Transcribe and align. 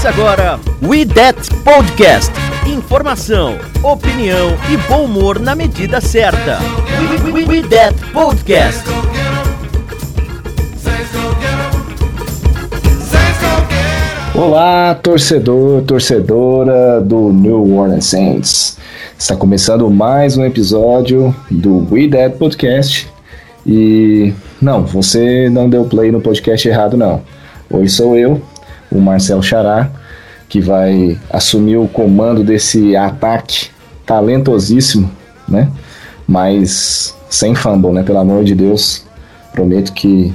Começa 0.00 0.18
agora 0.18 0.60
We 0.82 1.04
That 1.04 1.54
Podcast. 1.62 2.32
Informação, 2.66 3.58
opinião 3.82 4.56
e 4.72 4.76
bom 4.88 5.04
humor 5.04 5.38
na 5.38 5.54
medida 5.54 6.00
certa. 6.00 6.58
We, 7.22 7.30
we, 7.30 7.44
we 7.44 7.62
That 7.68 7.94
Podcast. 8.10 8.82
Olá, 14.34 14.94
torcedor, 14.94 15.82
torcedora 15.82 17.02
do 17.02 17.30
New 17.30 17.76
Orleans 17.76 18.06
Saints. 18.06 18.78
Está 19.18 19.36
começando 19.36 19.90
mais 19.90 20.34
um 20.34 20.46
episódio 20.46 21.36
do 21.50 21.86
We 21.94 22.08
Dead 22.08 22.38
Podcast. 22.38 23.06
E 23.66 24.32
não, 24.62 24.82
você 24.82 25.50
não 25.50 25.68
deu 25.68 25.84
play 25.84 26.10
no 26.10 26.22
podcast 26.22 26.66
errado 26.66 26.96
não. 26.96 27.20
Hoje 27.70 27.92
sou 27.92 28.16
eu, 28.16 28.40
o 28.90 29.00
Marcel 29.00 29.42
Xará, 29.42 29.90
que 30.48 30.60
vai 30.60 31.18
assumir 31.30 31.76
o 31.76 31.86
comando 31.86 32.42
desse 32.42 32.96
ataque 32.96 33.68
talentosíssimo, 34.04 35.10
né? 35.48 35.70
Mas 36.26 37.14
sem 37.28 37.54
fumble, 37.54 37.92
né? 37.92 38.02
Pelo 38.02 38.18
amor 38.18 38.44
de 38.44 38.54
Deus, 38.54 39.04
prometo 39.52 39.92
que 39.92 40.34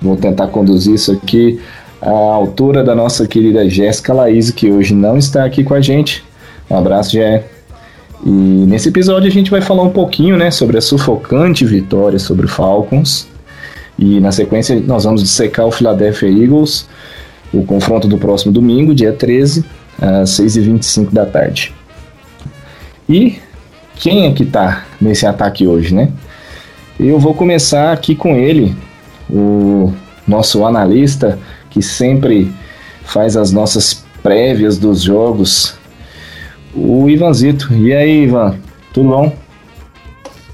vou 0.00 0.16
tentar 0.16 0.48
conduzir 0.48 0.94
isso 0.94 1.12
aqui 1.12 1.60
à 2.00 2.10
altura 2.10 2.82
da 2.82 2.94
nossa 2.94 3.26
querida 3.26 3.68
Jéssica 3.68 4.12
Laís, 4.12 4.50
que 4.50 4.70
hoje 4.70 4.94
não 4.94 5.16
está 5.16 5.44
aqui 5.44 5.62
com 5.62 5.74
a 5.74 5.80
gente. 5.80 6.24
Um 6.70 6.76
abraço, 6.76 7.12
Jé. 7.12 7.44
E 8.24 8.30
nesse 8.30 8.88
episódio 8.88 9.28
a 9.28 9.32
gente 9.32 9.50
vai 9.50 9.60
falar 9.60 9.82
um 9.82 9.90
pouquinho, 9.90 10.36
né, 10.36 10.50
sobre 10.50 10.78
a 10.78 10.80
sufocante 10.80 11.64
vitória 11.64 12.18
sobre 12.18 12.46
o 12.46 12.48
Falcons. 12.48 13.28
E 13.98 14.20
na 14.20 14.32
sequência 14.32 14.80
nós 14.80 15.04
vamos 15.04 15.22
dissecar 15.22 15.66
o 15.66 15.70
Philadelphia 15.70 16.28
Eagles, 16.28 16.88
o 17.52 17.64
confronto 17.64 18.08
do 18.08 18.18
próximo 18.18 18.52
domingo, 18.52 18.94
dia 18.94 19.12
13, 19.12 19.64
às 20.00 20.30
6h25 20.30 21.10
da 21.12 21.26
tarde. 21.26 21.74
E 23.08 23.36
quem 23.96 24.26
é 24.26 24.32
que 24.32 24.44
tá 24.44 24.84
nesse 25.00 25.26
ataque 25.26 25.66
hoje, 25.66 25.94
né? 25.94 26.10
Eu 26.98 27.18
vou 27.18 27.34
começar 27.34 27.92
aqui 27.92 28.14
com 28.14 28.36
ele, 28.36 28.74
o 29.28 29.92
nosso 30.26 30.64
analista 30.64 31.38
que 31.70 31.82
sempre 31.82 32.52
faz 33.04 33.36
as 33.36 33.50
nossas 33.50 34.04
prévias 34.22 34.78
dos 34.78 35.02
jogos, 35.02 35.74
o 36.74 37.08
Ivanzito. 37.08 37.72
E 37.74 37.92
aí, 37.92 38.24
Ivan, 38.24 38.56
tudo 38.92 39.08
bom? 39.08 39.41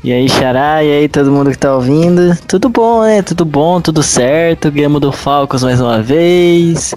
E 0.02 0.12
aí, 0.12 0.28
Xará, 0.28 0.84
e 0.84 0.92
aí 0.92 1.08
todo 1.08 1.32
mundo 1.32 1.50
que 1.50 1.58
tá 1.58 1.74
ouvindo? 1.74 2.36
Tudo 2.46 2.68
bom, 2.68 3.02
né? 3.02 3.20
Tudo 3.20 3.44
bom, 3.44 3.80
tudo 3.80 4.00
certo. 4.00 4.70
Ganhamos 4.70 5.00
do 5.00 5.10
Falcons 5.10 5.64
mais 5.64 5.80
uma 5.80 6.00
vez. 6.00 6.94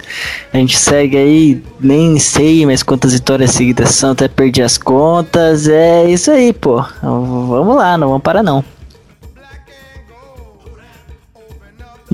A 0.54 0.58
gente 0.58 0.78
segue 0.78 1.18
aí, 1.18 1.64
nem 1.80 2.20
sei 2.20 2.64
mais 2.64 2.84
quantas 2.84 3.14
vitórias 3.14 3.52
seguidas 3.52 3.90
são, 3.96 4.12
até 4.12 4.28
perdi 4.28 4.62
as 4.62 4.78
contas. 4.78 5.68
É 5.68 6.08
isso 6.08 6.30
aí, 6.30 6.54
pô. 6.54 6.86
Vamos 7.02 7.76
lá, 7.76 7.98
não 7.98 8.10
vamos 8.10 8.22
parar 8.22 8.44
não. 8.44 8.64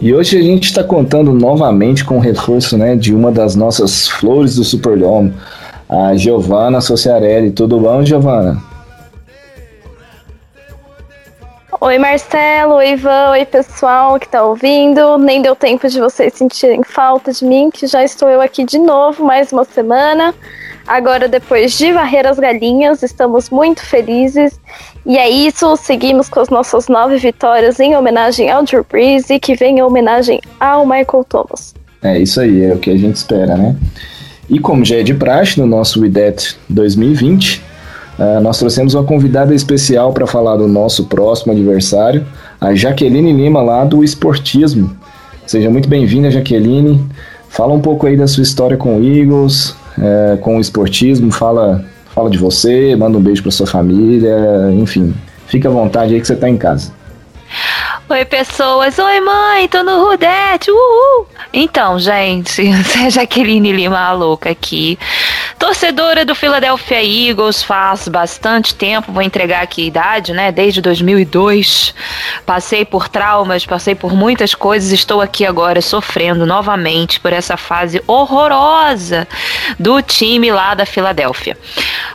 E 0.01 0.13
hoje 0.13 0.37
a 0.37 0.41
gente 0.41 0.65
está 0.65 0.85
contando 0.85 1.33
novamente 1.33 2.05
com 2.05 2.17
o 2.17 2.21
reforço 2.21 2.77
né, 2.77 2.95
de 2.95 3.13
uma 3.13 3.29
das 3.29 3.55
nossas 3.55 4.07
flores 4.07 4.55
do 4.55 4.63
Superdome, 4.63 5.33
a 5.89 6.15
Giovana 6.15 6.79
Sociarelli. 6.79 7.51
Tudo 7.51 7.77
bom, 7.77 8.05
Giovana? 8.05 8.66
Oi 11.79 11.99
Marcelo, 11.99 12.73
oi 12.73 12.93
Ivan, 12.93 13.29
oi 13.29 13.45
pessoal 13.45 14.19
que 14.19 14.27
tá 14.27 14.43
ouvindo. 14.43 15.15
Nem 15.19 15.43
deu 15.43 15.55
tempo 15.55 15.87
de 15.87 15.99
vocês 15.99 16.33
sentirem 16.33 16.81
falta 16.83 17.31
de 17.31 17.45
mim, 17.45 17.69
que 17.71 17.85
já 17.85 18.03
estou 18.03 18.27
eu 18.27 18.41
aqui 18.41 18.65
de 18.65 18.79
novo, 18.79 19.23
mais 19.23 19.51
uma 19.51 19.63
semana. 19.63 20.33
Agora, 20.87 21.27
depois 21.27 21.77
de 21.77 21.91
varrer 21.93 22.25
as 22.25 22.39
galinhas, 22.39 23.03
estamos 23.03 23.51
muito 23.51 23.85
felizes. 23.85 24.59
E 25.05 25.19
é 25.19 25.29
isso, 25.29 25.77
seguimos 25.77 26.27
com 26.27 26.39
as 26.39 26.49
nossas 26.49 26.87
nove 26.87 27.17
vitórias 27.17 27.79
em 27.79 27.95
homenagem 27.95 28.49
ao 28.49 28.63
Drew 28.63 28.83
Brees 28.89 29.29
e 29.29 29.39
que 29.39 29.53
vem 29.53 29.77
em 29.77 29.83
homenagem 29.83 30.41
ao 30.59 30.83
Michael 30.83 31.25
Thomas. 31.29 31.75
É 32.01 32.17
isso 32.17 32.41
aí, 32.41 32.63
é 32.63 32.73
o 32.73 32.79
que 32.79 32.89
a 32.89 32.97
gente 32.97 33.17
espera, 33.17 33.55
né? 33.55 33.75
E 34.49 34.57
como 34.57 34.83
já 34.83 34.95
é 34.95 35.03
de 35.03 35.13
praxe 35.13 35.59
no 35.59 35.67
nosso 35.67 36.03
IDET 36.03 36.57
2020, 36.69 37.66
uh, 38.19 38.39
nós 38.41 38.57
trouxemos 38.57 38.93
uma 38.93 39.03
convidada 39.03 39.53
especial 39.53 40.13
para 40.13 40.27
falar 40.27 40.57
do 40.57 40.67
nosso 40.67 41.05
próximo 41.05 41.53
adversário, 41.53 42.25
a 42.59 42.73
Jaqueline 42.73 43.33
Lima, 43.33 43.61
lá 43.61 43.83
do 43.85 44.03
Esportismo. 44.03 44.95
Seja 45.45 45.69
muito 45.69 45.87
bem-vinda, 45.87 46.29
Jaqueline. 46.29 47.05
Fala 47.49 47.73
um 47.73 47.79
pouco 47.79 48.05
aí 48.05 48.17
da 48.17 48.27
sua 48.27 48.43
história 48.43 48.77
com 48.77 48.97
o 48.97 49.03
Eagles, 49.03 49.75
é, 49.97 50.37
com 50.37 50.57
o 50.57 50.61
esportismo, 50.61 51.31
fala, 51.31 51.85
fala 52.13 52.29
de 52.29 52.37
você, 52.37 52.95
manda 52.95 53.17
um 53.17 53.21
beijo 53.21 53.41
para 53.41 53.51
sua 53.51 53.65
família, 53.65 54.35
enfim. 54.73 55.13
Fica 55.47 55.69
à 55.69 55.71
vontade 55.71 56.13
aí 56.13 56.19
que 56.19 56.27
você 56.27 56.33
está 56.33 56.49
em 56.49 56.57
casa. 56.57 56.91
Oi, 58.09 58.23
pessoas. 58.25 58.97
Oi, 58.99 59.19
mãe, 59.21 59.67
tô 59.67 59.83
no 59.83 60.05
Rudete. 60.05 60.71
Uhul. 60.71 61.27
Então, 61.53 61.99
gente, 61.99 62.61
é 63.05 63.09
Jaqueline 63.11 63.71
Lima 63.71 63.99
a 63.99 64.11
louca 64.11 64.49
aqui. 64.49 64.97
Torcedora 65.59 66.23
do 66.23 66.35
Philadelphia 66.35 67.03
Eagles 67.03 67.63
faz 67.63 68.07
bastante 68.07 68.75
tempo, 68.75 69.11
vou 69.11 69.23
entregar 69.23 69.63
aqui 69.63 69.83
a 69.83 69.85
idade, 69.85 70.33
né? 70.33 70.51
Desde 70.51 70.81
2002. 70.81 71.95
Passei 72.45 72.85
por 72.85 73.09
traumas, 73.09 73.65
passei 73.65 73.95
por 73.95 74.13
muitas 74.13 74.53
coisas, 74.53 74.91
estou 74.91 75.19
aqui 75.19 75.45
agora 75.45 75.81
sofrendo 75.81 76.45
novamente 76.45 77.19
por 77.19 77.33
essa 77.33 77.57
fase 77.57 78.01
horrorosa 78.05 79.27
do 79.79 79.99
time 80.01 80.51
lá 80.51 80.75
da 80.75 80.85
Filadélfia. 80.85 81.57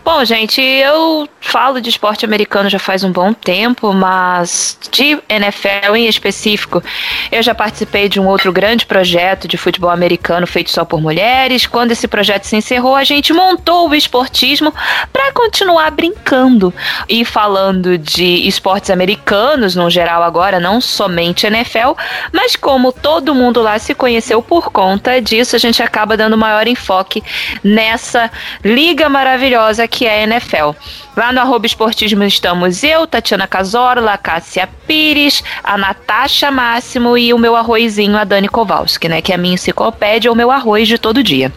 Bom, 0.04 0.24
gente, 0.24 0.60
eu 0.60 1.28
falo 1.40 1.80
de 1.80 1.90
esporte 1.90 2.24
americano 2.24 2.70
já 2.70 2.78
faz 2.78 3.02
um 3.02 3.10
bom 3.10 3.32
tempo, 3.32 3.92
mas 3.92 4.78
de 4.90 5.18
NFL 5.28 5.96
em 5.96 6.06
específico, 6.06 6.82
eu 7.30 7.42
já 7.42 7.54
participei 7.54 8.08
de 8.08 8.20
um 8.20 8.26
outro 8.26 8.52
grande 8.52 8.86
projeto 8.86 9.48
de 9.48 9.56
futebol 9.56 9.90
americano 9.90 10.46
feito 10.46 10.70
só 10.70 10.84
por 10.84 11.00
mulheres. 11.00 11.66
Quando 11.66 11.90
esse 11.90 12.06
projeto 12.06 12.44
se 12.44 12.56
encerrou, 12.56 12.94
a 12.94 13.04
gente 13.04 13.31
montou 13.32 13.88
o 13.88 13.94
esportismo 13.94 14.72
para 15.12 15.32
continuar 15.32 15.90
brincando 15.90 16.72
e 17.08 17.24
falando 17.24 17.98
de 17.98 18.46
esportes 18.46 18.90
americanos 18.90 19.74
no 19.74 19.90
geral 19.90 20.22
agora, 20.22 20.60
não 20.60 20.80
somente 20.80 21.46
NFL, 21.46 21.92
mas 22.32 22.56
como 22.56 22.92
todo 22.92 23.34
mundo 23.34 23.62
lá 23.62 23.78
se 23.78 23.94
conheceu 23.94 24.42
por 24.42 24.70
conta 24.70 25.20
disso, 25.20 25.56
a 25.56 25.58
gente 25.58 25.82
acaba 25.82 26.16
dando 26.16 26.36
maior 26.36 26.66
enfoque 26.66 27.22
nessa 27.62 28.30
liga 28.64 29.08
maravilhosa 29.08 29.88
que 29.88 30.06
é 30.06 30.20
a 30.20 30.22
NFL. 30.24 30.70
Lá 31.16 31.32
no 31.32 31.40
arroba 31.40 31.66
esportismo 31.66 32.24
estamos 32.24 32.82
eu, 32.82 33.06
Tatiana 33.06 33.46
Casola, 33.46 34.16
Cássia 34.16 34.68
Pires, 34.86 35.42
a 35.62 35.76
Natasha 35.76 36.50
Máximo 36.50 37.18
e 37.18 37.34
o 37.34 37.38
meu 37.38 37.54
arrozinho, 37.54 38.16
a 38.16 38.24
Dani 38.24 38.48
Kowalski, 38.48 39.08
né? 39.08 39.20
Que 39.20 39.32
é 39.32 39.34
a 39.34 39.38
minha 39.38 39.54
enciclopédia, 39.54 40.32
o 40.32 40.34
meu 40.34 40.50
arroz 40.50 40.88
de 40.88 40.98
todo 40.98 41.22
dia. 41.22 41.52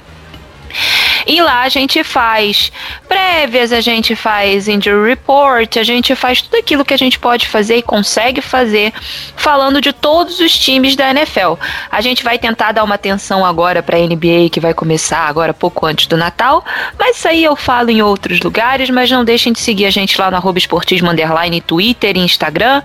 E 1.25 1.41
lá 1.41 1.61
a 1.61 1.69
gente 1.69 2.03
faz 2.03 2.71
prévias, 3.07 3.71
a 3.71 3.81
gente 3.81 4.15
faz 4.15 4.67
injury 4.67 5.09
report, 5.09 5.77
a 5.77 5.83
gente 5.83 6.15
faz 6.15 6.41
tudo 6.41 6.57
aquilo 6.57 6.85
que 6.85 6.93
a 6.93 6.97
gente 6.97 7.17
pode 7.17 7.47
fazer 7.47 7.77
e 7.77 7.81
consegue 7.81 8.41
fazer 8.41 8.93
falando 9.35 9.79
de 9.81 9.93
todos 9.93 10.39
os 10.39 10.57
times 10.57 10.95
da 10.95 11.09
NFL. 11.09 11.53
A 11.91 12.01
gente 12.01 12.23
vai 12.23 12.37
tentar 12.37 12.71
dar 12.71 12.83
uma 12.83 12.95
atenção 12.95 13.45
agora 13.45 13.81
para 13.81 13.97
a 13.97 14.01
NBA 14.01 14.49
que 14.51 14.59
vai 14.59 14.73
começar 14.73 15.27
agora 15.27 15.53
pouco 15.53 15.85
antes 15.85 16.07
do 16.07 16.17
Natal, 16.17 16.63
mas 16.99 17.17
isso 17.17 17.27
aí 17.27 17.43
eu 17.43 17.55
falo 17.55 17.89
em 17.89 18.01
outros 18.01 18.39
lugares, 18.41 18.89
mas 18.89 19.09
não 19.09 19.23
deixem 19.23 19.53
de 19.53 19.59
seguir 19.59 19.85
a 19.85 19.91
gente 19.91 20.19
lá 20.19 20.29
no 20.29 20.57
esportismo 20.57 21.09
underline, 21.09 21.61
Twitter 21.61 22.17
Instagram, 22.17 22.81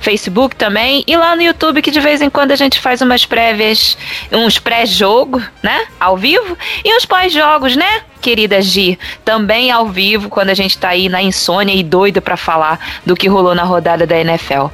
Facebook 0.00 0.56
também, 0.56 1.04
e 1.06 1.16
lá 1.16 1.36
no 1.36 1.42
YouTube 1.42 1.82
que 1.82 1.90
de 1.90 2.00
vez 2.00 2.20
em 2.20 2.30
quando 2.30 2.52
a 2.52 2.56
gente 2.56 2.78
faz 2.80 3.00
umas 3.00 3.24
prévias, 3.24 3.96
uns 4.32 4.58
pré-jogo, 4.58 5.42
né, 5.62 5.86
ao 5.98 6.16
vivo, 6.16 6.56
e 6.84 6.96
uns 6.96 7.04
pós-jogos, 7.04 7.76
né, 7.76 7.83
querida 8.20 8.60
Gi, 8.62 8.98
também 9.24 9.70
ao 9.70 9.88
vivo, 9.88 10.28
quando 10.28 10.48
a 10.48 10.54
gente 10.54 10.78
tá 10.78 10.88
aí 10.88 11.08
na 11.08 11.22
insônia 11.22 11.74
e 11.74 11.82
doida 11.82 12.20
para 12.20 12.36
falar 12.36 12.78
do 13.04 13.14
que 13.14 13.28
rolou 13.28 13.54
na 13.54 13.64
rodada 13.64 14.06
da 14.06 14.18
NFL. 14.18 14.66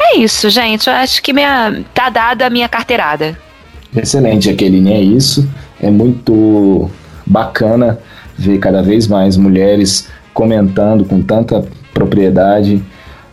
É 0.00 0.16
isso, 0.18 0.48
gente. 0.48 0.88
Eu 0.88 0.94
acho 0.94 1.22
que 1.22 1.32
minha, 1.32 1.82
tá 1.92 2.08
dada 2.08 2.46
a 2.46 2.50
minha 2.50 2.68
carteirada. 2.68 3.36
Excelente, 3.94 4.46
Jaqueline, 4.46 4.92
é 4.92 5.00
isso. 5.00 5.48
É 5.80 5.90
muito 5.90 6.90
bacana 7.26 7.98
ver 8.36 8.58
cada 8.58 8.82
vez 8.82 9.06
mais 9.06 9.36
mulheres 9.36 10.08
comentando 10.32 11.04
com 11.04 11.22
tanta 11.22 11.64
propriedade 11.92 12.82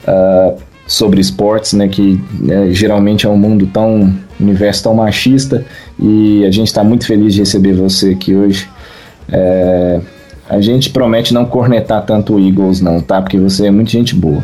uh, 0.08 0.58
sobre 0.86 1.20
esportes, 1.20 1.74
né, 1.74 1.88
que 1.88 2.22
né, 2.40 2.72
geralmente 2.72 3.26
é 3.26 3.30
um 3.30 3.38
mundo 3.38 3.66
tão, 3.66 4.14
universo 4.40 4.84
tão 4.84 4.94
machista, 4.94 5.66
e 6.00 6.46
a 6.46 6.52
gente 6.52 6.68
está 6.68 6.84
muito 6.84 7.06
feliz 7.06 7.34
de 7.34 7.40
receber 7.40 7.74
você 7.74 8.12
aqui 8.12 8.36
hoje. 8.36 8.70
É, 9.30 10.00
a 10.50 10.60
gente 10.60 10.90
promete 10.90 11.34
não 11.34 11.46
cornetar 11.46 12.06
tanto 12.06 12.36
o 12.36 12.40
Eagles 12.40 12.82
não, 12.82 13.00
tá? 13.02 13.22
Porque 13.22 13.40
você 13.40 13.68
é 13.68 13.72
muito 13.72 13.92
gente 13.92 14.16
boa. 14.16 14.44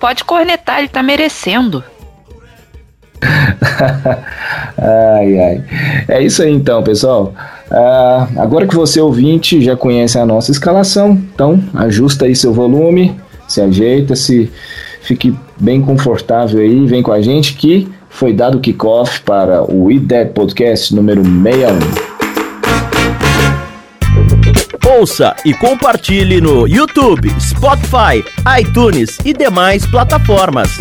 Pode 0.00 0.24
cornetar, 0.24 0.78
ele 0.78 0.88
tá 0.88 1.02
merecendo. 1.02 1.82
ai, 4.78 5.38
ai. 5.38 5.64
É 6.08 6.22
isso 6.22 6.42
aí 6.42 6.52
então, 6.52 6.82
pessoal. 6.82 7.34
Uh, 7.70 8.40
agora 8.40 8.66
que 8.66 8.74
você 8.74 9.00
ouvinte 9.00 9.60
já 9.60 9.76
conhece 9.76 10.18
a 10.18 10.26
nossa 10.26 10.50
escalação, 10.50 11.10
então 11.34 11.62
ajusta 11.74 12.26
aí 12.26 12.36
seu 12.36 12.52
volume, 12.52 13.14
se 13.48 13.60
ajeita, 13.60 14.14
se 14.14 14.50
fique 15.00 15.34
bem 15.58 15.80
confortável 15.80 16.60
aí, 16.60 16.86
vem 16.86 17.02
com 17.02 17.12
a 17.12 17.20
gente 17.20 17.54
que 17.54 17.88
foi 18.08 18.32
dado 18.32 18.58
o 18.58 18.60
kickoff 18.60 19.20
para 19.22 19.62
o 19.62 19.88
Dead 19.98 20.28
Podcast 20.28 20.94
número 20.94 21.22
61. 21.22 22.15
Ouça 24.86 25.34
e 25.44 25.52
compartilhe 25.52 26.40
no 26.40 26.64
YouTube, 26.64 27.28
Spotify, 27.40 28.24
iTunes 28.60 29.18
e 29.24 29.32
demais 29.32 29.84
plataformas. 29.84 30.78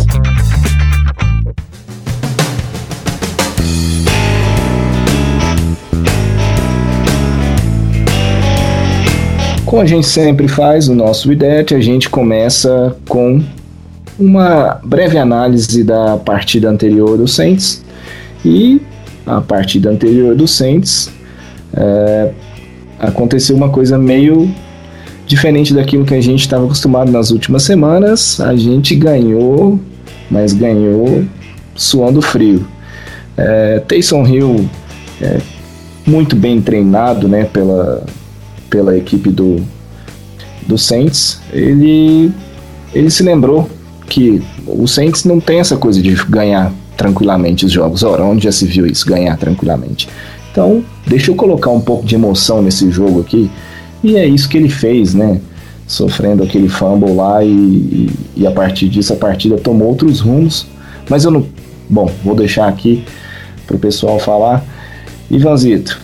Como 9.65 9.81
a 9.81 9.85
gente 9.87 10.05
sempre 10.05 10.47
faz 10.47 10.87
no 10.87 10.93
nosso 10.93 11.31
IDET, 11.31 11.73
a 11.73 11.81
gente 11.81 12.07
começa 12.07 12.95
com 13.09 13.43
uma 14.19 14.79
breve 14.83 15.17
análise 15.17 15.83
da 15.83 16.15
partida 16.17 16.69
anterior 16.69 17.17
do 17.17 17.27
Saints 17.27 17.83
e 18.45 18.79
a 19.25 19.41
partida 19.41 19.89
anterior 19.89 20.35
do 20.35 20.47
Saints 20.47 21.11
é, 21.75 22.31
aconteceu 22.99 23.55
uma 23.55 23.69
coisa 23.69 23.97
meio 23.97 24.53
diferente 25.25 25.73
daquilo 25.73 26.05
que 26.05 26.13
a 26.13 26.21
gente 26.21 26.41
estava 26.41 26.65
acostumado 26.65 27.11
nas 27.11 27.31
últimas 27.31 27.63
semanas. 27.63 28.39
A 28.39 28.55
gente 28.55 28.95
ganhou, 28.95 29.79
mas 30.29 30.53
ganhou 30.53 31.23
suando 31.75 32.21
frio. 32.21 32.65
É, 33.37 33.79
Taysom 33.79 34.25
Hill 34.25 34.69
é 35.21 35.39
muito 36.05 36.35
bem 36.35 36.61
treinado 36.61 37.27
né, 37.27 37.45
pela, 37.45 38.05
pela 38.69 38.97
equipe 38.97 39.29
do, 39.29 39.61
do 40.67 40.77
Saints, 40.77 41.39
ele, 41.51 42.31
ele 42.93 43.09
se 43.09 43.23
lembrou 43.23 43.69
que 44.07 44.41
o 44.65 44.87
Saints 44.87 45.23
não 45.23 45.39
tem 45.39 45.59
essa 45.59 45.77
coisa 45.77 46.01
de 46.01 46.13
ganhar 46.25 46.71
tranquilamente 46.95 47.65
os 47.65 47.71
jogos. 47.71 48.03
Ora, 48.03 48.23
onde 48.23 48.43
já 48.43 48.51
se 48.51 48.65
viu 48.65 48.85
isso, 48.85 49.05
ganhar 49.05 49.37
tranquilamente? 49.37 50.07
Então, 50.51 50.83
deixa 51.07 51.31
eu 51.31 51.35
colocar 51.35 51.69
um 51.71 51.81
pouco 51.81 52.05
de 52.05 52.15
emoção 52.15 52.61
nesse 52.61 52.89
jogo 52.91 53.21
aqui. 53.21 53.49
E 54.03 54.15
é 54.15 54.25
isso 54.25 54.47
que 54.49 54.57
ele 54.57 54.69
fez, 54.69 55.13
né? 55.13 55.39
Sofrendo 55.87 56.43
aquele 56.43 56.67
fumble 56.67 57.13
lá 57.13 57.43
e, 57.43 57.49
e, 57.49 58.11
e 58.37 58.47
a 58.47 58.51
partir 58.51 58.89
disso 58.89 59.13
a 59.13 59.15
partida 59.15 59.57
tomou 59.57 59.87
outros 59.87 60.19
rumos. 60.19 60.67
Mas 61.09 61.25
eu 61.25 61.31
não. 61.31 61.45
Bom, 61.89 62.09
vou 62.23 62.35
deixar 62.35 62.67
aqui 62.67 63.03
pro 63.67 63.77
pessoal 63.77 64.19
falar. 64.19 64.63
Ivanzito, 65.29 65.99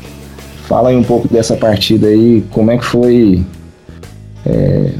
Fala 0.71 0.87
aí 0.87 0.95
um 0.95 1.03
pouco 1.03 1.27
dessa 1.27 1.57
partida 1.57 2.07
aí, 2.07 2.45
como 2.49 2.71
é 2.71 2.77
que 2.77 2.85
foi 2.85 3.43
é, 4.45 4.93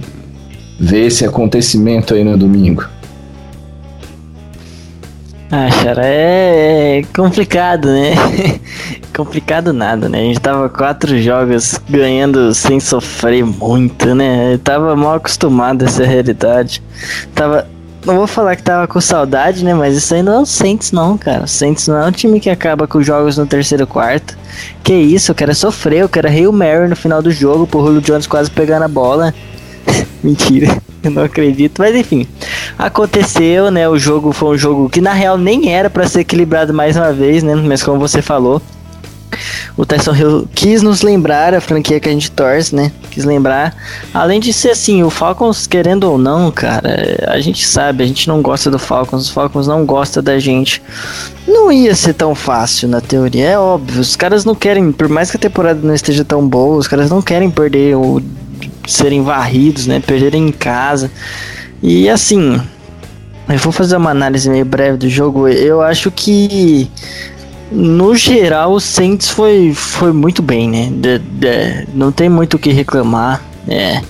ver 0.78 1.06
esse 1.06 1.26
acontecimento 1.26 2.14
aí 2.14 2.26
no 2.26 2.38
domingo? 2.38 2.86
Ah, 5.50 5.70
cara, 5.82 6.02
é 6.06 7.02
complicado, 7.16 7.88
né? 7.88 8.16
complicado 9.26 9.72
nada, 9.72 10.10
né? 10.10 10.20
A 10.20 10.24
gente 10.24 10.40
tava 10.40 10.68
quatro 10.68 11.20
jogos 11.22 11.80
ganhando 11.90 12.54
sem 12.54 12.80
sofrer 12.80 13.46
muito, 13.46 14.16
né? 14.16 14.54
Eu 14.54 14.60
tava 14.60 14.96
mal 14.96 15.16
acostumado 15.16 15.84
a 15.84 15.86
essa 15.86 16.04
realidade. 16.04 16.82
Tava 17.36 17.68
não 18.06 18.16
vou 18.16 18.26
falar 18.26 18.56
que 18.56 18.64
tava 18.64 18.88
com 18.88 19.00
saudade, 19.00 19.64
né? 19.64 19.76
Mas 19.76 19.96
isso 19.96 20.14
aí 20.16 20.24
não 20.24 20.34
é 20.34 20.40
o 20.40 20.46
Saints, 20.46 20.92
não, 20.92 21.18
cara. 21.18 21.44
O 21.44 21.48
Saints 21.48 21.88
não 21.88 21.98
é 21.98 22.08
um 22.08 22.12
time 22.12 22.40
que 22.40 22.50
acaba 22.50 22.88
com 22.88 23.02
jogos 23.02 23.38
no 23.38 23.46
terceiro 23.46 23.86
quarto. 23.86 24.36
Que 24.84 24.94
isso, 24.94 25.32
eu 25.32 25.36
quero 25.36 25.54
sofrer, 25.54 26.00
eu 26.00 26.10
quero 26.10 26.28
Hail 26.28 26.52
Mary 26.52 26.88
no 26.88 26.96
final 26.96 27.22
do 27.22 27.32
jogo, 27.32 27.68
pro 27.68 27.86
Julio 27.86 28.02
Jones 28.02 28.26
quase 28.26 28.50
pegando 28.50 28.84
a 28.84 28.88
bola. 28.88 29.34
Mentira, 30.24 30.82
eu 31.04 31.12
não 31.12 31.24
acredito. 31.24 31.80
Mas 31.80 31.96
enfim, 31.96 32.28
aconteceu, 32.78 33.70
né? 33.70 33.88
O 33.88 34.00
jogo 34.00 34.32
foi 34.32 34.56
um 34.56 34.58
jogo 34.58 34.90
que 34.90 35.00
na 35.00 35.14
real 35.14 35.38
nem 35.38 35.72
era 35.72 35.90
para 35.90 36.08
ser 36.08 36.22
equilibrado 36.22 36.74
mais 36.74 36.98
uma 36.98 37.14
vez, 37.14 37.44
né? 37.44 37.54
Mas 37.56 37.84
como 37.84 38.00
você 38.00 38.22
falou, 38.22 38.60
o 39.78 39.86
Tyson 39.86 40.16
Hill 40.16 40.48
quis 40.54 40.82
nos 40.82 41.02
lembrar 41.02 41.54
a 41.54 41.62
franquia 41.62 42.00
que 42.00 42.10
a 42.10 42.12
gente 42.12 42.32
torce, 42.32 42.76
né? 42.76 42.92
Quis 43.10 43.26
lembrar. 43.26 43.76
Além 44.14 44.40
de 44.40 44.52
ser 44.54 44.72
assim, 44.72 45.04
o 45.04 45.10
Falcons, 45.10 45.68
querendo 45.68 46.04
ou 46.06 46.18
não, 46.18 46.52
cara, 46.52 47.18
a 47.28 47.40
gente 47.40 47.66
sabe, 47.66 48.04
a 48.04 48.08
gente 48.08 48.28
não 48.28 48.42
gosta 48.42 48.70
do 48.70 48.80
Falcons, 48.80 49.24
os 49.24 49.30
Falcons 49.30 49.68
não 49.68 49.86
gostam 49.86 50.24
da 50.24 50.40
gente. 50.40 50.82
Não 51.48 51.72
ia 51.72 51.96
ser 51.96 52.14
tão 52.14 52.36
fácil 52.36 52.88
na 52.88 53.02
teoria, 53.02 53.46
é 53.46 53.60
óbvio. 53.60 54.02
Os 54.02 54.16
caras 54.16 54.46
não 54.46 54.56
querem, 54.56 54.92
por 54.92 55.10
mais 55.10 55.32
que 55.32 55.38
a 55.38 55.40
temporada 55.40 55.80
não 55.82 55.94
esteja 55.94 56.24
tão 56.24 56.48
boa, 56.48 56.78
os 56.78 56.88
caras 56.88 57.10
não 57.10 57.22
querem 57.22 57.50
perder 57.50 57.96
ou 57.96 58.22
serem 58.88 59.24
varridos, 59.24 59.88
né? 59.88 60.00
Perderem 60.00 60.48
em 60.48 60.52
casa. 60.52 61.12
E 61.82 62.10
assim, 62.10 62.62
eu 63.50 63.58
vou 63.58 63.72
fazer 63.72 63.98
uma 63.98 64.12
análise 64.12 64.50
meio 64.50 64.66
breve 64.66 64.98
do 64.98 65.10
jogo. 65.10 65.48
Eu 65.48 65.82
acho 65.82 66.12
que 66.12 66.90
no 67.72 68.14
geral, 68.16 68.74
o 68.74 68.80
Saints 68.80 69.30
foi, 69.30 69.74
foi 69.74 70.12
muito 70.12 70.42
bem, 70.42 70.70
né? 70.70 70.90
De, 70.92 71.20
de, 71.20 71.88
não 71.94 72.12
tem 72.12 72.28
muito 72.28 72.56
o 72.56 72.60
que 72.60 72.72
reclamar. 72.72 73.42
É, 73.68 74.02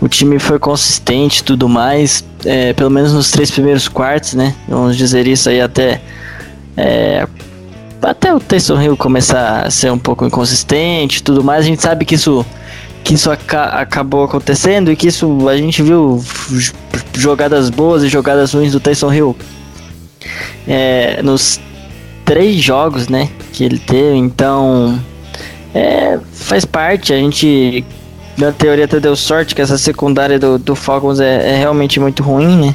o 0.00 0.08
time 0.08 0.38
foi 0.38 0.58
consistente 0.58 1.42
tudo 1.42 1.68
mais, 1.68 2.24
é, 2.44 2.72
pelo 2.72 2.90
menos 2.90 3.12
nos 3.12 3.30
três 3.30 3.50
primeiros 3.50 3.88
quartos, 3.88 4.34
né? 4.34 4.54
Vamos 4.68 4.96
dizer 4.96 5.26
isso 5.26 5.48
aí 5.48 5.60
até. 5.60 6.00
É, 6.76 7.26
até 8.02 8.34
o 8.34 8.38
Tyson 8.38 8.80
Hill 8.80 8.96
começar 8.96 9.66
a 9.66 9.70
ser 9.70 9.90
um 9.90 9.98
pouco 9.98 10.24
inconsistente 10.24 11.22
tudo 11.22 11.42
mais, 11.42 11.64
a 11.64 11.68
gente 11.68 11.82
sabe 11.82 12.04
que 12.04 12.14
isso 12.14 12.46
que 13.02 13.14
isso 13.14 13.30
aca 13.30 13.64
acabou 13.80 14.24
acontecendo 14.24 14.92
e 14.92 14.96
que 14.96 15.08
isso 15.08 15.48
a 15.48 15.56
gente 15.56 15.82
viu 15.82 16.22
jogadas 17.14 17.70
boas 17.70 18.02
e 18.02 18.08
jogadas 18.08 18.52
ruins 18.52 18.72
do 18.72 18.78
Tyson 18.78 19.12
Hill 19.12 19.36
é, 20.66 21.20
nos 21.22 21.58
três 22.28 22.56
jogos, 22.56 23.08
né, 23.08 23.30
que 23.54 23.64
ele 23.64 23.78
teve, 23.78 24.16
então 24.18 25.00
é, 25.74 26.18
faz 26.30 26.66
parte, 26.66 27.10
a 27.10 27.16
gente 27.16 27.82
na 28.36 28.52
teoria 28.52 28.84
até 28.84 29.00
deu 29.00 29.16
sorte 29.16 29.54
que 29.54 29.62
essa 29.62 29.78
secundária 29.78 30.38
do, 30.38 30.58
do 30.58 30.76
Falcons 30.76 31.20
é, 31.20 31.54
é 31.54 31.56
realmente 31.56 31.98
muito 31.98 32.22
ruim, 32.22 32.66
né? 32.66 32.74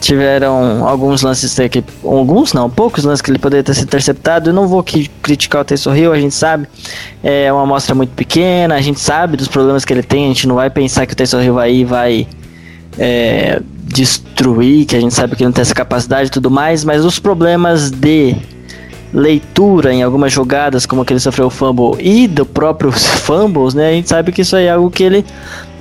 Tiveram 0.00 0.86
alguns 0.86 1.22
lances 1.22 1.56
que. 1.70 1.82
Alguns 2.04 2.52
não, 2.52 2.70
poucos 2.70 3.02
lances 3.02 3.22
que 3.22 3.30
ele 3.30 3.38
poderia 3.38 3.64
ter 3.64 3.74
sido 3.74 3.84
interceptado. 3.84 4.50
Eu 4.50 4.54
não 4.54 4.68
vou 4.68 4.84
criticar 4.84 5.62
o 5.62 5.64
Taysom 5.64 5.94
Hill, 5.96 6.12
a 6.12 6.20
gente 6.20 6.34
sabe. 6.34 6.68
É 7.22 7.52
uma 7.52 7.62
amostra 7.62 7.94
muito 7.94 8.10
pequena, 8.10 8.76
a 8.76 8.80
gente 8.80 9.00
sabe 9.00 9.36
dos 9.36 9.48
problemas 9.48 9.84
que 9.84 9.92
ele 9.92 10.02
tem. 10.02 10.26
A 10.26 10.28
gente 10.28 10.46
não 10.46 10.54
vai 10.54 10.70
pensar 10.70 11.06
que 11.06 11.14
o 11.14 11.16
Taysom 11.16 11.40
Hill 11.40 11.54
vai 11.54 11.84
vai 11.84 12.28
é, 12.98 13.60
destruir, 13.82 14.84
que 14.84 14.94
a 14.94 15.00
gente 15.00 15.14
sabe 15.14 15.34
que 15.34 15.42
ele 15.42 15.48
não 15.48 15.52
tem 15.52 15.62
essa 15.62 15.74
capacidade 15.74 16.28
e 16.28 16.30
tudo 16.30 16.50
mais. 16.50 16.84
Mas 16.84 17.04
os 17.04 17.18
problemas 17.18 17.90
de 17.90 18.36
leitura 19.12 19.92
em 19.92 20.02
algumas 20.02 20.32
jogadas, 20.32 20.86
como 20.86 21.04
que 21.04 21.12
ele 21.12 21.20
sofreu 21.20 21.46
o 21.46 21.50
fumble 21.50 21.96
e 22.00 22.26
do 22.26 22.44
próprio 22.44 22.90
fumbles, 22.92 23.74
né? 23.74 23.90
A 23.90 23.92
gente 23.92 24.08
sabe 24.08 24.32
que 24.32 24.42
isso 24.42 24.56
aí 24.56 24.66
é 24.66 24.70
algo 24.70 24.90
que 24.90 25.02
ele 25.02 25.24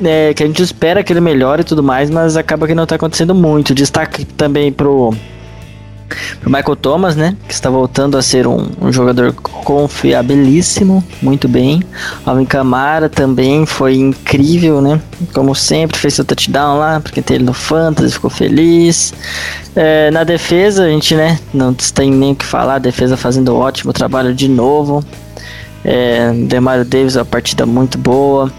é, 0.03 0.34
que 0.34 0.44
a 0.44 0.48
gente 0.48 0.62
espera 0.62 1.03
que 1.03 1.12
ele 1.13 1.22
melhore 1.22 1.62
e 1.62 1.65
tudo 1.65 1.82
mais, 1.82 2.10
mas 2.10 2.36
acaba 2.38 2.67
que 2.67 2.75
não 2.75 2.84
está 2.84 2.96
acontecendo 2.96 3.34
muito. 3.34 3.74
Destaque 3.74 4.25
também 4.25 4.72
pro 4.72 5.13
o 6.45 6.50
Michael 6.50 6.75
Thomas, 6.75 7.15
né? 7.15 7.35
Que 7.47 7.53
está 7.53 7.69
voltando 7.69 8.17
a 8.17 8.21
ser 8.21 8.47
um, 8.47 8.67
um 8.81 8.91
jogador 8.91 9.33
confiabilíssimo, 9.33 11.03
muito 11.21 11.47
bem. 11.47 11.83
Alvin 12.25 12.45
Kamara 12.45 13.09
também 13.09 13.65
foi 13.65 13.95
incrível, 13.95 14.81
né? 14.81 15.01
Como 15.33 15.55
sempre, 15.55 15.97
fez 15.97 16.13
seu 16.13 16.25
touchdown 16.25 16.77
lá, 16.77 17.00
porque 17.00 17.21
tem 17.21 17.35
ele 17.35 17.45
no 17.45 17.53
Fantasy, 17.53 18.13
ficou 18.13 18.29
feliz. 18.29 19.13
É, 19.75 20.12
na 20.12 20.24
defesa, 20.24 20.83
a 20.83 20.89
gente, 20.89 21.15
né? 21.15 21.39
Não 21.53 21.74
tem 21.74 22.12
nem 22.12 22.33
o 22.33 22.35
que 22.35 22.45
falar, 22.45 22.75
a 22.75 22.79
defesa 22.79 23.17
fazendo 23.17 23.55
ótimo 23.55 23.91
trabalho 23.91 24.33
de 24.33 24.47
novo. 24.47 25.03
É, 25.83 26.31
Demario 26.47 26.85
Davis, 26.85 27.15
uma 27.15 27.25
partida 27.25 27.65
muito 27.65 27.97
boa. 27.97 28.51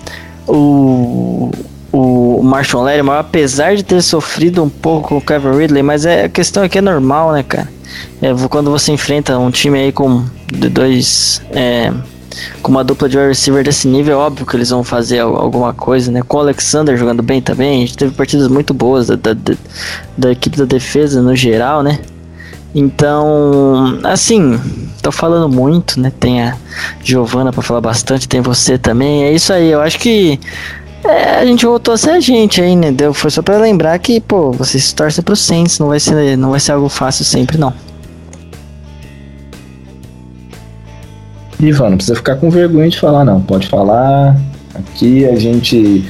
O, 0.46 1.50
o 1.96 2.42
Marshall 2.42 2.84
Lattimore, 2.84 3.18
apesar 3.18 3.74
de 3.74 3.82
ter 3.82 4.02
sofrido 4.02 4.62
um 4.62 4.68
pouco 4.68 5.08
com 5.08 5.16
o 5.16 5.20
Kevin 5.20 5.56
Ridley, 5.56 5.82
mas 5.82 6.04
é, 6.04 6.24
a 6.24 6.28
questão 6.28 6.62
é 6.62 6.68
que 6.68 6.76
é 6.76 6.82
normal, 6.82 7.32
né, 7.32 7.42
cara? 7.42 7.68
É, 8.20 8.28
quando 8.50 8.70
você 8.70 8.92
enfrenta 8.92 9.38
um 9.38 9.50
time 9.50 9.78
aí 9.78 9.92
com 9.92 10.24
dois. 10.70 11.40
É, 11.50 11.90
com 12.60 12.70
uma 12.70 12.84
dupla 12.84 13.08
de 13.08 13.16
wide 13.16 13.28
receiver 13.28 13.64
desse 13.64 13.88
nível, 13.88 14.12
é 14.12 14.16
óbvio 14.16 14.44
que 14.44 14.54
eles 14.54 14.68
vão 14.68 14.84
fazer 14.84 15.20
alguma 15.20 15.72
coisa, 15.72 16.12
né? 16.12 16.20
Com 16.20 16.36
o 16.36 16.40
Alexander 16.40 16.94
jogando 16.98 17.22
bem 17.22 17.40
também, 17.40 17.78
a 17.78 17.86
gente 17.86 17.96
teve 17.96 18.14
partidas 18.14 18.46
muito 18.48 18.74
boas 18.74 19.06
da, 19.06 19.16
da, 19.16 19.34
da 20.18 20.32
equipe 20.32 20.58
da 20.58 20.66
defesa 20.66 21.22
no 21.22 21.34
geral, 21.34 21.82
né? 21.82 21.98
Então, 22.74 23.98
assim, 24.04 24.60
tô 25.00 25.10
falando 25.10 25.48
muito, 25.48 25.98
né? 25.98 26.12
Tem 26.20 26.42
a 26.42 26.58
Giovana 27.02 27.50
para 27.50 27.62
falar 27.62 27.80
bastante, 27.80 28.28
tem 28.28 28.42
você 28.42 28.76
também. 28.76 29.24
É 29.24 29.32
isso 29.32 29.50
aí, 29.50 29.70
eu 29.70 29.80
acho 29.80 29.98
que 29.98 30.38
é, 31.08 31.40
a 31.40 31.46
gente 31.46 31.64
voltou 31.64 31.94
a 31.94 31.96
ser 31.96 32.10
a 32.10 32.20
gente 32.20 32.60
aí, 32.60 32.76
né? 32.76 32.90
Deu, 32.90 33.14
foi 33.14 33.30
só 33.30 33.42
para 33.42 33.58
lembrar 33.58 33.98
que, 33.98 34.20
pô, 34.20 34.52
vocês 34.52 34.92
torcem 34.92 35.22
pro 35.22 35.36
Saints, 35.36 35.78
não 35.78 35.88
vai 35.88 36.00
ser, 36.00 36.36
não 36.36 36.50
vai 36.50 36.60
ser 36.60 36.72
algo 36.72 36.88
fácil 36.88 37.25
sempre, 37.25 37.58
não. 37.58 37.72
Ivan, 41.58 41.90
não 41.90 41.96
precisa 41.96 42.16
ficar 42.16 42.36
com 42.36 42.50
vergonha 42.50 42.88
de 42.88 42.98
falar, 42.98 43.25
não. 43.25 43.40
Pode 43.40 43.66
falar. 43.68 44.36
Aqui 44.75 45.25
a 45.25 45.36
gente. 45.36 46.04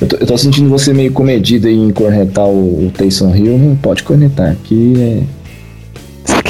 Eu 0.00 0.08
tô, 0.08 0.16
eu 0.16 0.26
tô 0.26 0.36
sentindo 0.36 0.68
você 0.68 0.92
meio 0.92 1.12
comedido 1.12 1.68
em 1.68 1.90
cornetar 1.90 2.46
o, 2.46 2.86
o 2.86 2.90
Taysom 2.90 3.34
Hill. 3.34 3.58
Não 3.58 3.76
pode 3.76 4.02
cornetar. 4.02 4.50
Aqui 4.50 4.94
é 4.98 5.38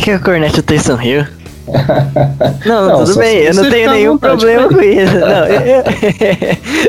que 0.08 0.12
eu 0.14 0.20
cornete 0.20 0.60
o 0.60 0.62
Taysom 0.62 0.98
Hill? 1.02 1.26
Não, 2.64 2.88
não, 2.88 3.04
tudo 3.04 3.18
bem, 3.18 3.38
eu 3.38 3.54
não 3.54 3.70
tenho 3.70 3.90
nenhum 3.90 4.18
problema 4.18 4.68
com 4.68 4.80
isso. 4.80 5.14
Não, 5.14 5.46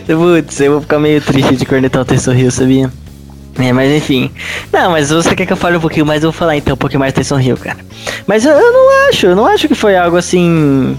eu, 0.07 0.17
putz, 0.41 0.59
eu 0.59 0.71
vou 0.74 0.81
ficar 0.81 1.00
meio 1.00 1.21
triste 1.21 1.55
de 1.55 1.65
cornetar 1.65 2.01
o 2.01 2.05
Taysom 2.05 2.33
Hill, 2.33 2.51
sabia? 2.51 2.91
É, 3.57 3.74
mas 3.74 3.91
enfim. 3.91 4.31
Não, 4.71 4.91
mas 4.91 5.09
você 5.09 5.36
quer 5.36 5.45
que 5.45 5.53
eu 5.53 5.57
fale 5.57 5.77
um 5.77 5.81
pouquinho 5.81 6.05
mais, 6.05 6.24
eu 6.24 6.31
vou 6.31 6.38
falar 6.38 6.55
então 6.55 6.74
um 6.74 6.77
pouquinho 6.77 7.00
mais 7.00 7.13
do 7.13 7.41
Hill, 7.41 7.57
cara. 7.57 7.79
Mas 8.25 8.45
eu, 8.45 8.53
eu, 8.53 8.71
não 8.71 9.09
acho, 9.09 9.25
eu 9.25 9.36
não 9.36 9.45
acho 9.45 9.67
que 9.67 9.75
foi 9.75 9.98
algo 9.98 10.15
assim. 10.15 10.98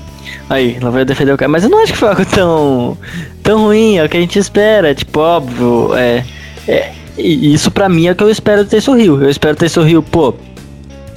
Aí, 0.48 0.78
lá 0.80 0.90
vai 0.90 1.04
defender 1.04 1.32
o 1.32 1.36
cara, 1.36 1.48
mas 1.48 1.64
eu 1.64 1.70
não 1.70 1.82
acho 1.82 1.92
que 1.92 1.98
foi 1.98 2.08
algo 2.08 2.24
tão. 2.26 2.98
tão 3.42 3.62
ruim, 3.64 3.96
é 3.96 4.04
o 4.04 4.08
que 4.08 4.16
a 4.16 4.20
gente 4.20 4.38
espera, 4.38 4.94
tipo, 4.94 5.20
óbvio, 5.20 5.94
é. 5.94 6.24
é 6.68 6.92
isso 7.16 7.70
pra 7.70 7.88
mim 7.88 8.06
é 8.06 8.12
o 8.12 8.14
que 8.14 8.22
eu 8.22 8.30
espero 8.30 8.64
do 8.64 8.70
Taysom 8.70 8.96
Hill. 8.96 9.22
Eu 9.22 9.30
espero 9.30 9.54
o 9.54 9.56
Taysom 9.56 9.86
Hill, 9.86 10.02
pô 10.02 10.34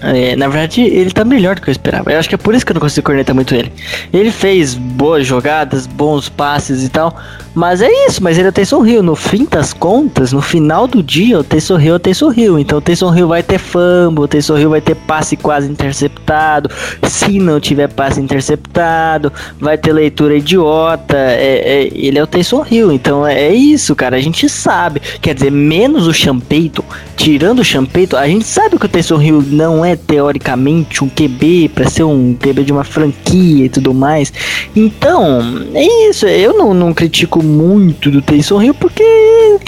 é, 0.03 0.35
na 0.35 0.47
verdade, 0.47 0.81
ele 0.81 1.11
tá 1.11 1.23
melhor 1.23 1.55
do 1.55 1.61
que 1.61 1.69
eu 1.69 1.71
esperava. 1.71 2.11
Eu 2.11 2.19
acho 2.19 2.27
que 2.27 2.35
é 2.35 2.37
por 2.37 2.53
isso 2.53 2.65
que 2.65 2.71
eu 2.71 2.75
não 2.75 2.81
consigo 2.81 3.05
cornetar 3.05 3.33
muito 3.33 3.55
ele. 3.55 3.71
Ele 4.11 4.31
fez 4.31 4.75
boas 4.75 5.25
jogadas, 5.25 5.87
bons 5.87 6.27
passes 6.27 6.83
e 6.83 6.89
tal. 6.89 7.15
Mas 7.55 7.81
é 7.81 8.07
isso, 8.07 8.23
mas 8.23 8.37
ele 8.37 8.47
é 8.47 8.51
Taysom 8.51 8.85
Hill. 8.85 9.03
No 9.03 9.15
fim 9.15 9.45
das 9.45 9.73
contas, 9.73 10.33
no 10.33 10.41
final 10.41 10.87
do 10.87 11.03
dia, 11.03 11.39
o 11.39 11.43
Taysom 11.43 11.79
Hill 11.79 11.93
é 11.93 11.95
o 11.95 11.99
Taysom 11.99 12.33
Hill. 12.33 12.59
Então 12.59 12.79
o 12.79 12.81
Taysom 12.81 13.15
Hill 13.15 13.27
vai 13.27 13.43
ter 13.43 13.59
fumble, 13.59 14.23
o 14.23 14.27
Taysom 14.27 14.57
Hill 14.57 14.69
vai 14.71 14.81
ter 14.81 14.95
passe 14.95 15.37
quase 15.37 15.69
interceptado. 15.69 16.69
Se 17.03 17.37
não 17.39 17.59
tiver 17.59 17.87
passe 17.89 18.19
interceptado, 18.19 19.31
vai 19.59 19.77
ter 19.77 19.93
leitura 19.93 20.35
idiota. 20.35 21.15
É, 21.15 21.83
é, 21.83 21.89
ele 21.93 22.17
é 22.17 22.23
o 22.23 22.27
Taysom 22.27 22.65
Hill. 22.69 22.91
Então 22.91 23.25
é, 23.25 23.39
é, 23.43 23.53
isso, 23.53 23.95
cara. 23.95 24.15
A 24.15 24.21
gente 24.21 24.49
sabe. 24.49 24.99
Quer 25.21 25.35
dizer, 25.35 25.51
menos 25.51 26.07
o 26.07 26.13
Champeito, 26.13 26.83
tirando 27.15 27.59
o 27.59 27.63
Champeito, 27.63 28.17
a 28.17 28.27
gente 28.27 28.45
sabe 28.45 28.79
que 28.79 28.85
o 28.85 28.89
Taysom 28.89 29.21
Hill 29.21 29.43
não 29.45 29.85
é 29.85 29.92
teoricamente 29.95 31.03
um 31.03 31.09
QB 31.09 31.71
para 31.73 31.89
ser 31.89 32.03
um 32.03 32.33
QB 32.33 32.63
de 32.63 32.71
uma 32.71 32.83
franquia 32.83 33.65
e 33.65 33.69
tudo 33.69 33.93
mais. 33.93 34.31
Então, 34.75 35.41
é 35.73 36.09
isso. 36.09 36.25
Eu 36.25 36.57
não, 36.57 36.73
não 36.73 36.93
critico 36.93 37.43
muito 37.43 38.09
do 38.09 38.21
Taysom 38.21 38.61
Hill 38.61 38.73
porque 38.73 39.03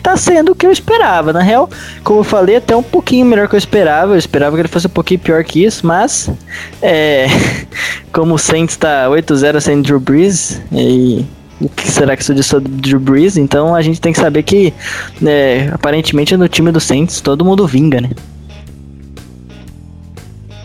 tá 0.01 0.15
sendo 0.17 0.51
o 0.51 0.55
que 0.55 0.65
eu 0.65 0.71
esperava. 0.71 1.33
Na 1.33 1.41
real, 1.41 1.69
como 2.03 2.19
eu 2.19 2.23
falei, 2.23 2.57
até 2.57 2.75
um 2.75 2.83
pouquinho 2.83 3.25
melhor 3.25 3.47
que 3.47 3.55
eu 3.55 3.59
esperava. 3.59 4.13
Eu 4.13 4.17
esperava 4.17 4.55
que 4.55 4.61
ele 4.61 4.69
fosse 4.69 4.87
um 4.87 4.91
pouquinho 4.91 5.19
pior 5.19 5.43
que 5.43 5.63
isso, 5.63 5.85
mas 5.85 6.29
é, 6.81 7.27
como 8.11 8.35
o 8.35 8.39
Saints 8.39 8.77
tá 8.77 9.07
8-0 9.09 9.59
sem 9.59 9.81
Drew 9.81 9.99
Brees 9.99 10.61
e 10.71 11.25
o 11.59 11.69
que 11.69 11.89
será 11.89 12.15
que 12.17 12.23
isso 12.23 12.59
do 12.59 12.69
Drew 12.69 12.99
Brees? 12.99 13.37
Então 13.37 13.73
a 13.73 13.81
gente 13.81 14.01
tem 14.01 14.11
que 14.11 14.19
saber 14.19 14.43
que, 14.43 14.73
é, 15.25 15.69
aparentemente 15.71 16.35
no 16.35 16.47
time 16.47 16.71
do 16.71 16.79
Saints 16.79 17.21
todo 17.21 17.45
mundo 17.45 17.65
vinga, 17.65 18.01
né? 18.01 18.09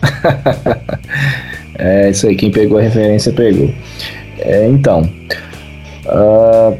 é 1.77 2.09
isso 2.09 2.27
aí, 2.27 2.35
quem 2.35 2.51
pegou 2.51 2.77
a 2.77 2.81
referência 2.81 3.31
pegou. 3.31 3.69
É, 4.39 4.67
então, 4.67 5.09
uh, 6.05 6.77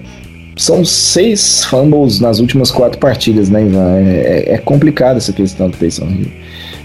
são 0.55 0.83
seis 0.83 1.63
fumbles 1.65 2.19
nas 2.19 2.39
últimas 2.39 2.71
quatro 2.71 2.99
partidas, 2.99 3.49
né, 3.49 3.63
Ivan? 3.63 3.97
É, 3.97 4.49
é, 4.49 4.53
é 4.53 4.57
complicado 4.57 5.17
essa 5.17 5.33
questão 5.33 5.69
do 5.69 5.77
Taysom 5.77 6.07
Hill. 6.07 6.31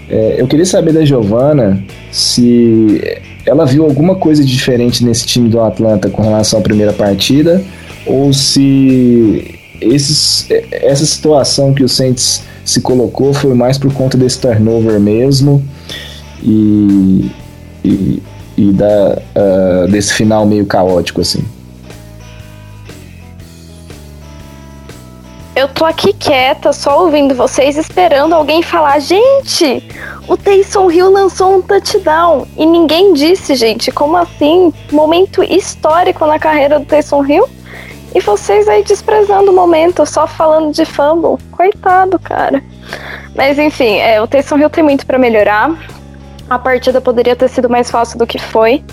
É, 0.09 0.35
eu 0.39 0.47
queria 0.47 0.65
saber 0.65 0.93
da 0.93 1.03
Giovana 1.03 1.83
se 2.11 3.19
ela 3.45 3.65
viu 3.65 3.83
alguma 3.83 4.15
coisa 4.15 4.43
diferente 4.43 5.03
nesse 5.03 5.25
time 5.25 5.49
do 5.49 5.59
Atlanta 5.59 6.09
com 6.09 6.21
relação 6.21 6.59
à 6.59 6.61
primeira 6.61 6.93
partida, 6.93 7.61
ou 8.05 8.31
se 8.33 9.59
esses, 9.81 10.47
essa 10.71 11.05
situação 11.05 11.73
que 11.73 11.83
o 11.83 11.89
Saints 11.89 12.43
se 12.63 12.81
colocou 12.81 13.33
foi 13.33 13.53
mais 13.53 13.77
por 13.77 13.93
conta 13.93 14.17
desse 14.17 14.39
turnover 14.39 14.99
mesmo 14.99 15.63
e, 16.41 17.31
e, 17.83 18.23
e 18.57 18.71
da, 18.71 19.17
uh, 19.35 19.87
desse 19.91 20.13
final 20.13 20.45
meio 20.45 20.65
caótico 20.65 21.21
assim. 21.21 21.43
Eu 25.57 25.67
tô 25.67 25.85
aqui 25.85 26.13
quieta, 26.13 26.71
só 26.71 27.03
ouvindo 27.03 27.33
vocês, 27.33 27.77
esperando 27.77 28.33
alguém 28.33 28.61
falar: 28.61 28.99
gente, 28.99 29.83
o 30.27 30.37
Taysom 30.37 30.91
Hill 30.91 31.09
lançou 31.09 31.55
um 31.55 31.61
touchdown. 31.63 32.45
E 32.55 32.63
ninguém 32.63 33.13
disse, 33.13 33.55
gente, 33.55 33.91
como 33.91 34.17
assim? 34.17 34.71
Momento 34.91 35.41
histórico 35.41 36.27
na 36.27 36.37
carreira 36.37 36.77
do 36.77 36.85
Taysom 36.85 37.25
Hill? 37.25 37.49
E 38.13 38.19
vocês 38.19 38.67
aí 38.67 38.83
desprezando 38.83 39.51
o 39.51 39.55
momento, 39.55 40.05
só 40.05 40.27
falando 40.27 40.71
de 40.71 40.85
fumble. 40.85 41.43
Coitado, 41.51 42.19
cara. 42.19 42.63
Mas 43.35 43.57
enfim, 43.57 43.97
é, 43.97 44.21
o 44.21 44.27
Taysom 44.27 44.59
Hill 44.59 44.69
tem 44.69 44.83
muito 44.83 45.07
para 45.07 45.17
melhorar 45.17 45.75
a 46.49 46.57
partida 46.57 47.01
poderia 47.01 47.35
ter 47.35 47.49
sido 47.49 47.69
mais 47.69 47.89
fácil 47.89 48.17
do 48.17 48.27
que 48.27 48.39
foi. 48.39 48.83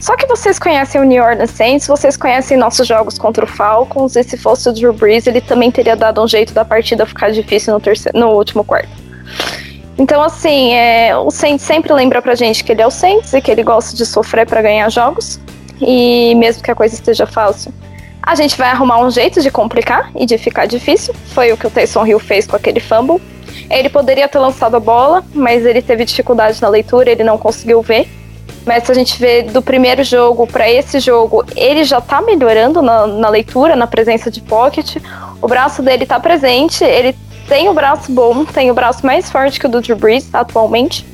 Só 0.00 0.16
que 0.16 0.26
vocês 0.26 0.58
conhecem 0.58 1.00
o 1.00 1.04
New 1.04 1.22
Orleans 1.22 1.50
Saints, 1.50 1.86
vocês 1.86 2.16
conhecem 2.16 2.56
nossos 2.56 2.86
jogos 2.86 3.18
contra 3.18 3.44
o 3.44 3.48
Falcons, 3.48 4.16
e 4.16 4.22
se 4.22 4.36
fosse 4.36 4.68
o 4.68 4.72
Drew 4.72 4.92
Brees, 4.92 5.26
ele 5.26 5.40
também 5.40 5.70
teria 5.70 5.94
dado 5.94 6.22
um 6.22 6.26
jeito 6.26 6.54
da 6.54 6.64
partida 6.64 7.04
ficar 7.04 7.30
difícil 7.30 7.74
no, 7.74 7.80
terceiro, 7.80 8.18
no 8.18 8.28
último 8.30 8.64
quarto. 8.64 8.88
Então, 9.98 10.22
assim, 10.22 10.74
é, 10.74 11.16
o 11.16 11.30
Saints 11.30 11.64
sempre 11.64 11.92
lembra 11.92 12.20
pra 12.20 12.34
gente 12.34 12.62
que 12.62 12.72
ele 12.72 12.82
é 12.82 12.86
o 12.86 12.90
Saints 12.90 13.32
e 13.32 13.40
que 13.40 13.50
ele 13.50 13.62
gosta 13.62 13.96
de 13.96 14.04
sofrer 14.04 14.46
para 14.46 14.60
ganhar 14.60 14.88
jogos. 14.90 15.40
E 15.80 16.34
mesmo 16.34 16.62
que 16.62 16.70
a 16.70 16.74
coisa 16.74 16.94
esteja 16.94 17.26
fácil, 17.26 17.72
a 18.22 18.34
gente 18.34 18.56
vai 18.58 18.68
arrumar 18.70 18.98
um 18.98 19.10
jeito 19.10 19.40
de 19.40 19.50
complicar 19.50 20.10
e 20.14 20.26
de 20.26 20.36
ficar 20.36 20.66
difícil. 20.66 21.14
Foi 21.28 21.52
o 21.52 21.56
que 21.56 21.66
o 21.66 21.70
Taysom 21.70 22.06
Hill 22.06 22.18
fez 22.18 22.46
com 22.46 22.56
aquele 22.56 22.80
fumble. 22.80 23.20
Ele 23.70 23.88
poderia 23.88 24.28
ter 24.28 24.38
lançado 24.38 24.76
a 24.76 24.80
bola, 24.80 25.24
mas 25.34 25.64
ele 25.64 25.82
teve 25.82 26.04
dificuldade 26.04 26.60
na 26.60 26.68
leitura, 26.68 27.10
ele 27.10 27.24
não 27.24 27.38
conseguiu 27.38 27.82
ver. 27.82 28.08
Mas 28.64 28.84
se 28.84 28.92
a 28.92 28.94
gente 28.94 29.18
vê 29.18 29.42
do 29.42 29.62
primeiro 29.62 30.02
jogo 30.02 30.46
para 30.46 30.68
esse 30.68 30.98
jogo, 30.98 31.44
ele 31.54 31.84
já 31.84 32.00
tá 32.00 32.20
melhorando 32.20 32.82
na, 32.82 33.06
na, 33.06 33.28
leitura, 33.28 33.76
na 33.76 33.86
presença 33.86 34.28
de 34.28 34.40
pocket. 34.40 34.96
O 35.40 35.46
braço 35.46 35.82
dele 35.82 36.04
tá 36.04 36.18
presente, 36.18 36.82
ele 36.82 37.14
tem 37.48 37.68
o 37.68 37.72
braço 37.72 38.10
bom, 38.10 38.44
tem 38.44 38.70
o 38.70 38.74
braço 38.74 39.06
mais 39.06 39.30
forte 39.30 39.60
que 39.60 39.66
o 39.66 39.68
do 39.68 39.80
Drew 39.80 39.96
Brees 39.96 40.28
atualmente. 40.34 41.06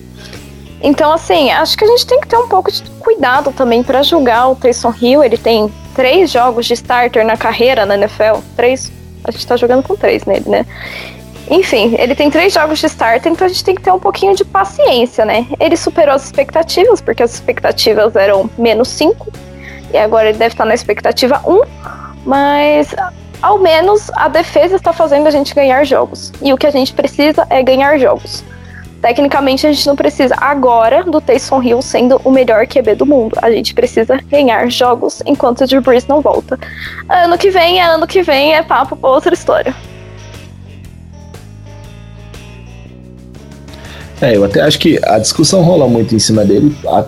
Então, 0.83 1.13
assim, 1.13 1.51
acho 1.51 1.77
que 1.77 1.85
a 1.85 1.89
gente 1.89 2.07
tem 2.07 2.21
que 2.21 2.27
ter 2.27 2.37
um 2.37 2.49
pouco 2.49 2.73
de 2.73 2.83
cuidado 2.99 3.53
também 3.53 3.83
para 3.83 4.03
julgar 4.03 4.49
o 4.49 4.57
Taysom 4.57 4.93
Hill. 5.01 5.23
Ele 5.23 5.37
tem 5.37 5.71
três 5.95 6.31
jogos 6.31 6.67
de 6.67 6.73
starter 6.73 7.25
na 7.25 7.37
carreira 7.37 7.87
na 7.87 7.97
NFL. 7.97 8.41
Três. 8.57 8.91
A 9.23 9.31
gente 9.31 9.47
tá 9.47 9.57
jogando 9.57 9.83
com 9.85 9.95
três 9.95 10.25
nele, 10.25 10.49
né? 10.49 10.67
Enfim, 11.51 11.95
ele 11.99 12.15
tem 12.15 12.31
três 12.31 12.53
jogos 12.53 12.79
de 12.79 12.87
start, 12.87 13.27
então 13.27 13.47
a 13.47 13.49
gente 13.49 13.65
tem 13.65 13.75
que 13.75 13.83
ter 13.83 13.91
um 13.91 13.99
pouquinho 13.99 14.35
de 14.35 14.45
paciência, 14.45 15.25
né? 15.25 15.47
Ele 15.59 15.77
superou 15.77 16.15
as 16.15 16.25
expectativas, 16.25 17.01
porque 17.01 17.23
as 17.23 17.35
expectativas 17.35 18.17
eram 18.17 18.49
menos 18.57 18.89
5, 18.89 19.31
e 19.93 19.99
agora 19.99 20.29
ele 20.29 20.39
deve 20.39 20.55
estar 20.55 20.65
na 20.65 20.75
expectativa 20.75 21.41
1, 21.45 21.53
um, 21.53 21.61
mas 22.25 22.95
ao 23.43 23.59
menos 23.59 24.11
a 24.15 24.29
defesa 24.29 24.77
está 24.77 24.93
fazendo 24.93 25.27
a 25.27 25.31
gente 25.31 25.55
ganhar 25.55 25.85
jogos. 25.85 26.33
E 26.41 26.53
o 26.53 26.57
que 26.57 26.67
a 26.67 26.71
gente 26.71 26.93
precisa 26.93 27.47
é 27.51 27.63
ganhar 27.63 27.99
jogos. 27.99 28.45
Tecnicamente, 29.03 29.67
a 29.67 29.73
gente 29.73 29.85
não 29.85 29.97
precisa 29.97 30.33
agora 30.39 31.03
do 31.03 31.21
Taysom 31.21 31.61
Hill 31.61 31.83
sendo 31.83 32.21
o 32.25 32.31
melhor 32.31 32.69
QB 32.69 32.95
do 32.95 33.05
mundo. 33.05 33.37
A 33.43 33.51
gente 33.51 33.75
precisa 33.75 34.17
ganhar 34.31 34.71
jogos 34.71 35.21
enquanto 35.27 35.63
o 35.63 35.67
Drew 35.67 35.83
Brees 35.83 36.07
não 36.07 36.21
volta. 36.21 36.57
Ano 37.09 37.37
que 37.37 37.51
vem 37.51 37.81
é 37.81 37.83
ano 37.83 38.07
que 38.07 38.23
vem, 38.23 38.55
é 38.55 38.63
papo 38.63 38.95
para 38.95 39.11
outra 39.11 39.35
história. 39.35 39.75
É, 44.23 44.37
eu 44.37 44.45
até 44.45 44.61
acho 44.61 44.79
que 44.79 45.01
a 45.03 45.19
discussão 45.19 45.63
rola 45.63 45.89
muito 45.89 46.15
em 46.15 46.19
cima 46.21 46.45
dele 46.45 46.73
a, 46.87 47.05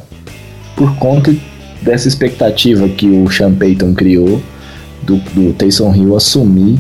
por 0.75 0.97
conta 0.97 1.33
dessa 1.81 2.09
expectativa 2.09 2.89
que 2.89 3.07
o 3.07 3.31
Sean 3.31 3.55
Payton 3.55 3.95
criou 3.95 4.43
do, 5.01 5.19
do 5.33 5.53
Taysom 5.53 5.95
Hill 5.95 6.17
assumir 6.17 6.77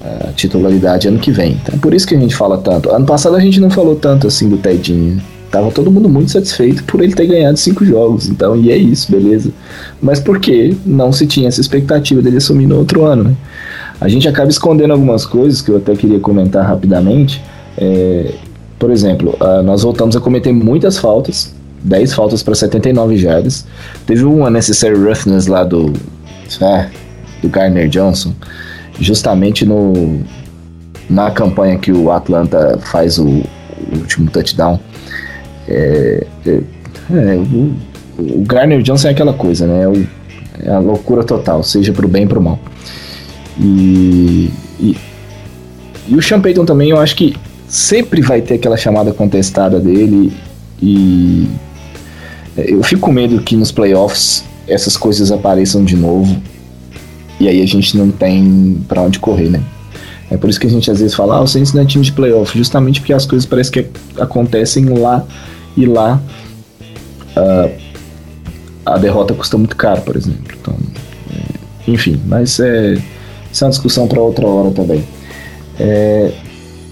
a 0.00 0.32
titularidade 0.32 1.08
ano 1.08 1.18
que 1.18 1.32
vem. 1.32 1.58
Então, 1.60 1.76
por 1.78 1.92
isso 1.92 2.06
que 2.06 2.14
a 2.14 2.18
gente 2.18 2.36
fala 2.36 2.58
tanto. 2.58 2.88
Ano 2.88 3.04
passado 3.04 3.34
a 3.34 3.40
gente 3.40 3.58
não 3.58 3.68
falou 3.68 3.96
tanto 3.96 4.28
assim 4.28 4.48
do 4.48 4.58
Tedinho. 4.58 5.20
Tava 5.50 5.72
todo 5.72 5.90
mundo 5.90 6.08
muito 6.08 6.30
satisfeito 6.30 6.84
por 6.84 7.02
ele 7.02 7.14
ter 7.14 7.26
ganhado 7.26 7.58
cinco 7.58 7.84
jogos. 7.84 8.28
Então, 8.28 8.54
e 8.54 8.70
é 8.70 8.76
isso, 8.76 9.10
beleza. 9.10 9.50
Mas 10.00 10.20
por 10.20 10.38
que 10.38 10.76
não 10.86 11.10
se 11.10 11.26
tinha 11.26 11.48
essa 11.48 11.60
expectativa 11.60 12.22
dele 12.22 12.36
assumir 12.36 12.66
no 12.66 12.76
outro 12.76 13.04
ano, 13.04 13.24
né? 13.24 13.34
A 14.00 14.06
gente 14.06 14.28
acaba 14.28 14.48
escondendo 14.50 14.92
algumas 14.92 15.26
coisas 15.26 15.60
que 15.60 15.70
eu 15.70 15.78
até 15.78 15.96
queria 15.96 16.20
comentar 16.20 16.64
rapidamente. 16.64 17.42
É, 17.76 18.34
por 18.78 18.90
exemplo, 18.90 19.36
uh, 19.40 19.62
nós 19.62 19.82
voltamos 19.82 20.14
a 20.14 20.20
cometer 20.20 20.52
muitas 20.52 20.98
faltas, 20.98 21.52
10 21.82 22.14
faltas 22.14 22.42
para 22.42 22.54
79 22.54 23.16
jardas. 23.16 23.66
Teve 24.06 24.24
um 24.24 24.46
unnecessary 24.46 24.96
roughness 24.96 25.46
lá 25.46 25.64
do, 25.64 25.92
ah, 26.60 26.86
do 27.42 27.48
Garner 27.48 27.88
Johnson, 27.88 28.32
justamente 29.00 29.64
no, 29.64 30.20
na 31.10 31.30
campanha 31.30 31.78
que 31.78 31.92
o 31.92 32.10
Atlanta 32.10 32.78
faz 32.82 33.18
o, 33.18 33.26
o 33.26 33.96
último 33.96 34.30
touchdown. 34.30 34.78
É, 35.68 36.26
é, 36.46 36.50
é, 36.50 37.36
o, 37.36 37.74
o, 38.18 38.44
Garner 38.46 38.80
Johnson 38.82 39.08
é 39.08 39.10
aquela 39.10 39.32
coisa, 39.32 39.66
né? 39.66 39.82
É, 39.82 39.88
o, 39.88 40.06
é 40.64 40.70
a 40.70 40.78
loucura 40.78 41.22
total, 41.24 41.62
seja 41.62 41.92
pro 41.92 42.08
bem 42.08 42.24
e 42.24 42.26
pro 42.26 42.40
mal. 42.40 42.58
E, 43.58 44.50
e, 44.80 44.96
e 46.08 46.14
o 46.14 46.22
Sean 46.22 46.40
Payton 46.40 46.64
também, 46.64 46.90
eu 46.90 46.98
acho 46.98 47.16
que 47.16 47.34
sempre 47.68 48.22
vai 48.22 48.40
ter 48.40 48.54
aquela 48.54 48.76
chamada 48.76 49.12
contestada 49.12 49.78
dele 49.78 50.32
e 50.80 51.46
é, 52.56 52.72
eu 52.72 52.82
fico 52.82 53.02
com 53.02 53.12
medo 53.12 53.40
que 53.42 53.54
nos 53.54 53.70
playoffs 53.70 54.44
essas 54.66 54.96
coisas 54.96 55.30
apareçam 55.30 55.84
de 55.84 55.96
novo 55.96 56.40
e 57.38 57.46
aí 57.46 57.62
a 57.62 57.66
gente 57.66 57.96
não 57.96 58.10
tem 58.10 58.80
para 58.88 59.02
onde 59.02 59.18
correr, 59.18 59.48
né? 59.48 59.62
É 60.30 60.36
por 60.36 60.50
isso 60.50 60.60
que 60.60 60.66
a 60.66 60.70
gente 60.70 60.90
às 60.90 60.98
vezes 60.98 61.14
fala, 61.14 61.36
ah, 61.36 61.40
o 61.40 61.46
Saints 61.46 61.72
não 61.72 61.82
é 61.82 61.84
time 61.86 62.04
de 62.04 62.12
playoff, 62.12 62.56
justamente 62.56 63.00
porque 63.00 63.12
as 63.12 63.24
coisas 63.24 63.46
parecem 63.46 63.72
que 63.84 64.20
acontecem 64.20 64.84
lá 64.86 65.24
e 65.76 65.86
lá 65.86 66.20
uh, 67.36 67.70
a 68.84 68.98
derrota 68.98 69.32
custa 69.32 69.56
muito 69.56 69.76
caro, 69.76 70.02
por 70.02 70.16
exemplo. 70.16 70.54
Então, 70.60 70.74
é, 71.34 71.90
enfim, 71.90 72.20
mas 72.26 72.60
é, 72.60 72.98
isso 73.50 73.64
é 73.64 73.66
uma 73.66 73.70
discussão 73.70 74.06
para 74.06 74.20
outra 74.20 74.46
hora 74.46 74.70
também. 74.70 75.02
É, 75.78 76.32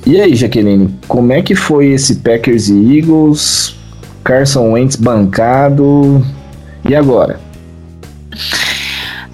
e 0.06 0.20
aí, 0.20 0.36
Jaqueline, 0.36 0.94
como 1.08 1.32
é 1.32 1.42
que 1.42 1.56
foi 1.56 1.88
esse 1.88 2.16
Packers 2.16 2.68
e 2.68 2.98
Eagles? 2.98 3.74
Carson 4.22 4.72
Wentz 4.72 4.96
bancado. 4.96 6.24
E 6.88 6.94
agora? 6.94 7.40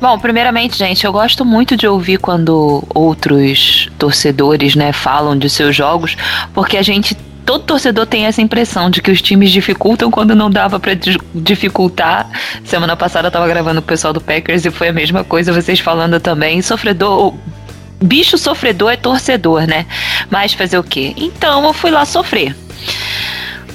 Bom, 0.00 0.18
primeiramente, 0.18 0.76
gente, 0.76 1.04
eu 1.04 1.12
gosto 1.12 1.44
muito 1.44 1.76
de 1.76 1.86
ouvir 1.86 2.18
quando 2.18 2.82
outros 2.94 3.88
torcedores, 3.98 4.74
né, 4.74 4.92
falam 4.92 5.38
de 5.38 5.48
seus 5.48 5.76
jogos, 5.76 6.16
porque 6.52 6.76
a 6.76 6.82
gente 6.82 7.14
todo 7.44 7.64
torcedor 7.64 8.06
tem 8.06 8.26
essa 8.26 8.40
impressão 8.40 8.88
de 8.88 9.02
que 9.02 9.10
os 9.10 9.20
times 9.20 9.50
dificultam 9.50 10.10
quando 10.10 10.34
não 10.34 10.50
dava 10.50 10.80
para 10.80 10.92
dificultar. 11.34 12.28
Semana 12.64 12.96
passada 12.96 13.28
eu 13.28 13.32
tava 13.32 13.46
gravando 13.46 13.80
com 13.80 13.84
o 13.84 13.88
pessoal 13.88 14.12
do 14.12 14.20
Packers 14.20 14.64
e 14.64 14.70
foi 14.70 14.88
a 14.88 14.92
mesma 14.92 15.22
coisa, 15.22 15.52
vocês 15.52 15.80
falando 15.80 16.18
também. 16.18 16.62
Sofredor, 16.62 17.34
bicho 18.02 18.36
sofredor 18.38 18.92
é 18.92 18.96
torcedor, 18.96 19.66
né? 19.66 19.86
Mas 20.30 20.52
fazer 20.52 20.78
o 20.78 20.84
quê? 20.84 21.14
Então 21.16 21.64
eu 21.64 21.72
fui 21.72 21.90
lá 21.90 22.04
sofrer. 22.04 22.54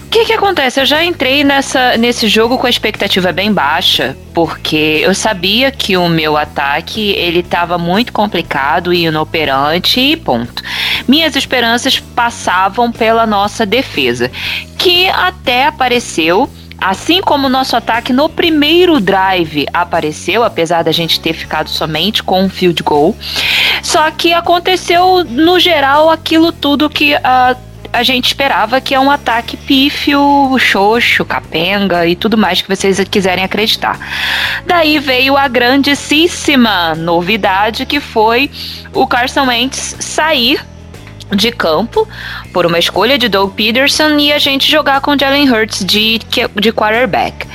O 0.07 0.09
que 0.09 0.23
que 0.23 0.33
acontece? 0.33 0.79
Eu 0.79 0.85
já 0.85 1.03
entrei 1.03 1.43
nessa, 1.43 1.97
nesse 1.97 2.29
jogo 2.29 2.57
com 2.57 2.65
a 2.65 2.69
expectativa 2.69 3.33
bem 3.33 3.51
baixa, 3.51 4.15
porque 4.33 5.01
eu 5.03 5.13
sabia 5.13 5.69
que 5.69 5.97
o 5.97 6.07
meu 6.07 6.37
ataque 6.37 7.11
ele 7.11 7.39
estava 7.39 7.77
muito 7.77 8.13
complicado 8.13 8.93
e 8.93 9.05
inoperante 9.05 9.99
e 9.99 10.15
ponto. 10.15 10.63
Minhas 11.07 11.35
esperanças 11.35 11.99
passavam 11.99 12.89
pela 12.89 13.27
nossa 13.27 13.65
defesa, 13.65 14.31
que 14.77 15.09
até 15.09 15.65
apareceu 15.65 16.49
Assim 16.79 17.21
como 17.21 17.47
o 17.47 17.49
nosso 17.49 17.75
ataque 17.75 18.13
no 18.13 18.29
primeiro 18.29 18.99
drive 18.99 19.65
apareceu, 19.73 20.43
apesar 20.43 20.83
da 20.83 20.91
gente 20.91 21.19
ter 21.19 21.33
ficado 21.33 21.69
somente 21.69 22.21
com 22.21 22.43
um 22.43 22.49
field 22.49 22.81
goal. 22.83 23.15
Só 23.81 24.09
que 24.11 24.33
aconteceu, 24.33 25.23
no 25.23 25.59
geral, 25.59 26.09
aquilo 26.09 26.51
tudo 26.51 26.89
que 26.89 27.15
a 27.15 27.55
a 27.91 28.03
gente 28.03 28.27
esperava 28.27 28.81
que 28.81 28.93
é 28.93 28.99
um 28.99 29.09
ataque 29.09 29.55
pífio, 29.55 30.55
xoxo, 30.59 31.23
capenga 31.25 32.05
e 32.05 32.15
tudo 32.15 32.37
mais 32.37 32.61
que 32.61 32.67
vocês 32.67 32.99
quiserem 33.09 33.43
acreditar. 33.43 33.97
Daí 34.65 34.99
veio 34.99 35.37
a 35.37 35.47
grandíssima 35.47 36.93
novidade 36.95 37.85
que 37.85 37.99
foi 37.99 38.51
o 38.93 39.07
Carson 39.07 39.47
Wentz 39.47 39.95
sair 39.99 40.59
de 41.35 41.51
campo 41.51 42.07
por 42.53 42.65
uma 42.65 42.79
escolha 42.79 43.17
de 43.17 43.27
Doug 43.27 43.53
Peterson 43.53 44.17
e 44.17 44.31
a 44.31 44.39
gente 44.39 44.69
jogar 44.69 45.01
com 45.01 45.17
Jalen 45.17 45.49
Hurts 45.51 45.85
de, 45.85 46.19
de 46.19 46.71
quarterback. 46.71 47.47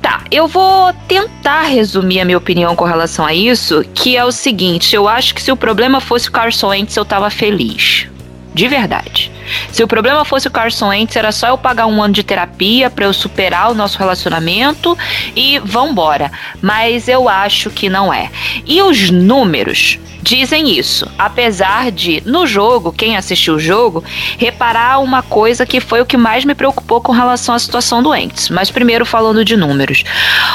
Tá, 0.00 0.24
eu 0.32 0.48
vou 0.48 0.92
tentar 1.06 1.62
resumir 1.62 2.20
a 2.20 2.24
minha 2.24 2.38
opinião 2.38 2.74
com 2.74 2.84
relação 2.84 3.24
a 3.24 3.32
isso, 3.32 3.84
que 3.94 4.16
é 4.16 4.24
o 4.24 4.32
seguinte, 4.32 4.96
eu 4.96 5.06
acho 5.06 5.32
que 5.32 5.40
se 5.40 5.52
o 5.52 5.56
problema 5.56 6.00
fosse 6.00 6.28
o 6.28 6.32
Carson 6.32 6.68
Wentz, 6.68 6.96
eu 6.96 7.04
tava 7.04 7.30
feliz. 7.30 8.08
De 8.54 8.68
verdade. 8.68 9.32
Se 9.70 9.82
o 9.82 9.88
problema 9.88 10.24
fosse 10.24 10.46
o 10.46 10.50
Carson 10.50 10.88
Wentz, 10.88 11.16
era 11.16 11.32
só 11.32 11.48
eu 11.48 11.56
pagar 11.56 11.86
um 11.86 12.02
ano 12.02 12.12
de 12.12 12.22
terapia 12.22 12.90
para 12.90 13.06
eu 13.06 13.12
superar 13.14 13.70
o 13.70 13.74
nosso 13.74 13.98
relacionamento 13.98 14.96
e 15.34 15.58
vambora. 15.60 16.30
Mas 16.60 17.08
eu 17.08 17.30
acho 17.30 17.70
que 17.70 17.88
não 17.88 18.12
é. 18.12 18.30
E 18.66 18.82
os 18.82 19.10
números 19.10 19.98
dizem 20.22 20.78
isso. 20.78 21.10
Apesar 21.18 21.90
de, 21.90 22.22
no 22.24 22.46
jogo, 22.46 22.92
quem 22.92 23.16
assistiu 23.16 23.54
o 23.54 23.60
jogo, 23.60 24.02
reparar 24.38 25.00
uma 25.00 25.22
coisa 25.22 25.66
que 25.66 25.80
foi 25.80 26.00
o 26.00 26.06
que 26.06 26.16
mais 26.16 26.44
me 26.44 26.54
preocupou 26.54 27.00
com 27.00 27.12
relação 27.12 27.54
à 27.54 27.58
situação 27.58 28.02
do 28.02 28.10
Wentz. 28.10 28.48
Mas 28.48 28.70
primeiro 28.70 29.04
falando 29.04 29.44
de 29.44 29.56
números. 29.56 30.04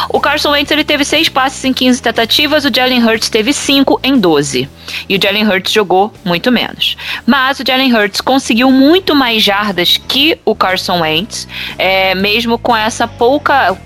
O 0.10 0.20
Carson 0.20 0.52
Wentz 0.52 0.72
ele 0.72 0.84
teve 0.84 1.04
seis 1.04 1.30
passes 1.30 1.64
em 1.64 1.74
15 1.74 2.02
tentativas, 2.02 2.66
o 2.66 2.74
Jalen 2.74 3.04
Hurts 3.04 3.30
teve 3.30 3.54
cinco 3.54 4.00
em 4.04 4.18
12. 4.18 4.70
E 5.10 5.16
o 5.18 5.20
Jalen 5.22 5.48
Hurts 5.48 5.72
jogou 5.72 6.14
muito 6.24 6.52
menos. 6.52 6.96
Mas 7.26 7.60
o 7.60 7.64
Jalen 7.66 7.94
Hurts 7.94 8.22
conseguiu 8.22 8.72
muito 8.72 9.14
mais 9.14 9.44
jardas 9.44 9.98
que 9.98 10.40
o 10.46 10.56
Carson 10.56 11.02
Wentz, 11.02 11.48
é, 11.78 12.16
mesmo 12.16 12.58
com 12.58 12.76
essa 12.76 13.08
pouca. 13.08 13.78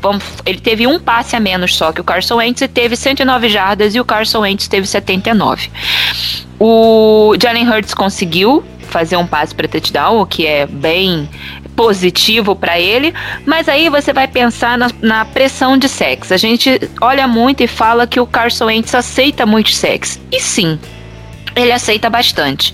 Ele 0.46 0.60
teve 0.60 0.86
um 0.86 1.00
passe 1.00 1.36
a 1.36 1.40
menos 1.40 1.76
só 1.76 1.92
que 1.92 2.02
o 2.02 2.04
Carson 2.04 2.36
Wentz 2.36 2.62
e 2.62 2.68
teve 2.68 2.96
109 2.96 3.50
jardas 3.50 3.96
e 3.96 4.00
o 4.00 4.06
Carson 4.06 4.42
Wentz 4.42 4.68
teve 4.68 4.86
79. 4.86 5.71
O 6.60 7.36
Jalen 7.42 7.68
Hurts 7.68 7.94
conseguiu 7.94 8.64
fazer 8.82 9.16
um 9.16 9.26
passe 9.26 9.56
para 9.56 9.68
touchdown, 9.68 10.22
o 10.22 10.26
que 10.26 10.46
é 10.46 10.68
bem 10.68 11.28
positivo 11.76 12.56
para 12.56 12.80
ele, 12.80 13.14
mas 13.46 13.70
aí 13.70 13.90
você 13.90 14.12
vai 14.12 14.28
pensar 14.28 14.78
na, 14.78 14.92
na, 15.02 15.26
pressão 15.26 15.78
de 15.78 15.88
sexo. 15.88 16.34
A 16.34 16.38
gente 16.38 16.80
olha 17.00 17.28
muito 17.28 17.64
e 17.64 17.68
fala 17.68 18.06
que 18.06 18.20
o 18.20 18.28
Carson 18.28 18.66
Wentz 18.66 18.94
aceita 18.94 19.46
muito 19.46 19.72
sexo. 19.72 20.20
E 20.32 20.40
sim, 20.40 20.78
ele 21.56 21.72
aceita 21.72 22.10
bastante. 22.10 22.74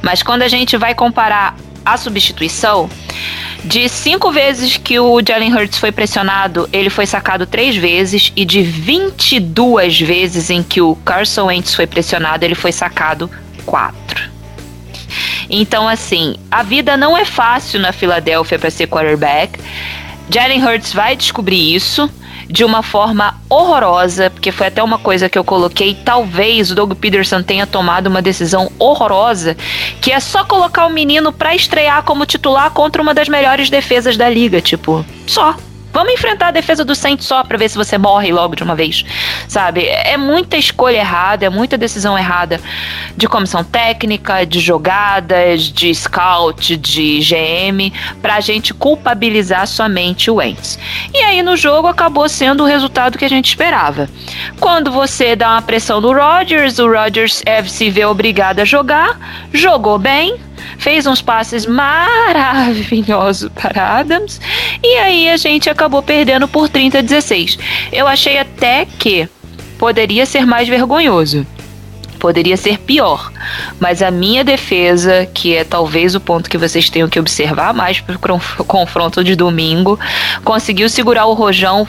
Mas 0.00 0.22
quando 0.22 0.42
a 0.42 0.48
gente 0.48 0.76
vai 0.76 0.94
comparar 0.94 1.56
a 1.84 1.96
substituição, 1.96 2.88
de 3.66 3.88
cinco 3.88 4.30
vezes 4.30 4.76
que 4.76 4.98
o 4.98 5.20
Jalen 5.20 5.52
Hurts 5.52 5.78
foi 5.78 5.90
pressionado, 5.90 6.68
ele 6.72 6.88
foi 6.88 7.04
sacado 7.04 7.46
três 7.46 7.74
vezes. 7.74 8.32
E 8.36 8.44
de 8.44 8.62
22 8.62 10.00
vezes 10.00 10.50
em 10.50 10.62
que 10.62 10.80
o 10.80 10.94
Carson 11.04 11.46
Wentz 11.46 11.74
foi 11.74 11.86
pressionado, 11.86 12.44
ele 12.44 12.54
foi 12.54 12.70
sacado 12.70 13.28
quatro. 13.64 14.30
Então, 15.50 15.88
assim, 15.88 16.36
a 16.50 16.62
vida 16.62 16.96
não 16.96 17.16
é 17.16 17.24
fácil 17.24 17.80
na 17.80 17.92
Filadélfia 17.92 18.58
para 18.58 18.70
ser 18.70 18.86
quarterback. 18.86 19.58
Jalen 20.28 20.64
Hurts 20.64 20.92
vai 20.92 21.16
descobrir 21.16 21.74
isso 21.74 22.10
de 22.48 22.64
uma 22.64 22.82
forma 22.82 23.34
horrorosa, 23.48 24.30
porque 24.30 24.52
foi 24.52 24.68
até 24.68 24.82
uma 24.82 24.98
coisa 24.98 25.28
que 25.28 25.38
eu 25.38 25.44
coloquei. 25.44 25.94
Talvez 25.94 26.70
o 26.70 26.74
Doug 26.74 26.92
Peterson 26.94 27.42
tenha 27.42 27.66
tomado 27.66 28.06
uma 28.06 28.22
decisão 28.22 28.70
horrorosa, 28.78 29.56
que 30.00 30.12
é 30.12 30.20
só 30.20 30.44
colocar 30.44 30.86
o 30.86 30.90
menino 30.90 31.32
para 31.32 31.54
estrear 31.54 32.02
como 32.04 32.26
titular 32.26 32.70
contra 32.70 33.02
uma 33.02 33.14
das 33.14 33.28
melhores 33.28 33.68
defesas 33.68 34.16
da 34.16 34.28
liga, 34.28 34.60
tipo, 34.60 35.04
só. 35.26 35.56
Vamos 35.96 36.12
enfrentar 36.12 36.48
a 36.48 36.50
defesa 36.50 36.84
do 36.84 36.94
Saints 36.94 37.24
só 37.24 37.42
pra 37.42 37.56
ver 37.56 37.70
se 37.70 37.78
você 37.78 37.96
morre 37.96 38.30
logo 38.30 38.54
de 38.54 38.62
uma 38.62 38.74
vez. 38.74 39.02
Sabe? 39.48 39.86
É 39.86 40.18
muita 40.18 40.58
escolha 40.58 40.98
errada, 40.98 41.46
é 41.46 41.48
muita 41.48 41.78
decisão 41.78 42.18
errada 42.18 42.60
de 43.16 43.26
comissão 43.26 43.64
técnica, 43.64 44.44
de 44.44 44.60
jogadas, 44.60 45.62
de 45.62 45.94
scout, 45.94 46.76
de 46.76 47.20
GM, 47.20 47.90
pra 48.20 48.40
gente 48.40 48.74
culpabilizar 48.74 49.66
somente 49.66 50.30
o 50.30 50.34
Wentz. 50.34 50.78
E 51.14 51.18
aí 51.22 51.42
no 51.42 51.56
jogo 51.56 51.88
acabou 51.88 52.28
sendo 52.28 52.64
o 52.64 52.66
resultado 52.66 53.16
que 53.16 53.24
a 53.24 53.30
gente 53.30 53.48
esperava. 53.48 54.06
Quando 54.60 54.92
você 54.92 55.34
dá 55.34 55.52
uma 55.52 55.62
pressão 55.62 55.98
no 55.98 56.12
Rodgers, 56.12 56.78
o 56.78 56.92
Rodgers 56.92 57.42
se 57.68 57.88
vê 57.88 58.04
obrigado 58.04 58.60
a 58.60 58.66
jogar, 58.66 59.18
jogou 59.50 59.98
bem, 59.98 60.36
fez 60.78 61.06
uns 61.06 61.22
passes 61.22 61.66
maravilhosos 61.66 63.50
para 63.54 63.98
Adams, 63.98 64.40
e 64.82 64.96
aí 64.98 65.30
a 65.30 65.36
gente 65.36 65.68
acabou 65.68 66.02
perdendo 66.02 66.48
por 66.48 66.68
30 66.68 66.98
a 66.98 67.02
16. 67.02 67.58
Eu 67.92 68.06
achei 68.06 68.38
até 68.38 68.86
que 68.86 69.28
poderia 69.78 70.26
ser 70.26 70.46
mais 70.46 70.68
vergonhoso. 70.68 71.46
Poderia 72.18 72.56
ser 72.56 72.78
pior, 72.78 73.30
mas 73.78 74.02
a 74.02 74.10
minha 74.10 74.42
defesa, 74.42 75.26
que 75.26 75.54
é 75.54 75.64
talvez 75.64 76.14
o 76.14 76.20
ponto 76.20 76.48
que 76.48 76.56
vocês 76.56 76.88
tenham 76.88 77.08
que 77.08 77.20
observar 77.20 77.74
mais 77.74 78.00
para 78.00 78.34
o 78.34 78.64
confronto 78.64 79.22
de 79.22 79.36
domingo, 79.36 80.00
conseguiu 80.42 80.88
segurar 80.88 81.26
o 81.26 81.34
Rojão 81.34 81.86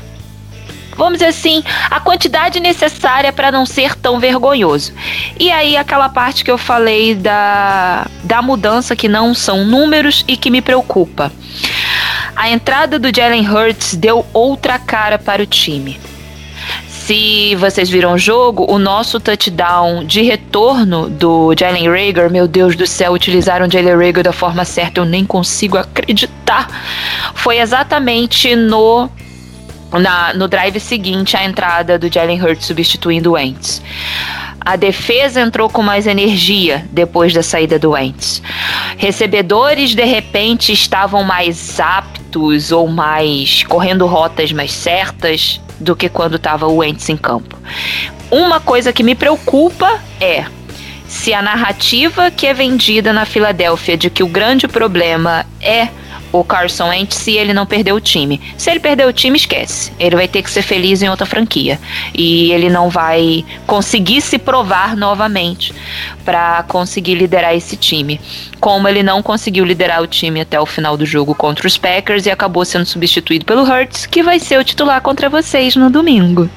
vamos 0.97 1.19
dizer 1.19 1.27
assim, 1.27 1.63
a 1.89 1.99
quantidade 1.99 2.59
necessária 2.59 3.31
para 3.31 3.51
não 3.51 3.65
ser 3.65 3.95
tão 3.95 4.19
vergonhoso. 4.19 4.91
E 5.39 5.51
aí 5.51 5.77
aquela 5.77 6.09
parte 6.09 6.43
que 6.43 6.51
eu 6.51 6.57
falei 6.57 7.13
da, 7.15 8.07
da 8.23 8.41
mudança 8.41 8.95
que 8.95 9.07
não 9.07 9.33
são 9.33 9.63
números 9.63 10.25
e 10.27 10.35
que 10.35 10.49
me 10.49 10.61
preocupa. 10.61 11.31
A 12.35 12.49
entrada 12.49 12.99
do 12.99 13.15
Jalen 13.15 13.49
Hurts 13.49 13.95
deu 13.95 14.25
outra 14.33 14.77
cara 14.77 15.17
para 15.17 15.41
o 15.41 15.45
time. 15.45 15.99
Se 16.87 17.55
vocês 17.55 17.89
viram 17.89 18.15
o 18.15 18.17
jogo, 18.17 18.69
o 18.69 18.77
nosso 18.77 19.17
touchdown 19.17 20.03
de 20.03 20.21
retorno 20.23 21.09
do 21.09 21.55
Jalen 21.57 21.89
Rager, 21.89 22.29
meu 22.29 22.49
Deus 22.49 22.75
do 22.75 22.85
céu, 22.85 23.13
utilizaram 23.13 23.65
o 23.65 23.71
Jalen 23.71 23.95
Rager 23.95 24.23
da 24.23 24.33
forma 24.33 24.65
certa, 24.65 24.99
eu 24.99 25.05
nem 25.05 25.25
consigo 25.25 25.77
acreditar. 25.77 26.67
Foi 27.33 27.59
exatamente 27.59 28.57
no 28.57 29.09
na, 29.91 30.33
no 30.33 30.47
drive 30.47 30.79
seguinte 30.79 31.37
à 31.37 31.45
entrada 31.45 31.97
do 31.97 32.11
Jalen 32.11 32.41
Hurts 32.41 32.65
substituindo 32.65 33.31
o 33.31 33.33
Wentz. 33.33 33.81
A 34.59 34.75
defesa 34.75 35.39
entrou 35.39 35.69
com 35.69 35.81
mais 35.81 36.05
energia 36.07 36.85
depois 36.91 37.33
da 37.33 37.41
saída 37.41 37.79
do 37.79 37.91
Wentz. 37.91 38.41
Recebedores 38.97 39.95
de 39.95 40.03
repente 40.03 40.73
estavam 40.73 41.23
mais 41.23 41.79
aptos 41.79 42.71
ou 42.71 42.87
mais 42.87 43.63
correndo 43.63 44.05
rotas 44.05 44.51
mais 44.51 44.73
certas 44.73 45.61
do 45.79 45.95
que 45.95 46.09
quando 46.09 46.35
estava 46.35 46.67
o 46.67 46.77
Wentz 46.77 47.07
em 47.07 47.15
campo. 47.15 47.57
Uma 48.29 48.59
coisa 48.59 48.91
que 48.91 49.03
me 49.03 49.15
preocupa 49.15 50.01
é 50.19 50.45
se 51.07 51.33
a 51.33 51.41
narrativa 51.41 52.29
que 52.29 52.45
é 52.45 52.53
vendida 52.53 53.13
na 53.13 53.25
Filadélfia 53.25 53.95
de 53.95 54.09
que 54.09 54.23
o 54.23 54.27
grande 54.27 54.67
problema 54.67 55.45
é 55.61 55.87
o 56.31 56.43
Carson 56.43 56.89
Wentz 56.89 57.15
se 57.15 57.31
ele 57.31 57.53
não 57.53 57.65
perder 57.65 57.93
o 57.93 58.01
time. 58.01 58.39
Se 58.57 58.69
ele 58.69 58.79
perder 58.79 59.07
o 59.07 59.13
time, 59.13 59.37
esquece. 59.37 59.91
Ele 59.99 60.15
vai 60.15 60.27
ter 60.27 60.41
que 60.41 60.49
ser 60.49 60.61
feliz 60.61 61.01
em 61.01 61.09
outra 61.09 61.25
franquia. 61.25 61.79
E 62.13 62.51
ele 62.51 62.69
não 62.69 62.89
vai 62.89 63.45
conseguir 63.65 64.21
se 64.21 64.37
provar 64.37 64.95
novamente 64.95 65.73
para 66.25 66.63
conseguir 66.63 67.15
liderar 67.15 67.55
esse 67.55 67.75
time. 67.75 68.19
Como 68.59 68.87
ele 68.87 69.03
não 69.03 69.21
conseguiu 69.21 69.65
liderar 69.65 70.01
o 70.01 70.07
time 70.07 70.41
até 70.41 70.59
o 70.59 70.65
final 70.65 70.97
do 70.97 71.05
jogo 71.05 71.33
contra 71.33 71.67
os 71.67 71.77
Packers 71.77 72.25
e 72.25 72.31
acabou 72.31 72.65
sendo 72.65 72.85
substituído 72.85 73.45
pelo 73.45 73.63
Hurts, 73.63 74.05
que 74.05 74.23
vai 74.23 74.39
ser 74.39 74.59
o 74.59 74.63
titular 74.63 75.01
contra 75.01 75.29
vocês 75.29 75.75
no 75.75 75.89
domingo. 75.89 76.49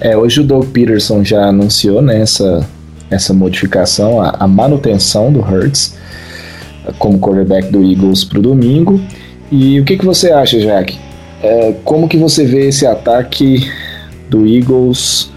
É, 0.00 0.16
hoje 0.16 0.40
o 0.40 0.44
Doug 0.44 0.66
Peterson 0.70 1.24
já 1.24 1.46
anunciou 1.46 2.00
né, 2.00 2.22
essa 3.10 3.32
modificação, 3.32 4.20
a, 4.20 4.36
a 4.40 4.46
manutenção 4.46 5.32
do 5.32 5.40
Hurts 5.40 5.96
como 6.98 7.18
quarterback 7.18 7.70
do 7.70 7.84
Eagles 7.84 8.24
para 8.24 8.38
o 8.38 8.42
domingo. 8.42 9.00
E 9.50 9.80
o 9.80 9.84
que, 9.84 9.96
que 9.96 10.04
você 10.04 10.30
acha, 10.30 10.58
Jack? 10.58 10.98
É, 11.42 11.74
como 11.84 12.08
que 12.08 12.16
você 12.16 12.44
vê 12.44 12.68
esse 12.68 12.86
ataque 12.86 13.70
do 14.28 14.46
Eagles 14.46 15.30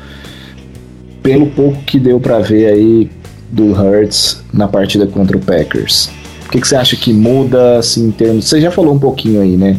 pelo 1.21 1.47
pouco 1.47 1.81
que 1.83 1.99
deu 1.99 2.19
para 2.19 2.39
ver 2.39 2.67
aí 2.67 3.09
do 3.51 3.71
Hurts 3.71 4.43
na 4.53 4.67
partida 4.67 5.05
contra 5.07 5.37
o 5.37 5.39
Packers? 5.39 6.09
O 6.45 6.49
que, 6.51 6.59
que 6.59 6.67
você 6.67 6.75
acha 6.75 6.95
que 6.95 7.13
muda 7.13 7.77
assim, 7.77 8.07
em 8.07 8.11
termos. 8.11 8.45
Você 8.45 8.59
já 8.59 8.71
falou 8.71 8.93
um 8.93 8.99
pouquinho 8.99 9.41
aí, 9.41 9.55
né? 9.55 9.77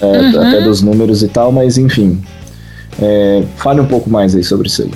É, 0.00 0.06
uhum. 0.06 0.40
Até 0.40 0.60
dos 0.62 0.82
números 0.82 1.22
e 1.22 1.28
tal, 1.28 1.52
mas 1.52 1.78
enfim. 1.78 2.20
É, 3.00 3.44
fale 3.56 3.80
um 3.80 3.86
pouco 3.86 4.10
mais 4.10 4.34
aí 4.34 4.42
sobre 4.42 4.66
isso 4.66 4.82
aí. 4.82 4.90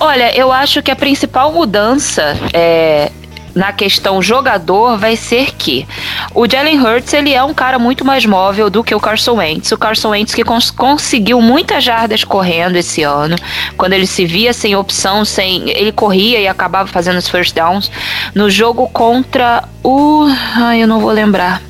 Olha, 0.00 0.36
eu 0.36 0.52
acho 0.52 0.82
que 0.82 0.90
a 0.90 0.96
principal 0.96 1.52
mudança 1.52 2.36
é, 2.52 3.10
na 3.54 3.72
questão 3.72 4.20
jogador 4.20 4.98
vai 4.98 5.16
ser 5.16 5.54
que 5.54 5.86
o 6.34 6.48
Jalen 6.50 6.80
Hurts 6.80 7.12
ele 7.12 7.32
é 7.32 7.42
um 7.42 7.54
cara 7.54 7.78
muito 7.78 8.04
mais 8.04 8.26
móvel 8.26 8.68
do 8.68 8.82
que 8.82 8.94
o 8.94 9.00
Carson 9.00 9.34
Wentz. 9.34 9.70
O 9.70 9.78
Carson 9.78 10.10
Wentz 10.10 10.34
que 10.34 10.42
cons 10.42 10.70
conseguiu 10.70 11.40
muitas 11.40 11.84
jardas 11.84 12.24
correndo 12.24 12.76
esse 12.76 13.02
ano, 13.02 13.36
quando 13.76 13.92
ele 13.92 14.06
se 14.06 14.26
via 14.26 14.52
sem 14.52 14.74
opção, 14.74 15.24
sem 15.24 15.70
ele 15.70 15.92
corria 15.92 16.40
e 16.40 16.48
acabava 16.48 16.88
fazendo 16.88 17.18
os 17.18 17.28
first 17.28 17.54
downs 17.54 17.90
no 18.34 18.50
jogo 18.50 18.88
contra 18.88 19.62
o, 19.82 20.26
ai, 20.56 20.82
eu 20.82 20.88
não 20.88 21.00
vou 21.00 21.12
lembrar. 21.12 21.62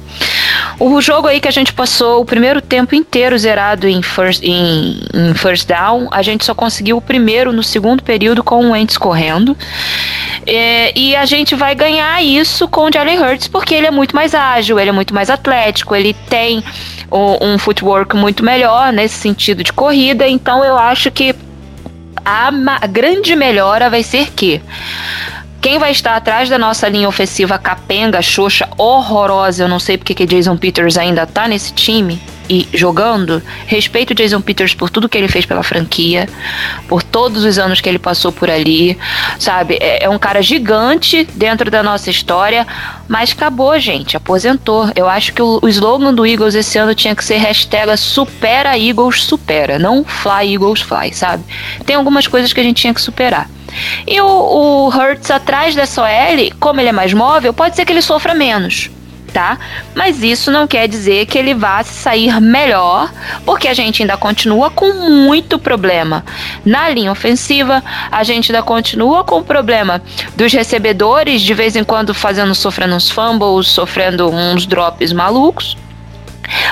O 0.78 1.00
jogo 1.00 1.28
aí 1.28 1.40
que 1.40 1.48
a 1.48 1.52
gente 1.52 1.72
passou 1.72 2.20
o 2.20 2.24
primeiro 2.24 2.60
tempo 2.60 2.94
inteiro 2.94 3.38
zerado 3.38 3.86
em 3.86 4.02
first, 4.02 4.42
em, 4.42 5.00
em 5.14 5.34
first 5.34 5.68
down, 5.68 6.08
a 6.10 6.22
gente 6.22 6.44
só 6.44 6.54
conseguiu 6.54 6.96
o 6.96 7.00
primeiro 7.00 7.52
no 7.52 7.62
segundo 7.62 8.02
período 8.02 8.42
com 8.42 8.66
o 8.66 8.70
Wentz 8.72 8.96
correndo. 8.96 9.56
É, 10.46 10.96
e 10.98 11.16
a 11.16 11.24
gente 11.24 11.54
vai 11.54 11.74
ganhar 11.74 12.22
isso 12.22 12.68
com 12.68 12.86
o 12.86 12.92
Jalen 12.92 13.18
Hurts 13.18 13.48
porque 13.48 13.74
ele 13.74 13.86
é 13.86 13.90
muito 13.90 14.14
mais 14.14 14.34
ágil, 14.34 14.78
ele 14.78 14.90
é 14.90 14.92
muito 14.92 15.14
mais 15.14 15.30
atlético, 15.30 15.94
ele 15.94 16.14
tem 16.28 16.62
um, 17.10 17.58
footwork 17.58 18.16
muito 18.16 18.44
melhor 18.44 18.92
nesse 18.92 19.16
sentido 19.16 19.62
de 19.62 19.72
corrida. 19.72 20.26
Então 20.26 20.64
eu 20.64 20.76
acho 20.76 21.10
que 21.10 21.34
a 22.24 22.50
grande 22.86 23.36
melhora 23.36 23.90
vai 23.90 24.02
ser 24.02 24.30
que 24.30 24.60
quem 25.64 25.78
vai 25.78 25.92
estar 25.92 26.14
atrás 26.14 26.50
da 26.50 26.58
nossa 26.58 26.86
linha 26.90 27.08
ofensiva 27.08 27.58
capenga, 27.58 28.20
xoxa, 28.20 28.68
horrorosa, 28.76 29.62
eu 29.64 29.68
não 29.68 29.78
sei 29.78 29.96
porque 29.96 30.14
que 30.14 30.26
Jason 30.26 30.58
Peters 30.58 30.98
ainda 30.98 31.26
tá 31.26 31.48
nesse 31.48 31.72
time 31.72 32.20
e 32.50 32.68
jogando. 32.74 33.42
Respeito 33.66 34.10
o 34.10 34.14
Jason 34.14 34.42
Peters 34.42 34.74
por 34.74 34.90
tudo 34.90 35.08
que 35.08 35.16
ele 35.16 35.26
fez 35.26 35.46
pela 35.46 35.62
franquia, 35.62 36.28
por 36.86 37.02
todos 37.02 37.44
os 37.44 37.58
anos 37.58 37.80
que 37.80 37.88
ele 37.88 37.98
passou 37.98 38.30
por 38.30 38.50
ali, 38.50 38.98
sabe? 39.38 39.78
É, 39.80 40.04
é 40.04 40.10
um 40.10 40.18
cara 40.18 40.42
gigante 40.42 41.26
dentro 41.32 41.70
da 41.70 41.82
nossa 41.82 42.10
história, 42.10 42.66
mas 43.08 43.32
acabou, 43.32 43.80
gente, 43.80 44.18
aposentou. 44.18 44.90
Eu 44.94 45.08
acho 45.08 45.32
que 45.32 45.40
o, 45.40 45.60
o 45.62 45.68
slogan 45.70 46.12
do 46.12 46.26
Eagles 46.26 46.54
esse 46.54 46.76
ano 46.76 46.94
tinha 46.94 47.16
que 47.16 47.24
ser 47.24 47.38
hashtag 47.38 47.96
supera 47.96 48.78
Eagles 48.78 49.24
supera, 49.24 49.78
não 49.78 50.04
fly 50.04 50.52
Eagles 50.52 50.82
fly, 50.82 51.14
sabe? 51.14 51.42
Tem 51.86 51.96
algumas 51.96 52.26
coisas 52.26 52.52
que 52.52 52.60
a 52.60 52.62
gente 52.62 52.82
tinha 52.82 52.92
que 52.92 53.00
superar. 53.00 53.48
E 54.06 54.20
o, 54.20 54.26
o 54.26 54.88
Hurts 54.88 55.30
atrás 55.30 55.74
dessa 55.74 56.02
OL, 56.02 56.52
como 56.60 56.80
ele 56.80 56.88
é 56.88 56.92
mais 56.92 57.12
móvel, 57.12 57.52
pode 57.52 57.76
ser 57.76 57.84
que 57.84 57.92
ele 57.92 58.02
sofra 58.02 58.34
menos. 58.34 58.90
Tá? 59.32 59.58
Mas 59.96 60.22
isso 60.22 60.52
não 60.52 60.64
quer 60.64 60.86
dizer 60.86 61.26
que 61.26 61.36
ele 61.36 61.54
vá 61.54 61.82
sair 61.82 62.40
melhor, 62.40 63.12
porque 63.44 63.66
a 63.66 63.74
gente 63.74 64.00
ainda 64.00 64.16
continua 64.16 64.70
com 64.70 64.92
muito 64.92 65.58
problema 65.58 66.24
na 66.64 66.88
linha 66.88 67.10
ofensiva, 67.10 67.82
a 68.12 68.22
gente 68.22 68.52
ainda 68.52 68.62
continua 68.62 69.24
com 69.24 69.40
o 69.40 69.44
problema 69.44 70.00
dos 70.36 70.52
recebedores 70.52 71.42
de 71.42 71.52
vez 71.52 71.74
em 71.74 71.82
quando 71.82 72.14
fazendo 72.14 72.54
sofrendo 72.54 72.94
uns 72.94 73.10
fumbles, 73.10 73.66
sofrendo 73.66 74.30
uns 74.30 74.66
drops 74.66 75.12
malucos. 75.12 75.76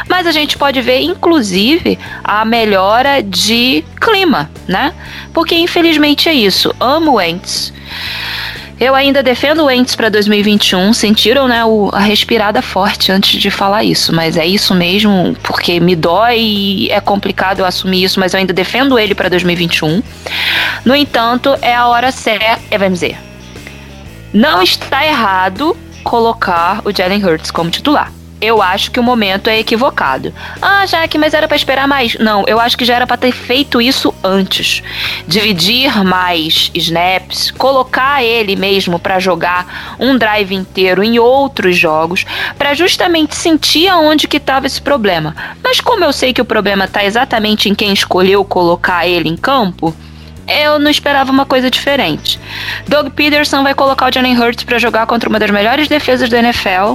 Mas 0.09 0.27
a 0.27 0.33
gente 0.33 0.59
pode 0.59 0.81
ver, 0.81 1.01
inclusive, 1.01 1.99
a 2.23 2.45
melhora 2.45 3.23
de 3.23 3.85
clima, 4.01 4.51
né? 4.67 4.93
Porque 5.33 5.55
infelizmente 5.55 6.29
é 6.29 6.35
isso. 6.35 6.75
Amo 6.81 7.21
Ents. 7.21 7.73
Eu 8.81 8.97
ainda 8.97 9.23
defendo 9.23 9.65
o 9.65 9.71
Ents 9.71 9.95
para 9.95 10.09
2021. 10.09 10.93
Sentiram, 10.93 11.47
né, 11.47 11.65
o, 11.65 11.89
a 11.93 12.01
respirada 12.01 12.61
forte 12.61 13.13
antes 13.13 13.41
de 13.41 13.51
falar 13.51 13.85
isso, 13.85 14.13
mas 14.13 14.37
é 14.37 14.45
isso 14.45 14.75
mesmo, 14.75 15.37
porque 15.43 15.79
me 15.79 15.95
dói 15.95 16.41
e 16.41 16.91
é 16.91 17.01
complicado 17.01 17.61
eu 17.61 17.65
assumir 17.65 18.03
isso, 18.03 18.19
mas 18.19 18.35
eu 18.35 18.41
ainda 18.41 18.53
defendo 18.53 18.99
ele 18.99 19.15
para 19.15 19.29
2021. 19.29 20.03
No 20.85 20.97
entanto, 20.97 21.57
é 21.63 21.75
a 21.75 21.87
hora 21.87 22.11
certa, 22.11 22.61
é, 22.71 22.77
vamos 22.77 22.99
dizer, 22.99 23.17
não 24.35 24.61
está 24.63 25.07
errado 25.07 25.77
colocar 26.03 26.81
o 26.85 26.91
Jalen 26.91 27.25
Hurts 27.25 27.53
como 27.53 27.71
titular 27.71 28.11
eu 28.43 28.61
acho 28.61 28.91
que 28.91 28.99
o 28.99 29.03
momento 29.03 29.49
é 29.49 29.61
equivocado. 29.61 30.35
Ah, 30.61 30.85
Jaque, 30.85 31.17
mas 31.17 31.33
era 31.33 31.47
para 31.47 31.57
esperar 31.57 31.87
mais. 31.87 32.17
Não, 32.19 32.45
eu 32.49 32.59
acho 32.59 32.77
que 32.77 32.85
já 32.85 32.97
era 32.97 33.07
para 33.07 33.17
ter 33.17 33.31
feito 33.31 33.81
isso 33.81 34.13
antes. 34.23 34.83
Dividir 35.29 36.05
mais 36.05 36.69
snaps, 36.75 37.53
colocar 37.53 38.25
ele 38.25 38.57
mesmo 38.57 38.99
para 38.99 39.21
jogar 39.21 39.95
um 40.01 40.19
drive 40.19 40.53
inteiro 40.53 41.05
em 41.05 41.21
outros 41.21 41.79
jogos, 41.79 42.27
para 42.59 42.75
justamente 42.75 43.37
sentir 43.37 43.87
aonde 43.87 44.27
que 44.27 44.39
estava 44.39 44.67
esse 44.67 44.83
problema. 44.83 45.37
Mas 45.63 45.81
como 45.81 46.05
eu 46.05 46.13
sei 46.13 46.33
que 46.33 46.43
o 46.43 46.45
problema 46.45 46.87
está 46.87 47.05
exatamente 47.05 47.69
em 47.69 47.75
quem 47.77 47.93
escolheu 47.93 48.45
colocar 48.45 49.07
ele 49.07 49.29
em 49.29 49.37
campo, 49.37 49.95
eu 50.49 50.81
não 50.81 50.91
esperava 50.91 51.31
uma 51.31 51.47
coisa 51.47 51.71
diferente. 51.71 52.41
Doug 52.89 53.11
Peterson 53.11 53.63
vai 53.63 53.75
colocar 53.75 54.11
o 54.11 54.13
Jalen 54.13 54.37
Hurts 54.37 54.65
para 54.65 54.81
jogar 54.81 55.07
contra 55.07 55.29
uma 55.29 55.39
das 55.39 55.51
melhores 55.51 55.87
defesas 55.87 56.29
da 56.29 56.41
NFL 56.41 56.95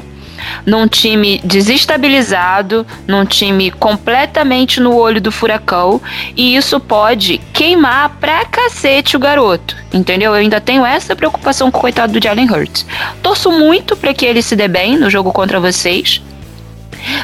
num 0.66 0.88
time 0.88 1.40
desestabilizado, 1.44 2.86
num 3.08 3.26
time 3.26 3.72
completamente 3.72 4.80
no 4.80 4.96
olho 4.96 5.22
do 5.22 5.32
furacão, 5.32 6.02
e 6.36 6.56
isso 6.56 6.80
pode 6.80 7.40
queimar 7.54 8.10
pra 8.20 8.46
cacete 8.46 9.16
o 9.16 9.20
garoto, 9.20 9.76
entendeu? 9.94 10.32
Eu 10.32 10.40
ainda 10.40 10.62
tenho 10.62 10.86
essa 10.86 11.16
preocupação 11.16 11.72
com 11.72 11.78
o 11.78 11.82
coitado 11.82 12.14
do 12.14 12.24
Jalen 12.24 12.52
Hurts. 12.52 12.86
Torço 13.22 13.52
muito 13.52 13.96
para 13.96 14.14
que 14.14 14.26
ele 14.26 14.42
se 14.42 14.56
dê 14.56 14.68
bem 14.68 14.98
no 14.98 15.10
jogo 15.10 15.32
contra 15.32 15.60
vocês, 15.60 16.22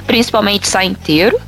principalmente 0.06 0.68
sai 0.68 0.86
inteiro, 0.86 1.40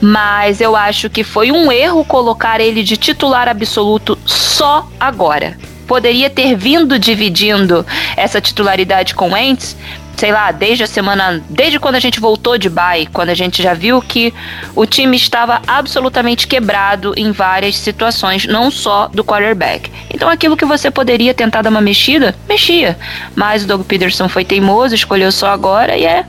mas 0.00 0.60
eu 0.60 0.74
acho 0.74 1.10
que 1.10 1.22
foi 1.22 1.52
um 1.52 1.70
erro 1.70 2.04
colocar 2.04 2.60
ele 2.60 2.82
de 2.82 2.96
titular 2.96 3.48
absoluto 3.48 4.18
só 4.24 4.88
agora. 4.98 5.56
Poderia 5.86 6.28
ter 6.28 6.54
vindo 6.54 6.98
dividindo 6.98 7.84
essa 8.16 8.40
titularidade 8.40 9.14
com 9.14 9.34
Ents, 9.36 9.76
sei 10.18 10.32
lá, 10.32 10.50
desde 10.50 10.82
a 10.82 10.86
semana, 10.88 11.40
desde 11.48 11.78
quando 11.78 11.94
a 11.94 12.00
gente 12.00 12.18
voltou 12.18 12.58
de 12.58 12.68
bye, 12.68 13.06
quando 13.12 13.28
a 13.28 13.34
gente 13.34 13.62
já 13.62 13.72
viu 13.72 14.02
que 14.02 14.34
o 14.74 14.84
time 14.84 15.16
estava 15.16 15.62
absolutamente 15.64 16.48
quebrado 16.48 17.14
em 17.16 17.30
várias 17.30 17.76
situações, 17.76 18.44
não 18.44 18.68
só 18.68 19.06
do 19.06 19.22
quarterback. 19.22 19.88
Então 20.12 20.28
aquilo 20.28 20.56
que 20.56 20.64
você 20.64 20.90
poderia 20.90 21.32
tentar 21.32 21.62
dar 21.62 21.70
uma 21.70 21.80
mexida, 21.80 22.34
mexia. 22.48 22.98
Mas 23.36 23.62
o 23.62 23.68
Doug 23.68 23.82
Peterson 23.82 24.28
foi 24.28 24.44
teimoso, 24.44 24.92
escolheu 24.92 25.30
só 25.30 25.50
agora 25.50 25.96
e 25.96 26.04
é 26.04 26.24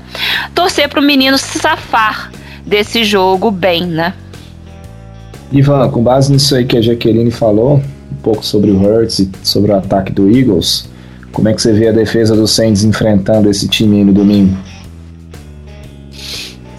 torcer 0.54 0.88
para 0.88 1.00
o 1.00 1.04
menino 1.04 1.36
se 1.40 1.58
safar 1.58 2.32
desse 2.64 3.04
jogo 3.04 3.50
bem, 3.50 3.88
né? 3.88 4.14
Ivan, 5.52 5.90
com 5.90 6.04
base 6.04 6.32
nisso 6.32 6.54
aí 6.54 6.64
que 6.64 6.78
a 6.78 6.82
Jaqueline 6.82 7.32
falou, 7.32 7.78
um 8.12 8.22
pouco 8.22 8.46
sobre 8.46 8.70
o 8.70 8.80
Hurts 8.80 9.18
e 9.18 9.32
sobre 9.42 9.72
o 9.72 9.76
ataque 9.76 10.12
do 10.12 10.30
Eagles, 10.30 10.88
como 11.32 11.50
é 11.50 11.54
que 11.54 11.62
você 11.62 11.74
vê 11.74 11.88
a 11.88 11.92
defesa 11.92 12.36
do 12.36 12.48
Saints 12.48 12.84
enfrentando 12.84 13.50
esse 13.50 13.68
time 13.68 14.04
no 14.04 14.14
domingo? 14.14 14.58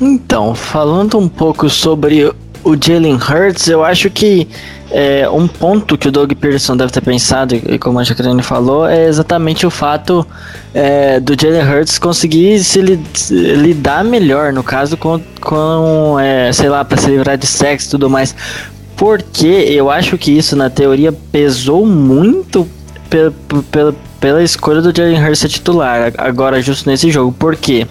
Então, 0.00 0.54
falando 0.54 1.18
um 1.18 1.28
pouco 1.28 1.68
sobre 1.68 2.32
o 2.64 2.76
Jalen 2.76 3.16
Hurts, 3.16 3.68
eu 3.68 3.84
acho 3.84 4.10
que 4.10 4.48
é, 4.90 5.28
um 5.28 5.46
ponto 5.46 5.96
que 5.96 6.08
o 6.08 6.12
Doug 6.12 6.32
Peterson 6.32 6.76
deve 6.76 6.90
ter 6.90 7.00
pensado, 7.00 7.54
e 7.54 7.78
como 7.78 7.98
a 7.98 8.04
Jacqueline 8.04 8.42
falou, 8.42 8.88
é 8.88 9.06
exatamente 9.06 9.66
o 9.66 9.70
fato 9.70 10.26
é, 10.74 11.20
do 11.20 11.40
Jalen 11.40 11.62
Hurts 11.62 11.98
conseguir 11.98 12.58
se 12.64 12.80
lidar 12.80 14.04
melhor, 14.04 14.52
no 14.52 14.62
caso, 14.62 14.96
com, 14.96 15.20
com 15.40 16.18
é, 16.18 16.52
sei 16.52 16.68
lá, 16.68 16.84
para 16.84 16.98
se 16.98 17.08
livrar 17.08 17.38
de 17.38 17.46
sexo 17.46 17.88
e 17.88 17.90
tudo 17.90 18.10
mais. 18.10 18.34
Porque 18.96 19.46
eu 19.46 19.90
acho 19.90 20.18
que 20.18 20.30
isso, 20.30 20.56
na 20.56 20.68
teoria, 20.68 21.12
pesou 21.12 21.86
muito 21.86 22.68
pela, 23.08 23.32
pela, 23.70 23.94
pela 24.20 24.42
escolha 24.42 24.82
do 24.82 24.94
Jalen 24.94 25.22
Hurts 25.22 25.40
ser 25.40 25.48
titular, 25.48 26.12
agora 26.18 26.60
justo 26.60 26.88
nesse 26.88 27.10
jogo. 27.10 27.32
Por 27.32 27.56
quê? 27.56 27.86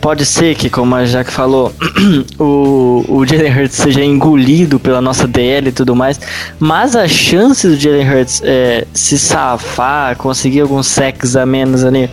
Pode 0.00 0.24
ser 0.24 0.54
que, 0.54 0.70
como 0.70 0.94
a 0.94 1.04
Jack 1.04 1.30
falou, 1.30 1.72
o, 2.38 3.04
o 3.06 3.26
Jalen 3.26 3.52
Hurts 3.52 3.76
seja 3.76 4.02
engolido 4.02 4.80
pela 4.80 5.00
nossa 5.00 5.28
DL 5.28 5.68
e 5.68 5.72
tudo 5.72 5.94
mais, 5.94 6.18
mas 6.58 6.96
a 6.96 7.06
chance 7.06 7.68
do 7.68 7.76
Jalen 7.76 8.10
Hurts 8.10 8.42
é, 8.42 8.86
se 8.94 9.18
safar, 9.18 10.16
conseguir 10.16 10.60
alguns 10.60 10.86
sacks 10.86 11.36
a 11.36 11.44
menos 11.44 11.84
ali, 11.84 12.10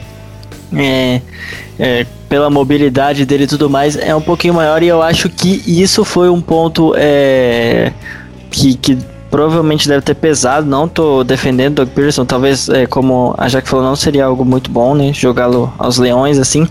é, 0.73 1.21
é, 1.80 2.06
pela 2.27 2.49
mobilidade 2.49 3.25
dele 3.25 3.45
e 3.45 3.47
tudo 3.47 3.69
mais, 3.69 3.95
é 3.95 4.13
um 4.13 4.21
pouquinho 4.21 4.53
maior 4.53 4.84
e 4.84 4.88
eu 4.88 5.01
acho 5.01 5.30
que 5.30 5.63
isso 5.65 6.03
foi 6.03 6.30
um 6.30 6.41
ponto 6.41 6.93
é, 6.97 7.93
que, 8.51 8.75
que 8.75 8.97
provavelmente 9.29 9.87
deve 9.87 10.01
ter 10.01 10.15
pesado. 10.15 10.67
Não 10.67 10.87
tô 10.87 11.23
defendendo 11.23 11.75
Doug 11.75 11.89
Peterson, 11.89 12.25
talvez, 12.25 12.69
é, 12.69 12.85
como 12.85 13.33
a 13.37 13.47
Jack 13.47 13.67
falou, 13.67 13.85
não 13.85 13.95
seria 13.95 14.25
algo 14.25 14.43
muito 14.43 14.71
bom, 14.71 14.93
né? 14.95 15.13
Jogá-lo 15.13 15.73
aos 15.77 15.97
leões 15.97 16.37
assim. 16.37 16.67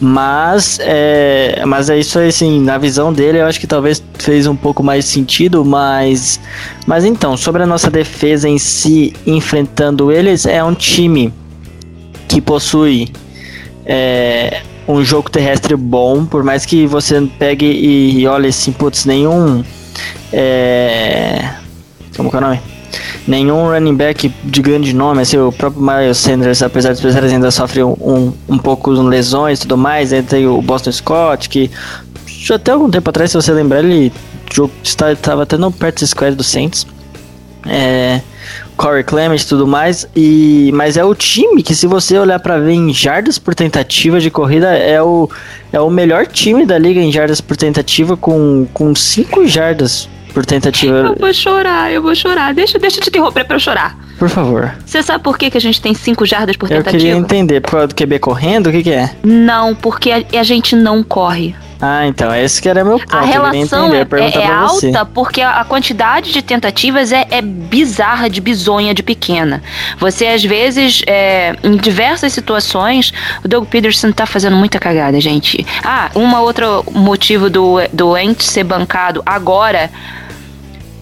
Mas 0.00 0.78
é, 0.80 1.62
mas 1.66 1.90
é 1.90 1.98
isso 1.98 2.18
aí, 2.18 2.28
assim, 2.28 2.58
na 2.58 2.78
visão 2.78 3.12
dele, 3.12 3.38
eu 3.38 3.46
acho 3.46 3.60
que 3.60 3.66
talvez 3.66 4.02
fez 4.14 4.46
um 4.46 4.56
pouco 4.56 4.82
mais 4.82 5.04
sentido, 5.04 5.62
mas 5.62 6.40
mas 6.86 7.04
então, 7.04 7.36
sobre 7.36 7.62
a 7.62 7.66
nossa 7.66 7.90
defesa 7.90 8.48
em 8.48 8.56
si 8.56 9.12
enfrentando 9.26 10.10
eles, 10.10 10.46
é 10.46 10.64
um 10.64 10.74
time 10.74 11.34
que 12.26 12.40
possui 12.40 13.12
é, 13.84 14.62
um 14.88 15.04
jogo 15.04 15.30
terrestre 15.30 15.76
bom, 15.76 16.24
por 16.24 16.42
mais 16.42 16.64
que 16.64 16.86
você 16.86 17.20
pegue 17.38 17.66
e, 17.66 18.20
e 18.20 18.26
olhe 18.26 18.48
assim, 18.48 18.72
putz, 18.72 19.04
nenhum 19.04 19.62
é, 20.32 21.50
como 22.28 22.44
é 22.44 22.46
o 22.46 22.50
nome? 22.50 22.60
nenhum 23.26 23.68
running 23.68 23.94
back 23.94 24.32
de 24.44 24.62
grande 24.62 24.92
nome, 24.92 25.22
assim, 25.22 25.38
o 25.38 25.52
próprio 25.52 25.82
Miles 25.82 26.18
Sanders, 26.18 26.62
apesar 26.62 26.92
dos 26.92 27.00
pesares, 27.00 27.32
ainda 27.32 27.50
sofre 27.50 27.82
um, 27.82 27.92
um, 28.00 28.32
um 28.48 28.58
pouco 28.58 28.94
de 28.94 29.00
lesões 29.00 29.58
e 29.58 29.62
tudo 29.62 29.76
mais, 29.76 30.12
aí 30.12 30.22
tem 30.22 30.46
o 30.46 30.60
Boston 30.60 30.92
Scott, 30.92 31.48
que 31.48 31.70
até 32.52 32.72
algum 32.72 32.90
tempo 32.90 33.08
atrás, 33.08 33.30
se 33.30 33.36
você 33.36 33.52
lembrar, 33.52 33.80
ele 33.80 34.12
estava 34.82 35.42
até 35.42 35.56
no 35.56 35.70
practice 35.70 36.08
squad 36.08 36.34
do 36.34 36.42
Saints. 36.42 36.86
É, 37.66 38.20
Corey 38.76 39.04
Clement 39.04 39.36
e 39.36 39.46
tudo 39.46 39.66
mais, 39.66 40.08
e 40.16 40.70
mas 40.72 40.96
é 40.96 41.04
o 41.04 41.14
time 41.14 41.62
que 41.62 41.74
se 41.74 41.86
você 41.86 42.18
olhar 42.18 42.40
para 42.40 42.58
ver 42.58 42.72
em 42.72 42.92
jardas 42.92 43.38
por 43.38 43.54
tentativa 43.54 44.18
de 44.18 44.30
corrida 44.30 44.68
é 44.74 45.00
o, 45.02 45.28
é 45.70 45.78
o 45.78 45.90
melhor 45.90 46.26
time 46.26 46.64
da 46.64 46.78
liga 46.78 46.98
em 46.98 47.12
jardas 47.12 47.42
por 47.42 47.58
tentativa 47.58 48.16
com, 48.16 48.66
com 48.72 48.94
cinco 48.94 49.46
jardas 49.46 50.08
por 50.30 50.46
tentativa. 50.46 50.96
Eu 50.96 51.16
vou 51.18 51.32
chorar, 51.32 51.92
eu 51.92 52.02
vou 52.02 52.14
chorar. 52.14 52.54
Deixa, 52.54 52.78
deixa 52.78 52.98
eu 52.98 53.02
te 53.02 53.08
interromper 53.08 53.44
pra 53.44 53.56
eu 53.56 53.60
chorar. 53.60 53.96
Por 54.18 54.28
favor. 54.28 54.74
Você 54.84 55.02
sabe 55.02 55.24
por 55.24 55.38
que, 55.38 55.50
que 55.50 55.56
a 55.56 55.60
gente 55.60 55.80
tem 55.80 55.94
5 55.94 56.26
jardas 56.26 56.56
por 56.56 56.68
tentativa? 56.68 56.96
Eu 56.96 57.00
queria 57.00 57.16
entender. 57.16 57.60
Por 57.60 57.70
causa 57.70 57.86
do 57.88 57.94
QB 57.94 58.18
correndo? 58.18 58.66
O 58.68 58.72
que, 58.72 58.82
que 58.82 58.90
é? 58.92 59.14
Não, 59.22 59.74
porque 59.74 60.10
a, 60.10 60.22
a 60.38 60.42
gente 60.42 60.76
não 60.76 61.02
corre. 61.02 61.54
Ah, 61.80 62.06
então, 62.06 62.34
esse 62.34 62.60
que 62.60 62.68
era 62.68 62.84
meu 62.84 62.98
ponto. 62.98 63.16
A 63.16 63.22
relação 63.22 63.94
entender, 63.94 64.20
é, 64.20 64.42
é 64.42 64.46
alta 64.46 65.04
porque 65.06 65.40
a, 65.40 65.64
quantidade 65.64 66.32
de 66.32 66.42
tentativas 66.42 67.10
é, 67.10 67.26
é, 67.30 67.40
bizarra, 67.40 68.28
de 68.28 68.40
bizonha, 68.40 68.92
de 68.92 69.02
pequena. 69.02 69.62
Você, 69.98 70.26
às 70.26 70.44
vezes, 70.44 71.02
é, 71.06 71.56
em 71.62 71.76
diversas 71.76 72.32
situações, 72.32 73.12
o 73.42 73.48
Doug 73.48 73.66
Peterson 73.66 74.12
tá 74.12 74.26
fazendo 74.26 74.56
muita 74.56 74.78
cagada, 74.78 75.18
gente. 75.20 75.66
Ah, 75.82 76.10
um 76.14 76.34
outro 76.36 76.84
motivo 76.92 77.48
do, 77.48 77.76
do 77.92 78.16
Ent 78.16 78.42
ser 78.42 78.64
bancado 78.64 79.22
agora 79.24 79.90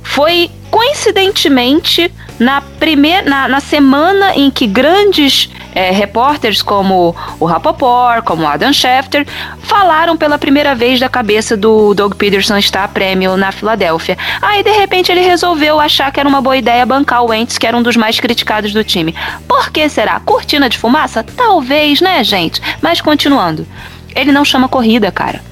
foi 0.03 0.51
coincidentemente 0.71 2.11
na 2.39 2.61
primeira 2.61 3.29
na, 3.29 3.49
na 3.49 3.61
semana 3.61 4.35
em 4.35 4.51
que 4.51 4.67
grandes 4.67 5.51
é, 5.75 5.91
repórteres 5.91 6.63
como 6.63 7.15
o 7.39 7.45
Rapoport, 7.45 8.25
como 8.25 8.47
Adam 8.47 8.73
Schefter, 8.73 9.27
falaram 9.61 10.17
pela 10.17 10.39
primeira 10.39 10.75
vez 10.75 10.99
da 10.99 11.09
cabeça 11.09 11.57
do 11.57 11.95
Doug 11.95 12.15
Peterson 12.15 12.57
estar 12.57 12.89
prêmio 12.89 13.37
na 13.37 13.53
Filadélfia. 13.53 14.17
Aí, 14.41 14.63
de 14.63 14.71
repente, 14.71 15.13
ele 15.13 15.21
resolveu 15.21 15.79
achar 15.79 16.11
que 16.11 16.21
era 16.21 16.29
uma 16.29 16.41
boa 16.41 16.57
ideia 16.57 16.85
bancar 16.87 17.23
o 17.23 17.29
Wentz, 17.29 17.59
que 17.59 17.67
era 17.67 17.77
um 17.77 17.83
dos 17.83 17.97
mais 17.97 18.19
criticados 18.19 18.73
do 18.73 18.83
time. 18.83 19.15
Por 19.47 19.71
que 19.71 19.89
será? 19.89 20.19
Cortina 20.21 20.69
de 20.69 20.79
fumaça? 20.79 21.23
Talvez, 21.23 22.01
né, 22.01 22.25
gente? 22.25 22.61
Mas 22.81 23.01
continuando. 23.01 23.67
Ele 24.15 24.33
não 24.33 24.45
chama 24.45 24.69
corrida, 24.69 25.13
cara. 25.13 25.48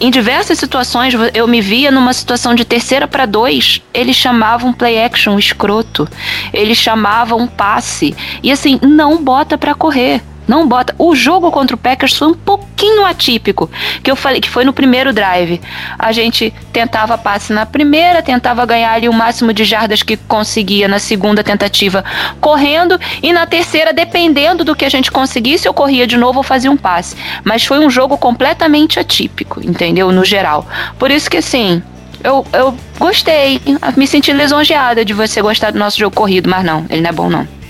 Em 0.00 0.10
diversas 0.10 0.58
situações, 0.58 1.14
eu 1.34 1.46
me 1.46 1.60
via 1.60 1.90
numa 1.90 2.12
situação 2.12 2.54
de 2.54 2.64
terceira 2.64 3.06
para 3.06 3.26
dois, 3.26 3.80
ele 3.94 4.12
chamava 4.12 4.66
um 4.66 4.72
play 4.72 5.02
action 5.02 5.38
escroto, 5.38 6.08
ele 6.52 6.74
chamava 6.74 7.34
um 7.34 7.46
passe, 7.46 8.14
e 8.42 8.50
assim, 8.50 8.78
não 8.82 9.22
bota 9.22 9.56
para 9.56 9.74
correr. 9.74 10.20
Não 10.52 10.68
bota. 10.68 10.94
O 10.98 11.14
jogo 11.14 11.50
contra 11.50 11.74
o 11.74 11.78
Packers 11.78 12.14
foi 12.14 12.28
um 12.28 12.34
pouquinho 12.34 13.06
atípico. 13.06 13.70
Que 14.02 14.10
eu 14.10 14.14
falei 14.14 14.38
que 14.38 14.50
foi 14.50 14.66
no 14.66 14.72
primeiro 14.74 15.10
drive. 15.10 15.58
A 15.98 16.12
gente 16.12 16.52
tentava 16.70 17.16
passe 17.16 17.54
na 17.54 17.64
primeira, 17.64 18.20
tentava 18.20 18.66
ganhar 18.66 18.92
ali 18.92 19.08
o 19.08 19.14
máximo 19.14 19.50
de 19.50 19.64
jardas 19.64 20.02
que 20.02 20.14
conseguia 20.14 20.86
na 20.86 20.98
segunda 20.98 21.42
tentativa 21.42 22.04
correndo. 22.38 23.00
E 23.22 23.32
na 23.32 23.46
terceira, 23.46 23.94
dependendo 23.94 24.62
do 24.62 24.76
que 24.76 24.84
a 24.84 24.90
gente 24.90 25.10
conseguisse, 25.10 25.66
eu 25.66 25.72
corria 25.72 26.06
de 26.06 26.18
novo 26.18 26.40
ou 26.40 26.42
fazia 26.42 26.70
um 26.70 26.76
passe. 26.76 27.16
Mas 27.42 27.64
foi 27.64 27.78
um 27.78 27.88
jogo 27.88 28.18
completamente 28.18 29.00
atípico, 29.00 29.58
entendeu? 29.66 30.12
No 30.12 30.22
geral. 30.22 30.66
Por 30.98 31.10
isso 31.10 31.30
que 31.30 31.38
assim. 31.38 31.82
Eu, 32.22 32.46
eu 32.52 32.76
gostei, 33.00 33.60
me 33.96 34.06
senti 34.06 34.32
lisonjeada 34.32 35.04
de 35.04 35.12
você 35.12 35.42
gostar 35.42 35.72
do 35.72 35.78
nosso 35.78 35.98
jogo 35.98 36.14
corrido, 36.14 36.48
mas 36.48 36.64
não, 36.64 36.86
ele 36.88 37.00
não 37.00 37.10
é 37.10 37.12
bom 37.12 37.28
não. 37.28 37.61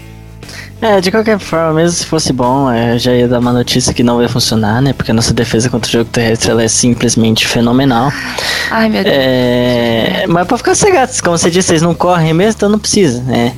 É, 0.83 1.01
de 1.01 1.13
qualquer 1.13 1.39
forma, 1.39 1.75
mesmo 1.75 1.93
se 1.93 2.05
fosse 2.05 2.33
bom, 2.33 2.69
eu 2.73 2.99
já 2.99 3.15
ia 3.15 3.29
dar 3.29 3.39
uma 3.39 3.53
notícia 3.53 3.95
que 3.95 4.03
não 4.03 4.17
vai 4.17 4.27
funcionar, 4.27 4.83
né? 4.83 4.93
Porque 4.93 5.13
a 5.13 5.15
nossa 5.15 5.33
defesa 5.33 5.71
contra 5.71 5.89
o 5.89 5.93
jogo 5.93 6.11
terrestre 6.11 6.51
ela 6.51 6.61
é 6.61 6.67
simplesmente 6.67 7.47
fenomenal. 7.47 8.13
Ai, 8.69 8.89
meu 8.89 9.05
Deus. 9.05 9.15
É, 9.17 10.25
mas 10.29 10.45
pra 10.45 10.59
ficar 10.59 10.75
cegados, 10.75 11.21
como 11.21 11.39
você 11.39 11.53
disse, 11.53 11.69
vocês 11.69 11.83
não 11.83 11.95
correm 11.95 12.35
mesmo, 12.35 12.57
então 12.57 12.69
não 12.69 12.81
precisa, 12.81 13.23
né? 13.23 13.55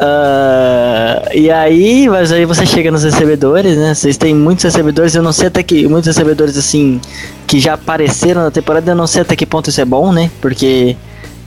Uh, 0.00 1.36
e 1.36 1.50
aí, 1.50 2.08
mas 2.08 2.32
aí 2.32 2.46
você 2.46 2.64
chega 2.64 2.90
nos 2.90 3.04
recebedores, 3.04 3.76
né? 3.76 3.94
Vocês 3.94 4.16
têm 4.16 4.34
muitos 4.34 4.64
recebedores, 4.64 5.14
eu 5.14 5.22
não 5.22 5.34
sei 5.34 5.48
até 5.48 5.62
que. 5.62 5.86
Muitos 5.86 6.06
recebedores 6.06 6.56
assim 6.56 6.98
que 7.46 7.60
já 7.60 7.74
apareceram 7.74 8.42
na 8.42 8.50
temporada, 8.50 8.90
eu 8.90 8.96
não 8.96 9.06
sei 9.06 9.20
até 9.20 9.36
que 9.36 9.44
ponto 9.44 9.68
isso 9.68 9.82
é 9.82 9.84
bom, 9.84 10.12
né? 10.12 10.30
Porque 10.40 10.96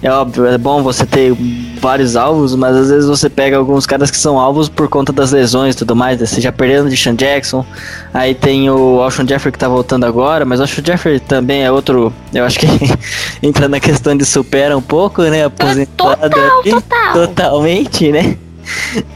é 0.02 0.12
óbvio, 0.12 0.46
é 0.46 0.58
bom 0.58 0.84
você 0.84 1.06
ter 1.06 1.36
vários 1.80 2.16
alvos, 2.16 2.56
mas 2.56 2.76
às 2.76 2.90
vezes 2.90 3.08
você 3.08 3.30
pega 3.30 3.58
alguns 3.58 3.86
caras 3.86 4.12
que 4.12 4.18
são 4.18 4.40
alvos 4.40 4.70
por 4.70 4.88
conta 4.88 5.12
das 5.12 5.32
lesões 5.32 5.74
e 5.74 5.78
tudo 5.80 5.96
mais. 5.96 6.20
Né? 6.20 6.26
Você 6.26 6.40
já 6.40 6.52
perdendo 6.52 6.90
de 6.90 6.96
Sean 6.96 7.16
Jackson. 7.16 7.66
Aí 8.14 8.36
tem 8.36 8.70
o 8.70 9.02
Alshon 9.02 9.28
Jeffrey 9.28 9.52
que 9.52 9.58
tá 9.58 9.68
voltando 9.68 10.06
agora, 10.06 10.46
mas 10.46 10.60
o 10.60 10.64
Alshon 10.64 10.84
Jeffrey 10.86 11.20
também 11.20 11.64
é 11.64 11.72
outro. 11.72 12.14
Eu 12.34 12.46
acho 12.46 12.60
que 12.60 12.68
entra 13.42 13.68
na 13.68 13.80
questão 13.80 14.16
de 14.16 14.24
supera 14.26 14.78
um 14.78 14.82
pouco, 14.82 15.24
né? 15.24 15.46
Aposentado 15.46 16.30
total, 16.30 16.64
total. 16.64 17.14
totalmente, 17.14 18.12
né? 18.12 18.38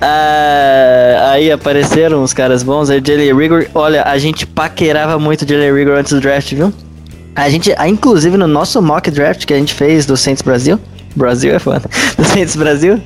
Ah, 0.02 1.32
aí 1.32 1.52
apareceram 1.52 2.24
os 2.24 2.34
caras 2.34 2.64
bons. 2.64 2.90
Aí 2.90 3.02
Jalen 3.06 3.36
Rigor, 3.36 3.68
olha, 3.76 4.04
a 4.04 4.18
gente 4.18 4.48
paquerava 4.48 5.20
muito 5.20 5.48
Jalen 5.48 5.74
Rigor 5.74 5.98
antes 5.98 6.14
do 6.14 6.22
draft, 6.22 6.54
viu? 6.54 6.74
A 7.36 7.50
gente, 7.50 7.74
inclusive 7.88 8.36
no 8.38 8.48
nosso 8.48 8.82
mock 8.82 9.10
draft 9.10 9.46
que 9.46 9.54
a 9.54 9.58
gente 9.58 9.74
fez 9.74 10.06
do 10.06 10.18
Saints 10.18 10.42
Brasil, 10.42 10.80
Brasil 11.16 11.54
é 11.54 11.60
foda, 11.60 11.90
do 12.18 12.24
Saints 12.24 12.56
Brasil, 12.56 13.02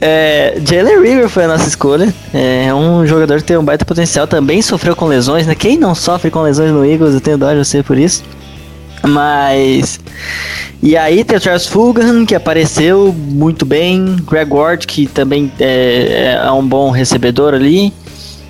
é, 0.00 0.58
Jalen 0.64 1.00
Rigor 1.00 1.28
foi 1.28 1.44
a 1.44 1.48
nossa 1.48 1.68
escolha. 1.68 2.12
É 2.32 2.72
um 2.74 3.06
jogador 3.06 3.38
que 3.38 3.44
tem 3.44 3.56
um 3.56 3.64
baita 3.64 3.84
potencial, 3.84 4.26
também 4.26 4.60
sofreu 4.62 4.94
com 4.94 5.06
lesões, 5.06 5.46
né? 5.46 5.54
Quem 5.54 5.78
não 5.78 5.94
sofre 5.94 6.30
com 6.30 6.42
lesões 6.42 6.70
no 6.70 6.84
Eagles, 6.84 7.14
eu 7.14 7.20
tenho 7.20 7.38
dó 7.38 7.52
de 7.52 7.58
você 7.58 7.82
por 7.82 7.98
isso. 7.98 8.22
Mas. 9.02 10.00
E 10.82 10.96
aí 10.96 11.24
tem 11.24 11.38
o 11.38 11.40
Charles 11.40 11.66
Fulgham, 11.66 12.26
que 12.26 12.34
apareceu 12.34 13.12
muito 13.12 13.64
bem. 13.64 14.16
Greg 14.28 14.52
Ward, 14.52 14.86
que 14.86 15.06
também 15.06 15.50
é, 15.58 16.40
é 16.44 16.50
um 16.50 16.66
bom 16.66 16.90
recebedor 16.90 17.54
ali. 17.54 17.92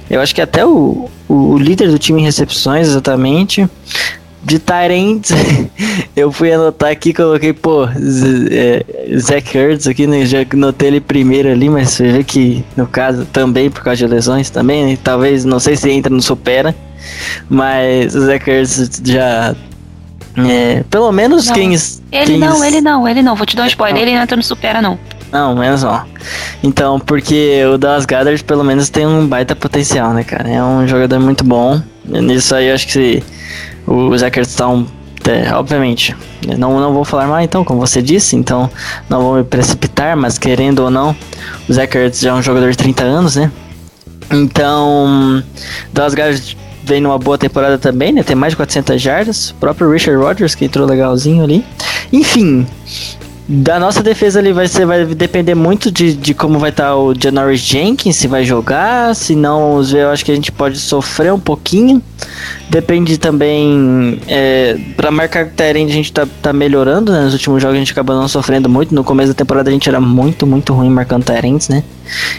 Eu 0.08 0.20
acho 0.20 0.34
que 0.34 0.40
até 0.40 0.64
o, 0.64 1.08
o 1.28 1.58
líder 1.58 1.90
do 1.90 1.98
time 1.98 2.20
em 2.20 2.24
recepções, 2.24 2.88
exatamente. 2.88 3.68
De 4.46 4.60
Tyrants, 4.60 5.30
eu 6.14 6.30
fui 6.30 6.52
anotar 6.52 6.90
aqui 6.90 7.12
coloquei, 7.12 7.52
pô, 7.52 7.84
é, 7.84 8.84
Zach 9.18 9.58
Ertz 9.58 9.88
aqui, 9.88 10.06
né? 10.06 10.24
Já 10.24 10.46
notei 10.54 10.88
ele 10.88 11.00
primeiro 11.00 11.50
ali, 11.50 11.68
mas 11.68 11.90
você 11.90 12.12
vê 12.12 12.22
que 12.22 12.64
no 12.76 12.86
caso 12.86 13.24
também 13.26 13.68
por 13.68 13.82
causa 13.82 13.96
de 13.98 14.06
lesões 14.06 14.48
também, 14.48 14.86
né? 14.86 14.98
Talvez, 15.02 15.44
não 15.44 15.58
sei 15.58 15.74
se 15.76 15.90
entra 15.90 16.14
no 16.14 16.22
Supera, 16.22 16.72
mas 17.50 18.14
o 18.14 18.24
Zach 18.24 18.48
Ertz 18.48 19.02
já 19.04 19.52
é, 20.36 20.84
pelo 20.90 21.10
menos 21.10 21.46
não, 21.46 21.54
quem. 21.54 21.72
Ele 21.72 21.98
quem 22.12 22.38
não, 22.38 22.64
ele 22.64 22.80
não, 22.80 23.08
ele 23.08 23.22
não. 23.22 23.34
Vou 23.34 23.46
te 23.46 23.56
dar 23.56 23.64
um 23.64 23.66
spoiler, 23.66 24.02
ele 24.02 24.14
não 24.14 24.22
entra 24.22 24.36
no 24.36 24.42
Supera, 24.42 24.80
não. 24.80 24.98
Não, 25.32 25.56
menos 25.56 25.82
mal. 25.82 26.06
Então, 26.62 27.00
porque 27.00 27.62
o 27.64 27.78
Dallas 27.78 28.06
Goddard 28.06 28.42
pelo 28.44 28.62
menos 28.62 28.88
tem 28.88 29.06
um 29.06 29.26
baita 29.26 29.56
potencial, 29.56 30.12
né, 30.12 30.22
cara? 30.22 30.48
É 30.48 30.62
um 30.62 30.86
jogador 30.86 31.18
muito 31.18 31.42
bom. 31.42 31.80
Nisso 32.04 32.54
aí 32.54 32.68
eu 32.68 32.74
acho 32.74 32.86
que 32.86 33.22
o 33.86 34.14
estão. 34.14 34.86
É, 35.28 35.52
obviamente, 35.54 36.14
não, 36.56 36.78
não 36.78 36.92
vou 36.92 37.04
falar 37.04 37.26
mais 37.26 37.44
então, 37.44 37.64
como 37.64 37.80
você 37.80 38.00
disse, 38.00 38.36
então 38.36 38.70
não 39.08 39.20
vou 39.20 39.34
me 39.36 39.42
precipitar, 39.42 40.16
mas 40.16 40.38
querendo 40.38 40.84
ou 40.84 40.90
não, 40.90 41.16
o 41.68 41.72
Zachary 41.72 42.12
já 42.14 42.30
é 42.30 42.32
um 42.32 42.42
jogador 42.42 42.70
de 42.70 42.76
30 42.76 43.02
anos, 43.02 43.34
né? 43.34 43.50
Então, 44.30 45.42
Dallas 45.92 46.14
Goddard 46.14 46.56
vem 46.84 47.00
numa 47.00 47.18
boa 47.18 47.36
temporada 47.36 47.76
também, 47.76 48.12
né? 48.12 48.22
Tem 48.22 48.36
mais 48.36 48.52
de 48.52 48.56
400 48.56 49.02
jardas. 49.02 49.50
O 49.50 49.54
próprio 49.54 49.90
Richard 49.90 50.22
Rodgers 50.22 50.54
que 50.54 50.64
entrou 50.64 50.86
legalzinho 50.86 51.42
ali. 51.42 51.64
Enfim, 52.12 52.64
da 53.48 53.78
nossa 53.78 54.02
defesa 54.02 54.40
ali 54.40 54.52
vai, 54.52 54.66
vai 54.66 55.04
depender 55.06 55.54
muito 55.54 55.90
de, 55.90 56.14
de 56.14 56.34
como 56.34 56.58
vai 56.58 56.70
estar 56.70 56.88
tá 56.88 56.96
o 56.96 57.14
Janoris 57.14 57.60
Jenkins, 57.60 58.16
se 58.16 58.26
vai 58.26 58.44
jogar, 58.44 59.14
se 59.14 59.36
não, 59.36 59.80
eu 59.82 60.10
acho 60.10 60.24
que 60.24 60.32
a 60.32 60.34
gente 60.34 60.50
pode 60.50 60.78
sofrer 60.78 61.32
um 61.32 61.38
pouquinho. 61.38 62.02
Depende 62.68 63.16
também, 63.18 64.20
é, 64.26 64.76
para 64.96 65.12
marcar 65.12 65.46
Tyrande 65.46 65.92
a 65.92 65.94
gente 65.94 66.12
tá, 66.12 66.26
tá 66.42 66.52
melhorando, 66.52 67.12
né? 67.12 67.22
nos 67.22 67.34
últimos 67.34 67.62
jogos 67.62 67.76
a 67.76 67.78
gente 67.78 67.92
acabou 67.92 68.16
não 68.16 68.26
sofrendo 68.26 68.68
muito, 68.68 68.92
no 68.92 69.04
começo 69.04 69.28
da 69.28 69.34
temporada 69.34 69.70
a 69.70 69.72
gente 69.72 69.88
era 69.88 70.00
muito, 70.00 70.44
muito 70.44 70.74
ruim 70.74 70.90
marcando 70.90 71.22
Tyrands, 71.22 71.68
né? 71.68 71.84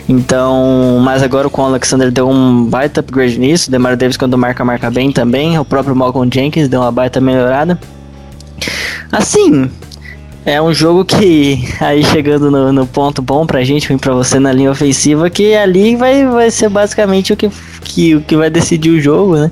Então, 0.10 1.00
mas 1.02 1.24
agora 1.24 1.50
com 1.50 1.62
o 1.62 1.66
Alexander 1.66 2.12
deu 2.12 2.30
um 2.30 2.66
baita 2.66 3.00
upgrade 3.00 3.40
nisso, 3.40 3.72
Demar 3.72 3.96
Davis 3.96 4.18
quando 4.18 4.38
marca, 4.38 4.66
marca 4.66 4.92
bem 4.92 5.14
também, 5.14 5.58
o 5.58 5.64
próprio 5.64 5.96
Malcolm 5.96 6.30
Jenkins 6.34 6.68
deu 6.68 6.82
uma 6.82 6.92
baita 6.92 7.22
melhorada. 7.22 7.80
Assim, 9.10 9.70
é 10.48 10.62
um 10.62 10.74
jogo 10.74 11.04
que, 11.04 11.60
aí 11.82 12.02
chegando 12.06 12.50
no, 12.50 12.72
no 12.72 12.88
ponto 12.88 13.22
bom 13.22 13.46
pra 13.46 13.66
gente, 13.66 13.90
ruim 13.90 13.98
pra 13.98 14.14
você 14.14 14.40
na 14.40 14.54
linha 14.54 14.72
ofensiva, 14.72 15.30
que 15.30 15.54
ali 15.54 15.98
vai, 15.98 16.26
vai 16.26 16.50
ser 16.50 16.70
basicamente 16.70 17.34
o 17.34 17.38
que, 17.38 17.50
que, 17.84 18.16
o 18.16 18.22
que 18.22 18.38
vai 18.38 18.50
decidir 18.50 18.92
o 18.92 19.02
jogo, 19.02 19.36
né? 19.36 19.52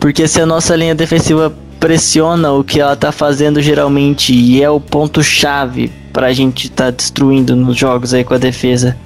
Porque 0.00 0.26
se 0.26 0.40
a 0.40 0.46
nossa 0.46 0.74
linha 0.74 0.92
defensiva 0.92 1.54
pressiona 1.78 2.50
o 2.50 2.64
que 2.64 2.80
ela 2.80 2.96
tá 2.96 3.12
fazendo 3.12 3.62
geralmente 3.62 4.34
e 4.34 4.60
é 4.60 4.68
o 4.68 4.80
ponto-chave 4.80 5.92
pra 6.12 6.32
gente 6.32 6.68
tá 6.68 6.90
destruindo 6.90 7.54
nos 7.54 7.76
jogos 7.76 8.12
aí 8.12 8.24
com 8.24 8.34
a 8.34 8.38
defesa 8.38 8.96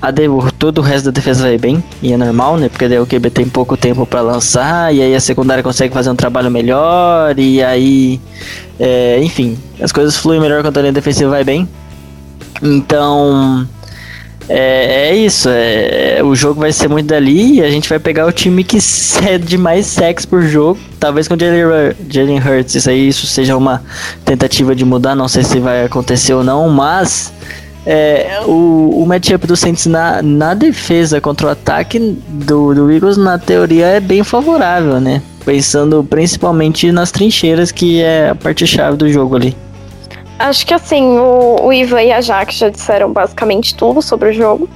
a 0.00 0.12
todo 0.58 0.78
o 0.78 0.82
resto 0.82 1.06
da 1.06 1.10
defesa 1.10 1.44
vai 1.44 1.58
bem, 1.58 1.82
e 2.02 2.12
é 2.12 2.16
normal, 2.16 2.56
né? 2.56 2.68
Porque 2.68 2.88
daí 2.88 2.98
o 2.98 3.06
QB 3.06 3.30
tem 3.30 3.48
pouco 3.48 3.76
tempo 3.76 4.06
para 4.06 4.20
lançar, 4.20 4.94
e 4.94 5.00
aí 5.00 5.14
a 5.14 5.20
secundária 5.20 5.62
consegue 5.62 5.92
fazer 5.92 6.10
um 6.10 6.16
trabalho 6.16 6.50
melhor, 6.50 7.38
e 7.38 7.62
aí. 7.62 8.20
É, 8.78 9.18
enfim, 9.22 9.58
as 9.80 9.90
coisas 9.92 10.16
fluem 10.16 10.40
melhor 10.40 10.62
quando 10.62 10.76
a 10.78 10.80
linha 10.82 10.92
defensiva 10.92 11.30
vai 11.30 11.44
bem. 11.44 11.68
Então. 12.62 13.66
É, 14.48 15.08
é 15.08 15.16
isso, 15.16 15.48
é, 15.50 16.20
o 16.22 16.32
jogo 16.36 16.60
vai 16.60 16.70
ser 16.70 16.86
muito 16.86 17.08
dali 17.08 17.56
e 17.56 17.62
a 17.62 17.68
gente 17.68 17.88
vai 17.88 17.98
pegar 17.98 18.26
o 18.26 18.30
time 18.30 18.62
que 18.62 18.78
cede 18.82 19.58
mais 19.58 19.86
sex 19.86 20.24
por 20.24 20.42
jogo. 20.42 20.78
Talvez 21.00 21.26
com 21.26 21.34
o 21.34 21.38
Jalen 22.08 22.38
Hurts, 22.38 22.76
isso 22.76 22.88
aí 22.88 23.08
isso 23.08 23.26
seja 23.26 23.56
uma 23.56 23.82
tentativa 24.24 24.72
de 24.72 24.84
mudar, 24.84 25.16
não 25.16 25.26
sei 25.26 25.42
se 25.42 25.58
vai 25.58 25.84
acontecer 25.84 26.32
ou 26.32 26.44
não, 26.44 26.68
mas 26.68 27.32
é, 27.86 28.40
o, 28.44 29.02
o 29.02 29.06
matchup 29.06 29.46
do 29.46 29.54
Saints 29.56 29.86
na, 29.86 30.20
na 30.20 30.54
defesa 30.54 31.20
contra 31.20 31.46
o 31.46 31.50
ataque 31.50 32.00
do, 32.00 32.74
do 32.74 32.90
Eagles, 32.90 33.16
na 33.16 33.38
teoria, 33.38 33.86
é 33.86 34.00
bem 34.00 34.24
favorável, 34.24 35.00
né? 35.00 35.22
Pensando 35.44 36.02
principalmente 36.02 36.90
nas 36.90 37.12
trincheiras, 37.12 37.70
que 37.70 38.02
é 38.02 38.30
a 38.30 38.34
parte-chave 38.34 38.96
do 38.96 39.08
jogo 39.08 39.36
ali. 39.36 39.56
Acho 40.36 40.66
que 40.66 40.74
assim, 40.74 41.16
o, 41.16 41.60
o 41.62 41.72
Ivan 41.72 42.02
e 42.02 42.12
a 42.12 42.20
Jaque 42.20 42.56
já 42.56 42.68
disseram 42.68 43.12
basicamente 43.12 43.74
tudo 43.76 44.02
sobre 44.02 44.30
o 44.30 44.32
jogo. 44.32 44.68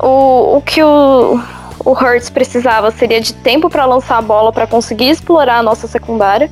O, 0.00 0.56
o 0.56 0.62
que 0.62 0.82
o, 0.82 1.38
o 1.84 1.90
Hurts 1.92 2.30
precisava 2.30 2.90
seria 2.90 3.20
de 3.20 3.34
tempo 3.34 3.68
para 3.68 3.84
lançar 3.84 4.16
a 4.16 4.22
bola 4.22 4.50
para 4.52 4.66
conseguir 4.66 5.10
explorar 5.10 5.58
a 5.58 5.62
nossa 5.62 5.86
secundária. 5.86 6.50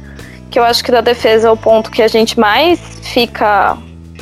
Que 0.50 0.58
eu 0.58 0.62
acho 0.62 0.84
que 0.84 0.92
da 0.92 1.00
defesa 1.00 1.48
é 1.48 1.50
o 1.50 1.56
ponto 1.56 1.90
que 1.90 2.02
a 2.02 2.08
gente 2.08 2.38
mais 2.38 2.78
fica 3.02 3.78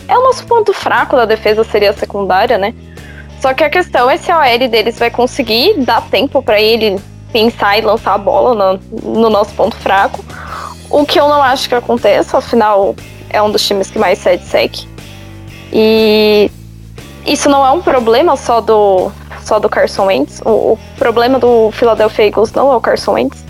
é 0.09 0.17
o 0.17 0.23
nosso 0.23 0.45
ponto 0.47 0.73
fraco 0.73 1.17
da 1.17 1.25
defesa 1.25 1.65
seria 1.65 1.91
a 1.91 1.95
secundária, 1.95 2.59
né? 2.59 2.75
Só 3.41 3.53
que 3.53 3.65
a 3.65 3.71
questão 3.71 4.09
é 4.11 4.17
se 4.17 4.31
a 4.31 4.39
OL 4.39 4.69
deles 4.69 4.99
vai 4.99 5.11
conseguir 5.11 5.75
dar 5.79 6.01
tempo 6.03 6.43
para 6.43 6.61
ele 6.61 6.97
pensar 7.33 7.79
e 7.79 7.81
lançar 7.81 8.15
a 8.15 8.19
bola 8.19 8.79
no, 8.93 9.15
no, 9.21 9.31
nosso 9.31 9.53
ponto 9.55 9.75
fraco. 9.77 10.25
O 10.89 11.05
que 11.05 11.19
eu 11.19 11.29
não 11.29 11.43
acho 11.43 11.69
que 11.69 11.75
aconteça, 11.75 12.39
afinal 12.39 12.95
é 13.31 13.43
um 13.43 13.51
dos 13.51 13.67
times 13.67 13.91
que 13.91 13.99
mais 13.99 14.19
cede 14.19 14.45
sec. 14.45 14.87
E 15.73 16.51
isso 17.27 17.49
não 17.49 17.67
é 17.67 17.71
um 17.71 17.81
problema 17.81 18.37
só 18.37 18.61
do 18.61 19.11
só 19.43 19.59
do 19.59 19.69
Carson 19.69 20.05
Wentz. 20.05 20.41
O, 20.45 20.51
o 20.51 20.79
problema 20.97 21.39
do 21.39 21.71
Philadelphia 21.73 22.27
Eagles 22.27 22.53
não 22.53 22.73
é 22.73 22.77
o 22.77 22.81
Carson 22.81 23.13
Wentz. 23.13 23.45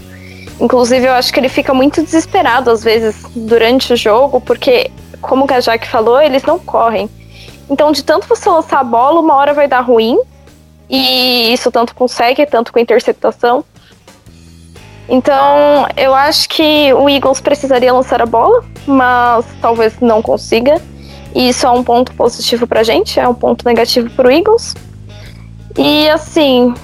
Inclusive, 0.60 1.06
eu 1.06 1.12
acho 1.12 1.32
que 1.32 1.40
ele 1.40 1.48
fica 1.48 1.74
muito 1.74 2.02
desesperado 2.02 2.70
às 2.70 2.82
vezes 2.84 3.16
durante 3.34 3.92
o 3.92 3.96
jogo, 3.96 4.40
porque 4.40 4.90
como 5.22 5.46
a 5.48 5.60
Jaque 5.60 5.88
falou, 5.88 6.20
eles 6.20 6.42
não 6.42 6.58
correm. 6.58 7.08
Então, 7.70 7.90
de 7.90 8.02
tanto 8.02 8.28
você 8.28 8.50
lançar 8.50 8.80
a 8.80 8.84
bola, 8.84 9.20
uma 9.20 9.34
hora 9.34 9.54
vai 9.54 9.66
dar 9.66 9.80
ruim. 9.80 10.18
E 10.90 11.52
isso 11.54 11.70
tanto 11.70 11.94
com 11.94 12.06
sec, 12.06 12.38
tanto 12.50 12.70
com 12.72 12.78
interceptação. 12.78 13.64
Então, 15.08 15.86
eu 15.96 16.14
acho 16.14 16.48
que 16.48 16.92
o 16.92 17.08
Eagles 17.08 17.40
precisaria 17.40 17.92
lançar 17.92 18.20
a 18.20 18.26
bola, 18.26 18.62
mas 18.86 19.46
talvez 19.60 19.98
não 20.00 20.20
consiga. 20.20 20.80
E 21.34 21.48
isso 21.48 21.66
é 21.66 21.70
um 21.70 21.82
ponto 21.82 22.12
positivo 22.14 22.66
pra 22.66 22.82
gente, 22.82 23.18
é 23.18 23.26
um 23.26 23.34
ponto 23.34 23.64
negativo 23.64 24.10
pro 24.10 24.30
Eagles. 24.30 24.74
E 25.78 26.08
assim, 26.10 26.74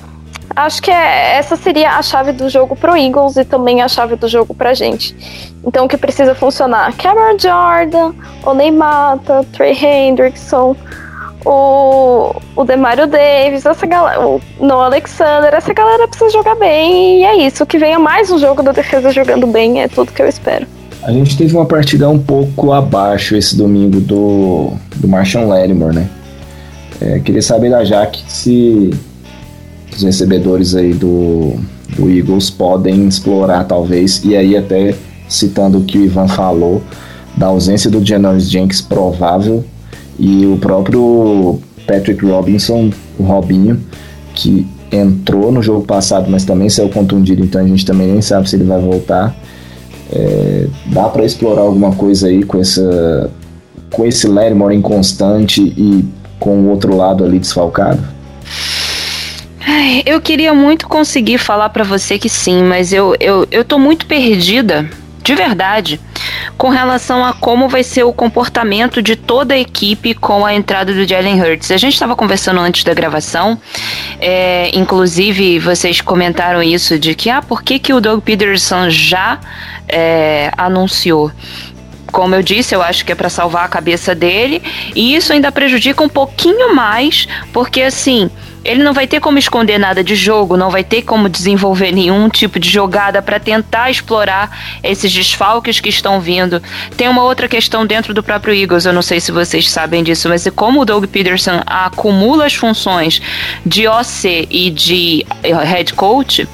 acho 0.58 0.82
que 0.82 0.90
é, 0.90 1.36
essa 1.36 1.56
seria 1.56 1.92
a 1.92 2.02
chave 2.02 2.32
do 2.32 2.48
jogo 2.48 2.74
pro 2.74 2.96
Eagles 2.96 3.36
e 3.36 3.44
também 3.44 3.80
a 3.82 3.88
chave 3.88 4.16
do 4.16 4.28
jogo 4.28 4.54
pra 4.54 4.74
gente. 4.74 5.14
Então 5.64 5.86
o 5.86 5.88
que 5.88 5.96
precisa 5.96 6.34
funcionar? 6.34 6.94
Cameron 6.96 7.38
Jordan, 7.38 8.12
o 8.44 8.54
Neymar, 8.54 9.18
Trey 9.52 9.72
Hendrickson, 9.72 10.76
o, 11.44 12.34
o 12.56 12.64
Demario 12.64 13.06
Davis, 13.06 13.64
essa 13.64 13.86
galera, 13.86 14.20
o 14.26 14.40
Noah 14.60 14.86
Alexander, 14.86 15.54
essa 15.54 15.72
galera 15.72 16.08
precisa 16.08 16.30
jogar 16.30 16.56
bem 16.56 17.20
e 17.20 17.24
é 17.24 17.46
isso. 17.46 17.64
Que 17.64 17.78
venha 17.78 17.98
mais 17.98 18.30
um 18.30 18.38
jogo 18.38 18.62
da 18.62 18.72
defesa 18.72 19.10
jogando 19.10 19.46
bem 19.46 19.82
é 19.82 19.88
tudo 19.88 20.12
que 20.12 20.22
eu 20.22 20.28
espero. 20.28 20.66
A 21.02 21.12
gente 21.12 21.36
teve 21.38 21.54
uma 21.54 21.64
partida 21.64 22.08
um 22.08 22.18
pouco 22.18 22.72
abaixo 22.72 23.36
esse 23.36 23.56
domingo 23.56 24.00
do, 24.00 24.72
do 24.96 25.06
Marshall 25.06 25.46
Lattimore, 25.46 25.94
né? 25.94 26.08
É, 27.00 27.20
queria 27.20 27.40
saber 27.40 27.70
da 27.70 27.84
Jaque 27.84 28.24
se 28.26 28.90
os 29.98 30.04
recebedores 30.04 30.74
aí 30.74 30.94
do, 30.94 31.54
do 31.96 32.10
Eagles 32.10 32.50
podem 32.50 33.06
explorar 33.06 33.64
talvez, 33.64 34.22
e 34.24 34.36
aí 34.36 34.56
até 34.56 34.94
citando 35.28 35.78
o 35.78 35.84
que 35.84 35.98
o 35.98 36.04
Ivan 36.04 36.28
falou, 36.28 36.82
da 37.36 37.46
ausência 37.46 37.90
do 37.90 38.04
Janoris 38.04 38.50
Jenks 38.50 38.80
provável 38.80 39.64
e 40.18 40.46
o 40.46 40.56
próprio 40.56 41.58
Patrick 41.86 42.24
Robinson, 42.24 42.90
o 43.18 43.22
Robinho, 43.22 43.80
que 44.34 44.66
entrou 44.90 45.52
no 45.52 45.62
jogo 45.62 45.84
passado, 45.84 46.30
mas 46.30 46.44
também 46.44 46.68
saiu 46.68 46.88
contundido, 46.88 47.44
então 47.44 47.60
a 47.60 47.66
gente 47.66 47.84
também 47.84 48.08
nem 48.08 48.22
sabe 48.22 48.48
se 48.48 48.56
ele 48.56 48.64
vai 48.64 48.80
voltar. 48.80 49.36
É, 50.10 50.66
dá 50.86 51.04
para 51.08 51.24
explorar 51.24 51.62
alguma 51.62 51.94
coisa 51.94 52.28
aí 52.28 52.42
com 52.42 52.58
essa 52.58 53.30
com 53.90 54.04
esse 54.04 54.26
Lattimore 54.26 54.74
inconstante 54.74 55.62
e 55.62 56.04
com 56.38 56.56
o 56.56 56.68
outro 56.68 56.96
lado 56.96 57.24
ali 57.24 57.38
desfalcado? 57.38 58.17
Eu 60.06 60.20
queria 60.20 60.54
muito 60.54 60.88
conseguir 60.88 61.38
falar 61.38 61.68
para 61.68 61.84
você 61.84 62.18
que 62.18 62.28
sim, 62.28 62.62
mas 62.62 62.92
eu, 62.92 63.14
eu, 63.20 63.46
eu 63.50 63.64
tô 63.64 63.78
muito 63.78 64.06
perdida, 64.06 64.88
de 65.22 65.34
verdade, 65.34 66.00
com 66.56 66.70
relação 66.70 67.22
a 67.24 67.34
como 67.34 67.68
vai 67.68 67.84
ser 67.84 68.02
o 68.02 68.12
comportamento 68.12 69.02
de 69.02 69.14
toda 69.14 69.54
a 69.54 69.58
equipe 69.58 70.14
com 70.14 70.46
a 70.46 70.54
entrada 70.54 70.94
do 70.94 71.06
Jalen 71.06 71.40
Hurts. 71.40 71.70
A 71.70 71.76
gente 71.76 71.92
estava 71.92 72.16
conversando 72.16 72.60
antes 72.60 72.82
da 72.82 72.94
gravação, 72.94 73.60
é, 74.18 74.70
inclusive 74.72 75.58
vocês 75.58 76.00
comentaram 76.00 76.62
isso 76.62 76.98
de 76.98 77.14
que, 77.14 77.28
ah, 77.28 77.42
por 77.42 77.62
que, 77.62 77.78
que 77.78 77.92
o 77.92 78.00
Doug 78.00 78.22
Peterson 78.22 78.88
já 78.88 79.38
é, 79.86 80.50
anunciou? 80.56 81.30
como 82.10 82.34
eu 82.34 82.42
disse, 82.42 82.74
eu 82.74 82.82
acho 82.82 83.04
que 83.04 83.12
é 83.12 83.14
para 83.14 83.28
salvar 83.28 83.66
a 83.66 83.68
cabeça 83.68 84.14
dele, 84.14 84.62
e 84.94 85.14
isso 85.14 85.30
ainda 85.30 85.52
prejudica 85.52 86.02
um 86.02 86.08
pouquinho 86.08 86.74
mais, 86.74 87.28
porque 87.52 87.82
assim, 87.82 88.30
ele 88.68 88.82
não 88.82 88.92
vai 88.92 89.06
ter 89.06 89.18
como 89.18 89.38
esconder 89.38 89.78
nada 89.78 90.04
de 90.04 90.14
jogo, 90.14 90.54
não 90.54 90.68
vai 90.68 90.84
ter 90.84 91.00
como 91.00 91.26
desenvolver 91.26 91.90
nenhum 91.90 92.28
tipo 92.28 92.60
de 92.60 92.68
jogada 92.68 93.22
para 93.22 93.40
tentar 93.40 93.90
explorar 93.90 94.78
esses 94.82 95.10
desfalques 95.10 95.80
que 95.80 95.88
estão 95.88 96.20
vindo. 96.20 96.62
Tem 96.94 97.08
uma 97.08 97.22
outra 97.22 97.48
questão 97.48 97.86
dentro 97.86 98.12
do 98.12 98.22
próprio 98.22 98.54
Eagles, 98.54 98.84
eu 98.84 98.92
não 98.92 99.00
sei 99.00 99.20
se 99.20 99.32
vocês 99.32 99.70
sabem 99.70 100.04
disso, 100.04 100.28
mas 100.28 100.46
é 100.46 100.50
como 100.50 100.82
o 100.82 100.84
Doug 100.84 101.06
Peterson 101.06 101.62
acumula 101.66 102.44
as 102.44 102.54
funções 102.54 103.22
de 103.64 103.88
OC 103.88 104.48
e 104.50 104.70
de 104.70 105.26
eh, 105.42 105.64
head 105.64 105.94
coach, 105.94 106.46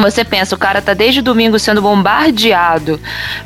você 0.00 0.24
pensa, 0.24 0.54
o 0.54 0.58
cara 0.58 0.80
tá 0.80 0.94
desde 0.94 1.20
domingo 1.20 1.58
sendo 1.58 1.82
bombardeado 1.82 2.98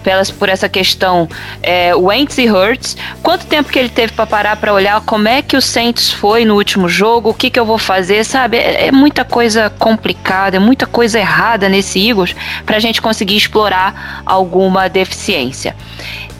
pelas, 0.02 0.30
por 0.30 0.48
essa 0.48 0.68
questão 0.68 1.28
é, 1.62 1.94
Wentz 1.94 2.38
e 2.38 2.48
Hurts. 2.48 2.96
Quanto 3.22 3.46
tempo 3.46 3.70
que 3.70 3.78
ele 3.78 3.88
teve 3.88 4.12
para 4.12 4.26
parar 4.26 4.56
para 4.56 4.72
olhar 4.72 5.00
como 5.00 5.26
é 5.26 5.42
que 5.42 5.56
o 5.56 5.62
Saints 5.62 6.12
foi 6.12 6.44
no 6.44 6.54
último 6.54 6.88
jogo, 6.88 7.30
o 7.30 7.34
que 7.34 7.50
que 7.50 7.58
eu 7.58 7.64
vou 7.64 7.78
fazer, 7.78 8.24
sabe? 8.24 8.58
É, 8.58 8.86
é 8.86 8.92
muita 8.92 9.24
coisa 9.24 9.70
complicada, 9.70 10.56
é 10.56 10.60
muita 10.60 10.86
coisa 10.86 11.18
errada 11.18 11.68
nesse 11.68 11.98
Eagles 12.08 12.34
pra 12.64 12.78
gente 12.78 13.02
conseguir 13.02 13.36
explorar 13.36 14.22
alguma 14.24 14.88
deficiência. 14.88 15.74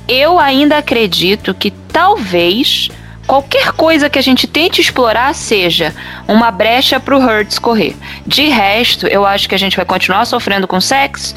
Eu 0.09 0.39
ainda 0.39 0.79
acredito 0.79 1.53
que 1.53 1.71
talvez 1.71 2.91
qualquer 3.27 3.73
coisa 3.73 4.09
que 4.09 4.19
a 4.19 4.23
gente 4.23 4.47
tente 4.47 4.81
explorar 4.81 5.35
seja 5.35 5.95
uma 6.29 6.51
brecha 6.51 7.01
para 7.01 7.17
o 7.17 7.21
Hurts 7.21 7.59
correr. 7.59 7.97
De 8.27 8.49
resto, 8.49 9.07
eu 9.07 9.27
acho 9.27 9.49
que 9.49 9.55
a 9.55 9.59
gente 9.59 9.77
vai 9.77 9.85
continuar 9.85 10.25
sofrendo 10.25 10.67
com 10.67 10.81
sexo. 10.81 11.35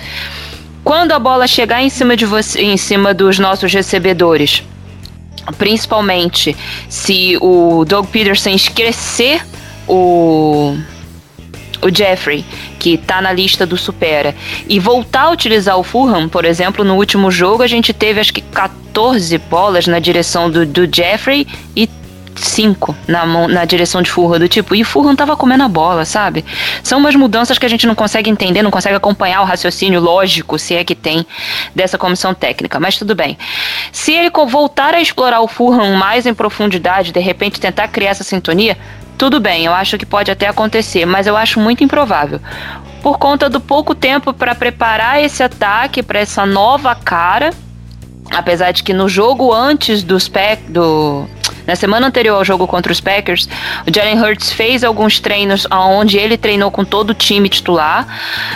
Quando 0.83 1.11
a 1.11 1.19
bola 1.19 1.47
chegar 1.47 1.81
em 1.81 1.89
cima 1.89 2.15
de 2.15 2.25
você, 2.25 2.61
em 2.61 2.77
cima 2.77 3.13
dos 3.13 3.39
nossos 3.39 3.73
recebedores, 3.73 4.63
principalmente 5.57 6.55
se 6.87 7.37
o 7.41 7.83
Doug 7.85 8.07
Peterson 8.07 8.51
esquecer 8.51 9.41
o 9.87 10.77
o 11.81 11.95
Jeffrey, 11.95 12.45
que 12.79 12.97
tá 12.97 13.21
na 13.21 13.31
lista 13.33 13.65
do 13.65 13.77
Supera, 13.77 14.33
e 14.67 14.79
voltar 14.79 15.23
a 15.23 15.29
utilizar 15.31 15.77
o 15.77 15.83
Fulham, 15.83 16.29
por 16.29 16.45
exemplo, 16.45 16.85
no 16.85 16.95
último 16.95 17.29
jogo 17.29 17.61
a 17.61 17.67
gente 17.67 17.93
teve 17.93 18.19
acho 18.19 18.33
que 18.33 18.41
14 18.41 19.37
bolas 19.37 19.85
na 19.85 19.99
direção 19.99 20.49
do, 20.49 20.65
do 20.65 20.89
Jeffrey 20.91 21.45
e 21.75 21.89
5 22.39 22.95
na, 23.07 23.25
na 23.47 23.65
direção 23.65 24.01
de 24.01 24.09
Fulham, 24.09 24.39
do 24.39 24.47
tipo, 24.47 24.73
e 24.73 24.83
Fulham 24.83 25.15
tava 25.15 25.35
comendo 25.35 25.63
a 25.63 25.67
bola, 25.67 26.05
sabe? 26.05 26.45
São 26.83 26.99
umas 26.99 27.15
mudanças 27.15 27.57
que 27.57 27.65
a 27.65 27.69
gente 27.69 27.85
não 27.85 27.95
consegue 27.95 28.29
entender, 28.29 28.61
não 28.61 28.71
consegue 28.71 28.95
acompanhar 28.95 29.41
o 29.41 29.45
raciocínio 29.45 29.99
lógico, 29.99 30.57
se 30.57 30.73
é 30.73 30.83
que 30.83 30.95
tem, 30.95 31.25
dessa 31.75 31.97
comissão 31.97 32.33
técnica, 32.33 32.79
mas 32.79 32.97
tudo 32.97 33.13
bem. 33.13 33.37
Se 33.91 34.13
ele 34.13 34.29
voltar 34.47 34.93
a 34.93 35.01
explorar 35.01 35.41
o 35.41 35.47
Fulham 35.47 35.95
mais 35.95 36.25
em 36.25 36.33
profundidade, 36.33 37.11
de 37.11 37.19
repente 37.19 37.59
tentar 37.59 37.89
criar 37.89 38.11
essa 38.11 38.23
sintonia, 38.23 38.77
tudo 39.19 39.41
bem, 39.41 39.65
eu 39.65 39.73
acho 39.73 39.97
que 39.97 40.05
pode 40.05 40.31
até 40.31 40.47
acontecer, 40.47 41.05
mas 41.05 41.27
eu 41.27 41.35
acho 41.35 41.59
muito 41.59 41.83
improvável. 41.83 42.39
Por 43.03 43.17
conta 43.17 43.49
do 43.49 43.59
pouco 43.59 43.93
tempo 43.93 44.33
para 44.33 44.55
preparar 44.55 45.21
esse 45.21 45.43
ataque 45.43 46.01
para 46.01 46.19
essa 46.19 46.45
nova 46.45 46.95
cara, 46.95 47.49
apesar 48.31 48.71
de 48.71 48.81
que 48.81 48.93
no 48.93 49.09
jogo 49.09 49.53
antes 49.53 50.03
dos 50.03 50.29
Pack, 50.29 50.63
do 50.71 51.27
na 51.67 51.75
semana 51.75 52.07
anterior 52.07 52.37
ao 52.37 52.45
jogo 52.45 52.65
contra 52.65 52.93
os 52.93 53.01
Packers, 53.01 53.47
o 53.85 53.93
Jalen 53.93 54.19
Hurts 54.19 54.53
fez 54.53 54.85
alguns 54.85 55.19
treinos 55.19 55.67
onde 55.69 56.17
ele 56.17 56.37
treinou 56.37 56.71
com 56.71 56.85
todo 56.85 57.09
o 57.09 57.13
time 57.13 57.49
titular. 57.49 58.07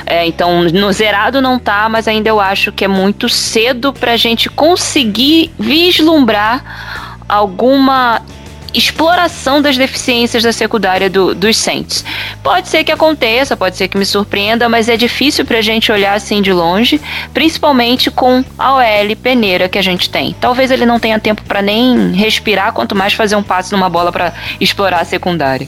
É, 0.06 0.26
então, 0.26 0.64
no 0.64 0.92
zerado 0.94 1.42
não 1.42 1.60
tá, 1.60 1.90
mas 1.90 2.08
ainda 2.08 2.30
eu 2.30 2.40
acho 2.40 2.72
que 2.72 2.86
é 2.86 2.88
muito 2.88 3.28
cedo 3.28 3.92
para 3.92 4.14
a 4.14 4.18
gente 4.18 4.50
conseguir 4.50 5.54
vislumbrar 5.60 6.64
alguma 7.28 8.22
exploração 8.74 9.62
das 9.62 9.78
deficiências 9.78 10.44
da 10.44 10.52
secundária 10.52 11.10
do, 11.10 11.36
dos 11.36 11.58
Saints. 11.58 12.04
Pode 12.42 12.68
ser 12.68 12.84
que 12.84 12.92
aconteça, 12.92 13.56
pode 13.56 13.78
ser 13.78 13.88
que 13.88 13.98
me 13.98 14.06
surpreenda, 14.06 14.68
mas 14.68 14.90
é 14.90 14.98
difícil 14.98 15.46
pra 15.46 15.62
gente 15.62 15.92
olhar 15.92 16.14
assim 16.14 16.42
de 16.42 16.52
longe, 16.52 17.00
principalmente 17.34 18.10
com 18.10 18.44
a 18.58 18.76
OL 18.76 19.16
peneira 19.22 19.70
que 19.70 19.78
a 19.78 19.82
gente 19.82 20.10
tem. 20.10 20.36
Talvez 20.40 20.72
ele 20.72 20.86
não 20.86 21.00
tenha 21.00 21.20
tempo 21.20 21.44
para 21.44 21.62
nem 21.62 22.14
respirar, 22.14 22.74
quanto 22.74 22.96
mais 22.96 23.14
fazer 23.14 23.36
um 23.36 23.44
passe 23.44 23.72
numa 23.72 23.90
bola 23.90 24.12
para 24.12 24.34
explorar 24.60 25.02
a 25.02 25.06
secundária. 25.06 25.68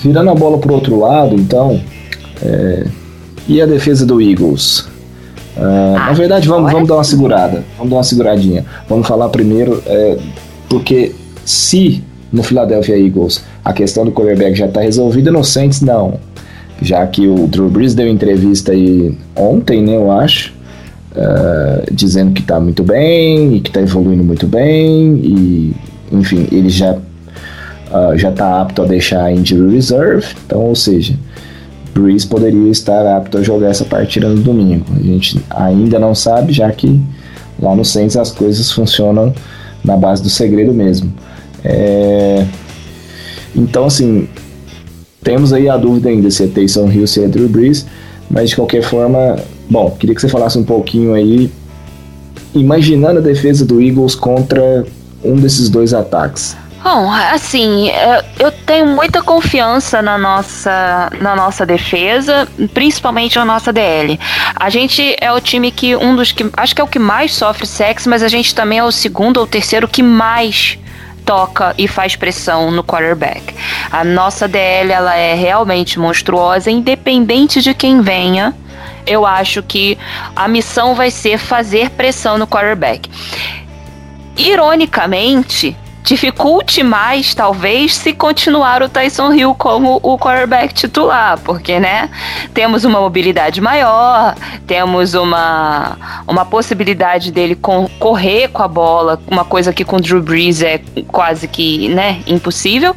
Virando 0.00 0.30
a 0.30 0.34
bola 0.34 0.58
pro 0.58 0.74
outro 0.74 0.98
lado, 1.00 1.34
então, 1.34 1.82
é... 2.42 2.86
e 3.48 3.60
a 3.60 3.66
defesa 3.66 4.04
do 4.04 4.20
Eagles? 4.20 4.93
Uh, 5.56 5.96
ah, 5.96 6.06
na 6.06 6.12
verdade, 6.12 6.48
vamos, 6.48 6.70
vamos 6.72 6.88
dar 6.88 6.94
uma 6.94 7.04
segurada. 7.04 7.64
Vamos 7.76 7.90
dar 7.90 7.96
uma 7.96 8.04
seguradinha. 8.04 8.64
Vamos 8.88 9.06
falar 9.06 9.28
primeiro, 9.28 9.82
é, 9.86 10.18
porque 10.68 11.14
se 11.44 12.02
no 12.32 12.42
Philadelphia 12.42 12.98
Eagles 12.98 13.44
a 13.64 13.72
questão 13.72 14.04
do 14.04 14.12
quarterback 14.12 14.56
já 14.56 14.66
está 14.66 14.80
resolvida, 14.80 15.30
no 15.30 15.44
Saints 15.44 15.80
não. 15.80 16.18
Já 16.82 17.06
que 17.06 17.26
o 17.26 17.46
Drew 17.46 17.70
Brees 17.70 17.94
deu 17.94 18.08
entrevista 18.08 18.72
aí 18.72 19.16
ontem, 19.36 19.80
né, 19.80 19.94
eu 19.94 20.10
acho, 20.10 20.52
uh, 21.12 21.94
dizendo 21.94 22.32
que 22.32 22.40
está 22.40 22.58
muito 22.58 22.82
bem 22.82 23.56
e 23.56 23.60
que 23.60 23.70
está 23.70 23.80
evoluindo 23.80 24.24
muito 24.24 24.46
bem 24.46 25.14
e, 25.22 25.74
enfim, 26.12 26.48
ele 26.50 26.68
já 26.68 26.92
uh, 26.92 28.16
já 28.16 28.30
está 28.30 28.60
apto 28.60 28.82
a 28.82 28.86
deixar 28.86 29.24
a 29.24 29.32
injury 29.32 29.74
reserve. 29.74 30.26
Então, 30.44 30.60
ou 30.60 30.74
seja, 30.74 31.14
Breeze 31.94 32.26
poderia 32.26 32.70
estar 32.70 33.06
apto 33.16 33.38
a 33.38 33.42
jogar 33.42 33.68
essa 33.68 33.84
partida 33.84 34.28
no 34.28 34.42
domingo. 34.42 34.84
A 34.96 35.02
gente 35.02 35.40
ainda 35.48 35.98
não 35.98 36.14
sabe, 36.14 36.52
já 36.52 36.70
que 36.72 37.00
lá 37.58 37.74
no 37.74 37.84
Saints 37.84 38.16
as 38.16 38.32
coisas 38.32 38.72
funcionam 38.72 39.32
na 39.84 39.96
base 39.96 40.22
do 40.22 40.28
segredo 40.28 40.74
mesmo. 40.74 41.12
É... 41.64 42.44
Então, 43.54 43.86
assim, 43.86 44.28
temos 45.22 45.52
aí 45.52 45.68
a 45.68 45.76
dúvida 45.76 46.08
ainda 46.08 46.30
se 46.30 46.42
é 46.42 46.46
Taysom 46.48 46.90
Hill, 46.90 47.06
se 47.06 47.22
é 47.22 47.28
Drew 47.28 47.48
Brees, 47.48 47.86
mas 48.28 48.50
de 48.50 48.56
qualquer 48.56 48.82
forma, 48.82 49.36
bom, 49.70 49.90
queria 49.92 50.14
que 50.14 50.20
você 50.20 50.28
falasse 50.28 50.58
um 50.58 50.64
pouquinho 50.64 51.14
aí, 51.14 51.50
imaginando 52.54 53.20
a 53.20 53.22
defesa 53.22 53.64
do 53.64 53.80
Eagles 53.80 54.16
contra 54.16 54.84
um 55.22 55.36
desses 55.36 55.68
dois 55.68 55.94
ataques. 55.94 56.56
Bom, 56.84 57.10
assim, 57.10 57.88
é, 57.88 58.22
eu 58.38 58.52
tenho 58.52 58.86
muita 58.86 59.22
confiança 59.22 60.02
na 60.02 60.18
nossa, 60.18 61.10
na 61.18 61.34
nossa 61.34 61.64
defesa, 61.64 62.46
principalmente 62.74 63.38
na 63.38 63.44
nossa 63.46 63.72
DL. 63.72 64.20
A 64.54 64.68
gente 64.68 65.16
é 65.18 65.32
o 65.32 65.40
time 65.40 65.70
que, 65.70 65.96
um 65.96 66.14
dos 66.14 66.30
que, 66.30 66.44
acho 66.54 66.74
que 66.74 66.82
é 66.82 66.84
o 66.84 66.86
que 66.86 66.98
mais 66.98 67.32
sofre 67.34 67.66
sexo, 67.66 68.10
mas 68.10 68.22
a 68.22 68.28
gente 68.28 68.54
também 68.54 68.80
é 68.80 68.84
o 68.84 68.92
segundo 68.92 69.38
ou 69.38 69.46
terceiro 69.46 69.88
que 69.88 70.02
mais 70.02 70.78
toca 71.24 71.74
e 71.78 71.88
faz 71.88 72.16
pressão 72.16 72.70
no 72.70 72.84
quarterback. 72.84 73.54
A 73.90 74.04
nossa 74.04 74.46
DL 74.46 74.92
ela 74.92 75.16
é 75.16 75.32
realmente 75.32 75.98
monstruosa, 75.98 76.70
independente 76.70 77.62
de 77.62 77.72
quem 77.72 78.02
venha. 78.02 78.54
Eu 79.06 79.24
acho 79.24 79.62
que 79.62 79.96
a 80.36 80.46
missão 80.46 80.94
vai 80.94 81.10
ser 81.10 81.38
fazer 81.38 81.88
pressão 81.88 82.36
no 82.36 82.46
quarterback. 82.46 83.08
Ironicamente, 84.36 85.74
dificulte 86.04 86.82
mais, 86.82 87.34
talvez, 87.34 87.94
se 87.96 88.12
continuar 88.12 88.82
o 88.82 88.88
Tyson 88.90 89.32
Hill 89.32 89.54
como 89.54 89.98
o 90.02 90.18
quarterback 90.18 90.74
titular, 90.74 91.38
porque, 91.38 91.80
né, 91.80 92.10
temos 92.52 92.84
uma 92.84 93.00
mobilidade 93.00 93.58
maior, 93.60 94.34
temos 94.66 95.14
uma, 95.14 95.96
uma 96.28 96.44
possibilidade 96.44 97.32
dele 97.32 97.56
com, 97.56 97.88
correr 97.98 98.48
com 98.48 98.62
a 98.62 98.68
bola, 98.68 99.18
uma 99.26 99.46
coisa 99.46 99.72
que 99.72 99.82
com 99.82 99.96
o 99.96 100.00
Drew 100.00 100.20
Brees 100.20 100.62
é 100.62 100.78
quase 101.08 101.48
que, 101.48 101.88
né, 101.88 102.20
impossível. 102.26 102.94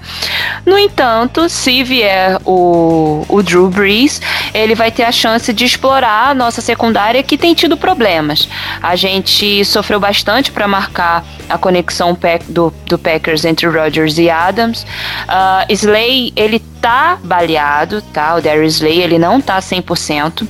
No 0.65 0.77
entanto, 0.77 1.47
se 1.47 1.83
vier 1.83 2.37
o, 2.43 3.25
o 3.29 3.41
Drew 3.41 3.69
Brees, 3.69 4.21
ele 4.53 4.75
vai 4.75 4.91
ter 4.91 5.03
a 5.03 5.13
chance 5.13 5.53
de 5.53 5.63
explorar 5.63 6.31
a 6.31 6.33
nossa 6.33 6.59
secundária 6.59 7.23
que 7.23 7.37
tem 7.37 7.53
tido 7.53 7.77
problemas. 7.77 8.49
A 8.83 8.97
gente 8.97 9.63
sofreu 9.63 9.99
bastante 9.99 10.51
para 10.51 10.67
marcar 10.67 11.23
a 11.49 11.57
conexão 11.57 12.17
do, 12.49 12.73
do 12.85 12.96
Packers 12.97 13.45
entre 13.45 13.67
Rodgers 13.67 14.17
e 14.17 14.29
Adams. 14.29 14.83
Uh, 14.83 15.71
Slay, 15.73 16.31
ele 16.35 16.59
tá 16.81 17.17
baleado, 17.23 18.01
tá? 18.13 18.35
O 18.35 18.41
Darius 18.41 18.75
Slay, 18.75 19.01
ele 19.01 19.17
não 19.17 19.41
tá 19.41 19.59
100%. 19.59 20.47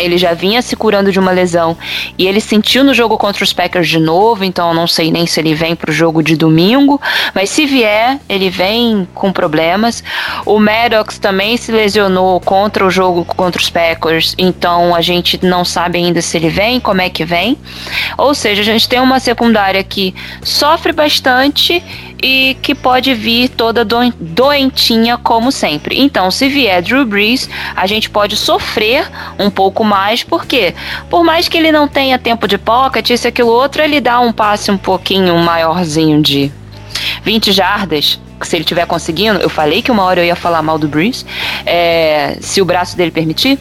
Ele 0.00 0.18
já 0.18 0.34
vinha 0.34 0.62
se 0.62 0.76
curando 0.76 1.12
de 1.12 1.18
uma 1.18 1.30
lesão 1.30 1.76
e 2.16 2.26
ele 2.26 2.40
sentiu 2.40 2.84
no 2.84 2.94
jogo 2.94 3.16
contra 3.18 3.44
os 3.44 3.52
Packers 3.52 3.88
de 3.88 3.98
novo, 3.98 4.44
então 4.44 4.68
eu 4.68 4.74
não 4.74 4.86
sei 4.86 5.10
nem 5.10 5.26
se 5.26 5.40
ele 5.40 5.54
vem 5.54 5.74
para 5.74 5.90
o 5.90 5.94
jogo 5.94 6.22
de 6.22 6.36
domingo, 6.36 7.00
mas 7.34 7.50
se 7.50 7.66
vier, 7.66 8.18
ele 8.28 8.50
vem 8.50 9.06
com 9.14 9.32
problemas. 9.32 10.02
O 10.44 10.58
Maddox 10.58 11.18
também 11.18 11.56
se 11.56 11.72
lesionou 11.72 12.40
contra 12.40 12.86
o 12.86 12.90
jogo 12.90 13.24
contra 13.24 13.60
os 13.60 13.70
Packers, 13.70 14.34
então 14.38 14.94
a 14.94 15.00
gente 15.00 15.38
não 15.44 15.64
sabe 15.64 15.98
ainda 15.98 16.20
se 16.20 16.36
ele 16.36 16.48
vem, 16.48 16.80
como 16.80 17.00
é 17.00 17.08
que 17.08 17.24
vem. 17.24 17.56
Ou 18.16 18.34
seja, 18.34 18.62
a 18.62 18.64
gente 18.64 18.88
tem 18.88 19.00
uma 19.00 19.20
secundária 19.20 19.82
que 19.82 20.14
sofre 20.42 20.92
bastante 20.92 21.82
e 22.22 22.56
que 22.60 22.74
pode 22.74 23.14
vir 23.14 23.48
toda 23.48 23.84
doentinha 23.84 25.16
como 25.16 25.52
sempre. 25.52 26.00
Então, 26.00 26.30
se 26.30 26.48
vier 26.48 26.82
Drew 26.82 27.04
Brees, 27.04 27.48
a 27.76 27.86
gente 27.86 28.10
pode 28.10 28.36
sofrer 28.36 29.08
um 29.38 29.50
pouco 29.50 29.84
mais, 29.88 30.22
porque 30.22 30.74
por 31.10 31.24
mais 31.24 31.48
que 31.48 31.56
ele 31.56 31.72
não 31.72 31.88
tenha 31.88 32.18
tempo 32.18 32.46
de 32.46 32.58
pocket, 32.58 33.10
isso 33.10 33.26
aquilo 33.26 33.50
outro, 33.50 33.82
ele 33.82 34.00
dá 34.00 34.20
um 34.20 34.32
passe 34.32 34.70
um 34.70 34.78
pouquinho 34.78 35.36
maiorzinho 35.38 36.22
de 36.22 36.52
20 37.22 37.52
jardas, 37.52 38.20
se 38.42 38.56
ele 38.56 38.62
estiver 38.62 38.86
conseguindo, 38.86 39.40
eu 39.40 39.48
falei 39.48 39.82
que 39.82 39.90
uma 39.90 40.04
hora 40.04 40.20
eu 40.20 40.24
ia 40.24 40.36
falar 40.36 40.62
mal 40.62 40.78
do 40.78 40.86
Brees, 40.86 41.24
é, 41.66 42.36
se 42.40 42.62
o 42.62 42.64
braço 42.64 42.96
dele 42.96 43.10
permitir, 43.10 43.58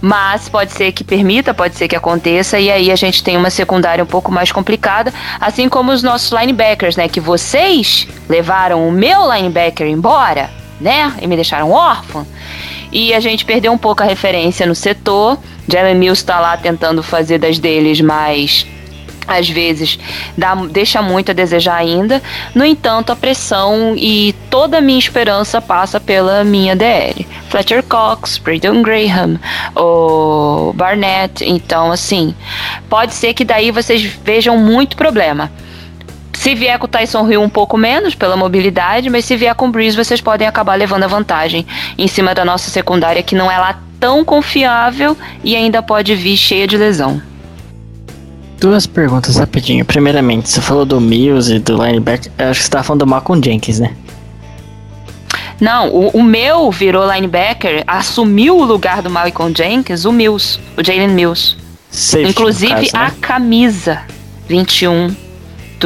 mas 0.00 0.48
pode 0.48 0.72
ser 0.72 0.92
que 0.92 1.04
permita, 1.04 1.54
pode 1.54 1.76
ser 1.76 1.88
que 1.88 1.96
aconteça, 1.96 2.58
e 2.58 2.70
aí 2.70 2.90
a 2.90 2.96
gente 2.96 3.22
tem 3.22 3.36
uma 3.36 3.50
secundária 3.50 4.02
um 4.02 4.06
pouco 4.06 4.30
mais 4.30 4.52
complicada, 4.52 5.12
assim 5.40 5.68
como 5.68 5.92
os 5.92 6.02
nossos 6.02 6.32
linebackers, 6.32 6.96
né? 6.96 7.08
Que 7.08 7.20
vocês 7.20 8.06
levaram 8.28 8.86
o 8.86 8.92
meu 8.92 9.32
linebacker 9.32 9.86
embora, 9.86 10.50
né? 10.80 11.12
E 11.20 11.26
me 11.26 11.36
deixaram 11.36 11.70
órfão. 11.70 12.26
E 12.94 13.12
a 13.12 13.20
gente 13.20 13.44
perdeu 13.44 13.72
um 13.72 13.78
pouco 13.78 14.02
a 14.02 14.06
referência 14.06 14.64
no 14.64 14.74
setor. 14.74 15.36
Jalen 15.68 15.96
Mills 15.96 16.22
está 16.22 16.38
lá 16.38 16.56
tentando 16.56 17.02
fazer 17.02 17.38
das 17.38 17.58
deles 17.58 18.00
mais 18.00 18.64
às 19.26 19.48
vezes 19.48 19.98
dá, 20.36 20.54
deixa 20.54 21.00
muito 21.00 21.30
a 21.30 21.34
desejar 21.34 21.76
ainda. 21.76 22.22
No 22.54 22.64
entanto, 22.64 23.10
a 23.10 23.16
pressão 23.16 23.94
e 23.96 24.34
toda 24.50 24.78
a 24.78 24.80
minha 24.80 24.98
esperança 24.98 25.60
passa 25.60 25.98
pela 25.98 26.44
minha 26.44 26.76
DL. 26.76 27.26
Fletcher 27.48 27.82
Cox, 27.84 28.38
Brandon 28.38 28.82
Graham, 28.82 29.38
o 29.74 30.72
Barnett. 30.74 31.44
Então, 31.44 31.90
assim, 31.90 32.34
pode 32.88 33.14
ser 33.14 33.34
que 33.34 33.44
daí 33.44 33.70
vocês 33.70 34.02
vejam 34.02 34.58
muito 34.58 34.96
problema. 34.96 35.50
Se 36.44 36.54
vier 36.54 36.78
com 36.78 36.84
o 36.84 36.88
Tyson 36.88 37.26
Hill 37.26 37.40
um 37.40 37.48
pouco 37.48 37.78
menos 37.78 38.14
pela 38.14 38.36
mobilidade, 38.36 39.08
mas 39.08 39.24
se 39.24 39.34
vier 39.34 39.54
com 39.54 39.68
o 39.68 39.70
Breeze, 39.70 39.96
vocês 39.96 40.20
podem 40.20 40.46
acabar 40.46 40.74
levando 40.74 41.04
a 41.04 41.06
vantagem 41.06 41.66
em 41.96 42.06
cima 42.06 42.34
da 42.34 42.44
nossa 42.44 42.68
secundária, 42.68 43.22
que 43.22 43.34
não 43.34 43.50
é 43.50 43.56
lá 43.56 43.80
tão 43.98 44.22
confiável 44.22 45.16
e 45.42 45.56
ainda 45.56 45.82
pode 45.82 46.14
vir 46.14 46.36
cheia 46.36 46.66
de 46.66 46.76
lesão. 46.76 47.18
Duas 48.60 48.86
perguntas 48.86 49.38
rapidinho. 49.38 49.86
Primeiramente, 49.86 50.50
você 50.50 50.60
falou 50.60 50.84
do 50.84 51.00
Mills 51.00 51.50
e 51.50 51.58
do 51.58 51.82
linebacker. 51.82 52.30
Eu 52.36 52.50
acho 52.50 52.60
que 52.60 52.66
você 52.66 52.70
tava 52.72 52.84
falando 52.84 53.00
do 53.00 53.06
Malcolm 53.06 53.42
Jenkins, 53.42 53.80
né? 53.80 53.94
Não, 55.58 55.88
o, 55.88 56.08
o, 56.10 56.22
meu 56.22 56.70
virou 56.70 57.10
linebacker, 57.10 57.84
assumiu 57.86 58.58
o 58.58 58.64
lugar 58.64 59.00
do 59.00 59.08
Malcolm 59.08 59.54
Jenkins, 59.56 60.04
o 60.04 60.12
Mills, 60.12 60.60
o 60.76 60.84
Jalen 60.84 61.08
Mills. 61.08 61.56
Safety, 61.90 62.32
Inclusive 62.32 62.90
caso, 62.90 62.96
né? 62.98 63.06
a 63.06 63.10
camisa 63.12 64.02
21 64.46 65.23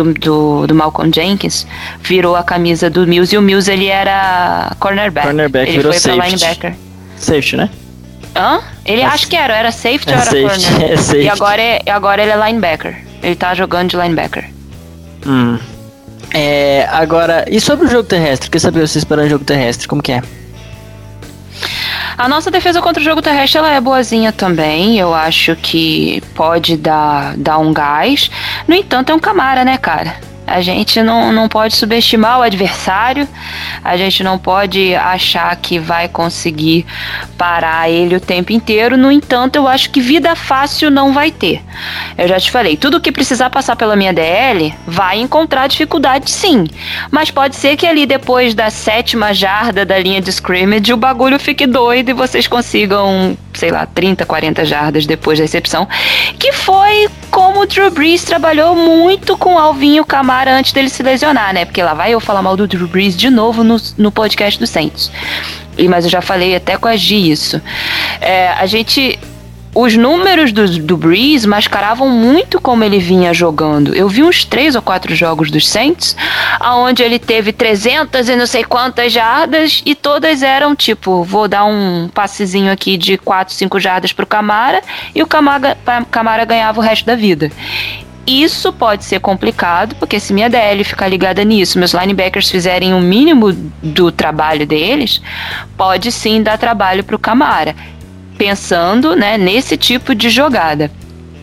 do, 0.04 0.14
do, 0.14 0.66
do, 0.66 0.74
Malcolm 0.74 1.10
Jenkins 1.14 1.66
virou 2.00 2.36
a 2.36 2.42
camisa 2.42 2.88
do 2.88 3.06
Mills 3.06 3.34
e 3.34 3.38
o 3.38 3.42
Mills 3.42 3.70
ele 3.70 3.86
era 3.86 4.74
cornerback. 4.78 5.26
Cornerback 5.26 5.68
ele 5.68 5.78
virou 5.78 5.92
foi 5.92 6.00
safety. 6.00 6.26
linebacker. 6.26 6.74
Safety, 7.16 7.56
né? 7.56 7.70
Hã? 8.36 8.60
Ele 8.84 9.02
é, 9.02 9.06
acho 9.06 9.28
que 9.28 9.36
era, 9.36 9.56
era 9.56 9.72
safety 9.72 10.10
é 10.10 10.14
ou 10.14 10.20
era 10.20 10.30
safety, 10.30 10.66
corner? 10.66 10.90
É 10.92 10.96
safety. 10.96 11.24
E 11.24 11.28
agora, 11.28 11.62
é, 11.62 11.82
agora 11.90 12.22
ele 12.22 12.30
é 12.30 12.46
linebacker. 12.46 12.96
Ele 13.22 13.34
tá 13.34 13.54
jogando 13.54 13.90
de 13.90 13.96
linebacker. 13.96 14.48
Hum. 15.26 15.58
É, 16.32 16.86
agora, 16.90 17.44
e 17.48 17.60
sobre 17.60 17.86
o 17.86 17.90
jogo 17.90 18.04
terrestre? 18.04 18.50
Quer 18.50 18.58
saber 18.58 18.86
você 18.86 18.98
esperando 18.98 19.26
o 19.26 19.30
jogo 19.30 19.44
terrestre? 19.44 19.88
Como 19.88 20.02
que 20.02 20.12
é? 20.12 20.22
A 22.18 22.26
nossa 22.26 22.50
defesa 22.50 22.82
contra 22.82 23.00
o 23.00 23.04
jogo 23.04 23.22
terrestre 23.22 23.58
ela 23.58 23.70
é 23.70 23.80
boazinha 23.80 24.32
também. 24.32 24.98
Eu 24.98 25.14
acho 25.14 25.54
que 25.54 26.20
pode 26.34 26.76
dar, 26.76 27.36
dar 27.36 27.58
um 27.58 27.72
gás. 27.72 28.28
No 28.66 28.74
entanto, 28.74 29.12
é 29.12 29.14
um 29.14 29.20
Camara, 29.20 29.64
né, 29.64 29.78
cara? 29.78 30.16
A 30.48 30.60
gente 30.60 31.02
não, 31.02 31.32
não 31.32 31.48
pode 31.48 31.76
subestimar 31.76 32.38
o 32.38 32.42
adversário, 32.42 33.28
a 33.84 33.96
gente 33.96 34.22
não 34.24 34.38
pode 34.38 34.94
achar 34.94 35.54
que 35.56 35.78
vai 35.78 36.08
conseguir 36.08 36.86
parar 37.36 37.90
ele 37.90 38.16
o 38.16 38.20
tempo 38.20 38.52
inteiro. 38.52 38.96
No 38.96 39.12
entanto, 39.12 39.56
eu 39.56 39.68
acho 39.68 39.90
que 39.90 40.00
vida 40.00 40.34
fácil 40.34 40.90
não 40.90 41.12
vai 41.12 41.30
ter. 41.30 41.62
Eu 42.16 42.26
já 42.26 42.40
te 42.40 42.50
falei, 42.50 42.76
tudo 42.76 43.00
que 43.00 43.12
precisar 43.12 43.50
passar 43.50 43.76
pela 43.76 43.96
minha 43.96 44.12
DL 44.12 44.74
vai 44.86 45.20
encontrar 45.20 45.66
dificuldade 45.66 46.30
sim. 46.30 46.66
Mas 47.10 47.30
pode 47.30 47.56
ser 47.56 47.76
que 47.76 47.86
ali 47.86 48.06
depois 48.06 48.54
da 48.54 48.70
sétima 48.70 49.32
jarda 49.32 49.84
da 49.84 49.98
linha 49.98 50.20
de 50.20 50.30
scrimmage 50.30 50.92
o 50.92 50.96
bagulho 50.96 51.38
fique 51.38 51.66
doido 51.66 52.10
e 52.10 52.12
vocês 52.12 52.46
consigam, 52.46 53.36
sei 53.58 53.70
lá, 53.70 53.86
30, 53.86 54.24
40 54.24 54.64
jardas 54.64 55.04
depois 55.04 55.38
da 55.38 55.44
recepção. 55.44 55.88
Que 56.38 56.52
foi 56.52 57.08
como 57.30 57.60
o 57.60 57.66
Drew 57.66 57.90
Brees 57.90 58.22
trabalhou 58.22 58.76
muito 58.76 59.36
com 59.36 59.54
o 59.54 59.58
Alvinho 59.58 60.04
Camara 60.04 60.56
antes 60.56 60.72
dele 60.72 60.88
se 60.88 61.02
lesionar, 61.02 61.52
né? 61.52 61.64
Porque 61.64 61.82
lá 61.82 61.92
vai 61.92 62.14
eu 62.14 62.20
falar 62.20 62.40
mal 62.40 62.56
do 62.56 62.66
Drew 62.68 62.86
Brees 62.86 63.16
de 63.16 63.28
novo 63.28 63.64
no, 63.64 63.76
no 63.96 64.12
podcast 64.12 64.58
do 64.58 64.66
Saints. 64.66 65.10
E, 65.76 65.88
mas 65.88 66.04
eu 66.04 66.10
já 66.10 66.22
falei 66.22 66.54
até 66.54 66.76
com 66.76 66.86
a 66.86 66.96
G 66.96 67.16
isso. 67.16 67.60
É, 68.20 68.50
a 68.50 68.66
gente 68.66 69.18
os 69.80 69.96
números 69.96 70.50
do, 70.50 70.66
do 70.80 70.96
Breeze 70.96 71.46
mascaravam 71.46 72.08
muito 72.08 72.60
como 72.60 72.82
ele 72.82 72.98
vinha 72.98 73.32
jogando. 73.32 73.94
Eu 73.94 74.08
vi 74.08 74.24
uns 74.24 74.44
três 74.44 74.74
ou 74.74 74.82
quatro 74.82 75.14
jogos 75.14 75.52
dos 75.52 75.68
Saints, 75.68 76.16
aonde 76.58 77.00
ele 77.00 77.16
teve 77.16 77.52
300 77.52 78.28
e 78.28 78.34
não 78.34 78.44
sei 78.44 78.64
quantas 78.64 79.12
jardas 79.12 79.80
e 79.86 79.94
todas 79.94 80.42
eram 80.42 80.74
tipo, 80.74 81.22
vou 81.22 81.46
dar 81.46 81.64
um 81.64 82.10
passezinho 82.12 82.72
aqui 82.72 82.96
de 82.96 83.16
4, 83.18 83.54
5 83.54 83.78
jardas 83.78 84.12
pro 84.12 84.26
Camara 84.26 84.82
e 85.14 85.22
o 85.22 85.28
Camara, 85.28 85.78
Camara 86.10 86.44
ganhava 86.44 86.80
o 86.80 86.82
resto 86.82 87.06
da 87.06 87.14
vida. 87.14 87.48
Isso 88.26 88.72
pode 88.72 89.04
ser 89.04 89.20
complicado, 89.20 89.94
porque 89.94 90.18
se 90.18 90.32
minha 90.32 90.50
DL 90.50 90.82
ficar 90.82 91.06
ligada 91.06 91.44
nisso, 91.44 91.78
meus 91.78 91.92
linebackers 91.92 92.50
fizerem 92.50 92.94
o 92.94 93.00
mínimo 93.00 93.52
do 93.80 94.10
trabalho 94.10 94.66
deles, 94.66 95.22
pode 95.76 96.10
sim 96.10 96.42
dar 96.42 96.58
trabalho 96.58 97.04
para 97.04 97.14
o 97.14 97.18
Camara. 97.18 97.76
Pensando 98.38 99.14
né, 99.14 99.36
nesse 99.36 99.76
tipo 99.76 100.14
de 100.14 100.30
jogada. 100.30 100.90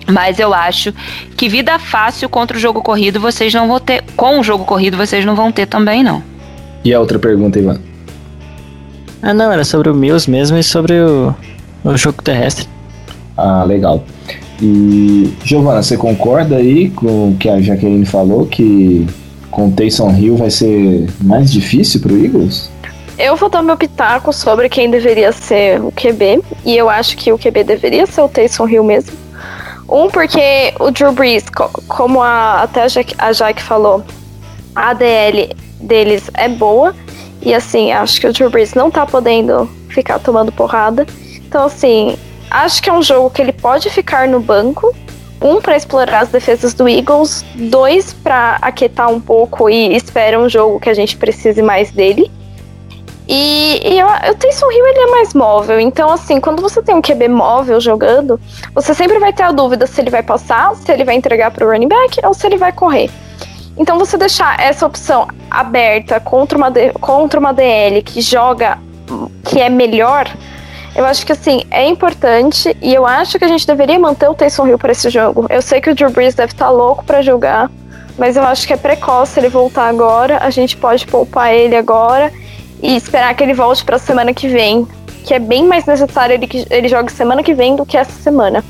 Mas 0.07 0.39
eu 0.39 0.53
acho 0.53 0.93
que 1.35 1.49
vida 1.49 1.77
fácil 1.77 2.29
contra 2.29 2.55
o 2.55 2.59
jogo 2.59 2.81
corrido 2.81 3.19
vocês 3.19 3.53
não 3.53 3.67
vão 3.67 3.79
ter. 3.79 4.03
Com 4.15 4.39
o 4.39 4.43
jogo 4.43 4.63
corrido 4.63 4.97
vocês 4.97 5.25
não 5.25 5.35
vão 5.35 5.51
ter 5.51 5.65
também, 5.65 6.03
não. 6.03 6.23
E 6.83 6.93
a 6.93 6.99
outra 6.99 7.19
pergunta, 7.19 7.59
Ivan? 7.59 7.79
Ah, 9.21 9.33
não, 9.33 9.51
era 9.51 9.63
sobre 9.63 9.89
o 9.89 9.95
Mills 9.95 10.29
mesmo 10.29 10.57
e 10.57 10.63
sobre 10.63 10.93
o, 10.93 11.33
o 11.83 11.97
jogo 11.97 12.21
terrestre. 12.21 12.67
Ah, 13.35 13.63
legal. 13.63 14.03
E, 14.61 15.33
Giovana, 15.43 15.81
você 15.81 15.97
concorda 15.97 16.57
aí 16.57 16.89
com 16.91 17.31
o 17.31 17.37
que 17.37 17.49
a 17.49 17.59
Jaqueline 17.59 18.05
falou, 18.05 18.45
que 18.45 19.05
com 19.49 19.67
o 19.67 19.71
Taysom 19.71 20.15
Hill 20.15 20.37
vai 20.37 20.51
ser 20.51 21.09
mais 21.21 21.51
difícil 21.51 21.99
para 21.99 22.13
o 22.13 22.23
Eagles? 22.23 22.69
Eu 23.17 23.35
vou 23.35 23.49
dar 23.49 23.61
meu 23.61 23.77
pitaco 23.77 24.33
sobre 24.33 24.67
quem 24.69 24.89
deveria 24.89 25.31
ser 25.31 25.81
o 25.81 25.91
QB, 25.91 26.43
e 26.65 26.75
eu 26.75 26.89
acho 26.89 27.15
que 27.17 27.31
o 27.31 27.37
QB 27.37 27.63
deveria 27.63 28.05
ser 28.05 28.21
o 28.21 28.29
Taysom 28.29 28.67
Hill 28.67 28.83
mesmo. 28.83 29.17
Um, 29.87 30.09
porque 30.09 30.73
o 30.79 30.91
Drew 30.91 31.11
Brees, 31.11 31.45
como 31.87 32.21
a, 32.21 32.63
até 32.63 32.83
a 32.83 32.87
Jaque, 32.87 33.15
a 33.17 33.31
Jaque 33.31 33.61
falou, 33.61 34.03
a 34.75 34.89
ADL 34.89 35.55
deles 35.79 36.29
é 36.33 36.49
boa, 36.49 36.95
e 37.41 37.53
assim, 37.53 37.91
acho 37.91 38.19
que 38.19 38.27
o 38.27 38.33
Drew 38.33 38.49
Brees 38.49 38.73
não 38.73 38.89
tá 38.89 39.05
podendo 39.05 39.69
ficar 39.89 40.19
tomando 40.19 40.51
porrada. 40.51 41.05
Então, 41.47 41.65
assim, 41.65 42.17
Acho 42.49 42.81
que 42.81 42.89
é 42.89 42.93
um 42.93 43.01
jogo 43.01 43.29
que 43.29 43.41
ele 43.41 43.51
pode 43.51 43.89
ficar 43.89 44.27
no 44.27 44.39
banco 44.39 44.95
um 45.41 45.59
para 45.59 45.75
explorar 45.75 46.21
as 46.21 46.29
defesas 46.29 46.73
do 46.73 46.87
Eagles, 46.87 47.43
dois 47.55 48.13
para 48.13 48.57
aquietar 48.61 49.09
um 49.09 49.19
pouco 49.19 49.69
e 49.69 49.95
espera 49.95 50.39
um 50.39 50.47
jogo 50.47 50.79
que 50.79 50.89
a 50.89 50.93
gente 50.93 51.17
precise 51.17 51.61
mais 51.61 51.91
dele. 51.91 52.31
E, 53.27 53.81
e 53.83 53.99
eu, 53.99 54.07
o 54.07 54.35
Taysom 54.35 54.71
Hill 54.71 54.85
ele 54.85 54.99
é 54.99 55.07
mais 55.07 55.33
móvel, 55.33 55.79
então 55.79 56.11
assim, 56.11 56.39
quando 56.39 56.61
você 56.61 56.81
tem 56.81 56.93
um 56.93 57.01
QB 57.01 57.27
móvel 57.27 57.81
jogando, 57.81 58.39
você 58.73 58.93
sempre 58.93 59.17
vai 59.17 59.33
ter 59.33 59.43
a 59.43 59.51
dúvida 59.51 59.87
se 59.87 59.99
ele 59.99 60.11
vai 60.11 60.21
passar, 60.21 60.75
se 60.75 60.91
ele 60.91 61.03
vai 61.03 61.15
entregar 61.15 61.49
para 61.49 61.65
o 61.65 61.71
running 61.71 61.87
back 61.87 62.19
ou 62.23 62.33
se 62.35 62.45
ele 62.45 62.57
vai 62.57 62.71
correr. 62.71 63.09
Então 63.75 63.97
você 63.97 64.15
deixar 64.15 64.59
essa 64.59 64.85
opção 64.85 65.27
aberta 65.49 66.19
contra 66.19 66.57
uma, 66.57 66.71
contra 67.01 67.39
uma 67.39 67.51
DL 67.51 68.01
que 68.03 68.21
joga, 68.21 68.77
que 69.43 69.59
é 69.59 69.69
melhor, 69.69 70.31
eu 70.95 71.03
acho 71.03 71.25
que 71.25 71.31
assim, 71.31 71.63
é 71.71 71.85
importante 71.85 72.77
e 72.79 72.93
eu 72.93 73.07
acho 73.07 73.39
que 73.39 73.43
a 73.43 73.47
gente 73.47 73.65
deveria 73.65 73.97
manter 73.97 74.29
o 74.29 74.35
Taysom 74.35 74.67
Hill 74.67 74.77
para 74.77 74.91
esse 74.91 75.09
jogo. 75.09 75.47
Eu 75.49 75.61
sei 75.63 75.81
que 75.81 75.89
o 75.89 75.95
Drew 75.95 76.11
Brees 76.11 76.35
deve 76.35 76.53
estar 76.53 76.65
tá 76.65 76.71
louco 76.71 77.03
para 77.03 77.23
jogar, 77.23 77.71
mas 78.19 78.37
eu 78.37 78.43
acho 78.43 78.67
que 78.67 78.73
é 78.73 78.77
precoce 78.77 79.39
ele 79.39 79.49
voltar 79.49 79.89
agora, 79.89 80.37
a 80.41 80.51
gente 80.51 80.77
pode 80.77 81.05
poupar 81.07 81.51
ele 81.51 81.75
agora 81.75 82.31
e 82.85 82.95
esperar 82.95 83.35
que 83.35 83.43
ele 83.43 83.53
volte 83.53 83.83
para 83.83 83.95
a 83.95 83.99
semana 83.99 84.31
que 84.31 84.47
vem, 84.47 84.87
que 85.23 85.33
é 85.33 85.39
bem 85.39 85.65
mais 85.65 85.85
necessário 85.85 86.35
ele 86.35 86.45
que 86.45 86.67
ele 86.69 86.87
jogue 86.87 87.11
semana 87.11 87.41
que 87.41 87.53
vem 87.53 87.75
do 87.75 87.83
que 87.83 87.97
essa 87.97 88.11
semana. 88.21 88.63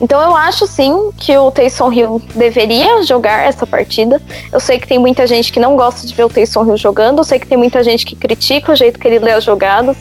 Então 0.00 0.20
eu 0.20 0.36
acho 0.36 0.66
sim 0.66 1.10
que 1.16 1.34
o 1.38 1.50
Taysom 1.50 1.92
Hill 1.92 2.22
deveria 2.34 3.02
jogar 3.04 3.46
essa 3.46 3.64
partida. 3.64 4.20
Eu 4.52 4.58
sei 4.58 4.78
que 4.78 4.88
tem 4.88 4.98
muita 4.98 5.26
gente 5.26 5.52
que 5.52 5.60
não 5.60 5.76
gosta 5.76 6.04
de 6.06 6.12
ver 6.14 6.24
o 6.24 6.28
Taysom 6.28 6.66
Hill 6.66 6.76
jogando, 6.76 7.18
eu 7.18 7.24
sei 7.24 7.38
que 7.38 7.46
tem 7.46 7.56
muita 7.56 7.82
gente 7.82 8.04
que 8.04 8.16
critica 8.16 8.72
o 8.72 8.76
jeito 8.76 8.98
que 8.98 9.06
ele 9.06 9.20
lê 9.20 9.30
as 9.30 9.44
jogadas, 9.44 9.96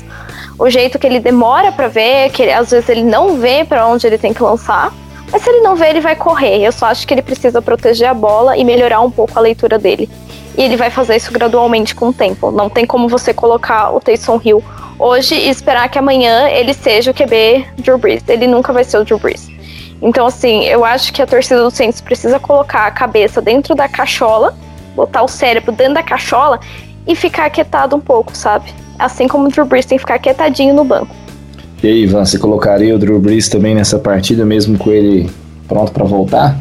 o 0.58 0.68
jeito 0.68 0.98
que 0.98 1.06
ele 1.06 1.20
demora 1.20 1.72
para 1.72 1.88
ver, 1.88 2.32
que 2.32 2.42
ele, 2.42 2.52
às 2.52 2.72
vezes 2.72 2.90
ele 2.90 3.04
não 3.04 3.38
vê 3.38 3.64
para 3.64 3.88
onde 3.88 4.06
ele 4.08 4.18
tem 4.18 4.34
que 4.34 4.42
lançar. 4.42 4.92
Mas 5.32 5.42
se 5.42 5.50
ele 5.50 5.62
não 5.62 5.76
vê, 5.76 5.90
ele 5.90 6.02
vai 6.02 6.16
correr. 6.16 6.62
Eu 6.62 6.72
só 6.72 6.88
acho 6.88 7.08
que 7.08 7.14
ele 7.14 7.22
precisa 7.22 7.62
proteger 7.62 8.08
a 8.08 8.14
bola 8.14 8.58
e 8.58 8.64
melhorar 8.64 9.02
um 9.02 9.12
pouco 9.12 9.38
a 9.38 9.42
leitura 9.42 9.78
dele. 9.78 10.10
E 10.58 10.62
ele 10.62 10.78
vai 10.78 10.90
fazer 10.90 11.16
isso 11.18 11.32
gradualmente 11.32 11.94
com 11.94 12.10
o 12.10 12.14
tempo. 12.14 12.52
Não 12.52 12.70
tem 12.70 12.86
como 12.86 13.10
você 13.10 13.34
colocar 13.34 13.92
o 13.92 14.00
Taysom 14.00 14.40
Hill 14.44 14.64
hoje 14.98 15.36
e 15.36 15.50
esperar 15.50 15.90
que 15.90 16.00
amanhã 16.00 16.48
ele 16.48 16.74
seja 16.74 17.12
o 17.12 17.14
QB 17.14 17.66
Drew 17.78 17.98
Brees. 17.98 18.24
Ele 18.28 18.48
nunca 18.48 18.72
vai 18.72 18.84
ser 18.84 18.98
o 18.98 19.04
Drew 19.04 19.20
Brees. 19.20 19.50
Então, 20.02 20.26
assim, 20.26 20.64
eu 20.66 20.86
acho 20.86 21.12
que 21.12 21.22
a 21.22 21.28
torcida 21.28 21.62
do 21.62 21.72
Saints 21.72 22.00
precisa 22.00 22.40
colocar 22.40 22.86
a 22.86 22.92
cabeça 22.92 23.42
dentro 23.42 23.76
da 23.76 23.88
cachola, 23.88 24.56
botar 24.96 25.24
o 25.24 25.28
cérebro 25.28 25.72
dentro 25.72 25.96
da 25.96 26.04
cachola 26.04 26.60
e 27.08 27.16
ficar 27.16 27.50
quietado 27.50 27.96
um 27.96 28.02
pouco, 28.02 28.36
sabe? 28.36 28.74
Assim 28.98 29.28
como 29.28 29.48
o 29.48 29.50
Drew 29.50 29.66
Brees 29.66 29.86
tem 29.86 29.98
que 29.98 30.04
ficar 30.04 30.20
quietadinho 30.20 30.74
no 30.74 30.84
banco. 30.84 31.14
E 31.86 31.88
aí, 31.88 32.02
Ivan, 32.02 32.26
você 32.26 32.40
colocaria 32.40 32.96
o 32.96 32.98
Drew 32.98 33.20
Brees 33.20 33.48
também 33.48 33.76
nessa 33.76 34.00
partida, 34.00 34.44
mesmo 34.44 34.76
com 34.76 34.92
ele 34.92 35.30
pronto 35.68 35.92
para 35.92 36.04
voltar? 36.04 36.58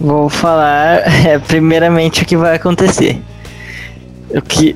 Vou 0.00 0.28
falar 0.28 1.02
é, 1.24 1.38
primeiramente 1.38 2.24
o 2.24 2.26
que 2.26 2.36
vai 2.36 2.56
acontecer. 2.56 3.22
O 4.28 4.42
que 4.42 4.74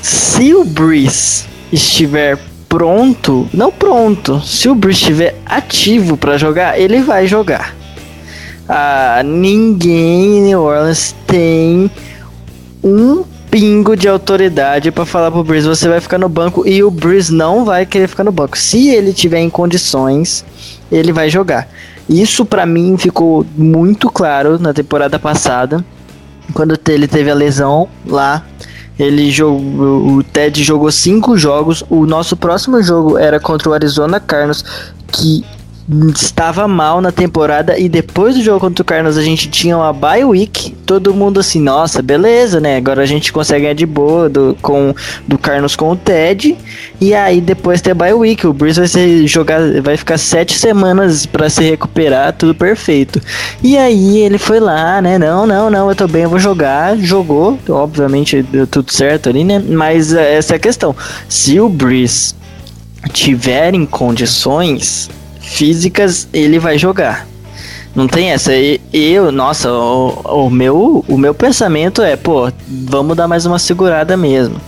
se 0.00 0.54
o 0.54 0.64
Breeze 0.64 1.46
estiver 1.72 2.38
pronto, 2.68 3.48
não 3.52 3.72
pronto, 3.72 4.40
se 4.42 4.68
o 4.68 4.74
Breeze 4.76 5.00
estiver 5.00 5.34
ativo 5.44 6.16
para 6.16 6.38
jogar, 6.38 6.78
ele 6.78 7.02
vai 7.02 7.26
jogar. 7.26 7.74
Ah, 8.68 9.20
ninguém 9.24 10.38
em 10.38 10.42
New 10.42 10.62
Orleans 10.62 11.12
tem 11.26 11.90
um 12.84 13.24
pingo 13.54 13.96
de 13.96 14.08
autoridade 14.08 14.90
para 14.90 15.06
falar 15.06 15.30
pro 15.30 15.44
Breeze 15.44 15.68
você 15.68 15.88
vai 15.88 16.00
ficar 16.00 16.18
no 16.18 16.28
banco 16.28 16.66
e 16.66 16.82
o 16.82 16.90
Breeze 16.90 17.32
não 17.32 17.64
vai 17.64 17.86
querer 17.86 18.08
ficar 18.08 18.24
no 18.24 18.32
banco. 18.32 18.58
Se 18.58 18.88
ele 18.88 19.12
tiver 19.12 19.38
em 19.38 19.48
condições, 19.48 20.44
ele 20.90 21.12
vai 21.12 21.30
jogar. 21.30 21.68
Isso 22.08 22.44
para 22.44 22.66
mim 22.66 22.96
ficou 22.98 23.46
muito 23.56 24.10
claro 24.10 24.58
na 24.58 24.74
temporada 24.74 25.20
passada, 25.20 25.84
quando 26.52 26.76
ele 26.88 27.06
teve 27.06 27.30
a 27.30 27.34
lesão 27.34 27.88
lá. 28.04 28.44
Ele 28.98 29.30
jogou, 29.30 30.16
o 30.16 30.24
Ted 30.24 30.64
jogou 30.64 30.90
cinco 30.90 31.38
jogos. 31.38 31.84
O 31.88 32.06
nosso 32.06 32.36
próximo 32.36 32.82
jogo 32.82 33.16
era 33.16 33.38
contra 33.38 33.70
o 33.70 33.72
Arizona 33.72 34.18
Cardinals, 34.18 34.64
que 35.12 35.44
estava 36.14 36.66
mal 36.66 37.00
na 37.00 37.12
temporada 37.12 37.78
e 37.78 37.88
depois 37.88 38.34
do 38.34 38.42
jogo 38.42 38.60
contra 38.60 38.82
o 38.82 38.84
Carlos 38.84 39.18
a 39.18 39.22
gente 39.22 39.50
tinha 39.50 39.76
uma 39.76 39.92
bye 39.92 40.24
week, 40.24 40.70
todo 40.86 41.12
mundo 41.12 41.40
assim, 41.40 41.60
nossa, 41.60 42.00
beleza, 42.00 42.58
né? 42.58 42.78
Agora 42.78 43.02
a 43.02 43.06
gente 43.06 43.30
consegue 43.30 43.62
ganhar 43.62 43.74
de 43.74 43.84
boa 43.84 44.28
do, 44.28 44.56
com, 44.62 44.94
do 45.28 45.36
Carlos 45.36 45.76
com 45.76 45.90
o 45.90 45.96
Ted. 45.96 46.56
E 47.00 47.14
aí 47.14 47.40
depois 47.40 47.82
ter 47.82 47.92
bye 47.92 48.14
week, 48.14 48.46
o 48.46 48.52
Bruce 48.52 48.78
vai 48.78 48.88
ser 48.88 49.26
jogar, 49.26 49.60
vai 49.82 49.96
ficar 49.96 50.16
sete 50.16 50.58
semanas 50.58 51.26
para 51.26 51.50
se 51.50 51.62
recuperar, 51.62 52.32
tudo 52.32 52.54
perfeito. 52.54 53.20
E 53.62 53.76
aí 53.76 54.18
ele 54.18 54.38
foi 54.38 54.60
lá, 54.60 55.02
né? 55.02 55.18
Não, 55.18 55.46
não, 55.46 55.68
não, 55.68 55.90
eu 55.90 55.94
tô 55.94 56.08
bem, 56.08 56.22
eu 56.22 56.30
vou 56.30 56.38
jogar. 56.38 56.96
Jogou, 56.96 57.58
obviamente 57.68 58.42
deu 58.42 58.66
tudo 58.66 58.90
certo 58.90 59.28
ali, 59.28 59.44
né? 59.44 59.62
Mas 59.68 60.14
essa 60.14 60.54
é 60.54 60.56
a 60.56 60.60
questão. 60.60 60.96
Se 61.28 61.60
o 61.60 61.68
Breeze 61.68 62.34
tiver 63.12 63.74
em 63.74 63.84
condições, 63.84 65.10
físicas, 65.54 66.28
ele 66.32 66.58
vai 66.58 66.76
jogar. 66.76 67.26
Não 67.94 68.08
tem 68.08 68.32
essa. 68.32 68.50
Eu, 68.92 69.30
nossa, 69.30 69.72
o, 69.72 70.46
o, 70.46 70.50
meu, 70.50 71.04
o 71.06 71.16
meu 71.16 71.32
pensamento 71.32 72.02
é, 72.02 72.16
pô, 72.16 72.50
vamos 72.68 73.16
dar 73.16 73.28
mais 73.28 73.46
uma 73.46 73.58
segurada 73.58 74.16
mesmo. 74.16 74.60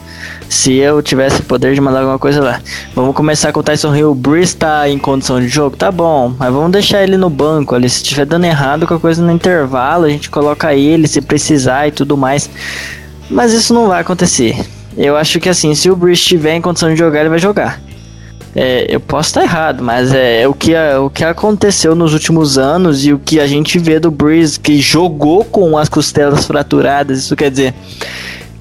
Se 0.49 0.75
eu 0.75 1.03
tivesse 1.03 1.43
poder 1.43 1.75
de 1.75 1.81
mandar 1.81 2.01
alguma 2.01 2.21
coisa 2.21 2.41
lá. 2.41 2.61
Vamos 2.95 3.17
começar 3.17 3.53
com 3.53 3.59
o 3.59 3.63
Tyson 3.65 3.95
Hill. 3.97 4.13
O 4.13 4.15
Brice 4.15 4.57
tá 4.57 4.89
em 4.89 4.97
condição 4.97 5.41
de 5.41 5.49
jogo? 5.49 5.77
Tá 5.77 5.91
bom. 5.91 6.33
Mas 6.39 6.53
vamos 6.53 6.71
deixar 6.71 7.03
ele 7.03 7.17
no 7.17 7.29
banco 7.29 7.75
ali. 7.75 7.91
Se 7.91 7.97
estiver 7.97 8.25
dando 8.25 8.45
errado 8.45 8.87
com 8.87 8.95
a 8.95 9.01
coisa 9.01 9.21
no 9.21 9.33
intervalo, 9.33 10.05
a 10.05 10.09
gente 10.09 10.31
coloca 10.31 10.73
ele 10.73 11.09
se 11.09 11.21
precisar 11.21 11.89
e 11.89 11.91
tudo 11.91 12.17
mais. 12.17 12.49
Mas 13.29 13.53
isso 13.53 13.75
não 13.75 13.89
vai 13.89 14.03
acontecer. 14.03 14.65
Eu 14.97 15.17
acho 15.17 15.41
que 15.41 15.49
assim, 15.49 15.75
se 15.75 15.91
o 15.91 15.97
Brice 15.97 16.23
estiver 16.23 16.55
em 16.55 16.61
condição 16.61 16.91
de 16.91 16.97
jogar, 16.97 17.21
ele 17.21 17.29
vai 17.29 17.41
jogar. 17.41 17.81
É, 18.59 18.87
eu 18.89 18.99
posso 18.99 19.29
estar 19.29 19.43
errado, 19.43 19.85
mas 19.85 20.15
é 20.15 20.49
o 20.49 20.55
que, 20.55 20.73
o 20.75 21.11
que 21.11 21.23
aconteceu 21.23 21.95
nos 21.95 22.15
últimos 22.15 22.57
anos 22.57 23.05
e 23.05 23.13
o 23.13 23.19
que 23.19 23.39
a 23.39 23.47
gente 23.47 23.79
vê 23.79 24.01
do 24.01 24.11
Breeze 24.11 24.59
que 24.59 24.79
jogou 24.79 25.45
com 25.45 25.77
as 25.77 25.91
costelas 25.91 26.47
fraturadas. 26.47 27.19
Isso 27.19 27.37
quer 27.37 27.51
dizer, 27.51 27.75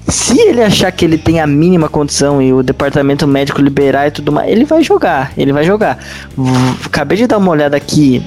se 0.06 0.38
ele 0.38 0.62
achar 0.62 0.92
que 0.92 1.02
ele 1.02 1.16
tem 1.16 1.40
a 1.40 1.46
mínima 1.46 1.88
condição 1.88 2.42
e 2.42 2.52
o 2.52 2.62
departamento 2.62 3.26
médico 3.26 3.62
liberar 3.62 4.08
e 4.08 4.10
tudo 4.10 4.30
mais, 4.30 4.50
ele 4.52 4.66
vai 4.66 4.82
jogar. 4.82 5.32
Ele 5.34 5.50
vai 5.50 5.64
jogar. 5.64 5.98
Acabei 6.84 7.16
de 7.16 7.26
dar 7.26 7.38
uma 7.38 7.50
olhada 7.50 7.74
aqui. 7.74 8.22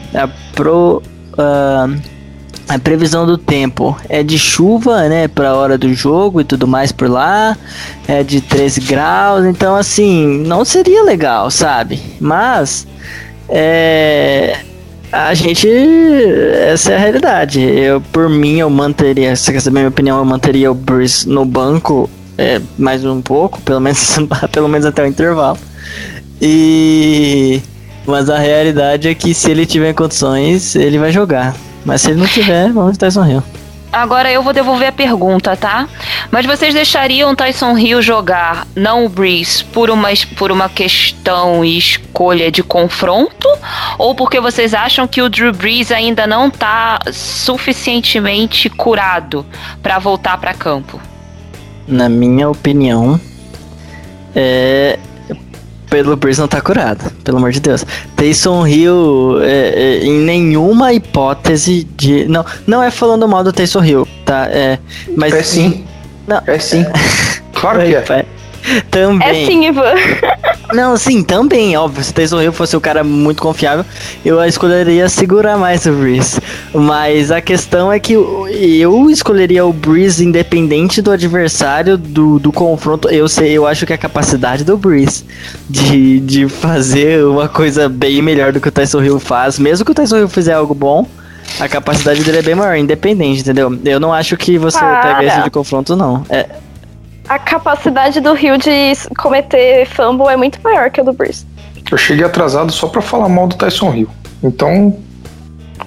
Pro. 0.55 1.03
Uh, 1.33 2.18
a 2.69 2.77
previsão 2.77 3.25
do 3.25 3.35
tempo 3.35 3.97
é 4.07 4.21
de 4.21 4.37
chuva, 4.37 5.09
né, 5.09 5.27
para 5.27 5.49
a 5.49 5.55
hora 5.55 5.75
do 5.75 5.91
jogo 5.91 6.39
e 6.39 6.43
tudo 6.43 6.67
mais 6.67 6.91
por 6.91 7.09
lá, 7.09 7.57
é 8.07 8.23
de 8.23 8.41
13 8.41 8.81
graus, 8.81 9.43
então 9.45 9.75
assim, 9.75 10.43
não 10.45 10.63
seria 10.63 11.03
legal, 11.03 11.49
sabe? 11.49 11.99
Mas 12.19 12.85
é 13.49 14.59
a 15.11 15.33
gente 15.33 15.67
essa 15.67 16.91
é 16.91 16.95
a 16.95 16.99
realidade. 16.99 17.59
Eu 17.59 17.99
por 17.99 18.29
mim 18.29 18.57
eu 18.57 18.69
manteria, 18.69 19.35
se 19.35 19.51
quer 19.51 19.59
saber 19.59 19.79
minha 19.79 19.89
opinião, 19.89 20.19
eu 20.19 20.25
manteria 20.25 20.71
o 20.71 20.75
Bruce 20.75 21.27
no 21.27 21.45
banco 21.45 22.07
é, 22.37 22.61
mais 22.77 23.03
um 23.03 23.21
pouco, 23.21 23.59
pelo 23.65 23.79
menos 23.79 24.17
pelo 24.51 24.67
menos 24.67 24.85
até 24.85 25.03
o 25.03 25.07
intervalo. 25.07 25.57
E 26.39 27.61
mas 28.05 28.29
a 28.29 28.37
realidade 28.37 29.07
é 29.07 29.15
que 29.15 29.33
se 29.33 29.49
ele 29.49 29.65
tiver 29.65 29.93
condições, 29.93 30.75
ele 30.75 30.99
vai 30.99 31.11
jogar. 31.11 31.55
Mas 31.85 32.01
se 32.01 32.11
ele 32.11 32.19
não 32.19 32.27
tiver, 32.27 32.71
vamos 32.71 32.93
de 32.93 32.99
Tyson 32.99 33.25
Hill. 33.25 33.43
Agora 33.91 34.31
eu 34.31 34.43
vou 34.43 34.53
devolver 34.53 34.89
a 34.89 34.91
pergunta, 34.91 35.57
tá? 35.57 35.87
Mas 36.29 36.45
vocês 36.45 36.75
deixariam 36.75 37.35
Tyson 37.35 37.75
Hill 37.75 38.03
jogar, 38.03 38.67
não 38.75 39.05
o 39.05 39.09
Breeze, 39.09 39.63
por 39.63 39.89
uma, 39.89 40.09
por 40.37 40.51
uma 40.51 40.69
questão 40.69 41.65
e 41.65 41.75
escolha 41.75 42.51
de 42.51 42.61
confronto? 42.61 43.47
Ou 43.97 44.13
porque 44.13 44.39
vocês 44.39 44.75
acham 44.75 45.07
que 45.07 45.23
o 45.23 45.29
Drew 45.29 45.51
Brees 45.51 45.91
ainda 45.91 46.27
não 46.27 46.51
tá 46.51 46.99
suficientemente 47.11 48.69
curado 48.69 49.43
para 49.81 49.97
voltar 49.97 50.37
para 50.37 50.53
campo? 50.53 51.01
Na 51.87 52.07
minha 52.07 52.47
opinião, 52.47 53.19
é, 54.35 54.99
pelo 55.89 56.15
Breeze 56.15 56.39
não 56.39 56.47
tá 56.47 56.61
curado, 56.61 57.11
pelo 57.23 57.37
amor 57.37 57.51
de 57.51 57.59
Deus. 57.59 57.85
Taysom 58.15 58.67
Hill, 58.67 59.41
é, 59.41 59.69
é, 59.69 60.05
em 60.05 60.19
nenhuma 60.19 60.93
hipótese 60.93 61.83
de. 61.95 62.25
Não, 62.25 62.45
não 62.67 62.83
é 62.83 62.91
falando 62.91 63.27
mal 63.27 63.43
do 63.43 63.51
Taysom 63.51 63.83
Hill, 63.83 64.07
tá? 64.25 64.47
É, 64.49 64.79
mas. 65.15 65.33
É 65.33 65.43
sim. 65.43 65.85
Não, 66.27 66.41
é 66.45 66.59
sim. 66.59 66.85
claro 67.53 67.79
que 67.79 67.95
é. 67.95 68.25
Também. 68.89 69.43
É 69.43 69.45
sim, 69.45 69.67
Ivan. 69.67 69.93
Não, 70.73 70.95
sim, 70.97 71.23
também, 71.23 71.75
óbvio. 71.75 72.03
Se 72.03 72.11
o 72.11 72.13
Taysom 72.13 72.41
Hill 72.41 72.53
fosse 72.53 72.77
um 72.77 72.79
cara 72.79 73.03
muito 73.03 73.41
confiável, 73.41 73.83
eu 74.23 74.43
escolheria 74.45 75.09
segurar 75.09 75.57
mais 75.57 75.87
o 75.87 75.91
Breeze. 75.91 76.39
Mas 76.71 77.31
a 77.31 77.41
questão 77.41 77.91
é 77.91 77.99
que 77.99 78.13
eu 78.13 79.09
escolheria 79.09 79.65
o 79.65 79.73
Breeze 79.73 80.23
independente 80.23 81.01
do 81.01 81.09
adversário, 81.09 81.97
do, 81.97 82.37
do 82.37 82.51
confronto. 82.51 83.09
Eu 83.09 83.27
sei, 83.27 83.51
eu 83.51 83.65
acho 83.65 83.85
que 83.87 83.93
a 83.93 83.97
capacidade 83.97 84.63
do 84.63 84.77
Breeze 84.77 85.25
de, 85.67 86.19
de 86.19 86.47
fazer 86.47 87.25
uma 87.25 87.49
coisa 87.49 87.89
bem 87.89 88.21
melhor 88.21 88.51
do 88.51 88.61
que 88.61 88.67
o 88.67 88.71
Tyson 88.71 89.01
Hill 89.01 89.19
faz, 89.19 89.57
mesmo 89.57 89.83
que 89.83 89.91
o 89.91 89.95
Tyson 89.95 90.17
Hill 90.17 90.29
fizer 90.29 90.53
algo 90.53 90.75
bom, 90.75 91.07
a 91.59 91.67
capacidade 91.67 92.23
dele 92.23 92.39
é 92.39 92.41
bem 92.41 92.55
maior, 92.55 92.75
independente, 92.75 93.41
entendeu? 93.41 93.77
Eu 93.85 93.99
não 93.99 94.13
acho 94.13 94.37
que 94.37 94.57
você 94.57 94.77
Para. 94.77 95.15
pega 95.15 95.25
esse 95.25 95.43
de 95.43 95.49
confronto, 95.49 95.95
não. 95.95 96.23
É, 96.29 96.47
A 97.29 97.37
capacidade 97.37 98.19
do 98.19 98.33
Rio 98.33 98.57
de 98.57 98.93
cometer 99.15 99.85
fumble 99.85 100.27
é 100.29 100.35
muito 100.35 100.59
maior 100.63 100.89
que 100.89 100.99
a 100.99 101.03
do 101.03 101.13
Breeze. 101.13 101.45
Eu 101.91 101.95
cheguei 101.95 102.25
atrasado 102.25 102.71
só 102.71 102.87
pra 102.87 103.03
falar 103.03 103.29
mal 103.29 103.47
do 103.47 103.55
Tyson 103.55 103.93
Hill. 103.93 104.09
Então, 104.41 104.97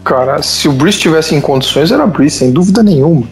cara, 0.04 0.40
se 0.40 0.68
o 0.68 0.72
Breeze 0.72 1.00
tivesse 1.00 1.34
em 1.34 1.40
condições, 1.40 1.90
era 1.90 2.06
Breeze, 2.06 2.36
sem 2.36 2.52
dúvida 2.52 2.80
nenhuma. 2.80 3.26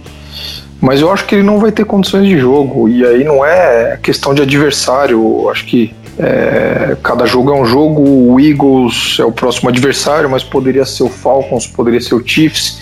Mas 0.81 1.01
eu 1.01 1.13
acho 1.13 1.25
que 1.25 1.37
ele 1.37 1.45
não 1.45 1.61
vai 1.61 1.71
ter 1.71 1.85
condições 1.85 2.27
de 2.27 2.37
jogo. 2.37 2.89
E 2.89 3.07
aí 3.07 3.23
não 3.23 3.45
é 3.45 3.97
questão 4.03 4.35
de 4.35 4.43
adversário. 4.43 5.43
Eu 5.43 5.49
acho 5.49 5.65
que 5.67 5.95
é, 6.19 6.97
cada 7.05 7.27
jogo 7.27 7.53
é 7.53 7.55
um 7.55 7.65
jogo. 7.65 8.03
O 8.03 8.41
Eagles 8.41 9.19
é 9.21 9.25
o 9.25 9.31
próximo 9.31 9.69
adversário, 9.69 10.29
mas 10.29 10.43
poderia 10.43 10.85
ser 10.85 11.05
o 11.05 11.09
Falcons, 11.09 11.67
poderia 11.69 12.01
ser 12.01 12.17
o 12.17 12.27
Chiefs. 12.27 12.81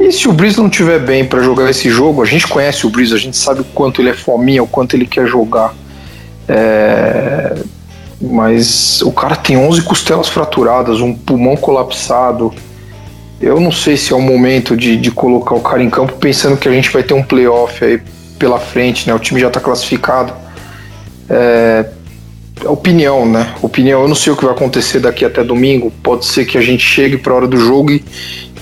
E 0.00 0.10
se 0.10 0.26
o 0.26 0.32
Breeze 0.32 0.56
não 0.56 0.70
tiver 0.70 0.98
bem 0.98 1.26
pra 1.26 1.42
jogar 1.42 1.68
esse 1.68 1.90
jogo, 1.90 2.22
a 2.22 2.24
gente 2.24 2.48
conhece 2.48 2.86
o 2.86 2.90
Breeze, 2.90 3.12
a 3.12 3.18
gente 3.18 3.36
sabe 3.36 3.60
o 3.60 3.64
quanto 3.64 4.00
ele 4.00 4.08
é 4.08 4.14
fominha, 4.14 4.62
o 4.62 4.66
quanto 4.66 4.96
ele 4.96 5.06
quer 5.06 5.26
jogar. 5.26 5.74
É, 6.48 7.54
mas 8.18 9.02
o 9.02 9.12
cara 9.12 9.36
tem 9.36 9.58
11 9.58 9.82
costelas 9.82 10.26
fraturadas, 10.26 11.02
um 11.02 11.14
pulmão 11.14 11.54
colapsado. 11.54 12.50
Eu 13.38 13.60
não 13.60 13.70
sei 13.70 13.94
se 13.98 14.10
é 14.14 14.16
o 14.16 14.22
momento 14.22 14.74
de, 14.74 14.96
de 14.96 15.10
colocar 15.10 15.54
o 15.54 15.60
cara 15.60 15.82
em 15.82 15.90
campo 15.90 16.14
pensando 16.14 16.56
que 16.56 16.66
a 16.66 16.72
gente 16.72 16.90
vai 16.90 17.02
ter 17.02 17.12
um 17.12 17.22
playoff 17.22 17.84
aí 17.84 18.00
pela 18.38 18.58
frente, 18.58 19.06
né? 19.06 19.14
O 19.14 19.18
time 19.18 19.38
já 19.38 19.50
tá 19.50 19.60
classificado. 19.60 20.32
É, 21.28 21.84
opinião, 22.64 23.26
né? 23.26 23.54
Opinião, 23.62 24.02
eu 24.02 24.08
não 24.08 24.14
sei 24.14 24.32
o 24.32 24.36
que 24.36 24.44
vai 24.44 24.54
acontecer 24.54 25.00
daqui 25.00 25.24
até 25.24 25.44
domingo. 25.44 25.92
Pode 26.02 26.26
ser 26.26 26.44
que 26.44 26.58
a 26.58 26.60
gente 26.60 26.84
chegue 26.84 27.16
para 27.16 27.34
hora 27.34 27.46
do 27.46 27.58
jogo 27.58 27.92
e, 27.92 28.04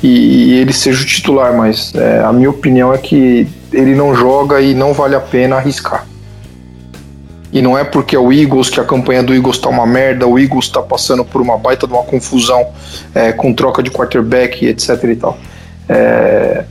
e 0.02 0.54
ele 0.54 0.72
seja 0.72 1.02
o 1.02 1.06
titular, 1.06 1.56
mas 1.56 1.92
é, 1.94 2.20
a 2.20 2.32
minha 2.32 2.50
opinião 2.50 2.92
é 2.92 2.98
que 2.98 3.46
ele 3.72 3.94
não 3.94 4.14
joga 4.14 4.60
e 4.60 4.74
não 4.74 4.92
vale 4.92 5.14
a 5.14 5.20
pena 5.20 5.56
arriscar. 5.56 6.06
E 7.52 7.62
não 7.62 7.78
é 7.78 7.82
porque 7.82 8.14
é 8.14 8.18
o 8.18 8.32
Eagles 8.32 8.68
que 8.68 8.78
a 8.78 8.84
campanha 8.84 9.22
do 9.22 9.34
Eagles 9.34 9.58
tá 9.58 9.68
uma 9.68 9.86
merda, 9.86 10.26
o 10.26 10.38
Eagles 10.38 10.68
tá 10.68 10.82
passando 10.82 11.24
por 11.24 11.40
uma 11.40 11.56
baita 11.56 11.86
de 11.86 11.92
uma 11.92 12.02
confusão 12.02 12.68
é, 13.14 13.32
com 13.32 13.52
troca 13.54 13.82
de 13.82 13.90
quarterback, 13.90 14.66
etc 14.66 15.02
e 15.04 15.16
tal. 15.16 15.38
É, 15.88 16.64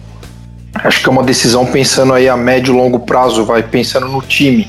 acho 0.76 1.02
que 1.02 1.10
é 1.10 1.12
uma 1.12 1.24
decisão 1.24 1.66
pensando 1.66 2.14
aí 2.14 2.30
a 2.30 2.38
médio 2.38 2.74
e 2.74 2.78
longo 2.78 3.00
prazo, 3.00 3.44
vai 3.44 3.64
pensando 3.64 4.08
no 4.08 4.22
time. 4.22 4.68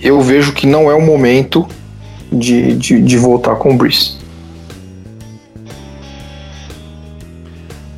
Eu 0.00 0.20
vejo 0.20 0.52
que 0.52 0.66
não 0.66 0.90
é 0.90 0.94
o 0.94 1.00
momento 1.00 1.66
de, 2.30 2.74
de, 2.74 3.00
de 3.00 3.16
voltar 3.16 3.56
com 3.56 3.72
o 3.72 3.76
Breeze. 3.76 4.23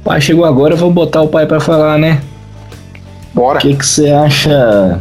Pai 0.06 0.20
chegou 0.20 0.44
agora, 0.44 0.76
vou 0.76 0.90
botar 0.92 1.20
o 1.22 1.26
pai 1.28 1.46
pra 1.46 1.58
falar, 1.58 1.98
né? 1.98 2.22
Bora. 3.34 3.58
O 3.58 3.60
que 3.60 3.74
que 3.74 3.84
você 3.84 4.08
acha? 4.08 5.00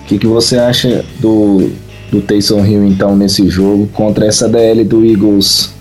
O 0.00 0.04
que 0.06 0.18
que 0.18 0.26
você 0.26 0.56
acha 0.58 1.04
do 1.20 1.70
do 2.10 2.20
Taysom 2.22 2.64
Hill 2.64 2.86
então 2.86 3.14
nesse 3.14 3.48
jogo 3.48 3.86
contra 3.92 4.26
essa 4.26 4.48
DL 4.48 4.82
do 4.82 5.04
Eagles? 5.04 5.74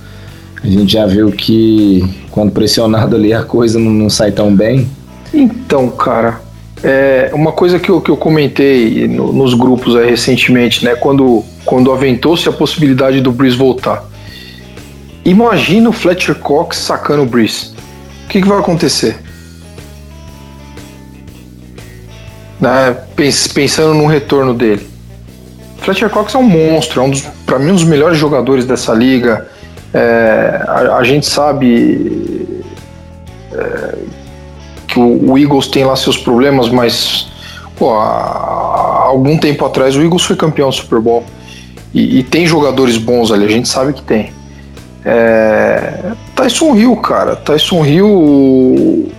A 0.61 0.67
gente 0.67 0.91
já 0.91 1.05
viu 1.05 1.31
que 1.31 2.03
quando 2.29 2.51
pressionado 2.51 3.15
ali 3.15 3.33
a 3.33 3.43
coisa 3.43 3.79
não, 3.79 3.89
não 3.89 4.09
sai 4.09 4.31
tão 4.33 4.53
bem. 4.53 4.87
Então, 5.33 5.89
cara, 5.89 6.41
é 6.83 7.31
uma 7.33 7.53
coisa 7.53 7.79
que 7.79 7.89
eu, 7.89 8.01
que 8.01 8.11
eu 8.11 8.17
comentei 8.17 9.07
no- 9.07 9.31
nos 9.31 9.53
grupos 9.53 9.95
aí 9.95 10.09
recentemente, 10.09 10.83
né? 10.83 10.95
Quando, 10.95 11.43
quando 11.65 11.91
aventou-se 11.93 12.47
a 12.47 12.51
possibilidade 12.51 13.21
do 13.21 13.31
Breeze 13.31 13.55
voltar. 13.55 14.03
Imagina 15.23 15.89
o 15.89 15.93
Fletcher 15.93 16.35
Cox 16.35 16.77
sacando 16.77 17.23
o 17.23 17.25
Breeze. 17.25 17.71
Que, 18.31 18.41
que 18.41 18.47
vai 18.47 18.59
acontecer? 18.59 19.17
Né, 22.61 22.95
pens- 23.13 23.49
pensando 23.49 23.93
no 23.93 24.05
retorno 24.05 24.53
dele. 24.53 24.87
Fletcher 25.79 26.09
Cox 26.09 26.33
é 26.33 26.37
um 26.37 26.43
monstro, 26.43 27.01
é 27.01 27.03
um 27.03 27.09
dos, 27.09 27.23
para 27.45 27.59
mim 27.59 27.71
um 27.71 27.75
dos 27.75 27.83
melhores 27.83 28.17
jogadores 28.17 28.63
dessa 28.63 28.93
liga. 28.93 29.49
É, 29.93 30.63
a, 30.65 30.95
a 30.95 31.03
gente 31.03 31.25
sabe 31.25 32.63
é, 33.51 33.95
que 34.87 34.97
o, 34.97 35.31
o 35.31 35.37
Eagles 35.37 35.67
tem 35.67 35.83
lá 35.83 35.97
seus 35.97 36.17
problemas, 36.17 36.69
mas 36.69 37.29
pô, 37.75 37.93
há, 37.95 38.05
há 38.05 39.03
algum 39.07 39.37
tempo 39.37 39.65
atrás 39.65 39.97
o 39.97 40.01
Eagles 40.01 40.23
foi 40.23 40.37
campeão 40.37 40.69
do 40.69 40.75
Super 40.75 41.01
Bowl 41.01 41.25
e, 41.93 42.19
e 42.19 42.23
tem 42.23 42.45
jogadores 42.45 42.97
bons 42.97 43.29
ali, 43.29 43.43
a 43.43 43.49
gente 43.49 43.67
sabe 43.67 43.91
que 43.91 44.01
tem. 44.01 44.31
É, 45.03 46.13
Tyson 46.41 46.75
Hill, 46.75 46.95
cara, 46.97 47.35
Tyson 47.35 47.85
Hill 47.85 49.11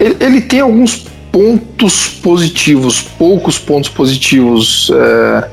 ele, 0.00 0.16
ele 0.18 0.40
tem 0.40 0.60
alguns 0.60 1.06
pontos 1.30 2.08
positivos, 2.08 3.00
poucos 3.00 3.56
pontos 3.56 3.88
positivos. 3.88 4.90
É, 4.92 5.48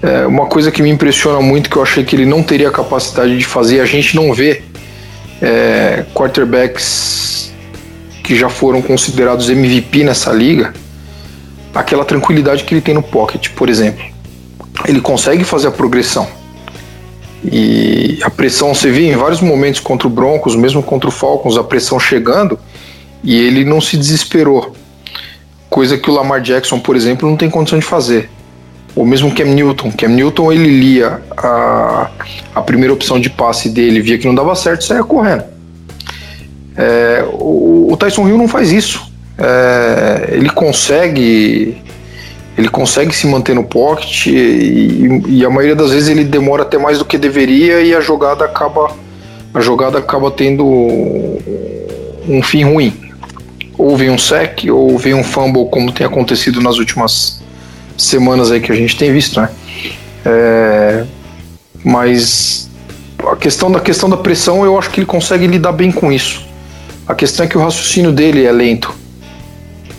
é, 0.00 0.26
uma 0.26 0.46
coisa 0.46 0.72
que 0.72 0.82
me 0.82 0.90
impressiona 0.90 1.40
muito, 1.40 1.70
que 1.70 1.76
eu 1.76 1.82
achei 1.82 2.02
que 2.02 2.16
ele 2.16 2.26
não 2.26 2.42
teria 2.42 2.68
capacidade 2.70 3.38
de 3.38 3.44
fazer, 3.44 3.80
a 3.80 3.86
gente 3.86 4.16
não 4.16 4.32
vê 4.32 4.62
é, 5.40 6.04
quarterbacks 6.14 7.52
que 8.24 8.36
já 8.36 8.48
foram 8.48 8.82
considerados 8.82 9.48
MVP 9.48 10.02
nessa 10.02 10.32
liga, 10.32 10.74
aquela 11.72 12.04
tranquilidade 12.04 12.64
que 12.64 12.74
ele 12.74 12.80
tem 12.80 12.94
no 12.94 13.02
pocket, 13.02 13.50
por 13.50 13.68
exemplo. 13.68 14.04
Ele 14.84 15.00
consegue 15.00 15.44
fazer 15.44 15.68
a 15.68 15.70
progressão. 15.70 16.37
E 17.44 18.18
a 18.22 18.30
pressão, 18.30 18.74
você 18.74 18.90
vê 18.90 19.10
em 19.10 19.16
vários 19.16 19.40
momentos 19.40 19.80
contra 19.80 20.08
o 20.08 20.10
Broncos, 20.10 20.56
mesmo 20.56 20.82
contra 20.82 21.08
o 21.08 21.12
Falcons, 21.12 21.56
a 21.56 21.62
pressão 21.62 21.98
chegando, 21.98 22.58
e 23.22 23.36
ele 23.36 23.64
não 23.64 23.80
se 23.80 23.96
desesperou. 23.96 24.74
Coisa 25.70 25.96
que 25.96 26.10
o 26.10 26.14
Lamar 26.14 26.40
Jackson, 26.40 26.80
por 26.80 26.96
exemplo, 26.96 27.28
não 27.28 27.36
tem 27.36 27.48
condição 27.48 27.78
de 27.78 27.84
fazer. 27.84 28.28
Ou 28.96 29.04
mesmo 29.06 29.32
Cam 29.34 29.44
Newton. 29.44 29.92
Cam 29.92 30.08
Newton, 30.08 30.52
ele 30.52 30.80
lia 30.80 31.22
a, 31.36 32.10
a 32.54 32.62
primeira 32.62 32.92
opção 32.92 33.20
de 33.20 33.30
passe 33.30 33.68
dele, 33.68 34.00
via 34.00 34.18
que 34.18 34.26
não 34.26 34.34
dava 34.34 34.54
certo, 34.54 34.84
saia 34.84 35.04
correndo. 35.04 35.44
É, 36.76 37.24
o, 37.32 37.92
o 37.92 37.96
Tyson 37.96 38.26
Hill 38.26 38.38
não 38.38 38.48
faz 38.48 38.72
isso. 38.72 39.06
É, 39.36 40.30
ele 40.32 40.50
consegue 40.50 41.76
ele 42.58 42.68
consegue 42.68 43.14
se 43.14 43.24
manter 43.28 43.54
no 43.54 43.62
pocket 43.62 44.26
e, 44.26 45.22
e 45.28 45.44
a 45.44 45.48
maioria 45.48 45.76
das 45.76 45.92
vezes 45.92 46.08
ele 46.08 46.24
demora 46.24 46.64
até 46.64 46.76
mais 46.76 46.98
do 46.98 47.04
que 47.04 47.16
deveria 47.16 47.80
e 47.80 47.94
a 47.94 48.00
jogada 48.00 48.44
acaba 48.44 48.90
a 49.54 49.60
jogada 49.60 49.98
acaba 49.98 50.28
tendo 50.28 50.64
um 50.66 52.42
fim 52.42 52.64
ruim. 52.64 52.92
Ou 53.78 53.96
vem 53.96 54.10
um 54.10 54.18
sec, 54.18 54.64
ou 54.70 54.98
vem 54.98 55.14
um 55.14 55.22
fumble, 55.22 55.66
como 55.70 55.92
tem 55.92 56.04
acontecido 56.04 56.60
nas 56.60 56.78
últimas 56.78 57.40
semanas 57.96 58.50
aí 58.50 58.60
que 58.60 58.72
a 58.72 58.74
gente 58.74 58.96
tem 58.96 59.12
visto, 59.12 59.40
né? 59.40 59.50
É, 60.26 61.04
mas 61.84 62.68
a 63.24 63.36
questão 63.36 63.70
da 63.70 63.78
questão 63.78 64.10
da 64.10 64.16
pressão, 64.16 64.64
eu 64.64 64.76
acho 64.76 64.90
que 64.90 64.98
ele 64.98 65.06
consegue 65.06 65.46
lidar 65.46 65.72
bem 65.72 65.92
com 65.92 66.10
isso. 66.10 66.44
A 67.06 67.14
questão 67.14 67.46
é 67.46 67.48
que 67.48 67.56
o 67.56 67.60
raciocínio 67.60 68.10
dele 68.10 68.44
é 68.44 68.50
lento. 68.50 68.92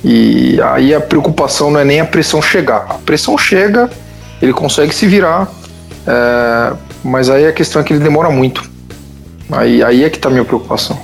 E 0.04 0.60
aí 0.62 0.94
a 0.94 1.02
preocupação 1.02 1.72
não 1.72 1.80
é 1.80 1.86
nem 1.86 2.00
a 2.00 2.06
pressão 2.06 2.42
chegar. 2.42 2.86
A 2.90 2.94
pressão 2.96 3.38
chega, 3.38 3.90
ele 4.42 4.54
consegue 4.54 4.94
se 4.94 5.08
virar, 5.08 5.52
é, 6.08 6.74
mas 7.04 7.30
aí 7.30 7.46
a 7.46 7.52
questão 7.52 7.82
é 7.82 7.86
que 7.86 7.94
ele 7.94 8.04
demora 8.04 8.30
muito. 8.30 8.70
Aí, 9.52 9.84
aí 9.84 10.04
é 10.04 10.10
que 10.10 10.20
tá 10.20 10.30
a 10.30 10.32
minha 10.32 10.46
preocupação. 10.46 11.00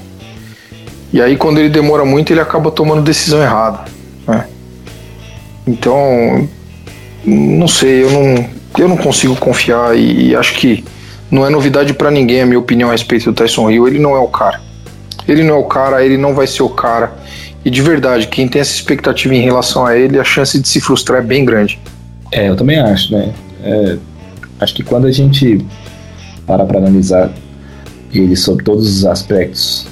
E 1.12 1.22
aí 1.22 1.36
quando 1.36 1.60
ele 1.60 1.70
demora 1.70 2.06
muito, 2.06 2.32
ele 2.32 2.40
acaba 2.40 2.72
tomando 2.72 3.02
decisão 3.02 3.42
errada. 3.42 3.80
né? 4.28 4.48
Então, 5.68 6.48
não 7.26 7.68
sei, 7.68 8.04
eu 8.04 8.12
não, 8.12 8.50
eu 8.78 8.88
não 8.88 8.98
consigo 8.98 9.36
confiar 9.36 9.98
e, 9.98 10.30
e 10.30 10.36
acho 10.36 10.54
que 10.54 10.86
não 11.30 11.46
é 11.46 11.50
novidade 11.50 11.94
pra 11.94 12.12
ninguém 12.12 12.42
a 12.42 12.46
minha 12.46 12.60
opinião 12.60 12.90
a 12.90 12.92
respeito 12.92 13.26
do 13.26 13.34
Tyson 13.34 13.70
Hill. 13.70 13.88
Ele 13.88 14.00
não 14.00 14.16
é 14.16 14.20
o 14.20 14.28
cara. 14.28 14.62
Ele 15.28 15.44
não 15.44 15.56
é 15.56 15.58
o 15.58 15.64
cara, 15.64 16.06
ele 16.06 16.18
não 16.18 16.36
vai 16.36 16.46
ser 16.46 16.64
o 16.64 16.70
cara. 16.70 17.14
E 17.66 17.70
de 17.72 17.82
verdade, 17.82 18.28
quem 18.28 18.48
tem 18.48 18.62
essa 18.62 18.76
expectativa 18.76 19.34
em 19.34 19.42
relação 19.42 19.86
a 19.86 19.98
ele, 19.98 20.20
a 20.20 20.24
chance 20.24 20.62
de 20.62 20.68
se 20.68 20.80
frustrar 20.80 21.20
é 21.20 21.26
bem 21.26 21.44
grande. 21.44 21.80
É, 22.32 22.48
eu 22.48 22.56
também 22.56 22.80
acho, 22.80 23.12
né? 23.12 23.34
É, 23.64 23.98
acho 24.60 24.76
que 24.76 24.84
quando 24.84 25.08
a 25.08 25.12
gente 25.12 25.66
para 26.46 26.64
para 26.64 26.78
analisar 26.78 27.34
ele 28.14 28.36
sob 28.36 28.64
todos 28.64 28.88
os 28.88 29.06
aspectos, 29.06 29.88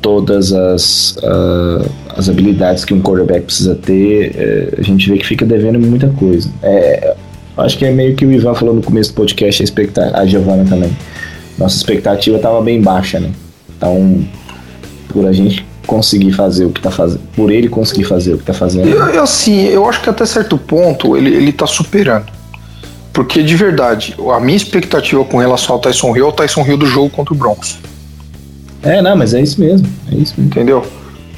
todas 0.00 0.52
as, 0.52 1.16
uh, 1.18 1.90
as 2.16 2.28
habilidades 2.28 2.84
que 2.84 2.94
um 2.94 3.02
quarterback 3.02 3.46
precisa 3.46 3.74
ter, 3.74 4.32
é, 4.36 4.74
a 4.78 4.82
gente 4.82 5.10
vê 5.10 5.18
que 5.18 5.26
fica 5.26 5.44
devendo 5.44 5.78
muita 5.78 6.08
coisa. 6.10 6.48
É, 6.62 7.14
acho 7.56 7.76
que 7.76 7.84
é 7.84 7.90
meio 7.90 8.14
que 8.14 8.24
o 8.24 8.32
Ivan 8.32 8.54
falou 8.54 8.74
no 8.74 8.82
começo 8.82 9.10
do 9.10 9.14
podcast, 9.14 9.62
a, 9.62 9.64
expectativa, 9.64 10.16
a 10.16 10.26
Giovana 10.26 10.64
também. 10.64 10.96
Nossa 11.58 11.76
expectativa 11.76 12.36
estava 12.36 12.60
bem 12.62 12.80
baixa, 12.80 13.20
né? 13.20 13.30
Então, 13.76 14.24
por 15.08 15.26
a 15.26 15.32
gente 15.32 15.61
conseguir 15.86 16.32
fazer 16.32 16.64
o 16.64 16.70
que 16.70 16.80
tá 16.80 16.90
fazendo, 16.90 17.20
por 17.34 17.50
ele 17.50 17.68
conseguir 17.68 18.04
fazer 18.04 18.34
o 18.34 18.38
que 18.38 18.44
tá 18.44 18.54
fazendo. 18.54 18.88
Eu, 18.88 19.22
assim, 19.22 19.66
eu 19.66 19.88
acho 19.88 20.00
que 20.00 20.08
até 20.08 20.24
certo 20.24 20.56
ponto 20.56 21.16
ele, 21.16 21.34
ele 21.34 21.52
tá 21.52 21.66
superando. 21.66 22.26
Porque 23.12 23.42
de 23.42 23.54
verdade, 23.56 24.16
a 24.34 24.40
minha 24.40 24.56
expectativa 24.56 25.22
com 25.24 25.38
relação 25.38 25.74
ao 25.74 25.80
Tyson 25.80 26.16
Hill 26.16 26.26
é 26.26 26.28
o 26.28 26.32
Tyson 26.32 26.64
Hill 26.64 26.78
do 26.78 26.86
jogo 26.86 27.10
contra 27.10 27.34
o 27.34 27.36
Broncos. 27.36 27.78
É, 28.82 29.02
não, 29.02 29.16
mas 29.16 29.34
é 29.34 29.40
isso 29.40 29.60
mesmo. 29.60 29.86
É 30.10 30.14
isso 30.14 30.34
mesmo. 30.36 30.46
Entendeu? 30.46 30.86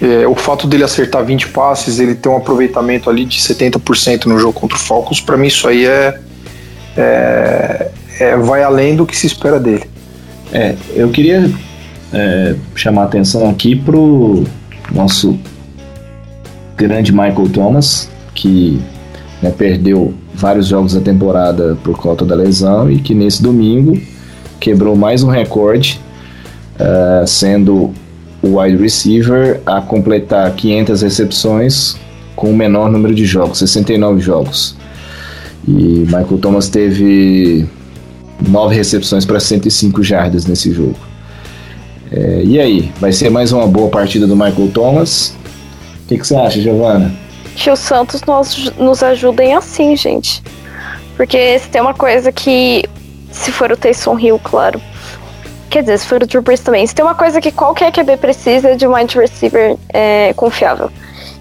É, 0.00 0.26
o 0.26 0.34
fato 0.34 0.66
dele 0.66 0.84
acertar 0.84 1.24
20 1.24 1.48
passes, 1.48 1.98
ele 1.98 2.14
ter 2.14 2.28
um 2.28 2.36
aproveitamento 2.36 3.10
ali 3.10 3.24
de 3.24 3.38
70% 3.38 4.26
no 4.26 4.38
jogo 4.38 4.52
contra 4.52 4.76
o 4.76 4.80
Falcons, 4.80 5.20
para 5.20 5.36
mim 5.36 5.48
isso 5.48 5.66
aí 5.66 5.86
é, 5.86 6.18
é, 6.96 7.90
é, 8.20 8.36
vai 8.36 8.62
além 8.62 8.96
do 8.96 9.06
que 9.06 9.16
se 9.16 9.26
espera 9.26 9.58
dele. 9.58 9.84
É, 10.52 10.74
eu 10.94 11.08
queria 11.10 11.50
é, 12.14 12.54
chamar 12.76 13.04
atenção 13.04 13.50
aqui 13.50 13.74
pro 13.74 14.44
nosso 14.92 15.36
grande 16.76 17.12
Michael 17.12 17.48
Thomas, 17.52 18.08
que 18.34 18.80
né, 19.42 19.50
perdeu 19.50 20.14
vários 20.32 20.68
jogos 20.68 20.94
da 20.94 21.00
temporada 21.00 21.76
por 21.82 21.98
conta 21.98 22.24
da 22.24 22.34
lesão 22.34 22.90
e 22.90 22.98
que 22.98 23.14
nesse 23.14 23.42
domingo 23.42 24.00
quebrou 24.60 24.96
mais 24.96 25.22
um 25.22 25.28
recorde, 25.28 26.00
uh, 26.76 27.26
sendo 27.26 27.92
o 28.42 28.58
wide 28.58 28.76
receiver 28.76 29.60
a 29.66 29.80
completar 29.80 30.50
500 30.54 31.02
recepções 31.02 31.96
com 32.36 32.50
o 32.50 32.56
menor 32.56 32.90
número 32.90 33.14
de 33.14 33.24
jogos, 33.24 33.58
69 33.58 34.20
jogos. 34.20 34.76
E 35.66 35.72
Michael 35.72 36.38
Thomas 36.40 36.68
teve 36.68 37.66
9 38.46 38.74
recepções 38.74 39.24
para 39.24 39.40
105 39.40 40.02
jardas 40.02 40.46
nesse 40.46 40.72
jogo. 40.72 41.13
É, 42.12 42.42
e 42.44 42.60
aí, 42.60 42.92
vai 43.00 43.12
ser 43.12 43.30
mais 43.30 43.52
uma 43.52 43.66
boa 43.66 43.88
partida 43.88 44.26
do 44.26 44.36
Michael 44.36 44.70
Thomas? 44.72 45.34
O 46.04 46.08
que, 46.08 46.18
que 46.18 46.26
você 46.26 46.36
acha, 46.36 46.60
Giovana? 46.60 47.14
Que 47.56 47.70
os 47.70 47.78
Santos 47.78 48.22
nos, 48.22 48.72
nos 48.76 49.02
ajudem 49.02 49.54
assim, 49.54 49.96
gente. 49.96 50.42
Porque 51.16 51.58
se 51.58 51.68
tem 51.68 51.80
uma 51.80 51.94
coisa 51.94 52.32
que, 52.32 52.84
se 53.30 53.52
for 53.52 53.70
o 53.70 53.76
Taysom 53.76 54.18
Hill, 54.18 54.38
claro. 54.42 54.80
Quer 55.70 55.82
dizer, 55.82 55.98
se 55.98 56.06
for 56.06 56.22
o 56.22 56.26
Drew 56.26 56.42
Brees 56.42 56.60
também. 56.60 56.86
Se 56.86 56.94
tem 56.94 57.04
uma 57.04 57.14
coisa 57.14 57.40
que 57.40 57.50
qualquer 57.50 57.90
QB 57.92 58.16
precisa 58.18 58.70
é 58.70 58.74
de 58.76 58.86
um 58.86 58.94
wide 58.94 59.18
receiver 59.18 59.76
é, 59.88 60.32
confiável. 60.34 60.90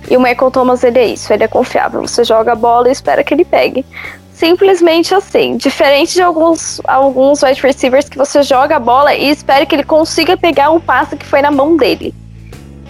E 0.10 0.18
o 0.18 0.20
Michael 0.20 0.52
Thomas, 0.52 0.84
ele 0.84 1.00
é 1.00 1.06
isso, 1.06 1.32
ele 1.32 1.44
é 1.44 1.48
confiável. 1.48 2.02
Você 2.02 2.24
joga 2.24 2.52
a 2.52 2.56
bola 2.56 2.90
e 2.90 2.92
espera 2.92 3.24
que 3.24 3.34
ele 3.34 3.46
pegue 3.46 3.86
simplesmente 4.34 5.14
assim. 5.14 5.58
Diferente 5.58 6.14
de 6.14 6.22
alguns, 6.22 6.82
alguns 6.86 7.42
wide 7.44 7.62
receivers 7.62 8.10
que 8.10 8.18
você 8.18 8.44
joga 8.44 8.76
a 8.76 8.80
bola 8.80 9.14
e 9.14 9.30
espera 9.30 9.66
que 9.66 9.76
ele 9.76 9.84
consiga 9.84 10.36
pegar 10.36 10.70
o 10.72 10.80
passe 10.80 11.16
que 11.16 11.26
foi 11.26 11.42
na 11.42 11.52
mão 11.52 11.78
dele. 11.78 12.14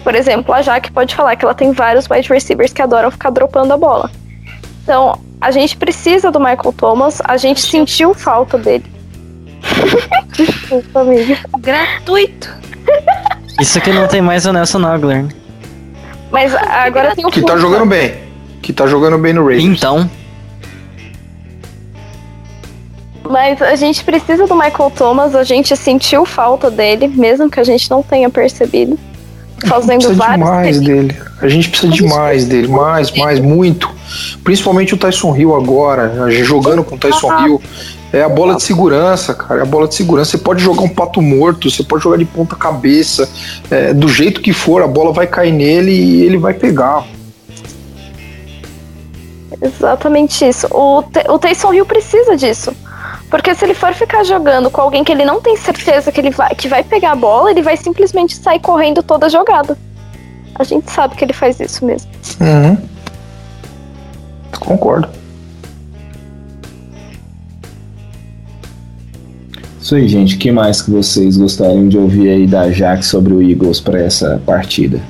Por 0.02 0.14
exemplo, 0.14 0.54
a 0.54 0.60
Jaque 0.60 0.92
pode 0.92 1.14
falar 1.14 1.36
que 1.36 1.44
ela 1.44 1.54
tem 1.54 1.72
vários 1.72 2.08
wide 2.10 2.28
receivers 2.28 2.72
que 2.72 2.82
adoram 2.82 3.10
ficar 3.10 3.30
dropando 3.30 3.72
a 3.72 3.76
bola. 3.76 4.10
Então, 4.82 5.18
a 5.40 5.50
gente 5.50 5.76
precisa 5.76 6.30
do 6.30 6.38
Michael 6.38 6.74
Thomas, 6.76 7.22
a 7.24 7.36
gente 7.36 7.60
sentiu 7.60 8.12
falta 8.12 8.58
dele. 8.58 8.84
Desculpa, 10.36 11.00
amiga. 11.00 11.38
Gratuito. 11.58 12.50
Isso 13.60 13.80
que 13.80 13.92
não 13.92 14.06
tem 14.06 14.20
mais 14.20 14.44
o 14.44 14.52
Nelson 14.52 14.78
Nogler. 14.78 15.22
Né? 15.22 15.28
Mas 16.30 16.54
agora 16.54 17.14
tem 17.14 17.24
o 17.24 17.30
Que 17.30 17.40
tá 17.40 17.56
jogando 17.56 17.86
bem. 17.86 18.14
Que 18.60 18.72
tá 18.72 18.86
jogando 18.86 19.16
bem 19.16 19.32
no 19.32 19.46
Raiders. 19.46 19.64
Então, 19.64 20.10
Mas 23.28 23.60
a 23.62 23.74
gente 23.74 24.04
precisa 24.04 24.46
do 24.46 24.54
Michael 24.54 24.92
Thomas, 24.94 25.34
a 25.34 25.42
gente 25.44 25.74
sentiu 25.76 26.24
falta 26.26 26.70
dele, 26.70 27.08
mesmo 27.08 27.50
que 27.50 27.58
a 27.58 27.64
gente 27.64 27.90
não 27.90 28.02
tenha 28.02 28.28
percebido. 28.28 28.98
Fazendo 29.66 30.00
precisa 30.00 30.14
vários. 30.14 30.46
demais 30.46 30.80
dele. 30.80 31.16
A 31.40 31.48
gente 31.48 31.70
precisa 31.70 31.90
A 31.92 31.96
gente 31.96 32.02
demais 32.06 32.44
dele, 32.44 32.68
mais, 32.68 33.10
mais, 33.16 33.40
muito. 33.40 33.90
Principalmente 34.42 34.92
o 34.92 34.98
Tyson 34.98 35.34
Hill 35.34 35.54
agora, 35.54 36.30
jogando 36.30 36.84
com 36.84 36.96
o 36.96 36.98
Tyson 36.98 37.30
Ah. 37.30 37.46
Hill. 37.46 37.62
É 38.12 38.22
a 38.22 38.28
bola 38.28 38.54
de 38.54 38.62
segurança, 38.62 39.34
cara. 39.34 39.60
É 39.60 39.62
a 39.62 39.66
bola 39.66 39.88
de 39.88 39.94
segurança. 39.96 40.32
Você 40.32 40.38
pode 40.38 40.62
jogar 40.62 40.82
um 40.82 40.88
pato 40.88 41.20
morto, 41.20 41.68
você 41.68 41.82
pode 41.82 42.04
jogar 42.04 42.16
de 42.18 42.24
ponta 42.24 42.54
cabeça. 42.54 43.28
é, 43.70 43.92
do 43.94 44.06
jeito 44.06 44.40
que 44.40 44.52
for, 44.52 44.82
a 44.82 44.86
bola 44.86 45.12
vai 45.12 45.26
cair 45.26 45.50
nele 45.50 45.90
e 45.90 46.22
ele 46.22 46.36
vai 46.36 46.54
pegar. 46.54 47.04
Exatamente 49.60 50.46
isso. 50.46 50.66
O, 50.70 51.02
T- 51.02 51.24
o 51.28 51.38
Taysom 51.38 51.72
Hill 51.74 51.86
precisa 51.86 52.36
disso. 52.36 52.72
Porque 53.34 53.52
se 53.52 53.64
ele 53.64 53.74
for 53.74 53.92
ficar 53.92 54.22
jogando 54.22 54.70
com 54.70 54.80
alguém 54.80 55.02
que 55.02 55.10
ele 55.10 55.24
não 55.24 55.40
tem 55.40 55.56
certeza 55.56 56.12
que 56.12 56.20
ele 56.20 56.30
vai, 56.30 56.54
que 56.54 56.68
vai 56.68 56.84
pegar 56.84 57.10
a 57.10 57.16
bola, 57.16 57.50
ele 57.50 57.62
vai 57.62 57.76
simplesmente 57.76 58.36
sair 58.36 58.60
correndo 58.60 59.02
toda 59.02 59.26
a 59.26 59.28
jogada. 59.28 59.76
A 60.54 60.62
gente 60.62 60.88
sabe 60.88 61.16
que 61.16 61.24
ele 61.24 61.32
faz 61.32 61.58
isso 61.58 61.84
mesmo. 61.84 62.08
Uhum. 62.40 62.78
Concordo. 64.60 65.08
Isso 69.80 69.96
aí, 69.96 70.06
gente. 70.06 70.36
O 70.36 70.38
que 70.38 70.52
mais 70.52 70.80
que 70.80 70.92
vocês 70.92 71.36
gostariam 71.36 71.88
de 71.88 71.98
ouvir 71.98 72.28
aí 72.28 72.46
da 72.46 72.70
Jaque 72.70 73.04
sobre 73.04 73.34
o 73.34 73.42
Eagles 73.42 73.80
para 73.80 73.98
essa 73.98 74.40
partida? 74.46 75.00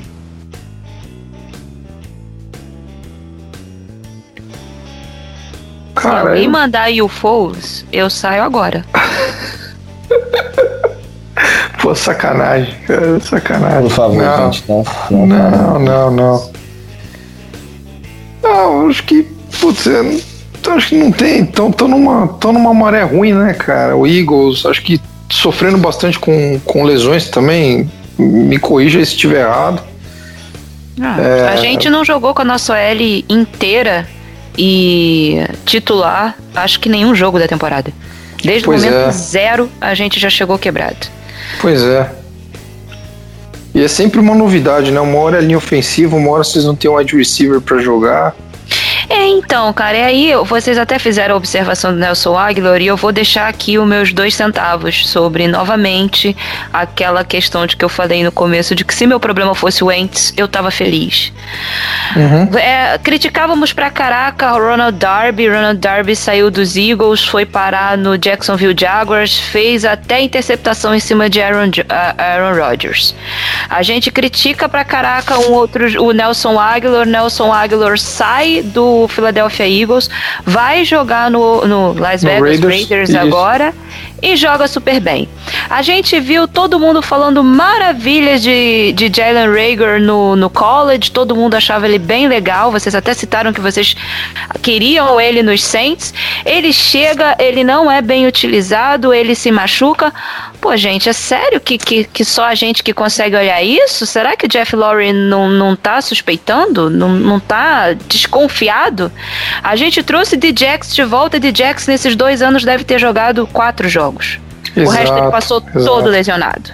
Se 6.04 6.10
Cara, 6.10 6.28
alguém 6.28 6.44
eu- 6.44 6.50
mandar 6.50 6.90
UFOs, 7.02 7.86
eu 7.90 8.10
saio 8.10 8.42
agora. 8.42 8.84
pô, 11.80 11.94
sacanagem, 11.94 12.74
cara, 12.86 13.18
sacanagem. 13.20 13.82
Por 13.82 13.90
favor, 13.90 14.16
não, 14.22 14.52
gente, 14.52 14.64
não, 14.68 14.84
não. 15.10 15.26
Não, 15.26 15.78
não, 15.78 16.10
não. 16.10 16.50
Não, 18.42 18.88
acho 18.90 19.02
que, 19.04 19.22
putz, 19.60 19.86
acho 19.88 20.88
que 20.90 20.96
não 20.96 21.10
tem. 21.10 21.42
Estão 21.44 21.72
tão 21.72 21.88
numa, 21.88 22.28
tão 22.38 22.52
numa 22.52 22.74
maré 22.74 23.02
ruim, 23.02 23.32
né, 23.32 23.54
cara? 23.54 23.96
O 23.96 24.06
Eagles, 24.06 24.66
acho 24.66 24.82
que 24.82 25.00
sofrendo 25.30 25.78
bastante 25.78 26.18
com, 26.18 26.60
com 26.66 26.84
lesões 26.84 27.30
também. 27.30 27.90
Me 28.18 28.58
corrija 28.58 28.98
se 28.98 29.12
estiver 29.12 29.46
errado. 29.46 29.82
Ah, 31.00 31.16
É. 31.18 31.48
A 31.48 31.56
gente 31.56 31.88
não 31.88 32.04
jogou 32.04 32.34
com 32.34 32.42
a 32.42 32.44
nossa 32.44 32.76
L 32.76 33.24
inteira 33.28 34.06
e 34.56 35.46
titular, 35.64 36.36
acho 36.54 36.80
que 36.80 36.88
nenhum 36.88 37.14
jogo 37.14 37.38
da 37.38 37.48
temporada. 37.48 37.92
Desde 38.42 38.64
Pois 38.64 38.82
o 38.82 38.86
momento 38.86 39.08
é. 39.08 39.12
zero, 39.12 39.70
a 39.80 39.94
gente 39.94 40.20
já 40.20 40.28
chegou 40.28 40.58
quebrado. 40.58 41.06
Pois 41.60 41.82
é. 41.82 42.10
E 43.74 43.82
é 43.82 43.88
sempre 43.88 44.20
uma 44.20 44.34
novidade, 44.34 44.90
né? 44.90 45.00
Uma 45.00 45.18
hora 45.18 45.38
é 45.38 45.40
linha 45.40 45.58
ofensiva, 45.58 46.14
uma 46.14 46.30
hora 46.30 46.44
vocês 46.44 46.64
não 46.64 46.76
têm 46.76 46.90
um 46.90 46.94
wide 46.96 47.16
receiver 47.16 47.60
pra 47.60 47.78
jogar. 47.78 48.36
É, 49.24 49.28
então, 49.28 49.72
cara, 49.72 49.96
e 49.96 50.02
aí 50.02 50.32
vocês 50.44 50.76
até 50.76 50.98
fizeram 50.98 51.34
a 51.34 51.38
observação 51.38 51.92
do 51.92 51.98
Nelson 51.98 52.36
Aguilar 52.36 52.82
e 52.82 52.86
eu 52.88 52.96
vou 52.96 53.10
deixar 53.10 53.48
aqui 53.48 53.78
os 53.78 53.86
meus 53.88 54.12
dois 54.12 54.34
centavos 54.34 55.08
sobre, 55.08 55.48
novamente, 55.48 56.36
aquela 56.70 57.24
questão 57.24 57.66
de 57.66 57.74
que 57.74 57.82
eu 57.82 57.88
falei 57.88 58.22
no 58.22 58.30
começo 58.30 58.74
de 58.74 58.84
que 58.84 58.94
se 58.94 59.06
meu 59.06 59.18
problema 59.18 59.54
fosse 59.54 59.82
o 59.82 59.86
Wentz, 59.86 60.34
eu 60.36 60.46
tava 60.46 60.70
feliz. 60.70 61.32
Uhum. 62.14 62.58
É, 62.58 62.98
criticávamos 62.98 63.72
pra 63.72 63.90
caraca 63.90 64.52
o 64.52 64.58
Ronald 64.58 64.98
Darby. 64.98 65.48
Ronald 65.48 65.78
Darby 65.80 66.14
saiu 66.14 66.50
dos 66.50 66.76
Eagles, 66.76 67.24
foi 67.24 67.46
parar 67.46 67.96
no 67.96 68.18
Jacksonville 68.18 68.76
Jaguars, 68.78 69.38
fez 69.38 69.86
até 69.86 70.20
interceptação 70.20 70.94
em 70.94 71.00
cima 71.00 71.30
de 71.30 71.40
Aaron, 71.40 71.70
Jo- 71.70 71.84
a- 71.88 72.14
Aaron 72.18 72.58
Rodgers. 72.62 73.14
A 73.70 73.82
gente 73.82 74.10
critica 74.10 74.68
pra 74.68 74.84
caraca 74.84 75.38
um 75.38 75.52
outro, 75.52 75.86
o 76.04 76.12
Nelson 76.12 76.60
Aguilar. 76.60 77.06
Nelson 77.06 77.50
Aguilar 77.50 77.98
sai 77.98 78.60
do 78.62 79.08
Philadelphia 79.14 79.66
Eagles, 79.66 80.10
vai 80.44 80.84
jogar 80.84 81.30
no, 81.30 81.66
no 81.66 81.92
Las 81.94 82.22
No 82.22 82.30
Vegas 82.30 82.60
Raiders, 82.60 83.10
Raiders, 83.10 83.14
agora 83.14 83.72
e 84.24 84.36
joga 84.36 84.66
super 84.66 84.98
bem. 85.00 85.28
A 85.68 85.82
gente 85.82 86.18
viu 86.18 86.48
todo 86.48 86.80
mundo 86.80 87.02
falando 87.02 87.44
maravilhas 87.44 88.42
de, 88.42 88.92
de 88.92 89.12
Jalen 89.14 89.48
Rager 89.48 90.00
no, 90.00 90.34
no 90.34 90.48
college, 90.48 91.10
todo 91.10 91.36
mundo 91.36 91.54
achava 91.54 91.86
ele 91.86 91.98
bem 91.98 92.26
legal. 92.26 92.72
Vocês 92.72 92.94
até 92.94 93.12
citaram 93.12 93.52
que 93.52 93.60
vocês 93.60 93.94
queriam 94.62 95.20
ele 95.20 95.42
nos 95.42 95.62
Saints. 95.62 96.14
Ele 96.44 96.72
chega, 96.72 97.36
ele 97.38 97.62
não 97.62 97.92
é 97.92 98.00
bem 98.00 98.26
utilizado, 98.26 99.12
ele 99.12 99.34
se 99.34 99.52
machuca. 99.52 100.12
Pô, 100.58 100.74
gente, 100.74 101.10
é 101.10 101.12
sério 101.12 101.60
que, 101.60 101.76
que, 101.76 102.04
que 102.04 102.24
só 102.24 102.46
a 102.46 102.54
gente 102.54 102.82
que 102.82 102.94
consegue 102.94 103.36
olhar 103.36 103.62
isso? 103.62 104.06
Será 104.06 104.34
que 104.34 104.46
o 104.46 104.48
Jeff 104.48 104.74
Lowry 104.74 105.12
não, 105.12 105.50
não 105.50 105.76
tá 105.76 106.00
suspeitando? 106.00 106.88
Não, 106.88 107.10
não 107.10 107.38
tá 107.38 107.92
desconfiado? 108.08 109.12
A 109.62 109.76
gente 109.76 110.02
trouxe 110.02 110.38
Djax 110.38 110.94
de 110.94 111.04
volta. 111.04 111.38
Djax 111.38 111.86
nesses 111.86 112.16
dois 112.16 112.40
anos 112.40 112.64
deve 112.64 112.84
ter 112.84 112.98
jogado 112.98 113.46
quatro 113.46 113.86
jogos. 113.90 114.13
O 114.76 114.88
resto 114.88 115.12
ele 115.12 115.20
Exato, 115.20 115.30
passou 115.30 115.58
exato. 115.58 115.84
todo 115.84 116.08
lesionado. 116.08 116.70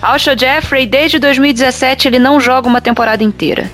Alshon 0.00 0.36
Jeffrey, 0.38 0.86
desde 0.86 1.18
2017, 1.18 2.08
ele 2.08 2.18
não 2.18 2.40
joga 2.40 2.68
uma 2.68 2.80
temporada 2.80 3.22
inteira. 3.22 3.70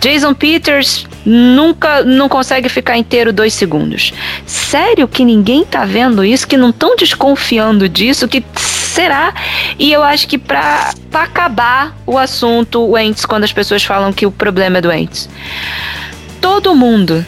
Jason 0.00 0.32
Peters 0.32 1.06
nunca 1.24 2.04
não 2.04 2.28
consegue 2.28 2.68
ficar 2.68 2.96
inteiro 2.96 3.32
dois 3.32 3.52
segundos. 3.52 4.12
Sério 4.46 5.08
que 5.08 5.24
ninguém 5.24 5.64
tá 5.64 5.84
vendo 5.84 6.24
isso? 6.24 6.46
Que 6.46 6.56
não 6.56 6.70
estão 6.70 6.94
desconfiando 6.94 7.88
disso? 7.88 8.28
Que 8.28 8.44
será? 8.54 9.34
E 9.78 9.92
eu 9.92 10.02
acho 10.02 10.28
que 10.28 10.38
pra, 10.38 10.94
pra 11.10 11.24
acabar 11.24 11.96
o 12.06 12.16
assunto, 12.16 12.80
o 12.80 12.96
Ents, 12.96 13.26
quando 13.26 13.44
as 13.44 13.52
pessoas 13.52 13.82
falam 13.82 14.12
que 14.12 14.24
o 14.26 14.30
problema 14.30 14.78
é 14.78 14.80
doentes, 14.80 15.28
todo 16.40 16.74
mundo, 16.74 17.24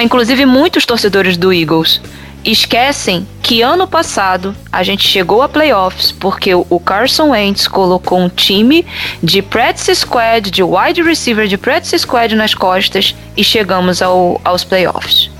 inclusive 0.00 0.46
muitos 0.46 0.86
torcedores 0.86 1.36
do 1.36 1.52
Eagles, 1.52 2.00
esquecem 2.44 3.26
que 3.42 3.62
ano 3.62 3.86
passado 3.86 4.54
a 4.70 4.82
gente 4.82 5.06
chegou 5.06 5.42
a 5.42 5.48
playoffs 5.48 6.12
porque 6.12 6.54
o 6.54 6.80
Carson 6.80 7.30
Wentz 7.30 7.66
colocou 7.66 8.18
um 8.18 8.28
time 8.28 8.86
de 9.22 9.42
practice 9.42 9.94
squad, 9.96 10.50
de 10.50 10.62
wide 10.62 11.02
receiver 11.02 11.46
de 11.46 11.58
practice 11.58 11.98
squad 11.98 12.34
nas 12.34 12.54
costas 12.54 13.14
e 13.36 13.42
chegamos 13.42 14.02
ao, 14.02 14.40
aos 14.44 14.64
playoffs. 14.64 15.30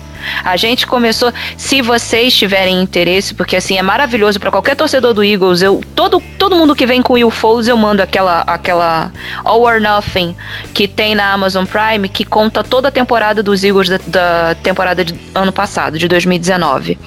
A 0.44 0.56
gente 0.56 0.86
começou, 0.86 1.32
se 1.56 1.82
vocês 1.82 2.34
tiverem 2.34 2.80
interesse, 2.80 3.34
porque 3.34 3.56
assim 3.56 3.78
é 3.78 3.82
maravilhoso 3.82 4.38
para 4.38 4.50
qualquer 4.50 4.76
torcedor 4.76 5.14
do 5.14 5.24
Eagles, 5.24 5.62
eu 5.62 5.80
todo 5.94 6.22
todo 6.38 6.56
mundo 6.56 6.74
que 6.74 6.86
vem 6.86 7.02
com 7.02 7.14
o 7.14 7.30
Foles 7.30 7.68
eu 7.68 7.76
mando 7.76 8.02
aquela 8.02 8.40
aquela 8.46 9.12
All 9.44 9.62
or 9.62 9.80
Nothing 9.80 10.36
que 10.72 10.86
tem 10.88 11.14
na 11.14 11.32
Amazon 11.32 11.64
Prime 11.64 12.08
que 12.08 12.24
conta 12.24 12.62
toda 12.64 12.88
a 12.88 12.90
temporada 12.90 13.42
dos 13.42 13.64
Eagles 13.64 13.88
da, 13.88 13.98
da 14.06 14.54
temporada 14.62 15.04
de 15.04 15.14
ano 15.34 15.52
passado, 15.52 15.98
de 15.98 16.08
2019. 16.08 16.98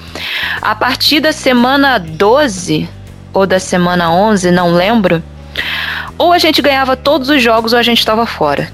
A 0.61 0.76
partir 0.76 1.19
da 1.19 1.32
semana 1.32 1.97
12 1.97 2.89
ou 3.34 3.45
da 3.45 3.59
semana 3.59 4.11
11, 4.11 4.51
não 4.51 4.74
lembro, 4.74 5.24
ou 6.17 6.34
a 6.34 6.38
gente 6.38 6.61
ganhava 6.61 6.95
todos 6.95 7.30
os 7.30 7.41
jogos 7.41 7.74
ou 7.74 7.80
a 7.80 7.84
gente 7.84 7.99
estava 7.99 8.26
fora. 8.26 8.72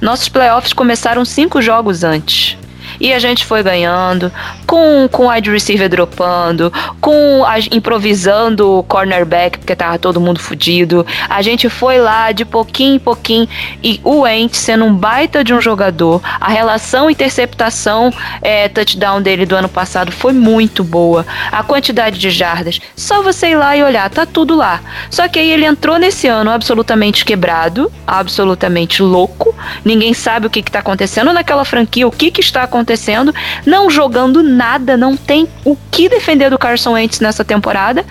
Nossos 0.00 0.28
playoffs 0.28 0.72
começaram 0.72 1.24
cinco 1.24 1.62
jogos 1.62 2.04
antes. 2.04 2.56
E 3.00 3.12
a 3.12 3.18
gente 3.18 3.44
foi 3.44 3.62
ganhando, 3.62 4.32
com, 4.66 5.08
com 5.10 5.28
wide 5.28 5.50
receiver 5.50 5.88
dropando, 5.88 6.72
com 7.00 7.44
a, 7.44 7.58
improvisando 7.70 8.84
cornerback, 8.88 9.58
porque 9.58 9.74
tava 9.74 9.98
todo 9.98 10.20
mundo 10.20 10.40
fudido. 10.40 11.04
A 11.28 11.42
gente 11.42 11.68
foi 11.68 11.98
lá 11.98 12.32
de 12.32 12.44
pouquinho 12.44 12.96
em 12.96 12.98
pouquinho. 12.98 13.48
E 13.82 14.00
o 14.04 14.26
Ent 14.26 14.54
sendo 14.54 14.84
um 14.84 14.94
baita 14.94 15.42
de 15.42 15.52
um 15.52 15.60
jogador, 15.60 16.20
a 16.40 16.48
relação 16.48 17.10
interceptação 17.10 18.12
é, 18.42 18.68
touchdown 18.68 19.22
dele 19.22 19.46
do 19.46 19.56
ano 19.56 19.68
passado 19.68 20.12
foi 20.12 20.32
muito 20.32 20.84
boa. 20.84 21.26
A 21.50 21.62
quantidade 21.62 22.18
de 22.18 22.30
jardas, 22.30 22.78
só 22.94 23.22
você 23.22 23.48
ir 23.48 23.56
lá 23.56 23.76
e 23.76 23.82
olhar, 23.82 24.08
tá 24.10 24.26
tudo 24.26 24.54
lá. 24.54 24.80
Só 25.10 25.26
que 25.28 25.38
aí 25.38 25.50
ele 25.50 25.64
entrou 25.64 25.98
nesse 25.98 26.28
ano 26.28 26.50
absolutamente 26.50 27.24
quebrado, 27.24 27.90
absolutamente 28.06 29.02
louco. 29.02 29.55
Ninguém 29.84 30.14
sabe 30.14 30.46
o 30.46 30.50
que, 30.50 30.62
que 30.62 30.70
tá 30.70 30.80
acontecendo 30.80 31.32
naquela 31.32 31.64
franquia, 31.64 32.06
o 32.06 32.10
que, 32.10 32.30
que 32.30 32.40
está 32.40 32.62
acontecendo 32.62 32.76
acontecendo, 32.86 33.34
não 33.64 33.90
jogando 33.90 34.42
nada, 34.42 34.96
não 34.96 35.16
tem 35.16 35.48
o 35.64 35.76
que 35.90 36.08
defender 36.08 36.50
do 36.50 36.58
Carson 36.58 36.92
Wentz 36.92 37.20
nessa 37.20 37.44
temporada, 37.44 38.04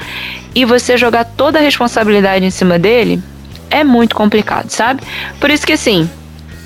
e 0.54 0.66
você 0.66 0.98
jogar 0.98 1.26
toda 1.26 1.60
a 1.60 1.62
responsabilidade 1.62 2.46
em 2.46 2.50
cima 2.50 2.78
dele 2.80 3.22
é 3.70 3.84
muito 3.84 4.16
complicado, 4.16 4.70
sabe? 4.70 5.02
Por 5.40 5.50
isso 5.50 5.66
que 5.66 5.74
assim, 5.74 6.10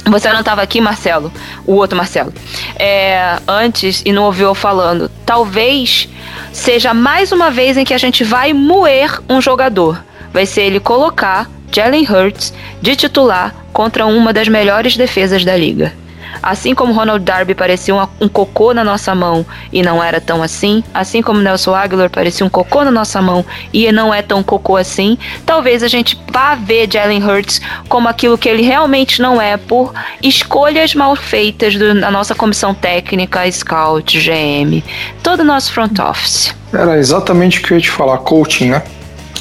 você 0.05 0.31
não 0.31 0.39
estava 0.39 0.61
aqui, 0.61 0.81
Marcelo, 0.81 1.31
o 1.65 1.73
outro 1.73 1.97
Marcelo, 1.97 2.33
é, 2.77 3.37
antes 3.47 4.01
e 4.05 4.11
não 4.11 4.23
ouviu 4.23 4.47
eu 4.47 4.55
falando. 4.55 5.09
Talvez 5.25 6.09
seja 6.51 6.93
mais 6.93 7.31
uma 7.31 7.49
vez 7.49 7.77
em 7.77 7.85
que 7.85 7.93
a 7.93 7.97
gente 7.97 8.23
vai 8.23 8.53
moer 8.53 9.19
um 9.29 9.41
jogador. 9.41 10.03
Vai 10.31 10.45
ser 10.45 10.61
ele 10.61 10.79
colocar 10.79 11.49
Jalen 11.71 12.05
Hurts 12.09 12.53
de 12.81 12.95
titular 12.95 13.55
contra 13.71 14.05
uma 14.05 14.33
das 14.33 14.47
melhores 14.47 14.97
defesas 14.97 15.45
da 15.45 15.55
liga. 15.55 15.93
Assim 16.41 16.73
como 16.73 16.93
Ronald 16.93 17.23
Darby 17.23 17.53
parecia 17.53 17.93
um, 17.93 18.07
um, 18.21 18.27
cocô 18.27 18.73
na 18.73 18.83
nossa 18.83 19.13
mão 19.13 19.45
e 19.73 19.81
não 19.81 20.01
era 20.03 20.21
tão 20.21 20.41
assim, 20.41 20.83
assim 20.93 21.21
como 21.21 21.41
Nelson 21.41 21.75
Aguilar 21.75 22.09
parecia 22.09 22.45
um 22.45 22.49
cocô 22.49 22.83
na 22.83 22.91
nossa 22.91 23.21
mão 23.21 23.45
e 23.73 23.91
não 23.91 24.13
é 24.13 24.21
tão 24.21 24.41
cocô 24.41 24.77
assim, 24.77 25.17
talvez 25.45 25.83
a 25.83 25.87
gente 25.87 26.19
vá 26.31 26.55
ver 26.55 26.89
Jalen 26.91 27.23
Hurts 27.23 27.59
como 27.89 28.07
aquilo 28.07 28.37
que 28.37 28.47
ele 28.47 28.61
realmente 28.61 29.21
não 29.21 29.41
é 29.41 29.57
por 29.57 29.93
escolhas 30.21 30.95
mal 30.95 31.15
feitas 31.15 31.75
do, 31.75 31.99
da 31.99 32.09
nossa 32.09 32.33
comissão 32.33 32.73
técnica, 32.73 33.49
scout, 33.51 34.17
GM, 34.19 34.83
todo 35.21 35.41
o 35.41 35.45
nosso 35.45 35.73
front 35.73 35.99
office. 35.99 36.55
Era 36.71 36.97
exatamente 36.97 37.59
o 37.59 37.63
que 37.63 37.73
eu 37.73 37.77
ia 37.77 37.83
te 37.83 37.91
falar, 37.91 38.19
coaching, 38.19 38.69
né? 38.69 38.83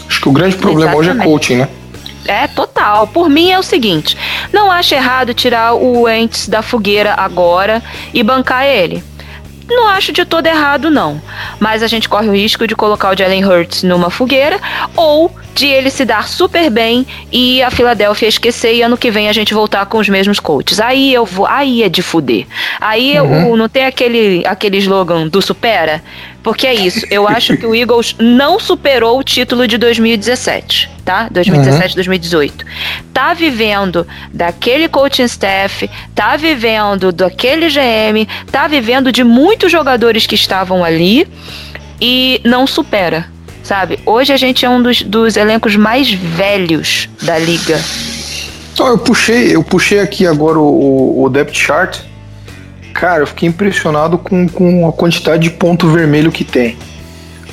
Acho 0.09 0.23
que 0.23 0.29
o 0.29 0.33
grande 0.33 0.57
problema 0.57 0.93
exatamente. 0.93 1.11
hoje 1.11 1.21
é 1.21 1.25
coaching, 1.25 1.57
né? 1.57 1.69
É, 2.29 2.47
total. 2.47 3.07
Por 3.07 3.29
mim 3.29 3.51
é 3.51 3.59
o 3.59 3.63
seguinte: 3.63 4.17
não 4.53 4.71
acho 4.71 4.95
errado 4.95 5.33
tirar 5.33 5.73
o 5.75 6.09
Ents 6.09 6.47
da 6.47 6.63
fogueira 6.63 7.15
agora 7.17 7.83
e 8.13 8.23
bancar 8.23 8.65
ele. 8.67 9.03
Não 9.69 9.87
acho 9.87 10.13
de 10.13 10.25
todo 10.25 10.47
errado, 10.47 10.91
não. 10.91 11.21
Mas 11.61 11.83
a 11.83 11.87
gente 11.87 12.09
corre 12.09 12.29
o 12.29 12.33
risco 12.33 12.67
de 12.67 12.75
colocar 12.75 13.11
o 13.11 13.17
Jalen 13.17 13.45
Hurts 13.45 13.83
numa 13.83 14.09
fogueira 14.09 14.59
ou 14.97 15.35
de 15.55 15.67
ele 15.67 15.91
se 15.91 16.05
dar 16.05 16.29
super 16.29 16.71
bem 16.71 17.07
e 17.33 17.63
a 17.63 17.71
Filadélfia 17.71 18.29
esquecer 18.29 18.75
e 18.75 18.83
ano 18.83 18.97
que 18.97 19.11
vem 19.11 19.29
a 19.29 19.33
gente 19.33 19.53
voltar 19.53 19.85
com 19.87 19.99
os 19.99 20.09
mesmos 20.09 20.41
coaches. 20.41 20.81
Aí 20.81 21.13
eu 21.13 21.27
vou, 21.27 21.47
aí 21.47 21.83
é 21.83 21.89
de 21.89 22.01
fuder. 22.01 22.47
Aí 22.81 23.19
uhum. 23.21 23.57
não 23.57 23.69
tem 23.69 23.85
aquele 23.85 24.43
aquele 24.47 24.79
slogan 24.79 25.27
do 25.27 25.43
supera, 25.43 26.03
porque 26.43 26.67
é 26.67 26.75
isso. 26.75 27.07
Eu 27.11 27.27
acho 27.27 27.57
que 27.57 27.67
o 27.67 27.75
Eagles 27.75 28.15
não 28.19 28.59
superou 28.59 29.19
o 29.19 29.25
título 29.25 29.67
de 29.67 29.77
2017, 29.79 30.91
tá? 31.05 31.29
2017, 31.31 31.91
uhum. 31.91 31.95
2018. 31.95 32.65
Tá 33.13 33.35
vivendo 33.35 34.07
daquele 34.33 34.89
coaching 34.89 35.25
staff, 35.25 35.91
tá 36.15 36.37
vivendo 36.37 37.13
daquele 37.13 37.69
GM, 37.69 38.27
tá 38.51 38.67
vivendo 38.67 39.13
de 39.13 39.25
muitos 39.25 39.71
jogadores 39.71 40.27
que 40.27 40.35
estavam 40.35 40.85
ali 40.85 41.27
e 42.01 42.41
não 42.45 42.67
supera 42.67 43.27
sabe? 43.69 44.01
Hoje 44.07 44.33
a 44.33 44.37
gente 44.39 44.65
é 44.65 44.71
um 44.71 44.83
dos, 44.83 45.03
dos 45.03 45.37
elencos 45.37 45.77
mais 45.77 46.11
velhos 46.11 47.07
da 47.21 47.39
liga. 47.39 47.79
eu 48.79 48.97
puxei, 48.97 49.55
eu 49.55 49.63
puxei 49.63 50.01
aqui 50.01 50.27
agora 50.27 50.59
o, 50.59 51.23
o 51.23 51.29
depth 51.29 51.55
chart. 51.55 51.99
Cara, 52.99 53.23
eu 53.23 53.29
fiquei 53.29 53.49
impressionado 53.49 54.19
com, 54.19 54.49
com 54.49 54.89
a 54.89 54.93
quantidade 54.93 55.45
de 55.45 55.51
ponto 55.51 55.89
vermelho 55.89 56.33
que 56.33 56.43
tem. 56.43 56.77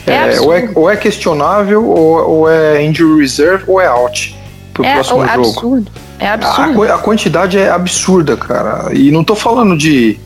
É, 0.07 0.37
é 0.37 0.41
ou, 0.41 0.51
é, 0.51 0.69
ou 0.73 0.89
é 0.89 0.97
questionável, 0.97 1.87
ou, 1.87 2.29
ou, 2.29 2.49
é 2.49 2.83
injury 2.83 3.21
reserve, 3.21 3.63
ou 3.67 3.79
é 3.79 3.85
out 3.85 4.35
pro 4.73 4.83
é, 4.83 4.95
próximo 4.95 5.23
é 5.23 5.27
jogo. 5.27 5.47
Absurdo. 5.47 5.91
É 6.17 6.27
absurdo. 6.29 6.83
A, 6.83 6.95
a, 6.95 6.97
quantidade 6.97 7.59
é 7.59 7.69
absurda, 7.69 8.35
cara. 8.35 8.91
E 8.91 9.11
não 9.11 9.23
tô 9.23 9.35
falando 9.35 9.77
de. 9.77 10.19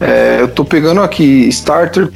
É, 0.00 0.38
eu 0.40 0.48
tô 0.48 0.64
pegando 0.64 1.00
aqui 1.00 1.46
starter, 1.48 2.10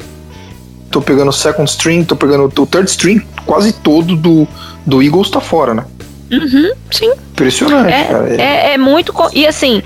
tô 0.90 1.00
pegando 1.00 1.30
second 1.32 1.70
string, 1.70 2.04
tô 2.04 2.16
pegando 2.16 2.46
o 2.46 2.66
third 2.66 2.90
string, 2.90 3.24
quase 3.46 3.72
todo 3.72 4.16
do, 4.16 4.48
do 4.84 5.00
Eagles 5.00 5.30
tá 5.30 5.40
fora, 5.40 5.72
né? 5.72 5.84
Uhum, 6.32 6.72
sim. 6.90 7.12
Impressionante, 7.30 7.92
é, 7.92 8.04
cara. 8.06 8.28
É, 8.28 8.42
é, 8.42 8.72
é 8.72 8.78
muito. 8.78 9.14
E 9.32 9.46
assim. 9.46 9.84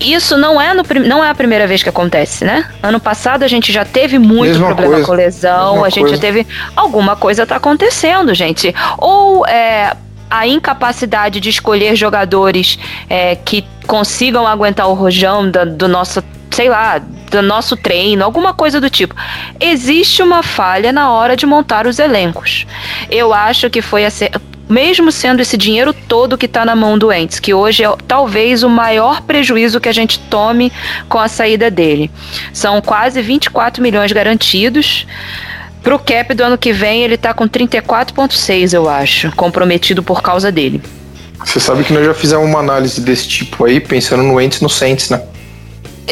Isso 0.00 0.36
não 0.36 0.60
é, 0.60 0.74
no, 0.74 0.82
não 1.06 1.24
é 1.24 1.30
a 1.30 1.34
primeira 1.34 1.66
vez 1.66 1.82
que 1.82 1.88
acontece, 1.88 2.44
né? 2.44 2.68
Ano 2.82 3.00
passado 3.00 3.42
a 3.42 3.48
gente 3.48 3.72
já 3.72 3.84
teve 3.84 4.18
muito 4.18 4.50
Mesma 4.52 4.66
problema 4.66 4.92
coisa. 4.92 5.06
com 5.06 5.12
lesão, 5.12 5.84
a 5.84 5.88
gente 5.88 6.00
coisa. 6.00 6.16
já 6.16 6.20
teve. 6.20 6.46
Alguma 6.74 7.16
coisa 7.16 7.46
tá 7.46 7.56
acontecendo, 7.56 8.34
gente. 8.34 8.74
Ou 8.98 9.46
é, 9.46 9.96
a 10.30 10.46
incapacidade 10.46 11.40
de 11.40 11.48
escolher 11.48 11.94
jogadores 11.94 12.78
é, 13.08 13.36
que 13.36 13.64
consigam 13.86 14.46
aguentar 14.46 14.88
o 14.88 14.94
rojão 14.94 15.48
da, 15.50 15.64
do 15.64 15.86
nosso 15.88 16.22
sei 16.50 16.68
lá, 16.68 17.00
do 17.30 17.42
nosso 17.42 17.76
treino, 17.76 18.24
alguma 18.24 18.54
coisa 18.54 18.80
do 18.80 18.88
tipo. 18.88 19.14
Existe 19.58 20.22
uma 20.22 20.40
falha 20.40 20.92
na 20.92 21.10
hora 21.10 21.36
de 21.36 21.44
montar 21.44 21.84
os 21.84 21.98
elencos. 21.98 22.64
Eu 23.10 23.34
acho 23.34 23.68
que 23.68 23.82
foi 23.82 24.04
assim, 24.04 24.26
mesmo 24.68 25.12
sendo 25.12 25.40
esse 25.40 25.56
dinheiro 25.56 25.92
todo 25.92 26.38
que 26.38 26.46
está 26.46 26.64
na 26.64 26.74
mão 26.74 26.98
do 26.98 27.12
Ents, 27.12 27.38
que 27.38 27.52
hoje 27.52 27.84
é 27.84 27.94
talvez 28.06 28.62
o 28.62 28.68
maior 28.68 29.22
prejuízo 29.22 29.80
que 29.80 29.88
a 29.88 29.92
gente 29.92 30.18
tome 30.18 30.72
com 31.08 31.18
a 31.18 31.28
saída 31.28 31.70
dele. 31.70 32.10
São 32.52 32.80
quase 32.80 33.20
24 33.20 33.82
milhões 33.82 34.12
garantidos. 34.12 35.06
Pro 35.82 35.98
cap 35.98 36.32
do 36.32 36.42
ano 36.42 36.56
que 36.56 36.72
vem, 36.72 37.02
ele 37.02 37.18
tá 37.18 37.34
com 37.34 37.46
34,6, 37.46 38.72
eu 38.72 38.88
acho, 38.88 39.30
comprometido 39.32 40.02
por 40.02 40.22
causa 40.22 40.50
dele. 40.50 40.82
Você 41.44 41.60
sabe 41.60 41.84
que 41.84 41.92
nós 41.92 42.06
já 42.06 42.14
fizemos 42.14 42.48
uma 42.48 42.60
análise 42.60 43.00
desse 43.02 43.28
tipo 43.28 43.66
aí, 43.66 43.78
pensando 43.80 44.22
no 44.22 44.40
Ents 44.40 44.62
no 44.62 44.70
Saints, 44.70 45.10
né? 45.10 45.20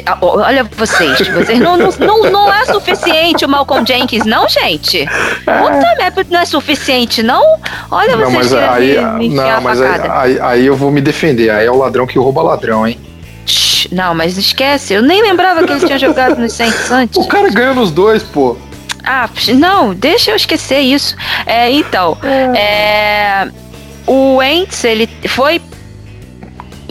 Ah, 0.06 0.16
olha 0.22 0.64
vocês, 0.64 1.18
vocês 1.28 1.58
não, 1.58 1.76
não, 1.76 1.90
não, 1.98 2.30
não 2.30 2.52
é 2.52 2.64
suficiente 2.64 3.44
o 3.44 3.48
Malcolm 3.48 3.86
Jenkins, 3.86 4.24
não, 4.24 4.48
gente? 4.48 5.04
Puta 5.04 5.94
merda, 5.98 6.26
não 6.30 6.40
é 6.40 6.44
suficiente, 6.46 7.22
não? 7.22 7.58
Olha 7.90 8.16
não, 8.16 8.30
vocês 8.30 8.52
mas 8.52 8.54
aí, 8.54 9.04
me, 9.04 9.28
me 9.28 9.34
Não, 9.34 9.60
mas 9.60 9.80
aí, 9.80 10.00
aí, 10.10 10.40
aí, 10.40 10.66
eu 10.66 10.76
vou 10.76 10.90
me 10.90 11.00
defender, 11.00 11.50
aí 11.50 11.66
é 11.66 11.70
o 11.70 11.76
ladrão 11.76 12.06
que 12.06 12.18
rouba 12.18 12.42
ladrão, 12.42 12.86
hein? 12.86 12.98
Não, 13.90 14.14
mas 14.14 14.38
esquece, 14.38 14.94
eu 14.94 15.02
nem 15.02 15.22
lembrava 15.22 15.64
que 15.64 15.72
eles 15.72 15.84
tinham 15.84 15.98
jogado 15.98 16.38
nos 16.38 16.54
Saints 16.54 16.88
antes. 16.90 17.16
O 17.16 17.26
cara 17.28 17.50
ganhou 17.50 17.74
nos 17.74 17.90
dois, 17.90 18.22
pô. 18.22 18.56
Ah, 19.04 19.28
não, 19.56 19.92
deixa 19.92 20.30
eu 20.30 20.36
esquecer 20.36 20.78
isso. 20.78 21.16
É, 21.44 21.70
então, 21.70 22.16
é, 22.22 23.48
o 24.06 24.36
Wentz, 24.36 24.84
ele 24.84 25.08
foi. 25.28 25.60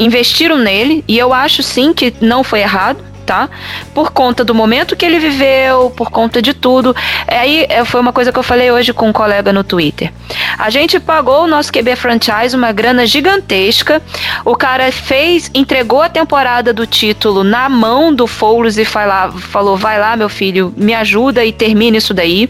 Investiram 0.02 0.58
nele, 0.58 1.04
e 1.08 1.18
eu 1.18 1.34
acho 1.34 1.64
sim 1.64 1.94
que 1.94 2.14
não 2.20 2.44
foi 2.44 2.60
errado 2.60 3.12
tá? 3.32 3.50
Por 3.94 4.12
conta 4.12 4.44
do 4.44 4.54
momento 4.54 4.96
que 4.96 5.06
ele 5.06 5.18
viveu, 5.18 5.90
por 5.92 6.12
conta 6.12 6.42
de 6.42 6.54
tudo. 6.54 6.94
É, 7.26 7.40
aí 7.40 7.66
é, 7.70 7.86
foi 7.86 8.02
uma 8.02 8.12
coisa 8.12 8.30
que 8.30 8.38
eu 8.38 8.44
falei 8.44 8.70
hoje 8.72 8.92
com 8.92 9.08
um 9.08 9.14
colega 9.14 9.54
no 9.54 9.64
Twitter. 9.64 10.12
A 10.58 10.70
gente 10.70 11.00
pagou 11.00 11.44
o 11.44 11.48
nosso 11.48 11.72
QB 11.72 11.96
franchise 11.96 12.54
uma 12.56 12.74
grana 12.74 13.06
gigantesca. 13.06 14.02
O 14.44 14.56
cara 14.56 14.92
fez, 14.92 15.50
entregou 15.54 16.02
a 16.02 16.10
temporada 16.10 16.74
do 16.74 16.86
título 16.86 17.44
na 17.44 17.70
mão 17.70 18.14
do 18.14 18.28
Foles 18.28 18.78
e 18.78 18.86
lá, 18.96 19.32
falou: 19.32 19.78
vai 19.78 19.98
lá, 19.98 20.18
meu 20.18 20.28
filho, 20.28 20.74
me 20.76 20.94
ajuda 20.94 21.46
e 21.46 21.54
termine 21.54 22.00
isso 22.00 22.14
daí. 22.14 22.50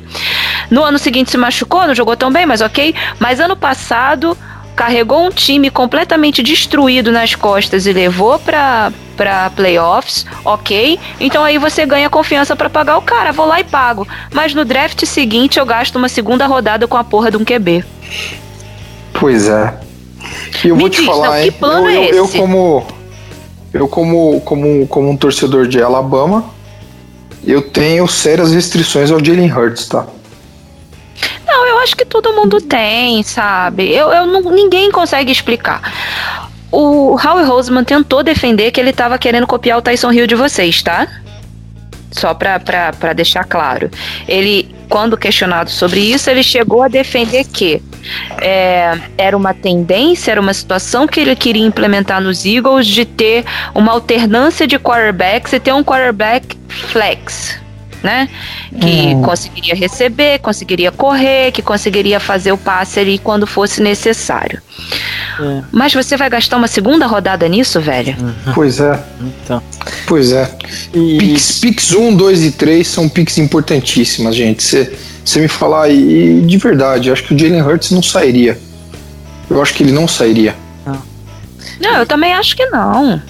No 0.70 0.84
ano 0.84 0.98
seguinte 0.98 1.30
se 1.30 1.38
machucou, 1.38 1.86
não 1.86 1.94
jogou 1.94 2.16
tão 2.16 2.32
bem, 2.32 2.46
mas 2.46 2.62
ok. 2.62 2.96
Mas 3.20 3.40
ano 3.40 3.56
passado 3.56 4.38
carregou 4.82 5.24
um 5.24 5.30
time 5.30 5.70
completamente 5.70 6.42
destruído 6.42 7.12
nas 7.12 7.36
costas 7.36 7.86
e 7.86 7.94
levou 7.94 8.40
para 8.40 8.92
para 9.16 9.52
playoffs, 9.52 10.26
ok? 10.44 11.00
Então 11.20 11.44
aí 11.44 11.60
você 11.60 11.86
ganha 11.86 12.10
confiança 12.10 12.56
para 12.56 12.68
pagar 12.68 12.98
o 12.98 13.02
cara, 13.04 13.32
vou 13.32 13.46
lá 13.46 13.60
e 13.60 13.64
pago. 13.64 14.08
Mas 14.34 14.56
no 14.56 14.66
draft 14.66 15.06
seguinte 15.06 15.60
eu 15.60 15.66
gasto 15.68 15.98
uma 15.98 16.10
segunda 16.10 16.48
rodada 16.48 16.88
com 16.88 16.98
a 16.98 17.04
porra 17.04 17.30
de 17.30 17.38
um 17.38 17.46
QB. 17.46 17.86
Pois 19.14 19.48
é. 19.48 19.78
E 20.64 20.70
eu 20.70 20.76
Me 20.76 20.82
vou 20.82 20.90
te 20.90 20.98
diz, 20.98 21.06
falar, 21.06 21.28
não, 21.62 21.88
hein? 21.88 22.06
Eu, 22.06 22.06
é 22.06 22.10
eu, 22.10 22.16
eu, 22.16 22.28
como 22.28 22.88
eu 23.72 23.88
como 23.88 24.42
como 24.42 24.88
como 24.88 25.10
um 25.12 25.16
torcedor 25.16 25.68
de 25.68 25.80
Alabama, 25.80 26.46
eu 27.46 27.62
tenho 27.62 28.08
sérias 28.08 28.52
restrições 28.52 29.12
ao 29.12 29.24
Jalen 29.24 29.54
Hurts, 29.54 29.88
tá? 29.88 30.08
Não, 31.46 31.66
eu 31.68 31.80
acho 31.80 31.96
que 31.96 32.06
todo 32.06 32.34
mundo 32.34 32.62
tem, 32.62 33.24
sabe? 33.24 33.92
Eu, 33.92 34.12
eu 34.12 34.26
não, 34.26 34.42
ninguém 34.42 34.92
consegue 34.92 35.32
explicar. 35.32 35.82
O 36.72 37.18
Howie 37.18 37.44
Roseman 37.44 37.84
tentou 37.84 38.24
defender 38.24 38.72
que 38.72 38.80
ele 38.80 38.92
estava 38.92 39.18
querendo 39.18 39.46
copiar 39.46 39.78
o 39.78 39.82
Tyson 39.82 40.12
Hill 40.12 40.28
de 40.28 40.36
vocês, 40.36 40.82
tá? 40.82 41.08
Só 42.12 42.34
para 42.34 43.14
deixar 43.14 43.44
claro. 43.44 43.90
Ele, 44.28 44.74
quando 44.88 45.18
questionado 45.18 45.70
sobre 45.70 46.00
isso, 46.00 46.30
ele 46.30 46.44
chegou 46.44 46.82
a 46.82 46.88
defender 46.88 47.46
que 47.46 47.82
é, 48.42 48.98
era 49.18 49.36
uma 49.36 49.54
tendência, 49.54 50.32
era 50.32 50.40
uma 50.40 50.54
situação 50.54 51.08
que 51.08 51.20
ele 51.20 51.36
queria 51.36 51.66
implementar 51.66 52.22
nos 52.22 52.46
Eagles 52.46 52.88
de 52.88 53.06
ter 53.06 53.46
uma 53.76 53.92
alternância 53.92 54.66
de 54.66 54.80
quarterbacks 54.80 55.52
e 55.54 55.60
ter 55.60 55.74
um 55.74 55.84
quarterback 55.84 56.58
flex 56.70 57.60
né? 58.04 58.30
Que 58.80 59.16
hum. 59.16 59.22
conseguiria 59.22 59.76
receber, 59.76 60.40
conseguiria 60.40 60.92
correr, 60.92 61.52
que 61.52 61.62
conseguiria 61.62 62.20
fazer 62.20 62.52
o 62.52 62.58
passe 62.58 63.00
ali 63.00 63.18
quando 63.18 63.46
fosse 63.46 63.82
necessário. 63.82 64.62
É. 65.40 65.64
Mas 65.72 65.94
você 65.94 66.18
vai 66.18 66.30
gastar 66.30 66.58
uma 66.58 66.68
segunda 66.68 67.06
rodada 67.06 67.48
nisso, 67.48 67.80
velho? 67.80 68.16
Uhum. 68.20 68.54
Pois 68.54 68.80
é. 68.80 69.00
Então. 69.22 69.62
Pois 70.08 70.32
é. 70.32 70.50
E... 70.94 71.18
Pix, 71.18 71.60
Pix 71.60 71.94
1, 71.94 72.16
2 72.16 72.44
e 72.44 72.52
3 72.52 72.88
são 72.88 73.08
Pix 73.08 73.38
importantíssimas, 73.38 74.36
gente. 74.36 74.64
Você 74.64 75.40
me 75.40 75.48
falar, 75.48 75.90
e 75.90 76.42
de 76.42 76.58
verdade, 76.58 77.10
eu 77.10 77.14
acho 77.14 77.24
que 77.24 77.34
o 77.34 77.38
Jalen 77.38 77.62
Hurts 77.62 77.92
não 77.92 78.02
sairia. 78.02 78.58
Eu 79.50 79.62
acho 79.62 79.74
que 79.74 79.84
ele 79.84 79.92
não 79.92 80.08
sairia. 80.08 80.56
Não, 80.86 81.02
não 81.80 81.98
eu 81.98 82.06
também 82.06 82.34
acho 82.34 82.56
que 82.56 82.66
não. 82.68 83.22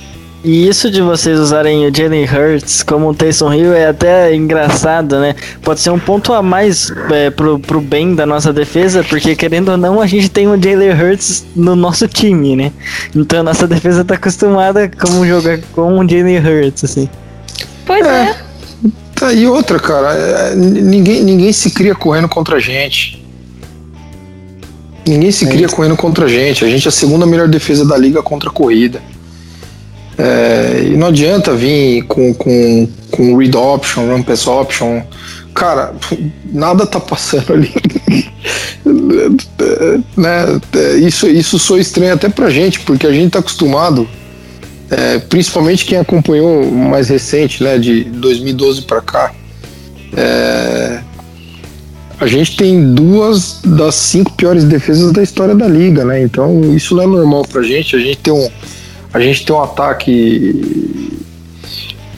E 0.44 0.68
isso 0.68 0.90
de 0.90 1.02
vocês 1.04 1.40
usarem 1.40 1.86
o 1.86 1.96
Jalen 1.96 2.26
Hurts 2.26 2.82
como 2.82 3.08
um 3.08 3.14
Taysom 3.14 3.54
Hill 3.54 3.74
é 3.74 3.88
até 3.88 4.34
engraçado, 4.34 5.20
né? 5.20 5.36
Pode 5.62 5.80
ser 5.80 5.92
um 5.92 6.00
ponto 6.00 6.34
a 6.34 6.42
mais 6.42 6.92
é, 7.12 7.30
pro, 7.30 7.60
pro 7.60 7.80
bem 7.80 8.16
da 8.16 8.26
nossa 8.26 8.52
defesa, 8.52 9.04
porque 9.04 9.36
querendo 9.36 9.70
ou 9.70 9.78
não, 9.78 10.02
a 10.02 10.08
gente 10.08 10.30
tem 10.30 10.48
o 10.48 10.60
Jalen 10.60 10.94
Hurts 10.94 11.46
no 11.56 11.76
nosso 11.76 12.08
time, 12.08 12.56
né? 12.56 12.72
Então 13.16 13.42
a 13.42 13.44
nossa 13.44 13.68
defesa 13.68 14.04
tá 14.04 14.16
acostumada 14.16 14.90
como 14.90 15.28
jogar 15.28 15.60
com 15.74 16.00
o 16.00 16.10
Jalen 16.10 16.40
Hurts, 16.40 16.86
assim. 16.86 17.08
Pois 17.86 18.04
é. 18.04 18.10
é. 18.10 18.36
Tá, 19.14 19.32
e 19.32 19.46
outra, 19.46 19.80
cara, 19.80 20.16
é, 20.16 20.56
ninguém, 20.56 21.24
ninguém 21.24 21.54
se 21.54 21.70
cria 21.70 21.94
correndo 21.94 22.28
contra 22.28 22.56
a 22.56 22.60
gente. 22.60 23.24
Ninguém 25.06 25.32
se 25.32 25.46
é 25.46 25.50
cria 25.50 25.70
correndo 25.70 25.96
contra 25.96 26.26
a 26.26 26.28
gente. 26.28 26.66
A 26.66 26.68
gente 26.68 26.88
é 26.88 26.90
a 26.90 26.92
segunda 26.92 27.28
melhor 27.28 27.48
defesa 27.48 27.86
da 27.86 27.96
liga 27.96 28.24
contra 28.24 28.50
a 28.50 28.52
corrida. 28.52 29.00
É, 30.18 30.84
e 30.88 30.98
não 30.98 31.08
adianta 31.08 31.54
vir 31.54 32.04
com, 32.04 32.34
com, 32.34 32.88
com 33.10 33.38
read 33.38 33.56
option, 33.56 34.08
run 34.08 34.22
pass 34.24 34.48
option. 34.48 35.02
Cara, 35.54 35.94
nada 36.46 36.86
tá 36.86 37.00
passando 37.00 37.54
ali. 37.54 37.74
né? 40.16 40.46
Isso, 41.06 41.28
isso 41.28 41.60
sou 41.60 41.78
estranho 41.78 42.14
até 42.14 42.30
pra 42.30 42.50
gente, 42.50 42.80
porque 42.82 43.06
a 43.06 43.12
gente 43.12 43.32
tá 43.32 43.40
acostumado, 43.40 44.08
é, 44.90 45.20
principalmente 45.20 45.86
quem 45.86 45.98
acompanhou 45.98 46.70
mais 46.72 47.10
recente, 47.10 47.64
né, 47.64 47.78
de 47.78 48.04
2012 48.06 48.84
para 48.84 49.02
cá. 49.02 49.34
É, 50.16 51.02
a 52.20 52.28
gente 52.28 52.56
tem 52.56 52.94
duas 52.94 53.60
das 53.66 53.96
cinco 53.96 54.32
piores 54.34 54.64
defesas 54.64 55.12
da 55.12 55.24
história 55.24 55.56
da 55.56 55.68
liga, 55.68 56.06
né? 56.06 56.22
Então 56.22 56.76
isso 56.76 56.96
não 56.96 57.04
é 57.04 57.08
normal 57.08 57.44
pra 57.44 57.64
gente. 57.64 57.96
A 57.96 58.00
gente 58.00 58.18
tem 58.18 58.32
um 58.32 58.48
a 59.14 59.20
gente 59.20 59.46
tem 59.46 59.56
um 59.56 59.62
ataque 59.62 61.20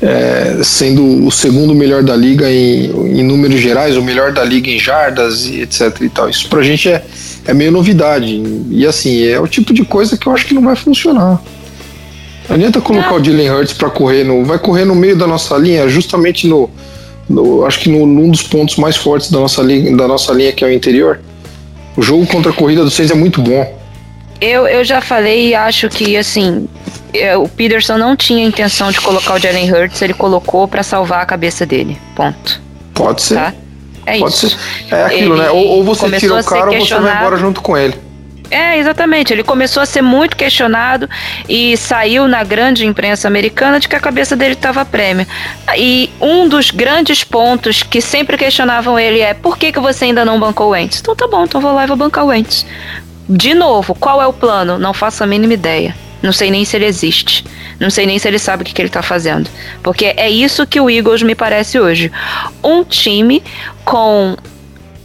é, 0.01 0.59
sendo 0.63 1.25
o 1.25 1.31
segundo 1.31 1.73
melhor 1.73 2.03
da 2.03 2.15
liga 2.15 2.51
em, 2.51 2.85
em, 3.19 3.23
números 3.23 3.61
gerais, 3.61 3.95
o 3.95 4.01
melhor 4.01 4.33
da 4.33 4.43
liga 4.43 4.69
em 4.69 4.77
jardas 4.77 5.45
e 5.45 5.61
etc 5.61 6.01
e 6.01 6.09
tal. 6.09 6.29
Isso 6.29 6.49
pra 6.49 6.61
gente 6.61 6.89
é, 6.89 7.03
é 7.45 7.53
meio 7.53 7.71
novidade. 7.71 8.43
E 8.69 8.85
assim, 8.85 9.25
é 9.25 9.39
o 9.39 9.47
tipo 9.47 9.73
de 9.73 9.85
coisa 9.85 10.17
que 10.17 10.27
eu 10.27 10.33
acho 10.33 10.45
que 10.45 10.53
não 10.53 10.61
vai 10.61 10.75
funcionar. 10.75 11.41
Não 12.49 12.55
adianta 12.55 12.81
colocar 12.81 13.13
o 13.13 13.23
Jalen 13.23 13.49
Hurts 13.49 13.73
para 13.73 13.89
correr 13.89 14.25
no. 14.25 14.43
Vai 14.43 14.59
correr 14.59 14.83
no 14.83 14.93
meio 14.93 15.15
da 15.15 15.25
nossa 15.25 15.57
linha, 15.57 15.87
justamente 15.87 16.47
no. 16.47 16.69
no 17.29 17.65
acho 17.65 17.79
que 17.79 17.89
no, 17.89 18.05
num 18.05 18.29
dos 18.29 18.43
pontos 18.43 18.75
mais 18.75 18.97
fortes 18.97 19.31
da 19.31 19.39
nossa, 19.39 19.61
linha, 19.61 19.95
da 19.95 20.07
nossa 20.07 20.33
linha, 20.33 20.51
que 20.51 20.65
é 20.65 20.67
o 20.67 20.71
interior. 20.71 21.21
O 21.95 22.01
jogo 22.01 22.27
contra 22.27 22.51
a 22.51 22.53
corrida 22.53 22.83
do 22.83 22.89
Seis 22.89 23.09
é 23.09 23.15
muito 23.15 23.41
bom. 23.41 23.82
Eu, 24.41 24.67
eu 24.67 24.83
já 24.83 24.99
falei 24.99 25.49
e 25.49 25.55
acho 25.55 25.89
que, 25.89 26.17
assim, 26.17 26.67
é, 27.13 27.37
o 27.37 27.47
Peterson 27.47 27.97
não 27.97 28.15
tinha 28.15 28.45
intenção 28.45 28.91
de 28.91 28.99
colocar 28.99 29.35
o 29.35 29.39
Jalen 29.39 29.71
Hurts, 29.71 30.01
ele 30.01 30.13
colocou 30.13 30.67
para 30.67 30.83
salvar 30.83 31.21
a 31.21 31.25
cabeça 31.25 31.65
dele. 31.65 31.97
Ponto. 32.15 32.61
Pode 32.93 33.21
ser. 33.21 33.35
Tá? 33.35 33.53
É 34.05 34.19
Pode 34.19 34.33
isso. 34.33 34.49
Ser. 34.49 34.95
É 34.95 35.03
aquilo, 35.03 35.37
né? 35.37 35.45
ele 35.45 35.53
né? 35.53 35.61
Ou, 35.61 35.67
ou 35.77 35.83
você 35.83 36.11
tira 36.19 36.39
o 36.39 36.43
cara 36.43 36.71
ou 36.71 36.79
você 36.79 36.95
vai 36.95 37.17
embora 37.17 37.37
junto 37.37 37.61
com 37.61 37.77
ele. 37.77 37.95
É, 38.53 38.77
exatamente. 38.77 39.33
Ele 39.33 39.43
começou 39.43 39.81
a 39.81 39.85
ser 39.85 40.03
muito 40.03 40.37
questionado 40.37 41.09
e 41.49 41.75
saiu 41.75 42.27
na 42.27 42.43
grande 42.43 42.85
imprensa 42.85 43.27
americana 43.27 43.79
de 43.79 43.87
que 43.87 43.95
a 43.95 43.99
cabeça 43.99 44.35
dele 44.35 44.53
estava 44.53 44.85
prêmio. 44.85 45.25
E 45.75 46.09
um 46.21 46.47
dos 46.47 46.69
grandes 46.69 47.23
pontos 47.23 47.81
que 47.81 47.99
sempre 47.99 48.37
questionavam 48.37 48.99
ele 48.99 49.21
é: 49.21 49.33
por 49.33 49.57
que, 49.57 49.71
que 49.71 49.79
você 49.79 50.05
ainda 50.05 50.23
não 50.23 50.39
bancou 50.39 50.69
o 50.69 50.75
Ents? 50.75 50.99
Então 50.99 51.15
tá 51.15 51.27
bom, 51.27 51.45
então 51.45 51.59
vou 51.59 51.73
lá 51.73 51.83
e 51.83 51.87
vou 51.87 51.97
bancar 51.97 52.25
o 52.25 52.33
Ents. 52.33 52.65
De 53.27 53.53
novo, 53.53 53.95
qual 53.95 54.21
é 54.21 54.27
o 54.27 54.33
plano? 54.33 54.77
Não 54.77 54.93
faço 54.93 55.23
a 55.23 55.27
mínima 55.27 55.53
ideia. 55.53 55.95
Não 56.21 56.31
sei 56.31 56.49
nem 56.49 56.63
se 56.63 56.75
ele 56.75 56.85
existe. 56.85 57.43
Não 57.79 57.89
sei 57.89 58.05
nem 58.05 58.17
se 58.17 58.27
ele 58.27 58.39
sabe 58.39 58.63
o 58.63 58.65
que, 58.65 58.73
que 58.73 58.81
ele 58.81 58.89
está 58.89 59.01
fazendo. 59.01 59.49
Porque 59.81 60.13
é 60.15 60.29
isso 60.29 60.65
que 60.65 60.79
o 60.79 60.89
Eagles 60.89 61.21
me 61.21 61.35
parece 61.35 61.79
hoje. 61.79 62.11
Um 62.63 62.83
time 62.83 63.43
com 63.83 64.37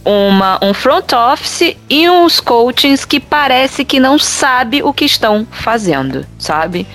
uma, 0.05 0.57
um 0.61 0.73
front 0.73 1.11
office 1.11 1.75
e 1.89 2.09
uns 2.09 2.39
coachings 2.39 3.05
que 3.05 3.19
parece 3.19 3.83
que 3.83 3.99
não 3.99 4.17
sabe 4.17 4.81
o 4.81 4.93
que 4.93 5.05
estão 5.05 5.45
fazendo, 5.51 6.25
sabe? 6.37 6.87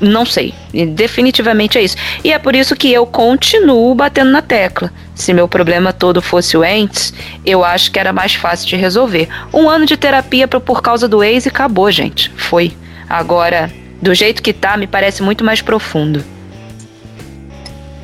Não 0.00 0.26
sei. 0.26 0.54
Definitivamente 0.94 1.78
é 1.78 1.82
isso. 1.82 1.96
E 2.22 2.32
é 2.32 2.38
por 2.38 2.54
isso 2.54 2.76
que 2.76 2.92
eu 2.92 3.06
continuo 3.06 3.94
batendo 3.94 4.30
na 4.30 4.42
tecla. 4.42 4.92
Se 5.14 5.32
meu 5.32 5.48
problema 5.48 5.92
todo 5.92 6.20
fosse 6.20 6.56
o 6.56 6.64
Ents, 6.64 7.14
eu 7.44 7.64
acho 7.64 7.90
que 7.90 7.98
era 7.98 8.12
mais 8.12 8.34
fácil 8.34 8.68
de 8.68 8.76
resolver. 8.76 9.28
Um 9.52 9.68
ano 9.68 9.86
de 9.86 9.96
terapia 9.96 10.46
por 10.46 10.82
causa 10.82 11.08
do 11.08 11.24
ex 11.24 11.46
e 11.46 11.48
acabou, 11.48 11.90
gente. 11.90 12.30
Foi. 12.36 12.76
Agora, 13.08 13.72
do 14.00 14.14
jeito 14.14 14.42
que 14.42 14.52
tá, 14.52 14.76
me 14.76 14.86
parece 14.86 15.22
muito 15.22 15.42
mais 15.42 15.62
profundo. 15.62 16.22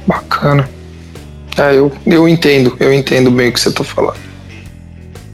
Bacana. 0.07 0.69
É, 1.59 1.75
eu, 1.75 1.93
eu 2.07 2.27
entendo, 2.27 2.75
eu 2.81 2.93
entendo 2.93 3.31
bem 3.31 3.51
o 3.51 3.53
que 3.53 3.61
você 3.61 3.71
tá 3.71 3.85
falando. 3.85 4.19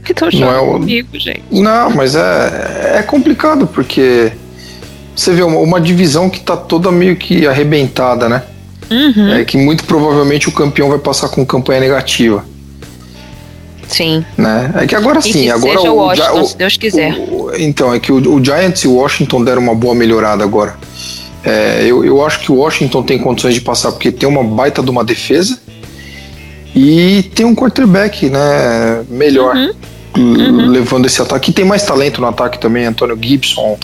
Que 0.03 0.13
tô 0.13 0.25
não 0.33 0.51
é 0.51 0.59
o... 0.59 0.73
comigo, 0.73 1.17
gente. 1.17 1.43
Não, 1.49 1.91
mas 1.91 2.15
é, 2.15 2.97
é 2.97 3.03
complicado, 3.03 3.65
porque 3.67 4.33
você 5.19 5.33
vê 5.33 5.43
uma, 5.43 5.59
uma 5.59 5.81
divisão 5.81 6.29
que 6.29 6.39
tá 6.39 6.55
toda 6.55 6.91
meio 6.91 7.15
que 7.15 7.45
arrebentada, 7.45 8.29
né? 8.29 8.43
Uhum. 8.89 9.33
É 9.33 9.45
que 9.45 9.57
muito 9.57 9.83
provavelmente 9.83 10.49
o 10.49 10.51
campeão 10.51 10.89
vai 10.89 10.97
passar 10.97 11.29
com 11.29 11.45
campanha 11.45 11.79
negativa. 11.79 12.43
Sim. 13.87 14.23
Né? 14.37 14.71
É 14.75 14.87
que 14.87 14.95
agora 14.95 15.19
sim, 15.21 15.49
agora 15.49 15.81
o, 15.81 15.95
Washington, 15.95 16.41
o, 16.41 16.45
se 16.45 16.57
Deus 16.57 16.77
quiser. 16.77 17.13
O, 17.13 17.51
então, 17.57 17.93
é 17.93 17.99
que 17.99 18.11
o, 18.11 18.35
o, 18.35 18.43
Giants 18.43 18.83
e 18.83 18.87
o 18.87 18.93
Washington 18.93 19.43
deram 19.43 19.61
uma 19.61 19.75
boa 19.75 19.95
melhorada 19.95 20.43
agora. 20.43 20.77
É, 21.43 21.83
eu, 21.85 22.05
eu 22.05 22.25
acho 22.25 22.39
que 22.41 22.51
o 22.51 22.55
Washington 22.55 23.01
tem 23.01 23.17
condições 23.17 23.55
de 23.55 23.61
passar 23.61 23.91
porque 23.91 24.11
tem 24.11 24.27
uma 24.27 24.43
baita 24.43 24.83
de 24.83 24.89
uma 24.89 25.05
defesa 25.05 25.57
E 26.75 27.23
tem 27.33 27.45
um 27.45 27.55
quarterback, 27.55 28.29
né, 28.29 29.03
melhor. 29.09 29.55
Uhum. 30.17 30.67
Levando 30.67 31.05
esse 31.05 31.21
ataque. 31.21 31.51
E 31.51 31.53
tem 31.53 31.65
mais 31.65 31.83
talento 31.83 32.19
no 32.21 32.27
ataque 32.27 32.59
também, 32.59 32.85
Antônio 32.85 33.17
Gibson. 33.19 33.77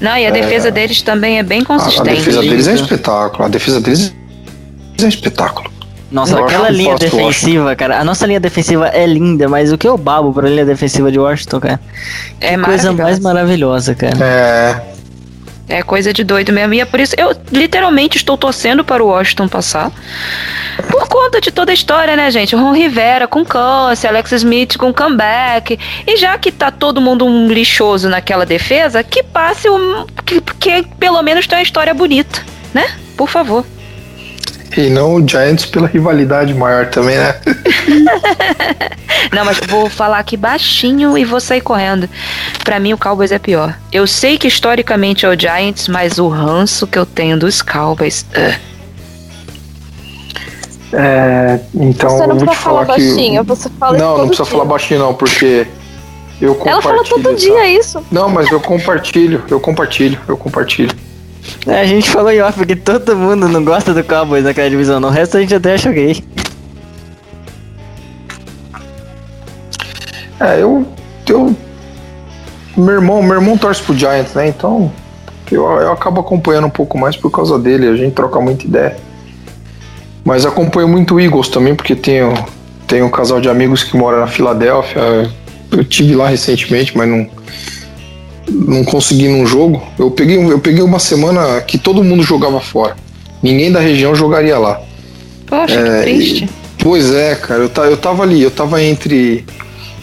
Não, 0.00 0.16
e 0.16 0.26
a 0.26 0.30
defesa 0.30 0.70
deles 0.70 1.00
também 1.02 1.38
é 1.38 1.42
bem 1.42 1.60
A, 1.60 1.62
a 1.62 1.66
consistente. 1.66 2.16
defesa 2.16 2.40
deles 2.40 2.66
é 2.66 2.72
um 2.72 2.74
espetáculo. 2.74 3.44
A 3.44 3.48
defesa 3.48 3.80
deles 3.80 4.14
é 5.00 5.04
um 5.04 5.08
espetáculo. 5.08 5.72
Nossa, 6.10 6.36
Eu 6.36 6.44
aquela 6.44 6.70
linha 6.70 6.94
defensiva, 6.96 7.74
cara. 7.74 7.98
A 7.98 8.04
nossa 8.04 8.24
linha 8.26 8.38
defensiva 8.38 8.86
é 8.88 9.04
linda, 9.06 9.48
mas 9.48 9.72
o 9.72 9.78
que 9.78 9.88
eu 9.88 9.96
babo 9.98 10.32
pra 10.32 10.48
linha 10.48 10.64
defensiva 10.64 11.10
de 11.10 11.18
Washington, 11.18 11.60
cara? 11.60 11.80
É 12.40 12.56
coisa 12.56 12.92
mais 12.92 13.18
maravilhosa, 13.18 13.94
cara. 13.94 14.16
É. 14.24 14.93
É 15.68 15.82
coisa 15.82 16.12
de 16.12 16.22
doido 16.22 16.52
mesmo. 16.52 16.74
E 16.74 16.80
é 16.80 16.84
por 16.84 17.00
isso 17.00 17.14
eu 17.16 17.34
literalmente 17.50 18.16
estou 18.16 18.36
torcendo 18.36 18.84
para 18.84 19.02
o 19.02 19.08
Washington 19.08 19.48
passar. 19.48 19.90
Por 20.90 21.08
conta 21.08 21.40
de 21.40 21.50
toda 21.50 21.70
a 21.70 21.74
história, 21.74 22.14
né, 22.16 22.30
gente? 22.30 22.54
Ron 22.54 22.72
Rivera 22.72 23.26
com 23.26 23.44
câncer, 23.44 24.08
Alex 24.08 24.32
Smith 24.32 24.76
com 24.76 24.92
comeback. 24.92 25.78
E 26.06 26.16
já 26.16 26.36
que 26.36 26.52
tá 26.52 26.70
todo 26.70 27.00
mundo 27.00 27.24
um 27.24 27.48
lixoso 27.48 28.08
naquela 28.08 28.44
defesa, 28.44 29.02
que 29.02 29.22
passe 29.22 29.68
um. 29.68 30.06
Que, 30.24 30.40
que 30.40 30.82
pelo 30.98 31.22
menos 31.22 31.46
tem 31.46 31.58
uma 31.58 31.62
história 31.62 31.94
bonita, 31.94 32.42
né? 32.74 32.96
Por 33.16 33.28
favor. 33.28 33.64
E 34.76 34.90
não 34.90 35.14
o 35.14 35.28
Giants 35.28 35.64
pela 35.66 35.86
rivalidade 35.86 36.52
maior 36.54 36.86
também, 36.86 37.16
né? 37.16 37.34
Não, 39.32 39.44
mas 39.44 39.58
vou 39.68 39.88
falar 39.88 40.18
aqui 40.18 40.36
baixinho 40.36 41.16
e 41.16 41.24
vou 41.24 41.40
sair 41.40 41.60
correndo. 41.60 42.08
Pra 42.64 42.78
mim, 42.78 42.92
o 42.92 42.98
Cowboys 42.98 43.32
é 43.32 43.38
pior. 43.38 43.74
Eu 43.92 44.06
sei 44.06 44.36
que 44.36 44.46
historicamente 44.48 45.24
é 45.24 45.28
o 45.28 45.38
Giants, 45.38 45.88
mas 45.88 46.18
o 46.18 46.28
ranço 46.28 46.86
que 46.86 46.98
eu 46.98 47.06
tenho 47.06 47.38
dos 47.38 47.62
Cowboys. 47.62 48.26
ugh. 48.36 48.54
É, 50.92 51.58
então 51.74 52.10
Você 52.10 52.26
não 52.26 52.34
eu 52.34 52.36
vou 52.36 52.46
precisa 52.46 52.50
te 52.52 52.56
falar 52.62 52.84
falar 52.86 52.96
que. 52.96 53.02
baixinho, 53.14 53.44
você 53.44 53.68
fala 53.80 53.98
não, 53.98 54.18
não 54.18 54.26
precisa 54.28 54.44
dia. 54.44 54.52
falar 54.52 54.64
baixinho, 54.64 55.00
não, 55.00 55.14
porque 55.14 55.66
eu 56.40 56.48
Ela 56.50 56.54
compartilho. 56.56 56.82
fala 56.82 57.04
todo 57.04 57.28
essa- 57.30 57.36
dia 57.36 57.68
isso. 57.68 58.04
Não, 58.12 58.28
mas 58.28 58.50
eu 58.50 58.60
compartilho, 58.60 59.42
eu 59.50 59.58
compartilho, 59.58 60.20
eu 60.28 60.36
compartilho. 60.36 60.94
É, 61.66 61.80
A 61.80 61.86
gente 61.86 62.10
falou 62.10 62.30
em 62.30 62.40
off 62.40 62.58
porque 62.58 62.76
todo 62.76 63.16
mundo 63.16 63.48
não 63.48 63.64
gosta 63.64 63.94
do 63.94 64.02
Cowboys 64.04 64.44
naquela 64.44 64.68
divisão. 64.68 65.00
No 65.00 65.08
resto 65.08 65.36
a 65.36 65.40
gente 65.40 65.54
até 65.54 65.74
acha 65.74 65.92
gay. 65.92 66.22
É, 70.40 70.60
eu. 70.60 70.86
eu 71.28 71.56
meu 72.76 72.94
irmão, 72.94 73.22
meu 73.22 73.36
irmão 73.36 73.56
torce 73.56 73.80
pro 73.82 73.96
Giants, 73.96 74.34
né? 74.34 74.48
Então 74.48 74.90
eu, 75.50 75.64
eu 75.64 75.92
acabo 75.92 76.20
acompanhando 76.20 76.66
um 76.66 76.70
pouco 76.70 76.98
mais 76.98 77.16
por 77.16 77.30
causa 77.30 77.58
dele, 77.58 77.88
a 77.88 77.96
gente 77.96 78.14
troca 78.14 78.40
muita 78.40 78.64
ideia. 78.64 78.96
Mas 80.24 80.44
acompanho 80.46 80.88
muito 80.88 81.14
o 81.14 81.20
Eagles 81.20 81.48
também, 81.48 81.74
porque 81.74 81.94
tenho, 81.94 82.32
tenho 82.86 83.06
um 83.06 83.10
casal 83.10 83.40
de 83.40 83.48
amigos 83.48 83.82
que 83.82 83.96
mora 83.96 84.20
na 84.20 84.26
Filadélfia. 84.26 85.30
Eu 85.70 85.84
tive 85.84 86.14
lá 86.14 86.28
recentemente, 86.28 86.96
mas 86.96 87.08
não, 87.08 87.28
não 88.54 88.84
consegui 88.84 89.28
num 89.28 89.46
jogo. 89.46 89.82
Eu 89.98 90.10
peguei, 90.10 90.36
eu 90.36 90.58
peguei 90.58 90.82
uma 90.82 90.98
semana 90.98 91.60
que 91.60 91.76
todo 91.76 92.04
mundo 92.04 92.22
jogava 92.22 92.60
fora. 92.60 92.96
Ninguém 93.42 93.70
da 93.70 93.80
região 93.80 94.14
jogaria 94.14 94.56
lá. 94.58 94.80
Poxa, 95.46 95.74
É, 95.74 95.98
que 95.98 96.02
triste. 96.02 96.48
Pois 96.78 97.12
é, 97.12 97.34
cara, 97.34 97.62
eu, 97.62 97.84
eu 97.84 97.96
tava 97.96 98.22
ali, 98.22 98.42
eu 98.42 98.50
tava 98.50 98.82
entre. 98.82 99.44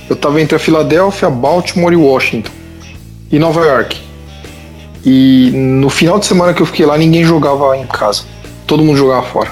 Eu 0.10 0.16
tava 0.16 0.42
entre 0.42 0.56
a 0.56 0.60
Filadélfia, 0.60 1.30
Baltimore 1.30 1.94
e 1.94 1.96
Washington. 1.96 2.52
E 3.32 3.40
Nova 3.40 3.62
York. 3.62 3.98
E 5.06 5.52
no 5.54 5.90
final 5.90 6.20
de 6.20 6.26
semana 6.26 6.54
que 6.54 6.62
eu 6.62 6.66
fiquei 6.66 6.86
lá, 6.86 6.98
ninguém 6.98 7.24
jogava 7.24 7.78
em 7.78 7.88
casa. 7.88 8.24
Todo 8.68 8.84
mundo 8.84 8.98
jogava 8.98 9.24
fora. 9.24 9.52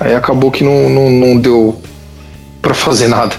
Aí 0.00 0.14
acabou 0.14 0.50
que 0.50 0.64
não, 0.64 0.88
não, 0.88 1.10
não 1.10 1.36
deu 1.36 1.80
pra 2.60 2.74
fazer 2.74 3.08
nada. 3.08 3.36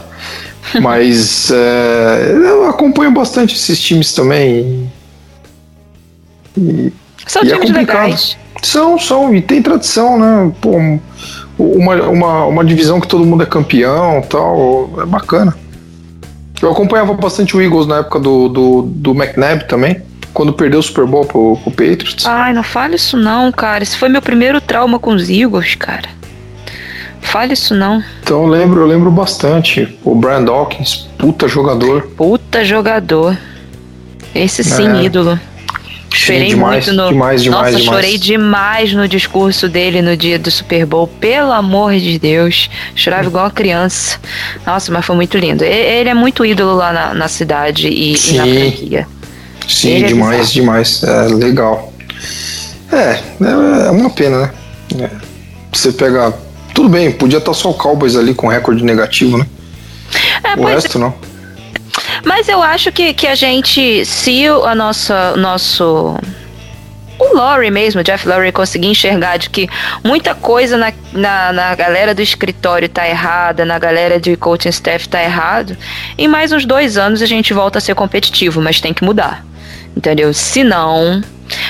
Mas 0.80 1.52
é, 1.52 2.34
eu 2.36 2.68
acompanho 2.70 3.12
bastante 3.12 3.56
esses 3.56 3.80
times 3.82 4.14
também. 4.14 4.90
E, 6.58 6.92
São 7.28 7.44
e 7.44 7.48
é 7.48 7.54
times 7.54 7.70
complicado. 7.72 8.04
legais. 8.04 8.38
são, 8.64 8.98
são, 9.00 9.34
e 9.34 9.42
tem 9.42 9.62
tradição, 9.62 10.20
né? 10.20 10.52
Pô, 10.62 10.78
um- 10.78 11.00
uma, 11.58 11.96
uma, 12.10 12.46
uma 12.46 12.66
divisão 12.66 13.00
que 13.00 13.08
todo 13.08 13.26
mundo 13.26 13.44
é 13.44 13.46
campeão 13.46 14.22
tal, 14.28 14.90
é 15.02 15.06
bacana. 15.06 15.56
Eu 16.62 16.72
acompanhava 16.72 17.14
bastante 17.14 17.56
o 17.56 17.62
Eagles 17.62 17.88
na 17.88 17.98
época 17.98 18.20
do, 18.20 18.48
do, 18.50 18.82
do 18.84 19.12
McNabb 19.12 19.68
também, 19.68 20.02
quando 20.34 20.54
perdeu 20.54 20.80
o 20.80 20.84
Super 20.84 21.06
Bowl 21.06 21.26
pro, 21.26 21.58
pro 21.58 21.72
Patriots. 21.72 22.26
Ai, 22.26 22.54
não 22.54 22.64
fale 22.64 22.96
isso 22.96 23.18
não, 23.18 23.52
cara. 23.52 23.84
Esse 23.84 23.98
foi 23.98 24.10
meu 24.10 24.22
primeiro 24.22 24.60
trauma 24.62 24.98
com 25.00 25.12
os 25.14 25.30
Eagles, 25.30 25.76
cara. 25.76 26.10
Fale 27.32 27.54
isso 27.54 27.74
não. 27.74 28.04
Então 28.22 28.44
eu 28.44 28.48
lembro, 28.48 28.82
eu 28.82 28.88
lembro 28.88 29.10
bastante. 29.10 29.98
O 30.04 30.14
Brian 30.14 30.44
Dawkins, 30.44 31.08
puta 31.18 31.48
jogador. 31.48 32.04
Puta 32.18 32.64
jogador. 32.66 33.38
Esse 34.36 34.64
sim, 34.64 34.88
É. 35.00 35.04
ídolo. 35.04 35.40
Chorei 36.14 36.50
demais, 36.50 36.88
muito 36.88 37.02
no. 37.02 37.08
demais, 37.08 37.42
demais, 37.42 37.72
Nossa, 37.74 37.78
demais. 37.84 37.86
chorei 38.04 38.18
demais 38.18 38.94
no 38.94 39.08
discurso 39.08 39.70
dele 39.70 40.02
no 40.02 40.18
dia 40.18 40.38
do 40.38 40.52
Super 40.52 40.86
Bowl. 40.86 41.08
Pelo 41.08 41.54
amor 41.54 41.94
de 41.96 42.20
Deus. 42.20 42.70
Chorava 42.94 43.28
igual 43.30 43.46
uma 43.46 43.52
criança. 43.52 44.20
Nossa, 44.68 44.92
mas 44.92 45.06
foi 45.06 45.16
muito 45.16 45.38
lindo. 45.38 45.64
Ele 45.64 46.10
é 46.10 46.14
muito 46.14 46.46
ídolo 46.46 46.76
lá 46.76 46.92
na, 46.92 47.14
na 47.14 47.28
cidade 47.30 47.88
e, 47.88 48.14
e 48.14 48.34
na 48.34 48.44
franquia. 48.46 49.08
Sim, 49.68 49.90
Ele 49.90 50.04
é 50.04 50.08
demais, 50.10 50.38
bizarro. 50.38 50.54
demais. 50.54 51.04
É 51.04 51.22
legal. 51.30 51.94
É, 52.92 53.20
é 53.88 53.92
uma 53.92 54.10
pena, 54.10 54.52
né? 54.94 55.06
É. 55.06 55.10
Você 55.72 55.94
pega. 55.94 56.34
Tudo 56.74 56.90
bem, 56.90 57.12
podia 57.12 57.38
estar 57.38 57.54
só 57.54 57.70
o 57.70 57.74
Cowboys 57.74 58.16
ali 58.16 58.34
com 58.34 58.48
recorde 58.48 58.84
negativo, 58.84 59.38
né? 59.38 59.46
É, 60.44 60.60
O 60.60 60.66
resto 60.66 60.98
não. 60.98 61.14
Mas 62.24 62.48
eu 62.48 62.62
acho 62.62 62.92
que, 62.92 63.14
que 63.14 63.28
a 63.28 63.36
gente, 63.36 64.06
se 64.06 64.50
o 64.50 64.64
a 64.66 64.76
nossa, 64.76 65.36
nosso. 65.36 66.18
O 67.20 67.36
Laurie 67.36 67.70
mesmo, 67.70 68.02
o 68.02 68.04
Jeff 68.04 68.28
Laurie, 68.28 68.52
conseguir 68.52 68.88
enxergar 68.88 69.38
de 69.38 69.48
que 69.50 69.70
muita 70.04 70.34
coisa 70.34 70.76
na, 70.76 70.92
na, 71.14 71.54
na 71.54 71.76
galera 71.76 72.16
do 72.16 72.22
escritório 72.22 72.90
tá 72.90 73.08
errada, 73.08 73.64
na 73.64 73.78
galera 73.78 74.20
de 74.20 74.36
coaching 74.36 74.70
staff 74.70 75.08
tá 75.08 75.22
errado, 75.22 75.78
em 76.18 76.28
mais 76.28 76.52
uns 76.52 76.66
dois 76.66 76.98
anos 76.98 77.22
a 77.22 77.28
gente 77.28 77.54
volta 77.54 77.78
a 77.78 77.82
ser 77.82 77.94
competitivo, 77.94 78.60
mas 78.60 78.82
tem 78.82 78.92
que 78.92 79.04
mudar. 79.04 79.46
Entendeu? 79.96 80.34
Se 80.34 80.64
não, 80.64 81.22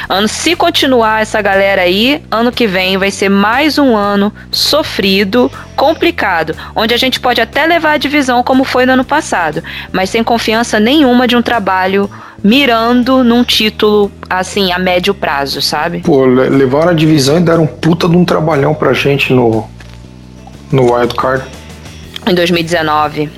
ano, 0.07 0.27
se 0.27 0.55
continuar 0.55 1.21
essa 1.23 1.41
galera 1.41 1.81
aí, 1.81 2.21
ano 2.29 2.51
que 2.51 2.67
vem 2.67 2.97
vai 2.97 3.09
ser 3.09 3.29
mais 3.29 3.77
um 3.79 3.95
ano 3.95 4.31
sofrido, 4.51 5.51
complicado, 5.75 6.55
onde 6.75 6.93
a 6.93 6.97
gente 6.97 7.19
pode 7.19 7.41
até 7.41 7.65
levar 7.65 7.93
a 7.93 7.97
divisão 7.97 8.43
como 8.43 8.63
foi 8.63 8.85
no 8.85 8.93
ano 8.93 9.03
passado, 9.03 9.63
mas 9.91 10.09
sem 10.11 10.23
confiança 10.23 10.79
nenhuma 10.79 11.27
de 11.27 11.35
um 11.35 11.41
trabalho 11.41 12.09
mirando 12.43 13.23
num 13.23 13.43
título 13.43 14.11
assim 14.29 14.71
a 14.71 14.77
médio 14.79 15.13
prazo, 15.13 15.61
sabe? 15.61 15.99
Pô, 16.01 16.25
le- 16.25 16.49
levaram 16.49 16.89
a 16.89 16.93
divisão 16.93 17.37
e 17.37 17.41
deram 17.41 17.63
um 17.63 17.67
puta 17.67 18.07
de 18.07 18.15
um 18.15 18.23
trabalhão 18.25 18.73
pra 18.73 18.93
gente 18.93 19.33
no, 19.33 19.67
no 20.71 20.93
Wild 20.93 21.15
Card. 21.15 21.43
Em 22.27 22.33
2019. 22.35 23.29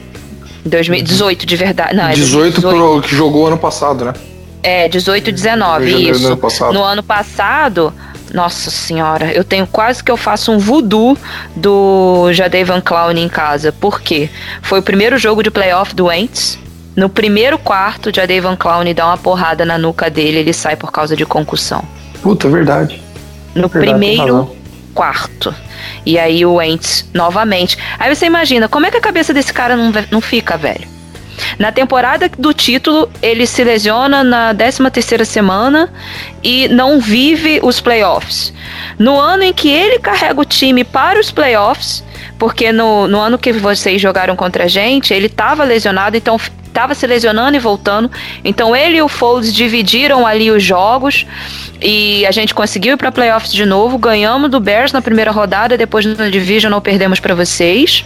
2018 0.66 1.46
de 1.46 1.56
verdade. 1.58 1.96
Não, 1.96 2.06
é 2.08 2.14
18 2.14 2.62
pro 2.62 3.02
que 3.02 3.14
jogou 3.16 3.48
ano 3.48 3.58
passado, 3.58 4.06
né? 4.06 4.14
É, 4.64 4.88
18 4.88 5.30
e 5.30 5.34
19, 5.34 5.86
Em 5.86 5.90
janeiro 5.92 6.12
do 6.14 6.18
isso. 6.18 6.28
ano 6.28 6.38
passado. 6.38 6.74
No 6.74 6.84
ano 6.84 7.04
passado, 7.04 7.94
nossa 8.34 8.72
senhora, 8.72 9.32
eu 9.34 9.44
tenho 9.44 9.68
quase 9.68 10.04
que 10.04 10.10
eu 10.10 10.16
faço 10.18 10.52
um 10.52 10.58
voodoo 10.58 11.18
do 11.56 12.32
Jadavan 12.32 12.80
Clown 12.82 13.12
em 13.12 13.28
casa. 13.28 13.72
Por 13.74 14.02
quê? 14.02 14.30
Foi 14.62 14.80
o 14.80 14.84
primeiro 14.84 15.18
jogo 15.18 15.44
de 15.44 15.52
playoff 15.52 15.94
do 15.94 16.06
Wentz. 16.06 16.58
No 16.96 17.10
primeiro 17.10 17.58
quarto, 17.58 18.10
o 18.10 18.14
Jadavan 18.16 18.56
Clown 18.56 18.94
dá 18.94 19.06
uma 19.08 19.18
porrada 19.18 19.66
na 19.66 19.78
nuca 19.78 20.10
dele, 20.10 20.40
ele 20.40 20.54
sai 20.54 20.76
por 20.76 20.92
causa 20.92 21.16
de 21.16 21.26
concussão. 21.26 21.84
Puta, 22.22 22.48
é 22.48 22.52
verdade. 22.52 23.02
No 23.54 23.68
Verdade, 23.68 23.98
primeiro 24.00 24.56
quarto. 24.94 25.54
E 26.06 26.18
aí 26.18 26.46
o 26.46 26.54
Wentz 26.56 27.06
novamente. 27.14 27.78
Aí 28.00 28.14
você 28.14 28.26
imagina, 28.26 28.70
como 28.70 28.86
é 28.86 28.92
que 28.92 28.98
a 28.98 29.02
cabeça 29.02 29.34
desse 29.34 29.52
cara 29.52 29.76
não, 29.76 29.92
não 30.10 30.22
fica, 30.22 30.56
velho? 30.58 30.88
Na 31.58 31.72
temporada 31.72 32.30
do 32.38 32.54
título, 32.54 33.10
ele 33.22 33.46
se 33.46 33.64
lesiona 33.64 34.24
na 34.24 34.54
13 34.54 34.90
terceira 34.92 35.26
semana 35.26 35.92
e 36.44 36.68
não 36.68 37.00
vive 37.00 37.60
os 37.64 37.80
playoffs. 37.80 38.54
No 38.98 39.20
ano 39.20 39.44
em 39.44 39.54
que 39.54 39.70
ele 39.70 40.00
carrega 40.00 40.40
o 40.40 40.46
time 40.46 40.84
para 40.84 41.20
os 41.20 41.32
playoffs, 41.32 42.04
porque 42.38 42.72
no, 42.72 43.08
no 43.08 43.20
ano 43.20 43.38
que 43.38 43.52
vocês 43.54 44.02
jogaram 44.02 44.36
contra 44.36 44.66
a 44.66 44.68
gente, 44.68 45.14
ele 45.14 45.28
estava 45.28 45.64
lesionado, 45.64 46.18
então 46.18 46.38
estava 46.74 46.96
se 46.96 47.06
lesionando 47.06 47.56
e 47.56 47.60
voltando. 47.60 48.12
Então 48.44 48.76
ele 48.76 48.98
e 48.98 49.02
o 49.02 49.08
Foles 49.08 49.54
dividiram 49.54 50.26
ali 50.26 50.50
os 50.50 50.64
jogos 50.64 51.26
e 51.80 52.26
a 52.26 52.32
gente 52.32 52.54
conseguiu 52.54 52.94
ir 52.94 52.98
para 52.98 53.12
playoffs 53.12 53.54
de 53.54 53.66
novo. 53.66 53.98
Ganhamos 53.98 54.50
do 54.50 54.60
Bears 54.60 54.92
na 54.92 55.02
primeira 55.02 55.32
rodada, 55.32 55.78
depois 55.78 56.06
no 56.06 56.32
Divisional 56.32 56.82
perdemos 56.82 57.20
para 57.20 57.36
vocês. 57.36 58.04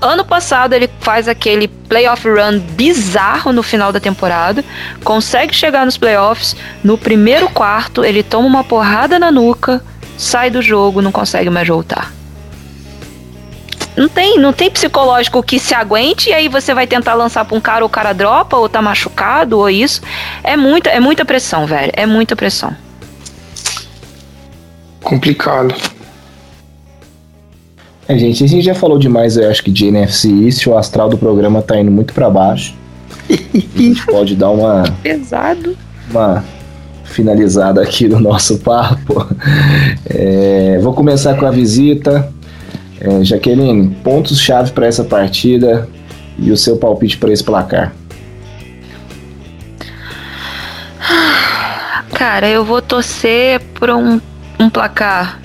Ano 0.00 0.24
passado 0.24 0.72
ele 0.72 0.88
faz 1.00 1.28
aquele 1.28 1.68
playoff 1.68 2.26
run 2.28 2.58
bizarro 2.58 3.52
no 3.52 3.62
final 3.62 3.92
da 3.92 4.00
temporada, 4.00 4.64
consegue 5.04 5.54
chegar 5.54 5.84
nos 5.84 5.98
playoffs, 5.98 6.56
no 6.82 6.96
primeiro 6.96 7.48
quarto 7.50 8.04
ele 8.04 8.22
toma 8.22 8.46
uma 8.46 8.64
porrada 8.64 9.18
na 9.18 9.30
nuca, 9.30 9.82
sai 10.16 10.50
do 10.50 10.62
jogo, 10.62 11.02
não 11.02 11.12
consegue 11.12 11.50
mais 11.50 11.68
voltar. 11.68 12.12
Não 13.96 14.08
tem, 14.08 14.38
não 14.38 14.52
tem 14.52 14.70
psicológico 14.70 15.42
que 15.42 15.58
se 15.58 15.74
aguente 15.74 16.30
e 16.30 16.32
aí 16.32 16.48
você 16.48 16.72
vai 16.72 16.86
tentar 16.86 17.14
lançar 17.14 17.44
pra 17.44 17.56
um 17.56 17.60
cara, 17.60 17.84
o 17.84 17.88
cara 17.88 18.12
dropa, 18.12 18.56
ou 18.56 18.68
tá 18.68 18.80
machucado, 18.80 19.58
ou 19.58 19.68
isso. 19.68 20.00
É 20.42 20.56
muita, 20.56 20.88
é 20.88 21.00
muita 21.00 21.24
pressão, 21.24 21.66
velho. 21.66 21.92
É 21.94 22.06
muita 22.06 22.34
pressão. 22.34 22.74
Complicado. 25.02 25.74
É, 28.10 28.18
gente, 28.18 28.42
a 28.42 28.46
gente 28.48 28.64
já 28.64 28.74
falou 28.74 28.98
demais, 28.98 29.36
eu 29.36 29.48
acho 29.48 29.62
que 29.62 29.70
de 29.70 29.86
NFC 29.86 30.28
East, 30.44 30.66
o 30.66 30.76
astral 30.76 31.08
do 31.08 31.16
programa 31.16 31.62
tá 31.62 31.78
indo 31.78 31.92
muito 31.92 32.12
para 32.12 32.28
baixo. 32.28 32.74
A 33.30 33.78
gente 33.80 34.04
pode 34.04 34.34
dar 34.34 34.50
uma, 34.50 34.82
Pesado. 35.00 35.76
uma 36.10 36.42
finalizada 37.04 37.80
aqui 37.80 38.08
no 38.08 38.18
nosso 38.18 38.58
papo. 38.58 39.28
É, 40.04 40.80
vou 40.82 40.92
começar 40.92 41.36
com 41.36 41.46
a 41.46 41.52
visita. 41.52 42.32
É, 43.00 43.22
Jaqueline, 43.22 43.94
pontos-chave 44.02 44.72
para 44.72 44.88
essa 44.88 45.04
partida 45.04 45.88
e 46.36 46.50
o 46.50 46.56
seu 46.56 46.78
palpite 46.78 47.16
para 47.16 47.32
esse 47.32 47.44
placar. 47.44 47.94
Cara, 52.12 52.48
eu 52.48 52.64
vou 52.64 52.82
torcer 52.82 53.60
por 53.72 53.88
um, 53.88 54.20
um 54.58 54.68
placar 54.68 55.40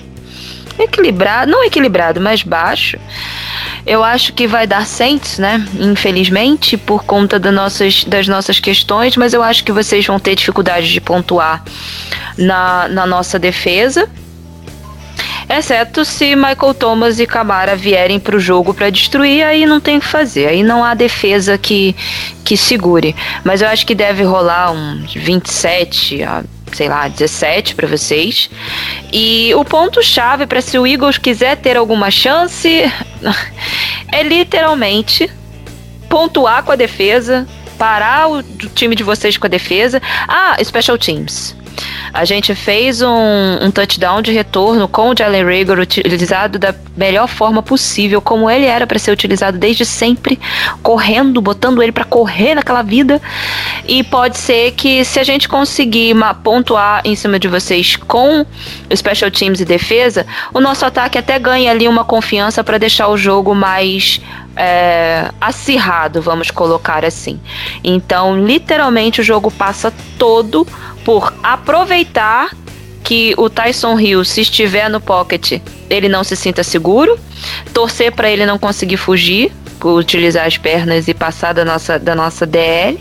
equilibrado, 0.78 1.50
não 1.50 1.64
equilibrado, 1.64 2.20
mas 2.20 2.42
baixo. 2.42 2.98
Eu 3.86 4.02
acho 4.02 4.32
que 4.32 4.46
vai 4.46 4.66
dar 4.66 4.86
Saints, 4.86 5.38
né? 5.38 5.64
Infelizmente, 5.78 6.76
por 6.76 7.04
conta 7.04 7.38
das 7.38 7.54
nossas, 7.54 8.04
das 8.04 8.26
nossas 8.26 8.58
questões, 8.58 9.16
mas 9.16 9.32
eu 9.32 9.42
acho 9.42 9.62
que 9.64 9.72
vocês 9.72 10.04
vão 10.06 10.18
ter 10.18 10.34
dificuldade 10.34 10.92
de 10.92 11.00
pontuar 11.00 11.62
na, 12.36 12.88
na 12.88 13.06
nossa 13.06 13.38
defesa. 13.38 14.08
Exceto 15.48 16.04
se 16.04 16.34
Michael 16.34 16.74
Thomas 16.74 17.20
e 17.20 17.26
Camara 17.26 17.76
vierem 17.76 18.18
pro 18.18 18.40
jogo 18.40 18.74
para 18.74 18.90
destruir, 18.90 19.44
aí 19.44 19.64
não 19.64 19.80
tem 19.80 19.98
o 19.98 20.00
que 20.00 20.06
fazer. 20.06 20.48
Aí 20.48 20.62
não 20.62 20.82
há 20.82 20.92
defesa 20.92 21.56
que, 21.56 21.94
que 22.44 22.56
segure. 22.56 23.14
Mas 23.44 23.62
eu 23.62 23.68
acho 23.68 23.86
que 23.86 23.94
deve 23.94 24.24
rolar 24.24 24.72
uns 24.72 25.14
27 25.14 26.24
a 26.24 26.42
sei 26.76 26.88
lá, 26.88 27.08
17 27.08 27.74
para 27.74 27.88
vocês. 27.88 28.50
E 29.12 29.54
o 29.54 29.64
ponto 29.64 30.02
chave 30.02 30.46
para 30.46 30.60
se 30.60 30.78
o 30.78 30.86
Eagles 30.86 31.16
quiser 31.16 31.56
ter 31.56 31.76
alguma 31.76 32.10
chance 32.10 32.68
é 34.12 34.22
literalmente 34.22 35.30
pontuar 36.08 36.62
com 36.62 36.72
a 36.72 36.76
defesa, 36.76 37.46
parar 37.78 38.28
o 38.28 38.42
time 38.42 38.94
de 38.94 39.02
vocês 39.02 39.38
com 39.38 39.46
a 39.46 39.50
defesa. 39.50 40.00
Ah, 40.28 40.56
special 40.62 40.98
teams. 40.98 41.56
A 42.12 42.24
gente 42.24 42.54
fez 42.54 43.02
um, 43.02 43.58
um, 43.60 43.70
touchdown 43.70 44.22
de 44.22 44.32
retorno 44.32 44.88
com 44.88 45.10
o 45.10 45.14
Jalen 45.16 45.44
Rager 45.44 45.78
utilizado 45.78 46.58
da 46.58 46.74
melhor 46.96 47.28
forma 47.28 47.62
possível, 47.62 48.22
como 48.22 48.48
ele 48.48 48.64
era 48.64 48.86
para 48.86 48.98
ser 48.98 49.10
utilizado 49.10 49.58
desde 49.58 49.84
sempre, 49.84 50.38
correndo, 50.82 51.40
botando 51.40 51.82
ele 51.82 51.92
para 51.92 52.04
correr 52.04 52.54
naquela 52.54 52.82
vida. 52.82 53.20
E 53.86 54.02
pode 54.02 54.38
ser 54.38 54.72
que 54.72 55.04
se 55.04 55.20
a 55.20 55.24
gente 55.24 55.48
conseguir 55.48 56.14
pontuar 56.42 57.02
em 57.04 57.14
cima 57.14 57.38
de 57.38 57.48
vocês 57.48 57.96
com 57.96 58.46
special 58.94 59.30
teams 59.30 59.60
e 59.60 59.64
defesa, 59.64 60.26
o 60.54 60.60
nosso 60.60 60.86
ataque 60.86 61.18
até 61.18 61.38
ganha 61.38 61.70
ali 61.70 61.86
uma 61.86 62.04
confiança 62.04 62.64
para 62.64 62.78
deixar 62.78 63.08
o 63.08 63.16
jogo 63.16 63.54
mais 63.54 64.20
é, 64.56 65.30
acirrado, 65.40 66.22
vamos 66.22 66.50
colocar 66.50 67.04
assim. 67.04 67.38
Então, 67.84 68.44
literalmente, 68.44 69.20
o 69.20 69.24
jogo 69.24 69.50
passa 69.50 69.92
todo 70.18 70.66
por 71.06 71.32
aproveitar 71.40 72.50
que 73.04 73.32
o 73.36 73.48
Tyson 73.48 73.96
Hill, 73.96 74.24
se 74.24 74.40
estiver 74.40 74.90
no 74.90 75.00
pocket, 75.00 75.60
ele 75.88 76.08
não 76.08 76.24
se 76.24 76.34
sinta 76.34 76.64
seguro, 76.64 77.16
torcer 77.72 78.10
para 78.10 78.28
ele 78.28 78.44
não 78.44 78.58
conseguir 78.58 78.96
fugir, 78.96 79.52
utilizar 79.84 80.44
as 80.44 80.58
pernas 80.58 81.06
e 81.06 81.14
passar 81.14 81.52
da 81.52 81.64
nossa, 81.64 81.96
da 81.96 82.16
nossa 82.16 82.44
DL 82.44 82.98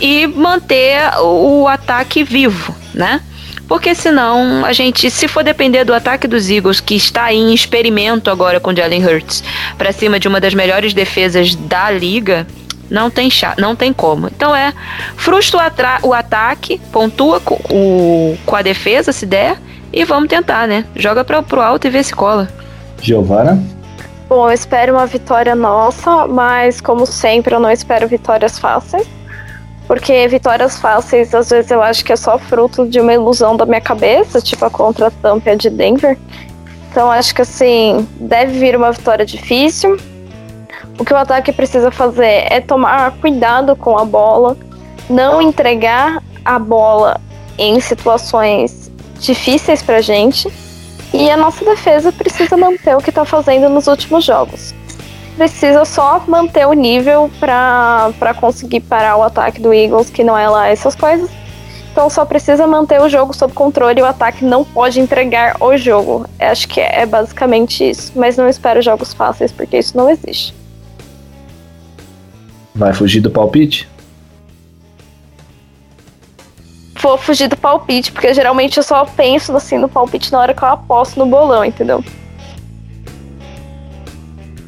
e 0.00 0.26
manter 0.26 0.98
o 1.22 1.68
ataque 1.68 2.24
vivo, 2.24 2.74
né? 2.92 3.22
Porque 3.68 3.94
senão 3.94 4.64
a 4.64 4.72
gente, 4.72 5.08
se 5.08 5.28
for 5.28 5.44
depender 5.44 5.84
do 5.84 5.94
ataque 5.94 6.26
dos 6.26 6.50
Eagles, 6.50 6.80
que 6.80 6.96
está 6.96 7.32
em 7.32 7.54
experimento 7.54 8.32
agora 8.32 8.58
com 8.58 8.74
Jalen 8.74 9.06
Hurts, 9.06 9.44
para 9.76 9.92
cima 9.92 10.18
de 10.18 10.26
uma 10.26 10.40
das 10.40 10.54
melhores 10.54 10.92
defesas 10.92 11.54
da 11.54 11.88
liga, 11.88 12.48
não 12.90 13.10
tem 13.10 13.30
chá, 13.30 13.54
não 13.58 13.74
tem 13.76 13.92
como. 13.92 14.28
Então 14.28 14.54
é 14.54 14.72
frustra 15.16 15.72
o, 16.02 16.08
o 16.08 16.14
ataque, 16.14 16.80
pontua 16.92 17.40
com, 17.40 17.58
o, 17.70 18.36
com 18.44 18.56
a 18.56 18.62
defesa 18.62 19.12
se 19.12 19.26
der 19.26 19.58
e 19.92 20.04
vamos 20.04 20.28
tentar, 20.28 20.66
né? 20.66 20.84
Joga 20.94 21.24
para 21.24 21.42
pro 21.42 21.60
alto 21.60 21.86
e 21.86 21.90
vê 21.90 22.02
se 22.02 22.14
cola. 22.14 22.48
Giovana? 23.00 23.62
Bom, 24.28 24.48
eu 24.48 24.52
espero 24.52 24.94
uma 24.94 25.06
vitória 25.06 25.54
nossa, 25.54 26.26
mas 26.26 26.80
como 26.80 27.06
sempre 27.06 27.54
eu 27.54 27.60
não 27.60 27.70
espero 27.70 28.06
vitórias 28.06 28.58
fáceis. 28.58 29.06
Porque 29.86 30.28
vitórias 30.28 30.78
fáceis, 30.78 31.34
às 31.34 31.48
vezes 31.48 31.70
eu 31.70 31.82
acho 31.82 32.04
que 32.04 32.12
é 32.12 32.16
só 32.16 32.38
fruto 32.38 32.86
de 32.86 33.00
uma 33.00 33.14
ilusão 33.14 33.56
da 33.56 33.64
minha 33.64 33.80
cabeça, 33.80 34.38
tipo 34.38 34.62
a 34.66 34.70
contra 34.70 35.06
a 35.06 35.10
Tampa 35.10 35.56
de 35.56 35.70
Denver. 35.70 36.18
Então 36.90 37.10
acho 37.10 37.34
que 37.34 37.40
assim, 37.40 38.06
deve 38.20 38.58
vir 38.58 38.76
uma 38.76 38.92
vitória 38.92 39.24
difícil. 39.24 39.96
O 40.98 41.04
que 41.04 41.14
o 41.14 41.16
ataque 41.16 41.52
precisa 41.52 41.90
fazer 41.90 42.46
é 42.50 42.60
tomar 42.60 43.12
cuidado 43.18 43.76
com 43.76 43.96
a 43.98 44.04
bola, 44.04 44.56
não 45.08 45.40
entregar 45.40 46.22
a 46.44 46.58
bola 46.58 47.20
em 47.56 47.78
situações 47.80 48.90
difíceis 49.20 49.82
pra 49.82 50.00
gente. 50.00 50.52
E 51.12 51.30
a 51.30 51.36
nossa 51.36 51.64
defesa 51.64 52.12
precisa 52.12 52.56
manter 52.56 52.96
o 52.96 53.00
que 53.00 53.10
tá 53.10 53.24
fazendo 53.24 53.68
nos 53.68 53.86
últimos 53.86 54.24
jogos 54.24 54.74
precisa 55.38 55.84
só 55.84 56.20
manter 56.26 56.66
o 56.66 56.72
nível 56.72 57.30
para 57.38 58.34
conseguir 58.40 58.80
parar 58.80 59.16
o 59.16 59.22
ataque 59.22 59.60
do 59.60 59.72
Eagles, 59.72 60.10
que 60.10 60.24
não 60.24 60.36
é 60.36 60.48
lá 60.48 60.66
essas 60.66 60.96
coisas. 60.96 61.30
Então 61.92 62.10
só 62.10 62.24
precisa 62.24 62.66
manter 62.66 63.00
o 63.00 63.08
jogo 63.08 63.32
sob 63.32 63.54
controle 63.54 64.00
e 64.00 64.02
o 64.02 64.06
ataque 64.06 64.44
não 64.44 64.64
pode 64.64 65.00
entregar 65.00 65.56
o 65.60 65.76
jogo. 65.76 66.26
Acho 66.38 66.68
que 66.68 66.80
é 66.80 67.06
basicamente 67.06 67.88
isso. 67.88 68.12
Mas 68.16 68.36
não 68.36 68.48
espero 68.48 68.82
jogos 68.82 69.14
fáceis, 69.14 69.52
porque 69.52 69.78
isso 69.78 69.96
não 69.96 70.10
existe. 70.10 70.54
Vai 72.78 72.94
fugir 72.94 73.20
do 73.20 73.28
palpite? 73.28 73.88
Vou 77.02 77.18
fugir 77.18 77.48
do 77.48 77.56
palpite, 77.56 78.12
porque 78.12 78.32
geralmente 78.32 78.76
eu 78.76 78.82
só 78.84 79.04
penso 79.04 79.54
assim 79.56 79.78
no 79.78 79.88
palpite 79.88 80.30
na 80.32 80.38
hora 80.38 80.54
que 80.54 80.62
eu 80.62 80.68
aposto 80.68 81.18
no 81.18 81.26
bolão, 81.26 81.64
entendeu? 81.64 82.04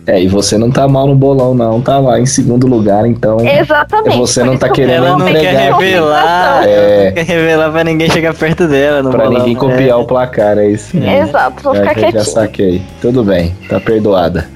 É, 0.06 0.20
e 0.20 0.26
você 0.26 0.58
não 0.58 0.72
tá 0.72 0.88
mal 0.88 1.06
no 1.06 1.14
bolão, 1.14 1.54
não. 1.54 1.80
Tá 1.80 1.98
lá 2.00 2.18
em 2.18 2.26
segundo 2.26 2.66
lugar, 2.66 3.06
então. 3.06 3.38
Exatamente. 3.46 4.16
Você 4.16 4.42
não 4.42 4.56
tá 4.56 4.68
querendo 4.68 5.04
ela 5.06 5.16
não 5.18 5.28
entregar. 5.28 5.52
quer 5.52 5.72
revelar. 5.72 6.66
É. 6.66 7.04
Não 7.06 7.12
quer 7.14 7.24
revelar 7.26 7.70
pra 7.70 7.84
ninguém 7.84 8.10
chegar 8.10 8.34
perto 8.34 8.66
dela. 8.66 9.02
No 9.04 9.10
Pra 9.10 9.24
bolão, 9.26 9.38
ninguém 9.38 9.54
né? 9.54 9.60
copiar 9.60 10.00
o 10.00 10.04
placar, 10.06 10.58
é 10.58 10.68
isso. 10.68 10.96
É. 10.96 11.20
Exato, 11.20 11.62
vou 11.62 11.76
É, 11.76 11.80
ficar 11.80 11.94
que 11.94 12.04
eu 12.06 12.10
já 12.12 12.24
saquei. 12.24 12.82
Tudo 13.00 13.22
bem, 13.22 13.54
tá 13.68 13.78
perdoada. 13.78 14.48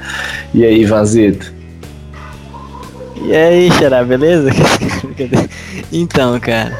E 0.52 0.64
aí, 0.64 0.84
Vanzito? 0.84 1.53
E 3.24 3.34
aí, 3.34 3.70
Xará, 3.72 4.04
beleza? 4.04 4.50
então, 5.90 6.38
cara. 6.38 6.78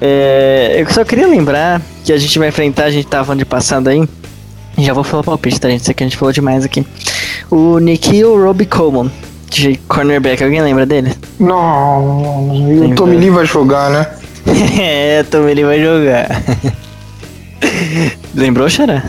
É, 0.00 0.76
eu 0.78 0.90
só 0.92 1.04
queria 1.04 1.26
lembrar 1.26 1.80
que 2.04 2.12
a 2.12 2.18
gente 2.18 2.38
vai 2.38 2.48
enfrentar, 2.48 2.84
a 2.84 2.90
gente 2.90 3.06
tava 3.06 3.24
falando 3.24 3.38
de 3.38 3.46
passado 3.46 3.88
aí. 3.88 4.06
Já 4.76 4.92
vou 4.92 5.02
falar 5.02 5.22
palpite, 5.22 5.58
tá, 5.58 5.70
gente? 5.70 5.84
Sei 5.84 5.94
que 5.94 6.02
a 6.02 6.06
gente 6.06 6.18
falou 6.18 6.32
demais 6.32 6.64
aqui. 6.64 6.84
O 7.50 7.78
Nikhil 7.78 8.36
Roby 8.44 8.66
Coleman, 8.66 9.10
de 9.48 9.76
cornerback, 9.88 10.44
alguém 10.44 10.60
lembra 10.60 10.84
dele? 10.84 11.14
Não, 11.40 12.52
e 12.68 12.92
o 12.92 12.94
Tommy. 12.94 13.16
Lee 13.16 13.30
vai 13.30 13.46
jogar, 13.46 13.88
né? 13.90 14.06
é, 14.78 15.22
Tom 15.22 15.48
ele 15.48 15.64
vai 15.64 15.80
jogar. 15.80 16.28
Lembrou, 18.34 18.68
Xará? 18.68 19.02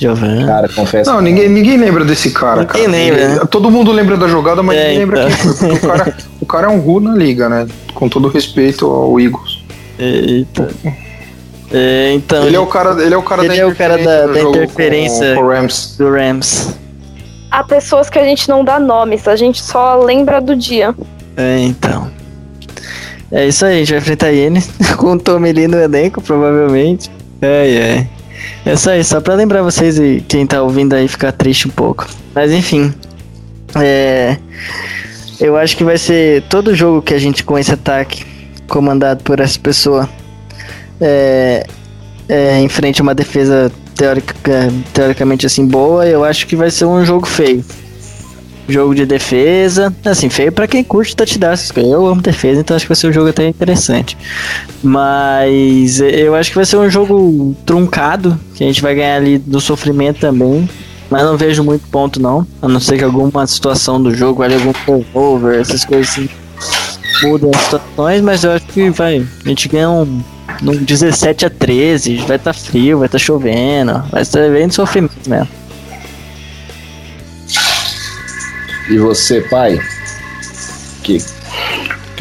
Giovanni. 0.00 0.46
Cara, 0.46 0.68
confesso. 0.68 1.10
Não, 1.12 1.20
ninguém, 1.20 1.48
ninguém 1.48 1.76
lembra 1.76 2.04
desse 2.04 2.30
cara, 2.30 2.62
Ninguém 2.62 2.84
cara. 2.86 2.90
lembra, 2.96 3.28
né? 3.28 3.40
Todo 3.50 3.70
mundo 3.70 3.92
lembra 3.92 4.16
da 4.16 4.26
jogada, 4.26 4.62
mas 4.62 4.76
É, 4.78 4.82
ninguém 4.84 4.98
lembra 5.00 5.28
então. 5.28 5.36
quem 5.36 5.52
foi. 5.54 5.68
Porque 5.68 5.86
o 5.86 5.88
cara, 5.90 6.16
o 6.40 6.46
cara 6.46 6.66
é 6.66 6.70
um 6.70 6.80
ru 6.80 7.00
na 7.00 7.14
liga, 7.14 7.48
né? 7.48 7.66
Com 7.94 8.08
todo 8.08 8.28
respeito 8.28 8.86
ao 8.86 9.20
Eagles. 9.20 9.62
Eita. 9.98 10.70
É, 11.72 12.12
então, 12.14 12.44
Ele 12.46 12.56
é 12.56 12.60
o 12.60 12.66
cara, 12.66 13.00
ele 13.00 13.14
é 13.14 13.16
o 13.16 13.22
cara 13.22 13.44
Ele 13.44 13.48
da 13.54 13.60
é 13.60 13.66
o 13.66 13.74
cara 13.76 13.96
da- 13.98 14.26
da 14.26 14.40
interferência. 14.42 15.34
Com, 15.36 15.42
com 15.42 15.48
Rams. 15.48 15.94
do 15.98 16.10
Rams. 16.10 16.74
Há 17.50 17.62
pessoas 17.62 18.08
que 18.08 18.18
a 18.18 18.24
gente 18.24 18.48
não 18.48 18.64
dá 18.64 18.80
nomes, 18.80 19.28
a 19.28 19.36
gente 19.36 19.62
só 19.62 19.96
lembra 20.02 20.40
do 20.40 20.56
dia. 20.56 20.94
É, 21.36 21.58
então. 21.60 22.08
É 23.30 23.46
isso 23.46 23.64
aí, 23.64 23.74
a 23.76 23.78
gente 23.78 23.90
vai 23.90 23.98
enfrentar 23.98 24.32
ele 24.32 24.60
com 24.96 25.12
o 25.12 25.18
Tommy 25.18 25.52
Lee 25.52 25.68
no 25.68 25.76
elenco, 25.78 26.20
provavelmente. 26.20 27.08
É, 27.42 27.70
é. 27.70 28.06
É 28.64 28.76
só 28.76 28.94
isso, 28.94 29.10
só 29.10 29.20
pra 29.20 29.34
lembrar 29.34 29.62
vocês 29.62 29.98
e 29.98 30.22
quem 30.26 30.46
tá 30.46 30.62
ouvindo 30.62 30.94
aí 30.94 31.08
ficar 31.08 31.32
triste 31.32 31.68
um 31.68 31.70
pouco. 31.70 32.06
Mas 32.34 32.52
enfim. 32.52 32.92
É. 33.74 34.36
Eu 35.40 35.56
acho 35.56 35.76
que 35.76 35.84
vai 35.84 35.96
ser 35.96 36.42
todo 36.42 36.74
jogo 36.74 37.00
que 37.00 37.14
a 37.14 37.18
gente 37.18 37.42
com 37.42 37.58
esse 37.58 37.72
ataque 37.72 38.26
comandado 38.68 39.24
por 39.24 39.40
essa 39.40 39.58
pessoa 39.58 40.08
é, 41.00 41.66
é, 42.28 42.60
enfrente 42.60 43.00
uma 43.00 43.14
defesa 43.14 43.72
teórica, 43.96 44.34
teoricamente 44.92 45.46
assim 45.46 45.66
boa, 45.66 46.06
eu 46.06 46.24
acho 46.24 46.46
que 46.46 46.54
vai 46.54 46.70
ser 46.70 46.84
um 46.84 47.04
jogo 47.04 47.26
feio. 47.26 47.64
Jogo 48.70 48.94
de 48.94 49.04
defesa, 49.04 49.94
assim, 50.04 50.28
feio 50.28 50.52
para 50.52 50.66
quem 50.66 50.84
curte 50.84 51.16
touchdown. 51.16 51.54
Eu 51.76 52.06
amo 52.06 52.22
defesa, 52.22 52.60
então 52.60 52.76
acho 52.76 52.84
que 52.84 52.90
vai 52.90 52.96
ser 52.96 53.08
um 53.08 53.12
jogo 53.12 53.28
até 53.28 53.46
interessante. 53.46 54.16
Mas 54.82 56.00
eu 56.00 56.34
acho 56.34 56.50
que 56.50 56.56
vai 56.56 56.64
ser 56.64 56.76
um 56.76 56.88
jogo 56.88 57.54
truncado, 57.66 58.38
que 58.54 58.62
a 58.62 58.66
gente 58.66 58.80
vai 58.80 58.94
ganhar 58.94 59.16
ali 59.16 59.38
do 59.38 59.60
sofrimento 59.60 60.20
também. 60.20 60.68
Mas 61.10 61.24
não 61.24 61.36
vejo 61.36 61.64
muito 61.64 61.88
ponto 61.88 62.22
não, 62.22 62.46
a 62.62 62.68
não 62.68 62.78
ser 62.78 62.96
que 62.96 63.02
alguma 63.02 63.44
situação 63.44 64.00
do 64.00 64.14
jogo, 64.14 64.44
ali 64.44 64.54
algum 64.54 64.72
over, 65.12 65.58
essas 65.58 65.84
coisas 65.84 66.08
assim, 66.08 66.28
mudam 67.22 67.50
as 67.52 67.62
situações, 67.62 68.22
mas 68.22 68.44
eu 68.44 68.52
acho 68.52 68.66
que 68.66 68.90
vai, 68.90 69.26
a 69.44 69.48
gente 69.48 69.68
ganha 69.68 69.90
um, 69.90 70.22
um 70.62 70.76
17 70.76 71.46
a 71.46 71.50
13, 71.50 72.16
vai 72.18 72.36
estar 72.36 72.38
tá 72.38 72.52
frio, 72.52 72.98
vai 72.98 73.06
estar 73.06 73.18
tá 73.18 73.24
chovendo, 73.24 74.04
vai 74.10 74.22
estar 74.22 74.48
bem 74.50 74.70
sofrimento 74.70 75.28
mesmo. 75.28 75.59
E 78.90 78.98
você, 78.98 79.40
pai? 79.40 79.78
Que 81.02 81.18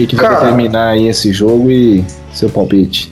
que, 0.05 0.07
que 0.07 0.15
vai 0.15 0.29
determinar 0.29 0.89
aí 0.89 1.07
esse 1.07 1.33
jogo 1.33 1.69
e 1.69 2.05
seu 2.33 2.49
palpite? 2.49 3.11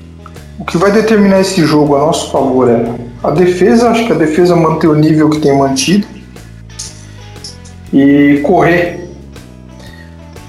O 0.60 0.66
que 0.66 0.78
vai 0.78 0.92
determinar 0.92 1.42
esse 1.42 1.66
jogo 1.66 1.96
a 1.96 2.00
nosso 2.00 2.32
favor 2.32 2.70
é 2.70 2.86
a 3.24 3.32
defesa, 3.32 3.90
acho 3.90 4.06
que 4.06 4.14
a 4.14 4.16
defesa 4.16 4.56
manter 4.56 4.88
o 4.88 4.96
nível 4.96 5.30
que 5.30 5.40
tem 5.40 5.58
mantido 5.58 6.08
e 7.94 8.42
correr. 8.44 9.10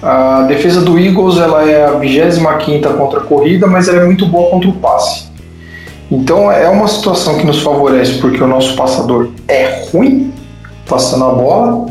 A 0.01 0.43
defesa 0.43 0.81
do 0.81 0.99
Eagles 0.99 1.39
ela 1.39 1.69
é 1.69 1.85
a 1.85 1.93
25 1.93 2.95
contra 2.95 3.21
a 3.21 3.23
corrida, 3.25 3.67
mas 3.67 3.89
ela 3.89 4.03
é 4.03 4.05
muito 4.05 4.25
boa 4.27 4.51
contra 4.51 4.69
o 4.69 4.75
passe. 4.75 5.27
Então 6.11 6.51
é 6.51 6.69
uma 6.69 6.87
situação 6.87 7.37
que 7.37 7.45
nos 7.45 7.61
favorece 7.61 8.19
porque 8.19 8.43
o 8.43 8.47
nosso 8.47 8.77
passador 8.77 9.31
é 9.49 9.87
ruim 9.91 10.33
passando 10.87 11.25
a 11.25 11.33
bola 11.33 11.87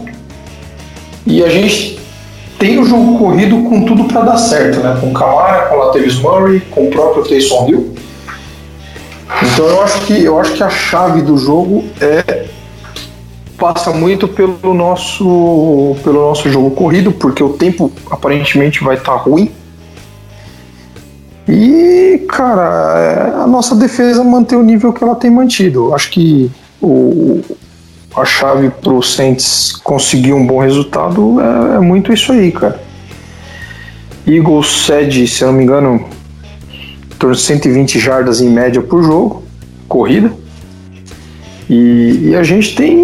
e 1.27 1.43
a 1.43 1.49
gente 1.49 1.99
tem 2.57 2.79
o 2.79 2.85
jogo 2.85 3.19
corrido 3.19 3.61
com 3.63 3.83
tudo 3.85 4.05
para 4.05 4.21
dar 4.21 4.37
certo, 4.37 4.79
né? 4.79 4.97
Com 4.99 5.13
Camara, 5.13 5.67
com 5.67 5.75
Latavius 5.75 6.19
Murray, 6.19 6.61
com 6.71 6.87
o 6.87 6.89
próprio 6.89 7.23
Taysom 7.23 7.67
Hill. 7.67 7.95
Então 9.43 9.67
eu 9.67 9.83
acho 9.83 10.01
que 10.05 10.23
eu 10.23 10.39
acho 10.39 10.53
que 10.53 10.63
a 10.63 10.69
chave 10.69 11.21
do 11.21 11.37
jogo 11.37 11.83
é 11.99 12.45
passa 13.57 13.91
muito 13.91 14.27
pelo 14.27 14.73
nosso 14.73 15.97
pelo 16.03 16.21
nosso 16.21 16.49
jogo 16.49 16.71
corrido, 16.71 17.11
porque 17.11 17.43
o 17.43 17.49
tempo 17.49 17.91
aparentemente 18.09 18.83
vai 18.83 18.95
estar 18.95 19.11
tá 19.11 19.17
ruim. 19.17 19.51
E, 21.47 22.25
cara, 22.29 22.99
é, 22.99 23.41
a 23.43 23.47
nossa 23.47 23.73
defesa 23.75 24.23
manter 24.23 24.55
o 24.55 24.63
nível 24.63 24.91
que 24.91 25.03
ela 25.03 25.15
tem 25.15 25.31
mantido. 25.31 25.93
Acho 25.93 26.09
que 26.09 26.51
o, 26.81 27.41
a 28.17 28.25
chave 28.25 28.69
para 28.69 28.91
o 28.91 29.01
Saints 29.01 29.73
conseguir 29.83 30.33
um 30.33 30.45
bom 30.45 30.59
resultado 30.59 31.39
é, 31.39 31.75
é, 31.75 31.79
muito 31.79 32.11
isso 32.11 32.31
aí, 32.31 32.51
cara. 32.51 32.79
Eagles 34.25 34.85
cede, 34.85 35.27
se 35.27 35.43
eu 35.43 35.49
não 35.49 35.55
me 35.55 35.63
engano, 35.63 36.03
torno 37.19 37.35
de 37.35 37.41
120 37.41 37.99
jardas 37.99 38.41
em 38.41 38.49
média 38.49 38.81
por 38.81 39.03
jogo, 39.03 39.43
corrida. 39.87 40.31
E, 41.69 42.29
e, 42.29 42.35
a 42.35 42.43
gente 42.43 42.75
tem. 42.75 43.03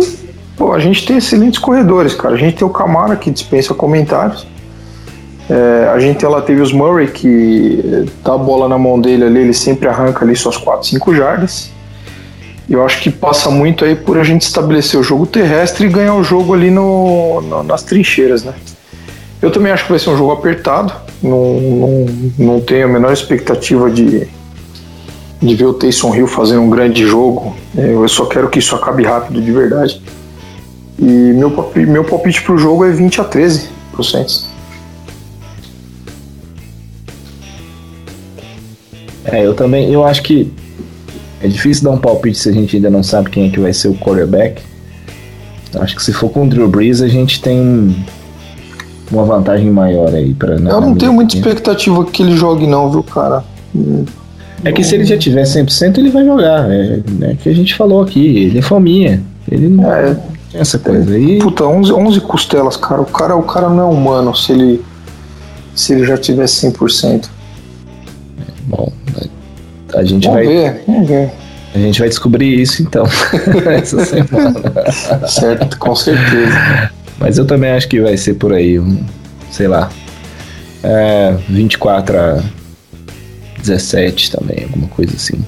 Pô, 0.57 0.73
a 0.73 0.79
gente 0.79 1.05
tem 1.05 1.17
excelentes 1.17 1.59
corredores, 1.59 2.13
cara. 2.15 2.33
A 2.33 2.37
gente 2.37 2.57
tem 2.57 2.67
o 2.67 2.71
Camara 2.71 3.15
que 3.15 3.29
dispensa 3.29 3.73
comentários. 3.73 4.45
É, 5.49 5.89
a 5.93 5.99
gente 5.99 6.17
tem 6.17 6.27
o 6.27 6.31
Latavius 6.31 6.71
Murray 6.71 7.07
que 7.07 8.07
dá 8.23 8.33
a 8.33 8.37
bola 8.37 8.67
na 8.67 8.77
mão 8.77 8.99
dele 8.99 9.25
ali, 9.25 9.39
ele 9.39 9.53
sempre 9.53 9.87
arranca 9.87 10.23
ali 10.23 10.35
suas 10.35 10.57
4, 10.57 10.87
5 10.87 11.15
jardas. 11.15 11.69
Eu 12.69 12.85
acho 12.85 13.01
que 13.01 13.09
passa 13.09 13.49
muito 13.49 13.83
aí 13.83 13.95
por 13.95 14.17
a 14.17 14.23
gente 14.23 14.43
estabelecer 14.43 14.99
o 14.99 15.03
jogo 15.03 15.25
terrestre 15.25 15.85
e 15.85 15.89
ganhar 15.89 16.15
o 16.15 16.23
jogo 16.23 16.53
ali 16.53 16.71
no, 16.71 17.41
no 17.41 17.63
nas 17.63 17.83
trincheiras, 17.83 18.43
né? 18.43 18.53
Eu 19.41 19.51
também 19.51 19.71
acho 19.71 19.83
que 19.83 19.89
vai 19.89 19.99
ser 19.99 20.09
um 20.09 20.17
jogo 20.17 20.31
apertado. 20.31 20.93
Não, 21.21 21.59
não, 21.59 22.05
não 22.37 22.61
tenho 22.61 22.85
a 22.85 22.87
menor 22.87 23.11
expectativa 23.11 23.89
de, 23.91 24.27
de 25.41 25.55
ver 25.55 25.65
o 25.65 25.73
Taysom 25.73 26.15
Hill 26.15 26.27
fazendo 26.27 26.61
um 26.61 26.69
grande 26.69 27.05
jogo. 27.05 27.53
É, 27.77 27.93
eu 27.93 28.07
só 28.07 28.25
quero 28.25 28.49
que 28.49 28.59
isso 28.59 28.73
acabe 28.75 29.03
rápido 29.03 29.41
de 29.41 29.51
verdade. 29.51 30.01
E 30.97 31.03
meu, 31.03 31.71
meu 31.75 32.05
palpite 32.05 32.41
pro 32.41 32.57
jogo 32.57 32.85
é 32.85 32.91
20 32.91 33.19
a 33.19 33.23
13 33.25 33.69
pro 33.91 34.03
Saints. 34.03 34.47
É, 39.25 39.45
eu 39.45 39.53
também, 39.53 39.91
eu 39.91 40.05
acho 40.05 40.21
que 40.23 40.53
é 41.43 41.47
difícil 41.47 41.83
dar 41.83 41.91
um 41.91 41.97
palpite 41.97 42.37
se 42.37 42.49
a 42.49 42.53
gente 42.53 42.77
ainda 42.77 42.89
não 42.89 43.03
sabe 43.03 43.29
quem 43.29 43.47
é 43.47 43.49
que 43.49 43.59
vai 43.59 43.73
ser 43.73 43.89
o 43.89 43.93
quarterback. 43.95 44.61
Acho 45.75 45.95
que 45.95 46.03
se 46.03 46.13
for 46.13 46.29
com 46.29 46.45
o 46.45 46.49
Drew 46.49 46.67
Brees, 46.69 47.01
a 47.01 47.07
gente 47.07 47.41
tem 47.41 47.95
uma 49.11 49.25
vantagem 49.25 49.69
maior 49.69 50.13
aí 50.13 50.33
para 50.33 50.55
Eu 50.55 50.81
não 50.81 50.95
tenho 50.95 51.11
muita 51.11 51.35
expectativa 51.35 52.05
que 52.05 52.23
ele 52.23 52.37
jogue 52.37 52.65
não, 52.65 52.89
viu, 52.89 53.03
cara? 53.03 53.43
É 54.63 54.71
que 54.71 54.83
se 54.83 54.95
ele 54.95 55.03
já 55.03 55.17
tiver 55.17 55.43
100%, 55.43 55.97
ele 55.97 56.09
vai 56.09 56.23
jogar. 56.23 56.71
É, 56.71 57.01
é 57.21 57.35
que 57.35 57.49
a 57.49 57.53
gente 57.53 57.75
falou 57.75 58.01
aqui, 58.01 58.45
ele 58.45 58.59
é 58.59 58.61
fominha. 58.61 59.21
Ele 59.51 59.67
não 59.67 59.91
é, 59.91 60.15
tem 60.49 60.61
essa 60.61 60.79
coisa 60.79 61.13
aí. 61.13 61.39
Puta, 61.39 61.65
11, 61.65 61.91
11 61.91 62.21
costelas, 62.21 62.77
cara. 62.77 63.01
O 63.01 63.05
cara. 63.05 63.35
O 63.35 63.43
cara 63.43 63.67
não 63.69 63.91
é 63.91 63.93
humano 63.93 64.33
se 64.33 64.53
ele 64.53 64.81
se 65.75 65.91
ele 65.91 66.05
já 66.05 66.17
tiver 66.17 66.45
100%. 66.45 67.25
Bom, 68.67 68.91
a 69.95 70.03
gente 70.03 70.27
vamos 70.27 70.45
vai 70.45 70.47
ver, 70.47 70.83
vamos 70.87 71.07
ver. 71.07 71.31
A 71.73 71.77
gente 71.79 71.99
vai 71.99 72.07
descobrir 72.07 72.61
isso 72.61 72.83
então 72.83 73.05
essa 73.71 74.05
semana. 74.05 74.61
certo, 75.27 75.77
com 75.79 75.95
certeza. 75.95 76.91
Mas 77.19 77.37
eu 77.37 77.45
também 77.45 77.71
acho 77.71 77.87
que 77.87 77.99
vai 77.99 78.15
ser 78.15 78.35
por 78.35 78.53
aí, 78.53 78.79
um, 78.79 79.03
sei 79.49 79.67
lá, 79.67 79.89
é, 80.83 81.35
24 81.49 82.17
a 82.17 82.43
17 83.59 84.31
também, 84.31 84.63
alguma 84.63 84.87
coisa 84.87 85.15
assim. 85.15 85.43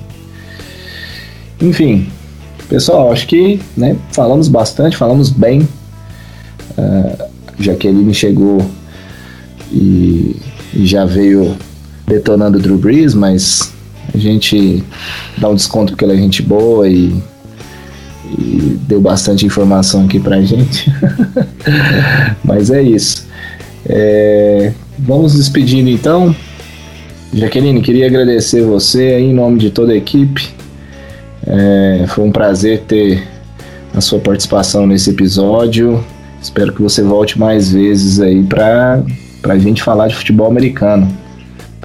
Enfim, 1.61 2.09
pessoal, 2.69 3.11
acho 3.11 3.27
que 3.27 3.61
né, 3.75 3.95
falamos 4.11 4.47
bastante, 4.47 4.97
falamos 4.97 5.29
bem. 5.29 5.67
Uh, 6.77 7.25
Jaqueline 7.59 8.13
chegou 8.13 8.65
e, 9.71 10.35
e 10.73 10.85
já 10.85 11.05
veio 11.05 11.55
detonando 12.07 12.57
o 12.57 12.61
Drew 12.61 12.77
Brees, 12.77 13.13
mas 13.13 13.74
a 14.13 14.17
gente 14.17 14.83
dá 15.37 15.49
um 15.49 15.55
desconto 15.55 15.93
porque 15.93 16.03
ela 16.03 16.13
é 16.13 16.17
gente 16.17 16.41
boa 16.41 16.87
e 16.87 17.15
e 18.37 18.77
deu 18.87 18.99
bastante 18.99 19.45
informação 19.45 20.05
aqui 20.05 20.19
pra 20.19 20.41
gente. 20.41 20.91
Mas 22.43 22.69
é 22.69 22.81
isso. 22.81 23.27
É, 23.87 24.71
vamos 24.97 25.33
despedindo 25.33 25.89
então. 25.89 26.35
Jaqueline, 27.33 27.81
queria 27.81 28.07
agradecer 28.07 28.61
você 28.61 29.19
em 29.19 29.33
nome 29.33 29.59
de 29.59 29.69
toda 29.69 29.93
a 29.93 29.95
equipe. 29.95 30.49
É, 31.45 32.05
foi 32.07 32.23
um 32.23 32.31
prazer 32.31 32.81
ter 32.87 33.23
a 33.93 34.01
sua 34.01 34.19
participação 34.19 34.87
nesse 34.87 35.09
episódio. 35.09 36.03
Espero 36.41 36.73
que 36.73 36.81
você 36.81 37.01
volte 37.01 37.39
mais 37.39 37.71
vezes 37.71 38.19
aí 38.19 38.43
para 38.43 39.03
a 39.43 39.57
gente 39.57 39.83
falar 39.83 40.07
de 40.07 40.15
futebol 40.15 40.47
americano. 40.47 41.07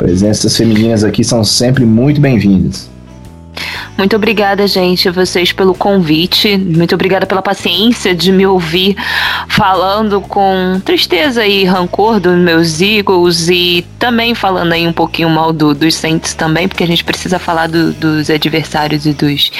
Presenças 0.01 0.56
femininas 0.56 1.05
aqui 1.05 1.22
são 1.22 1.44
sempre 1.44 1.85
muito 1.85 2.22
bem-vindas. 2.22 2.90
Muito 4.01 4.16
obrigada, 4.16 4.66
gente, 4.66 5.10
vocês 5.10 5.52
pelo 5.52 5.74
convite. 5.74 6.56
Muito 6.56 6.94
obrigada 6.94 7.27
pela 7.27 7.43
paciência 7.43 8.14
de 8.14 8.32
me 8.32 8.47
ouvir 8.47 8.97
falando 9.47 10.22
com 10.22 10.81
tristeza 10.85 11.47
e 11.47 11.64
rancor 11.64 12.18
dos 12.18 12.36
meus 12.39 12.81
Eagles 12.81 13.48
e 13.51 13.86
também 13.98 14.35
falando 14.35 14.72
aí 14.72 14.86
um 14.89 14.93
pouquinho 14.93 15.28
mal 15.28 15.52
do, 15.52 15.74
dos 15.74 15.94
Saints 15.94 16.32
também, 16.32 16.66
porque 16.66 16.82
a 16.82 16.86
gente 16.86 17.05
precisa 17.05 17.39
falar 17.39 17.66
do, 17.66 17.93
dos 17.93 18.31
adversários 18.31 19.05
e 19.05 19.12
dos 19.12 19.52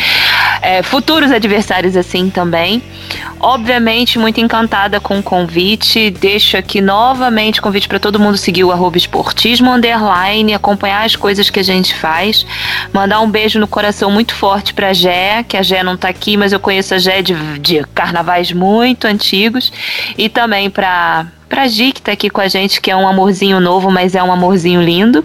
é, 0.62 0.82
futuros 0.82 1.30
adversários 1.30 1.96
assim 1.96 2.30
também. 2.30 2.82
Obviamente, 3.38 4.18
muito 4.18 4.40
encantada 4.40 5.00
com 5.00 5.18
o 5.18 5.22
convite. 5.22 6.10
Deixo 6.10 6.56
aqui 6.56 6.80
novamente 6.80 7.60
convite 7.60 7.88
para 7.88 7.98
todo 7.98 8.18
mundo 8.18 8.36
seguir 8.36 8.64
o 8.64 8.72
arroba 8.72 8.96
esportismo 8.96 9.70
underline, 9.70 10.54
acompanhar 10.54 11.04
as 11.04 11.16
coisas 11.16 11.50
que 11.50 11.60
a 11.60 11.62
gente 11.62 11.94
faz. 11.94 12.46
Mandar 12.92 13.20
um 13.20 13.30
beijo 13.30 13.58
no 13.58 13.66
coração 13.66 13.80
muito 14.11 14.35
forte 14.35 14.74
pra 14.74 14.93
Gé, 14.93 15.43
que 15.43 15.57
a 15.57 15.62
Gé 15.62 15.82
não 15.82 15.97
tá 15.97 16.09
aqui, 16.09 16.36
mas 16.36 16.52
eu 16.52 16.61
conheço 16.61 16.94
a 16.94 16.98
Gé 16.98 17.23
de, 17.23 17.35
de 17.59 17.85
carnavais 17.94 18.52
muito 18.52 19.07
antigos. 19.07 19.73
E 20.16 20.28
também 20.28 20.70
pra 20.70 21.27
pra 21.48 21.66
Gi, 21.66 21.90
que 21.90 22.01
tá 22.01 22.12
aqui 22.12 22.31
com 22.31 22.40
a 22.40 22.47
gente, 22.47 22.81
que 22.81 22.93
é 22.93 22.97
um 22.97 23.09
amorzinho 23.09 23.59
novo, 23.59 23.90
mas 23.90 24.15
é 24.15 24.23
um 24.23 24.32
amorzinho 24.32 24.81
lindo. 24.81 25.24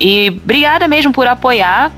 E 0.00 0.28
obrigada 0.42 0.88
mesmo 0.88 1.12
por 1.12 1.26
apoiar 1.28 1.92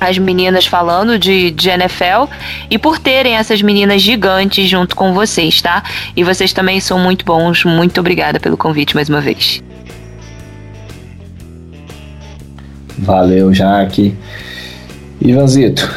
as 0.00 0.18
meninas 0.18 0.66
falando 0.66 1.18
de, 1.18 1.50
de 1.50 1.68
NFL 1.68 2.30
e 2.70 2.78
por 2.78 2.98
terem 2.98 3.36
essas 3.36 3.60
meninas 3.62 4.00
gigantes 4.02 4.68
junto 4.68 4.96
com 4.96 5.12
vocês, 5.12 5.60
tá? 5.60 5.82
E 6.16 6.24
vocês 6.24 6.52
também 6.52 6.80
são 6.80 6.98
muito 6.98 7.24
bons. 7.24 7.64
Muito 7.64 8.00
obrigada 8.00 8.40
pelo 8.40 8.56
convite 8.56 8.94
mais 8.94 9.08
uma 9.08 9.20
vez. 9.20 9.62
Valeu, 12.98 13.52
Jaque. 13.52 14.14
Ivanzito, 15.20 15.88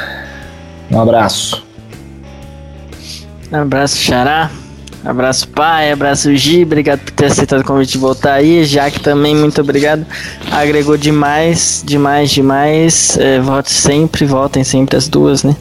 um 0.91 0.99
abraço. 0.99 1.63
Abraço, 3.51 3.97
Xará. 3.97 4.49
Abraço, 5.05 5.47
pai. 5.49 5.91
Abraço, 5.91 6.33
Gi. 6.35 6.63
Obrigado 6.63 7.01
por 7.01 7.11
ter 7.11 7.25
aceitado 7.25 7.59
o 7.59 7.63
convite 7.63 7.91
de 7.91 7.97
voltar 7.97 8.33
aí. 8.33 8.63
Jaque 8.63 8.99
também, 8.99 9.35
muito 9.35 9.59
obrigado. 9.59 10.05
Agregou 10.49 10.97
demais, 10.97 11.83
demais, 11.85 12.31
demais. 12.31 13.17
É, 13.17 13.39
volte 13.39 13.71
sempre, 13.71 14.25
voltem 14.25 14.63
sempre 14.63 14.95
as 14.95 15.07
duas, 15.07 15.43
né? 15.43 15.55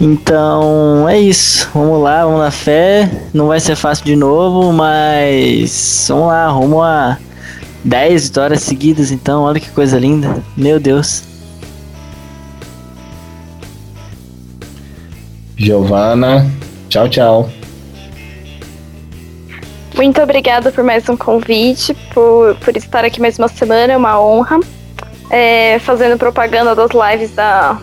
Então 0.00 1.06
é 1.08 1.20
isso. 1.20 1.68
Vamos 1.74 2.02
lá, 2.02 2.24
vamos 2.24 2.40
na 2.40 2.50
fé. 2.50 3.10
Não 3.34 3.48
vai 3.48 3.60
ser 3.60 3.76
fácil 3.76 4.04
de 4.04 4.16
novo, 4.16 4.72
mas 4.72 6.06
vamos 6.08 6.28
lá, 6.28 6.48
rumo 6.48 6.82
a 6.82 7.18
10 7.84 8.28
vitórias 8.28 8.62
seguidas. 8.62 9.10
Então, 9.10 9.42
olha 9.42 9.60
que 9.60 9.70
coisa 9.70 9.98
linda. 9.98 10.42
Meu 10.56 10.80
Deus. 10.80 11.31
Giovana, 15.56 16.50
tchau, 16.88 17.08
tchau. 17.08 17.50
Muito 19.94 20.20
obrigada 20.22 20.72
por 20.72 20.82
mais 20.82 21.08
um 21.08 21.16
convite, 21.16 21.94
por, 22.14 22.56
por 22.56 22.76
estar 22.76 23.04
aqui 23.04 23.20
mais 23.20 23.38
uma 23.38 23.48
semana, 23.48 23.92
é 23.92 23.96
uma 23.96 24.20
honra. 24.20 24.58
É, 25.30 25.78
fazendo 25.78 26.18
propaganda 26.18 26.74
das 26.74 26.90
lives 26.90 27.34
da, 27.34 27.78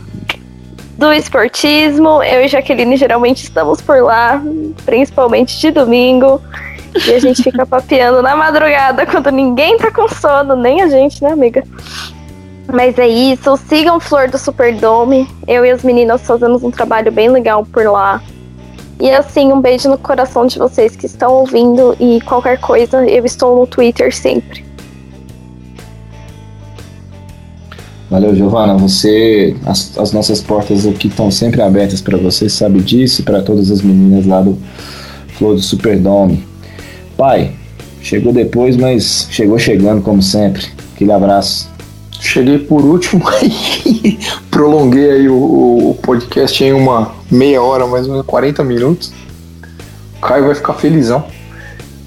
do 0.98 1.14
esportismo. 1.14 2.22
Eu 2.22 2.44
e 2.44 2.48
Jaqueline 2.48 2.98
geralmente 2.98 3.44
estamos 3.44 3.82
por 3.82 4.04
lá, 4.04 4.42
principalmente 4.86 5.60
de 5.60 5.72
domingo. 5.72 6.42
E 7.08 7.14
a 7.14 7.20
gente 7.20 7.42
fica 7.42 7.66
papeando 7.68 8.22
na 8.22 8.36
madrugada 8.36 9.06
quando 9.06 9.32
ninguém 9.32 9.78
tá 9.78 9.90
com 9.92 10.08
sono, 10.10 10.56
nem 10.56 10.82
a 10.82 10.90
gente, 10.90 11.24
né, 11.24 11.32
amiga? 11.32 11.64
Mas 12.72 12.98
é 12.98 13.08
isso. 13.08 13.58
Sigam 13.58 14.00
Flor 14.00 14.30
do 14.30 14.38
Superdome. 14.38 15.28
Eu 15.48 15.66
e 15.66 15.72
as 15.72 15.84
meninas 15.84 16.22
fazemos 16.22 16.64
um 16.64 16.72
trabalho 16.72 17.12
bem 17.12 17.30
legal 17.30 17.66
por 17.66 17.86
lá. 17.86 18.22
E 19.00 19.10
assim, 19.10 19.52
um 19.52 19.62
beijo 19.62 19.90
no 19.90 19.98
coração 19.98 20.46
de 20.46 20.60
vocês 20.60 20.96
que 20.96 21.06
estão 21.06 21.34
ouvindo. 21.34 21.96
E 22.00 22.22
qualquer 22.22 22.60
coisa, 22.60 23.06
eu 23.06 23.26
estou 23.26 23.60
no 23.60 23.66
Twitter 23.66 24.14
sempre. 24.14 24.64
Valeu, 28.10 28.36
Giovana. 28.36 28.76
Você, 28.78 29.56
as, 29.66 29.98
as 29.98 30.12
nossas 30.12 30.42
portas 30.42 30.86
aqui 30.86 31.08
estão 31.08 31.30
sempre 31.30 31.62
abertas 31.62 32.02
para 32.02 32.18
você, 32.18 32.50
sabe 32.50 32.80
disso, 32.82 33.24
para 33.24 33.42
todas 33.42 33.70
as 33.72 33.82
meninas 33.82 34.26
lá 34.26 34.42
do 34.42 34.58
Flor 35.38 35.56
do 35.56 35.62
Superdome. 35.62 36.44
Pai, 37.16 37.52
chegou 38.02 38.34
depois, 38.34 38.76
mas 38.76 39.28
chegou 39.30 39.58
chegando 39.60 40.02
como 40.02 40.22
sempre. 40.22 40.68
Aquele 40.96 41.12
abraço. 41.12 41.70
Cheguei 42.20 42.60
por 42.60 42.84
último 42.84 43.24
e 43.42 44.20
prolonguei 44.52 45.12
aí 45.12 45.30
o, 45.30 45.36
o, 45.92 45.98
podcast 46.02 46.62
em 46.64 46.74
uma 46.74 47.14
meia 47.32 47.62
hora, 47.62 47.88
mais 47.88 48.06
ou 48.06 48.12
menos 48.12 48.26
40 48.26 48.64
minutos. 48.64 49.12
O 50.18 50.22
Caio 50.22 50.46
vai 50.46 50.56
ficar 50.56 50.74
felizão. 50.74 51.24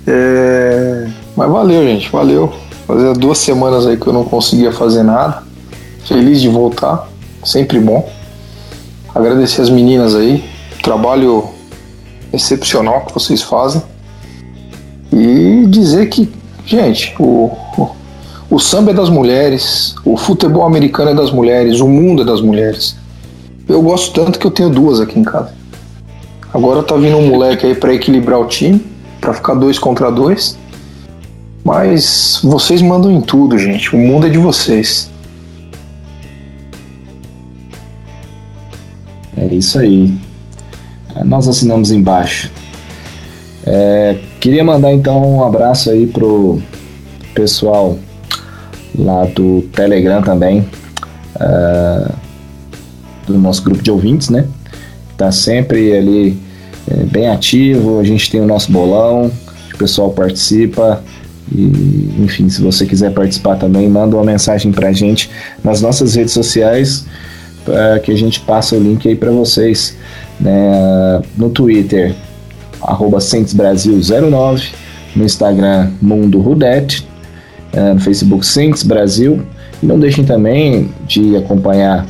É... 0.07 1.09
Mas 1.35 1.51
valeu, 1.51 1.83
gente, 1.85 2.11
valeu. 2.11 2.53
Fazia 2.87 3.15
duas 3.15 3.39
semanas 3.39 3.87
aí 3.87 3.97
que 3.97 4.07
eu 4.07 4.13
não 4.13 4.25
conseguia 4.25 4.71
fazer 4.71 5.03
nada. 5.03 5.43
Feliz 6.05 6.43
de 6.43 6.49
voltar, 6.49 7.09
sempre 7.43 7.81
bom. 7.81 8.11
Agradecer 9.15 9.63
as 9.63 9.71
meninas 9.71 10.15
aí, 10.15 10.45
trabalho 10.83 11.49
excepcional 12.33 13.03
que 13.07 13.15
vocês 13.15 13.41
fazem. 13.43 13.83
E 15.13 15.67
dizer 15.69 16.09
que, 16.09 16.31
gente, 16.67 17.15
o, 17.19 17.51
o, 17.77 17.91
o 18.53 18.59
samba 18.59 18.91
é 18.91 18.95
das 18.95 19.09
mulheres, 19.09 19.95
o 20.05 20.15
futebol 20.15 20.67
americano 20.67 21.13
é 21.13 21.15
das 21.15 21.31
mulheres, 21.31 21.81
o 21.81 21.89
mundo 21.89 22.21
é 22.21 22.25
das 22.27 22.43
mulheres. 22.43 22.95
Eu 23.67 23.81
gosto 23.81 24.13
tanto 24.13 24.39
que 24.39 24.47
eu 24.47 24.51
tenho 24.51 24.69
duas 24.69 25.01
aqui 25.01 25.19
em 25.19 25.25
casa. 25.25 25.55
Agora 26.53 26.83
tá 26.83 26.95
vindo 26.97 27.17
um 27.17 27.29
moleque 27.29 27.65
aí 27.65 27.75
para 27.75 27.95
equilibrar 27.95 28.39
o 28.39 28.45
time, 28.45 28.85
para 29.19 29.33
ficar 29.33 29.55
dois 29.55 29.79
contra 29.79 30.13
dois. 30.13 30.59
Mas 31.65 32.41
vocês 32.45 32.83
mandam 32.83 33.11
em 33.11 33.23
tudo, 33.23 33.59
gente. 33.59 33.97
O 33.97 33.99
mundo 33.99 34.27
é 34.27 34.29
de 34.29 34.37
vocês. 34.37 35.11
É 39.35 39.47
isso 39.47 39.79
aí. 39.79 40.15
Nós 41.25 41.49
assinamos 41.49 41.91
embaixo. 41.91 42.51
É, 43.65 44.19
queria 44.39 44.63
mandar 44.63 44.93
então 44.93 45.39
um 45.39 45.43
abraço 45.43 45.89
aí 45.89 46.07
pro 46.07 46.61
pessoal 47.35 47.97
lá 48.99 49.25
do 49.25 49.63
Telegram 49.73 50.23
também, 50.23 50.61
uh, 51.37 52.13
do 53.27 53.39
nosso 53.39 53.63
grupo 53.63 53.83
de 53.83 53.91
ouvintes, 53.91 54.29
né? 54.29 54.47
Tá 55.17 55.31
sempre 55.31 55.97
ali 55.97 56.39
é, 56.91 57.05
bem 57.05 57.29
ativo, 57.29 58.01
a 58.01 58.05
gente 58.05 58.31
tem 58.31 58.41
o 58.41 58.47
nosso 58.47 58.73
bolão, 58.73 59.31
o 59.73 59.79
pessoal 59.79 60.11
participa. 60.11 61.03
E, 61.51 62.15
enfim, 62.21 62.49
se 62.49 62.63
você 62.63 62.87
quiser 62.87 63.13
participar 63.13 63.57
também, 63.57 63.89
manda 63.89 64.17
uma 64.17 64.25
mensagem 64.25 64.73
pra 64.73 64.93
gente 64.93 65.31
nas 65.63 65.81
nossas 65.81 66.15
redes 66.15 66.33
sociais 66.33 67.05
uh, 67.67 68.01
que 68.03 68.11
a 68.11 68.17
gente 68.17 68.41
passa 68.41 68.75
o 68.75 68.81
link 68.81 69.07
aí 69.07 69.15
para 69.15 69.31
vocês. 69.31 69.97
Né? 70.41 71.23
No 71.37 71.51
Twitter, 71.51 72.15
arroba 72.81 73.19
Brasil09, 73.19 74.71
no 75.15 75.25
Instagram 75.25 75.91
Mundo 76.01 76.41
Rudete, 76.41 77.07
no 77.95 78.01
Facebook 78.01 78.45
Saints 78.47 78.83
Brasil. 78.83 79.43
E 79.83 79.87
não 79.87 79.99
deixem 79.99 80.25
também 80.25 80.91
de 81.07 81.37
acompanhar 81.37 82.07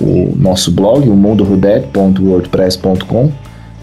o 0.00 0.32
nosso 0.36 0.72
blog, 0.72 1.08
o 1.08 1.14
mundorudete.wordpress.com. 1.14 3.30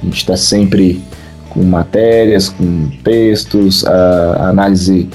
A 0.02 0.06
gente 0.06 0.18
está 0.18 0.36
sempre 0.36 1.02
com 1.50 1.64
matérias, 1.64 2.50
com 2.50 2.90
textos, 3.04 3.86
a 3.86 4.50
análise 4.50 5.08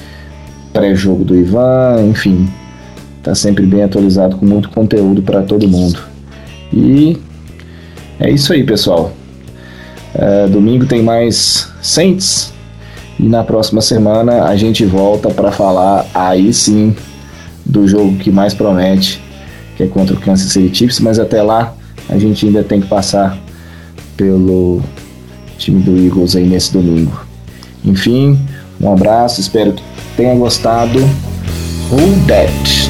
pré-jogo 0.73 1.25
do 1.25 1.35
Ivan, 1.35 2.07
enfim, 2.11 2.47
Tá 3.27 3.35
sempre 3.35 3.67
bem 3.67 3.83
atualizado 3.83 4.37
com 4.37 4.47
muito 4.47 4.69
conteúdo 4.69 5.21
para 5.21 5.43
todo 5.43 5.67
mundo. 5.67 5.99
E 6.73 7.19
é 8.21 8.31
isso 8.31 8.53
aí, 8.53 8.63
pessoal. 8.63 9.13
É, 10.15 10.47
domingo 10.47 10.87
tem 10.87 11.03
mais 11.03 11.69
Saints. 11.83 12.53
E 13.19 13.25
na 13.25 13.43
próxima 13.43 13.81
semana 13.81 14.45
a 14.45 14.57
gente 14.57 14.85
volta 14.85 15.31
para 15.31 15.51
falar 15.51 16.07
aí 16.15 16.53
sim 16.53 16.95
do 17.65 17.89
jogo 17.89 18.17
que 18.19 18.31
mais 18.31 18.55
promete, 18.55 19.23
que 19.77 19.83
é 19.83 19.87
contra 19.87 20.15
o 20.15 20.21
Kansas 20.21 20.53
City 20.53 20.75
Chiefs. 20.75 21.01
Mas 21.01 21.19
até 21.19 21.43
lá 21.43 21.75
a 22.09 22.19
gente 22.19 22.47
ainda 22.47 22.63
tem 22.63 22.81
que 22.81 22.87
passar 22.87 23.39
pelo 24.17 24.83
time 25.59 25.83
do 25.83 25.97
Eagles 25.97 26.37
aí 26.37 26.47
nesse 26.47 26.73
domingo. 26.73 27.25
Enfim, 27.85 28.39
um 28.81 28.93
abraço, 28.93 29.41
espero 29.41 29.73
que 29.73 29.83
tenha 30.17 30.35
gostado. 30.35 30.99
Who 31.91 32.27
that? 32.27 32.86